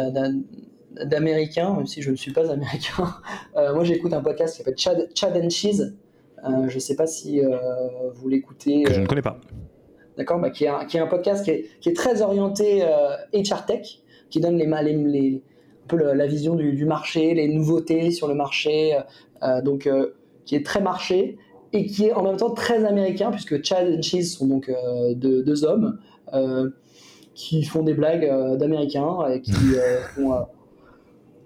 d'américain, 1.06 1.74
même 1.74 1.88
si 1.88 2.02
je 2.02 2.12
ne 2.12 2.16
suis 2.16 2.32
pas 2.32 2.52
américain. 2.52 3.16
Euh, 3.56 3.74
moi, 3.74 3.84
j'écoute 3.84 4.14
un 4.14 4.22
podcast 4.22 4.54
qui 4.54 4.58
s'appelle 4.60 4.78
Chad, 4.78 5.10
Chad 5.16 5.36
and 5.36 5.50
Cheese. 5.50 5.96
Euh, 6.44 6.68
je 6.68 6.76
ne 6.76 6.80
sais 6.80 6.96
pas 6.96 7.08
si 7.08 7.44
euh, 7.44 7.58
vous 8.14 8.30
l'écoutez. 8.30 8.84
Que 8.84 8.94
je 8.94 9.02
ne 9.02 9.08
connais 9.08 9.24
pas. 9.24 9.40
D'accord, 10.16 10.40
bah, 10.40 10.52
qui, 10.52 10.66
est 10.66 10.68
un, 10.68 10.86
qui, 10.86 10.98
est 10.98 11.00
un, 11.00 11.08
podcast 11.08 11.44
qui 11.44 11.50
est, 11.50 11.66
qui 11.82 11.90
est 11.90 11.96
très 11.96 12.22
orienté 12.22 12.84
HR 13.34 13.66
Tech, 13.66 14.04
qui 14.30 14.40
donne 14.40 14.58
les, 14.58 14.68
les, 14.68 14.94
les 14.94 15.44
un 15.86 15.88
peu 15.88 16.14
la 16.14 16.28
vision 16.28 16.54
du, 16.54 16.74
du, 16.74 16.86
marché, 16.86 17.34
les 17.34 17.48
nouveautés 17.48 18.12
sur 18.12 18.28
le 18.28 18.36
marché, 18.36 19.00
donc 19.64 19.90
qui 20.46 20.56
est 20.56 20.66
très 20.66 20.82
marché 20.82 21.40
et 21.74 21.88
qui 21.88 22.06
est 22.06 22.14
en 22.14 22.22
même 22.22 22.38
temps 22.38 22.52
très 22.52 22.86
américain, 22.86 23.32
puisque 23.32 23.64
Chad 23.64 23.88
and 23.88 24.04
Cheese 24.04 24.38
sont 24.38 24.46
donc 24.46 24.72
deux, 25.16 25.42
deux, 25.42 25.66
hommes 25.66 25.98
qui 27.38 27.64
font 27.64 27.84
des 27.84 27.94
blagues 27.94 28.28
d'américains 28.58 29.28
et 29.32 29.42
qui 29.42 29.54
font 30.16 30.46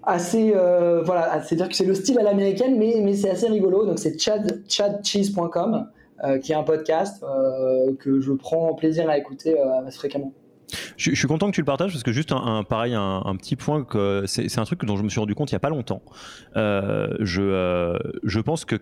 assez 0.04 0.52
euh, 0.54 1.02
voilà 1.02 1.42
c'est 1.42 1.54
à 1.54 1.58
dire 1.58 1.68
que 1.68 1.74
c'est 1.74 1.84
le 1.84 1.94
style 1.94 2.18
à 2.18 2.22
l'américaine 2.22 2.76
mais, 2.78 3.00
mais 3.02 3.14
c'est 3.14 3.30
assez 3.30 3.48
rigolo. 3.48 3.86
Donc 3.86 3.98
c'est 3.98 4.18
chad, 4.18 4.62
chadcheese.com 4.68 5.86
euh, 6.24 6.38
qui 6.38 6.52
est 6.52 6.54
un 6.54 6.62
podcast 6.62 7.22
euh, 7.22 7.94
que 7.98 8.20
je 8.20 8.32
prends 8.32 8.74
plaisir 8.74 9.08
à 9.08 9.18
écouter 9.18 9.56
fréquemment. 9.90 10.32
Je, 10.96 11.14
suis 11.14 11.28
content 11.28 11.50
que 11.50 11.54
tu 11.54 11.60
le 11.60 11.66
partages 11.66 11.92
parce 11.92 12.02
que 12.02 12.12
juste 12.12 12.32
un, 12.32 12.64
pareil 12.64 12.94
un, 12.94 13.36
petit 13.36 13.56
point 13.56 13.84
que 13.84 14.24
c'est 14.26 14.58
un 14.58 14.64
truc 14.64 14.84
dont 14.84 14.96
je 14.96 15.02
me 15.02 15.10
suis 15.10 15.20
rendu 15.20 15.34
compte 15.34 15.50
il 15.50 15.54
y 15.54 15.56
a 15.56 15.60
pas 15.60 15.68
longtemps. 15.68 16.02
Je, 16.54 17.98
je 18.22 18.40
pense 18.40 18.64
que 18.64 18.76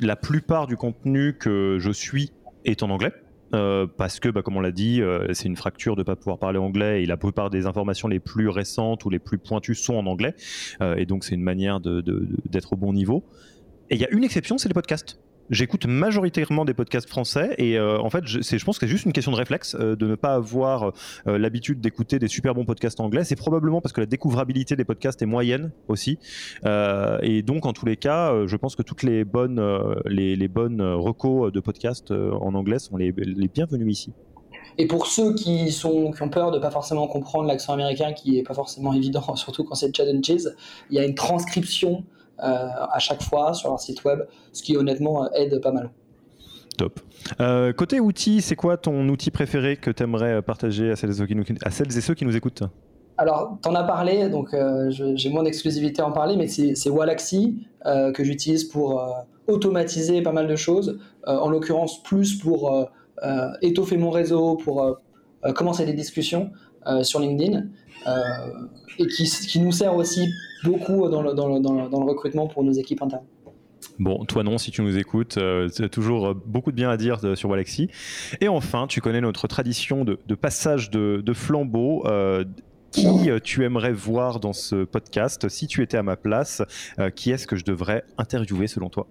la 0.00 0.16
plupart 0.16 0.66
du 0.66 0.76
contenu 0.76 1.36
que 1.38 1.76
je 1.78 1.90
suis 1.90 2.32
est 2.64 2.82
en 2.82 2.90
anglais 2.90 3.12
euh, 3.54 3.86
parce 3.86 4.20
que, 4.20 4.28
bah, 4.28 4.42
comme 4.42 4.56
on 4.56 4.60
l'a 4.60 4.72
dit, 4.72 5.00
euh, 5.00 5.32
c'est 5.32 5.46
une 5.46 5.56
fracture 5.56 5.96
de 5.96 6.00
ne 6.00 6.04
pas 6.04 6.16
pouvoir 6.16 6.38
parler 6.38 6.58
anglais 6.58 7.02
et 7.02 7.06
la 7.06 7.16
plupart 7.16 7.50
des 7.50 7.66
informations 7.66 8.08
les 8.08 8.20
plus 8.20 8.48
récentes 8.48 9.04
ou 9.04 9.10
les 9.10 9.18
plus 9.18 9.38
pointues 9.38 9.74
sont 9.74 9.94
en 9.94 10.06
anglais. 10.06 10.34
Euh, 10.80 10.96
et 10.96 11.06
donc, 11.06 11.24
c'est 11.24 11.34
une 11.34 11.42
manière 11.42 11.80
d'être 11.80 12.72
au 12.72 12.76
bon 12.76 12.92
niveau. 12.92 13.24
Et 13.90 13.94
il 13.94 14.00
y 14.00 14.04
a 14.04 14.10
une 14.10 14.24
exception, 14.24 14.58
c'est 14.58 14.68
les 14.68 14.74
podcasts. 14.74 15.18
J'écoute 15.50 15.86
majoritairement 15.86 16.64
des 16.64 16.74
podcasts 16.74 17.08
français 17.08 17.54
et 17.58 17.78
euh, 17.78 17.98
en 18.00 18.10
fait, 18.10 18.26
je, 18.26 18.40
je 18.40 18.64
pense 18.64 18.78
que 18.78 18.86
c'est 18.86 18.90
juste 18.90 19.04
une 19.04 19.12
question 19.12 19.30
de 19.30 19.36
réflexe 19.36 19.76
euh, 19.78 19.94
de 19.94 20.06
ne 20.06 20.16
pas 20.16 20.34
avoir 20.34 20.92
euh, 21.26 21.38
l'habitude 21.38 21.80
d'écouter 21.80 22.18
des 22.18 22.28
super 22.28 22.54
bons 22.54 22.64
podcasts 22.64 22.98
anglais. 23.00 23.22
C'est 23.24 23.36
probablement 23.36 23.80
parce 23.80 23.92
que 23.92 24.00
la 24.00 24.06
découvrabilité 24.06 24.74
des 24.74 24.84
podcasts 24.84 25.22
est 25.22 25.26
moyenne 25.26 25.70
aussi. 25.88 26.18
et 26.64 27.42
donc, 27.42 27.66
en 27.66 27.72
tous 27.72 27.86
les 27.86 27.96
cas, 27.96 28.46
je 28.46 28.56
pense 28.56 28.76
que 28.76 28.82
toutes 28.82 29.02
les 29.02 29.24
bonnes, 29.24 29.60
les, 30.06 30.48
bonnes 30.48 30.82
recos 30.82 31.52
de 31.52 31.60
podcasts 31.60 32.10
en 32.10 32.54
anglais 32.54 32.78
sont 32.78 32.96
les, 32.96 33.12
les 33.16 33.48
bienvenus 33.48 33.98
ici. 33.98 34.12
Et 34.78 34.86
pour 34.86 35.06
ceux 35.06 35.34
qui, 35.34 35.72
sont, 35.72 36.10
qui 36.12 36.22
ont 36.22 36.28
peur 36.28 36.50
de 36.50 36.58
pas 36.58 36.70
forcément 36.70 37.06
comprendre 37.06 37.46
l'accent 37.46 37.72
américain, 37.72 38.12
qui 38.12 38.38
est 38.38 38.42
pas 38.42 38.54
forcément 38.54 38.92
évident, 38.94 39.36
surtout 39.36 39.64
quand 39.64 39.74
c'est 39.74 39.94
Cheese, 39.94 40.54
il 40.90 40.96
y 40.96 40.98
a 40.98 41.04
une 41.04 41.14
transcription 41.14 42.04
à 42.38 42.98
chaque 42.98 43.22
fois 43.22 43.54
sur 43.54 43.70
leur 43.70 43.80
site 43.80 44.04
web, 44.04 44.20
ce 44.52 44.62
qui 44.62 44.76
honnêtement 44.76 45.24
euh, 45.24 45.28
aide 45.34 45.60
pas 45.60 45.72
mal. 45.72 45.90
Top. 46.76 47.00
Euh, 47.40 47.72
côté 47.72 48.00
outils, 48.00 48.42
c'est 48.42 48.56
quoi 48.56 48.76
ton 48.76 49.08
outil 49.08 49.30
préféré 49.30 49.76
que 49.76 49.90
tu 49.90 50.02
aimerais 50.02 50.42
partager 50.42 50.90
à 50.90 50.96
celles, 50.96 51.10
et 51.10 51.14
ceux 51.14 51.26
qui 51.26 51.34
nous, 51.34 51.44
à 51.64 51.70
celles 51.70 51.96
et 51.96 52.00
ceux 52.00 52.14
qui 52.14 52.24
nous 52.24 52.36
écoutent? 52.36 52.64
Alors, 53.18 53.58
tu 53.62 53.68
en 53.68 53.74
as 53.74 53.84
parlé, 53.84 54.28
donc 54.28 54.54
j'ai 54.90 55.30
moins 55.30 55.42
d'exclusivité 55.42 56.02
à 56.02 56.06
en 56.06 56.12
parler, 56.12 56.36
mais 56.36 56.48
c'est 56.48 56.90
Wallaxy 56.90 57.66
que 57.82 58.22
j'utilise 58.22 58.64
pour 58.64 59.02
automatiser 59.46 60.20
pas 60.20 60.32
mal 60.32 60.46
de 60.46 60.56
choses, 60.56 60.98
en 61.26 61.48
l'occurrence 61.48 62.02
plus 62.02 62.38
pour 62.38 62.90
étoffer 63.62 63.96
mon 63.96 64.10
réseau, 64.10 64.56
pour 64.56 64.98
commencer 65.54 65.86
des 65.86 65.94
discussions 65.94 66.50
sur 67.00 67.20
LinkedIn, 67.20 67.68
et 68.98 69.06
qui, 69.06 69.24
qui, 69.24 69.60
nous 69.60 69.72
sert 69.72 69.94
aussi 69.94 70.28
beaucoup 70.64 71.08
dans 71.08 71.22
le, 71.22 71.34
dans, 71.34 71.48
le, 71.48 71.60
dans, 71.60 71.72
le, 71.72 72.10
recrutement 72.10 72.46
pour 72.46 72.64
nos 72.64 72.72
équipes 72.72 73.02
internes. 73.02 73.24
Bon, 73.98 74.24
toi 74.24 74.42
non, 74.42 74.58
si 74.58 74.70
tu 74.70 74.82
nous 74.82 74.98
écoutes, 74.98 75.38
euh, 75.38 75.68
c'est 75.72 75.88
toujours 75.88 76.28
euh, 76.28 76.34
beaucoup 76.34 76.70
de 76.70 76.76
bien 76.76 76.90
à 76.90 76.96
dire 76.96 77.20
sur 77.36 77.48
Walaxy. 77.48 77.88
Et 78.40 78.48
enfin, 78.48 78.86
tu 78.86 79.00
connais 79.00 79.20
notre 79.20 79.48
tradition 79.48 80.04
de, 80.04 80.34
passage 80.34 80.90
de, 80.90 81.32
flambeau. 81.32 82.06
Euh, 82.06 82.44
qui 82.92 83.28
tu 83.44 83.62
aimerais 83.62 83.92
voir 83.92 84.40
dans 84.40 84.54
ce 84.54 84.84
podcast? 84.84 85.50
Si 85.50 85.66
tu 85.66 85.82
étais 85.82 85.98
à 85.98 86.02
ma 86.02 86.16
place, 86.16 86.62
qui 87.14 87.30
est-ce 87.30 87.46
que 87.46 87.56
je 87.56 87.64
devrais 87.64 88.04
interviewer 88.16 88.68
selon 88.68 88.88
toi? 88.88 89.06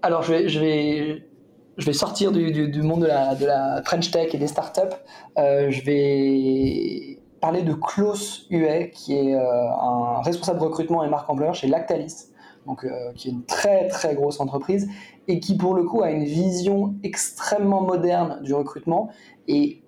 Alors, 0.00 0.22
je 0.22 0.32
vais, 0.32 0.48
je 0.48 0.60
vais, 0.60 1.28
je 1.76 1.84
vais 1.84 1.92
sortir 1.92 2.32
du, 2.32 2.52
du, 2.70 2.82
monde 2.82 3.02
de 3.02 3.08
la, 3.08 3.34
de 3.34 3.44
la, 3.44 3.82
French 3.84 4.10
Tech 4.10 4.30
et 4.32 4.38
des 4.38 4.46
startups. 4.46 4.96
je 5.36 5.84
vais 5.84 7.18
parler 7.40 7.62
de 7.62 7.74
Klaus 7.74 8.46
Huet, 8.50 8.90
qui 8.90 9.14
est 9.14 9.34
euh, 9.34 9.70
un 9.70 10.22
responsable 10.22 10.60
recrutement 10.60 11.04
et 11.04 11.08
marque 11.08 11.28
ampleur 11.28 11.54
chez 11.54 11.66
Lactalis, 11.66 12.28
euh, 12.68 13.12
qui 13.14 13.28
est 13.28 13.32
une 13.32 13.44
très 13.44 13.88
très 13.88 14.14
grosse 14.14 14.40
entreprise, 14.40 14.88
et 15.28 15.40
qui 15.40 15.56
pour 15.56 15.74
le 15.74 15.84
coup 15.84 16.02
a 16.02 16.10
une 16.10 16.24
vision 16.24 16.94
extrêmement 17.02 17.82
moderne 17.82 18.40
du 18.42 18.54
recrutement 18.54 19.10
et 19.48 19.82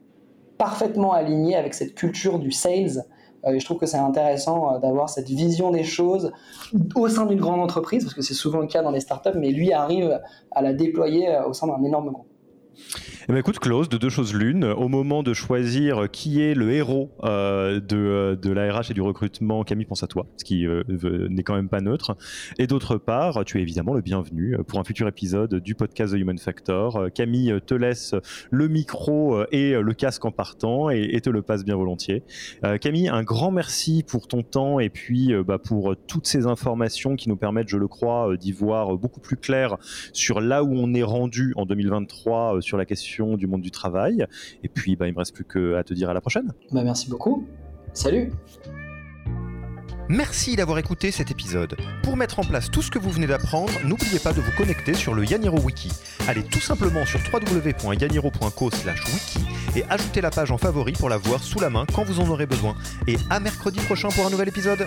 parfaitement 0.59 1.13
aligné 1.13 1.57
avec 1.57 1.75
cette 1.75 1.95
culture 1.95 2.39
du 2.39 2.51
sales. 2.51 3.05
et 3.47 3.61
je 3.61 3.65
trouve 3.65 3.79
que 3.79 3.87
c'est 3.87 3.99
intéressant 3.99 4.79
d'avoir 4.81 5.09
cette 5.09 5.29
vision 5.29 5.71
des 5.71 5.85
choses 5.85 6.33
au 6.97 7.09
sein 7.09 7.27
d'une 7.27 7.41
grande 7.41 7.61
entreprise, 7.61 8.03
parce 8.05 8.15
que 8.15 8.23
c'est 8.23 8.35
souvent 8.35 8.59
le 8.59 8.67
cas 8.67 8.83
dans 8.83 8.91
les 8.91 9.01
startups, 9.01 9.37
mais 9.37 9.51
lui 9.51 9.73
arrive 9.73 10.21
à 10.51 10.63
la 10.63 10.73
déployer 10.73 11.39
au 11.47 11.53
sein 11.53 11.69
d'un 11.69 11.83
énorme 11.85 12.11
groupe. 12.11 12.28
Eh 13.29 13.33
ben, 13.33 13.37
écoute, 13.39 13.59
Klaus, 13.59 13.89
de 13.89 13.99
deux 13.99 14.09
choses 14.09 14.35
l'une, 14.35 14.65
au 14.65 14.89
moment 14.89 15.23
de 15.23 15.35
choisir 15.35 16.11
qui 16.11 16.41
est 16.41 16.55
le 16.55 16.73
héros 16.73 17.11
euh, 17.25 17.81
de, 17.81 17.97
euh, 17.97 18.37
de 18.37 18.51
la 18.51 18.69
et 18.89 18.95
du 18.95 19.03
recrutement, 19.03 19.65
Camille 19.65 19.87
pense 19.87 20.03
à 20.03 20.07
toi, 20.07 20.27
ce 20.37 20.45
qui 20.45 20.67
euh, 20.67 20.83
n'est 21.29 21.43
quand 21.43 21.55
même 21.55 21.69
pas 21.69 21.81
neutre. 21.81 22.17
Et 22.59 22.67
d'autre 22.67 22.97
part, 22.97 23.45
tu 23.45 23.59
es 23.59 23.63
évidemment 23.63 23.93
le 23.93 24.01
bienvenu 24.01 24.57
pour 24.67 24.79
un 24.79 24.85
futur 24.85 25.09
épisode 25.09 25.57
du 25.57 25.75
podcast 25.75 26.15
The 26.15 26.17
Human 26.17 26.39
Factor. 26.39 27.09
Camille 27.15 27.55
te 27.67 27.75
laisse 27.75 28.15
le 28.51 28.69
micro 28.69 29.43
et 29.53 29.73
le 29.73 29.95
casque 29.95 30.25
en 30.25 30.31
partant 30.31 30.91
et, 30.91 31.21
te 31.21 31.31
le 31.31 31.43
passe 31.43 31.65
bien 31.65 31.77
volontiers. 31.77 32.23
Camille, 32.81 33.09
un 33.09 33.25
grand 33.25 33.51
merci 33.51 34.05
pour 34.07 34.29
ton 34.29 34.43
temps 34.43 34.79
et 34.81 34.91
puis 34.91 35.33
bah, 35.45 35.59
pour 35.59 35.97
toutes 36.07 36.27
ces 36.27 36.47
informations 36.47 37.17
qui 37.17 37.29
nous 37.29 37.37
permettent, 37.37 37.69
je 37.69 37.79
le 37.79 37.89
crois, 37.89 38.37
d'y 38.37 38.53
voir 38.53 38.97
beaucoup 38.97 39.21
plus 39.21 39.37
clair 39.37 39.77
sur 40.13 40.41
là 40.41 40.63
où 40.63 40.73
on 40.73 40.95
est 40.95 41.03
rendu 41.03 41.53
en 41.57 41.67
2023 41.67 42.61
sur 42.69 42.77
la 42.77 42.85
question 42.85 43.37
du 43.37 43.49
monde 43.49 43.63
du 43.63 43.73
travail. 43.73 44.25
Et 44.63 44.69
puis, 44.69 44.95
bah, 44.95 45.09
il 45.09 45.15
me 45.15 45.19
reste 45.19 45.35
plus 45.35 45.45
qu'à 45.45 45.83
te 45.83 45.95
dire 45.95 46.11
à 46.11 46.15
la 46.15 46.21
prochaine. 46.21 46.53
Bah, 46.71 46.83
merci 46.85 47.11
beaucoup. 47.11 47.49
Salut. 47.93 48.31
Merci 50.11 50.57
d'avoir 50.57 50.79
écouté 50.79 51.11
cet 51.11 51.31
épisode. 51.31 51.77
Pour 52.03 52.17
mettre 52.17 52.39
en 52.39 52.45
place 52.45 52.71
tout 52.71 52.81
ce 52.81 52.91
que 52.91 52.99
vous 52.99 53.11
venez 53.11 53.27
d'apprendre, 53.27 53.71
n'oubliez 53.85 54.19
pas 54.19 54.33
de 54.33 54.41
vous 54.41 54.53
connecter 54.57 54.95
sur 54.95 55.13
le 55.13 55.23
Yaniro 55.25 55.61
Wiki. 55.61 55.91
Allez 56.27 56.45
tout 56.45 56.61
simplement 56.61 57.05
sur 57.05 57.21
www.yaniro.co/wiki 57.31 59.39
et 59.77 59.85
ajoutez 59.91 60.23
la 60.23 60.31
page 60.31 60.51
en 60.51 60.57
favori 60.57 60.93
pour 60.93 61.11
la 61.11 61.19
voir 61.19 61.45
sous 61.45 61.61
la 61.61 61.69
main 61.69 61.85
quand 61.95 62.05
vous 62.05 62.21
en 62.21 62.29
aurez 62.29 62.47
besoin. 62.47 62.75
Et 63.07 63.17
à 63.29 63.39
mercredi 63.39 63.81
prochain 63.81 64.09
pour 64.09 64.27
un 64.27 64.31
nouvel 64.31 64.49
épisode. 64.49 64.87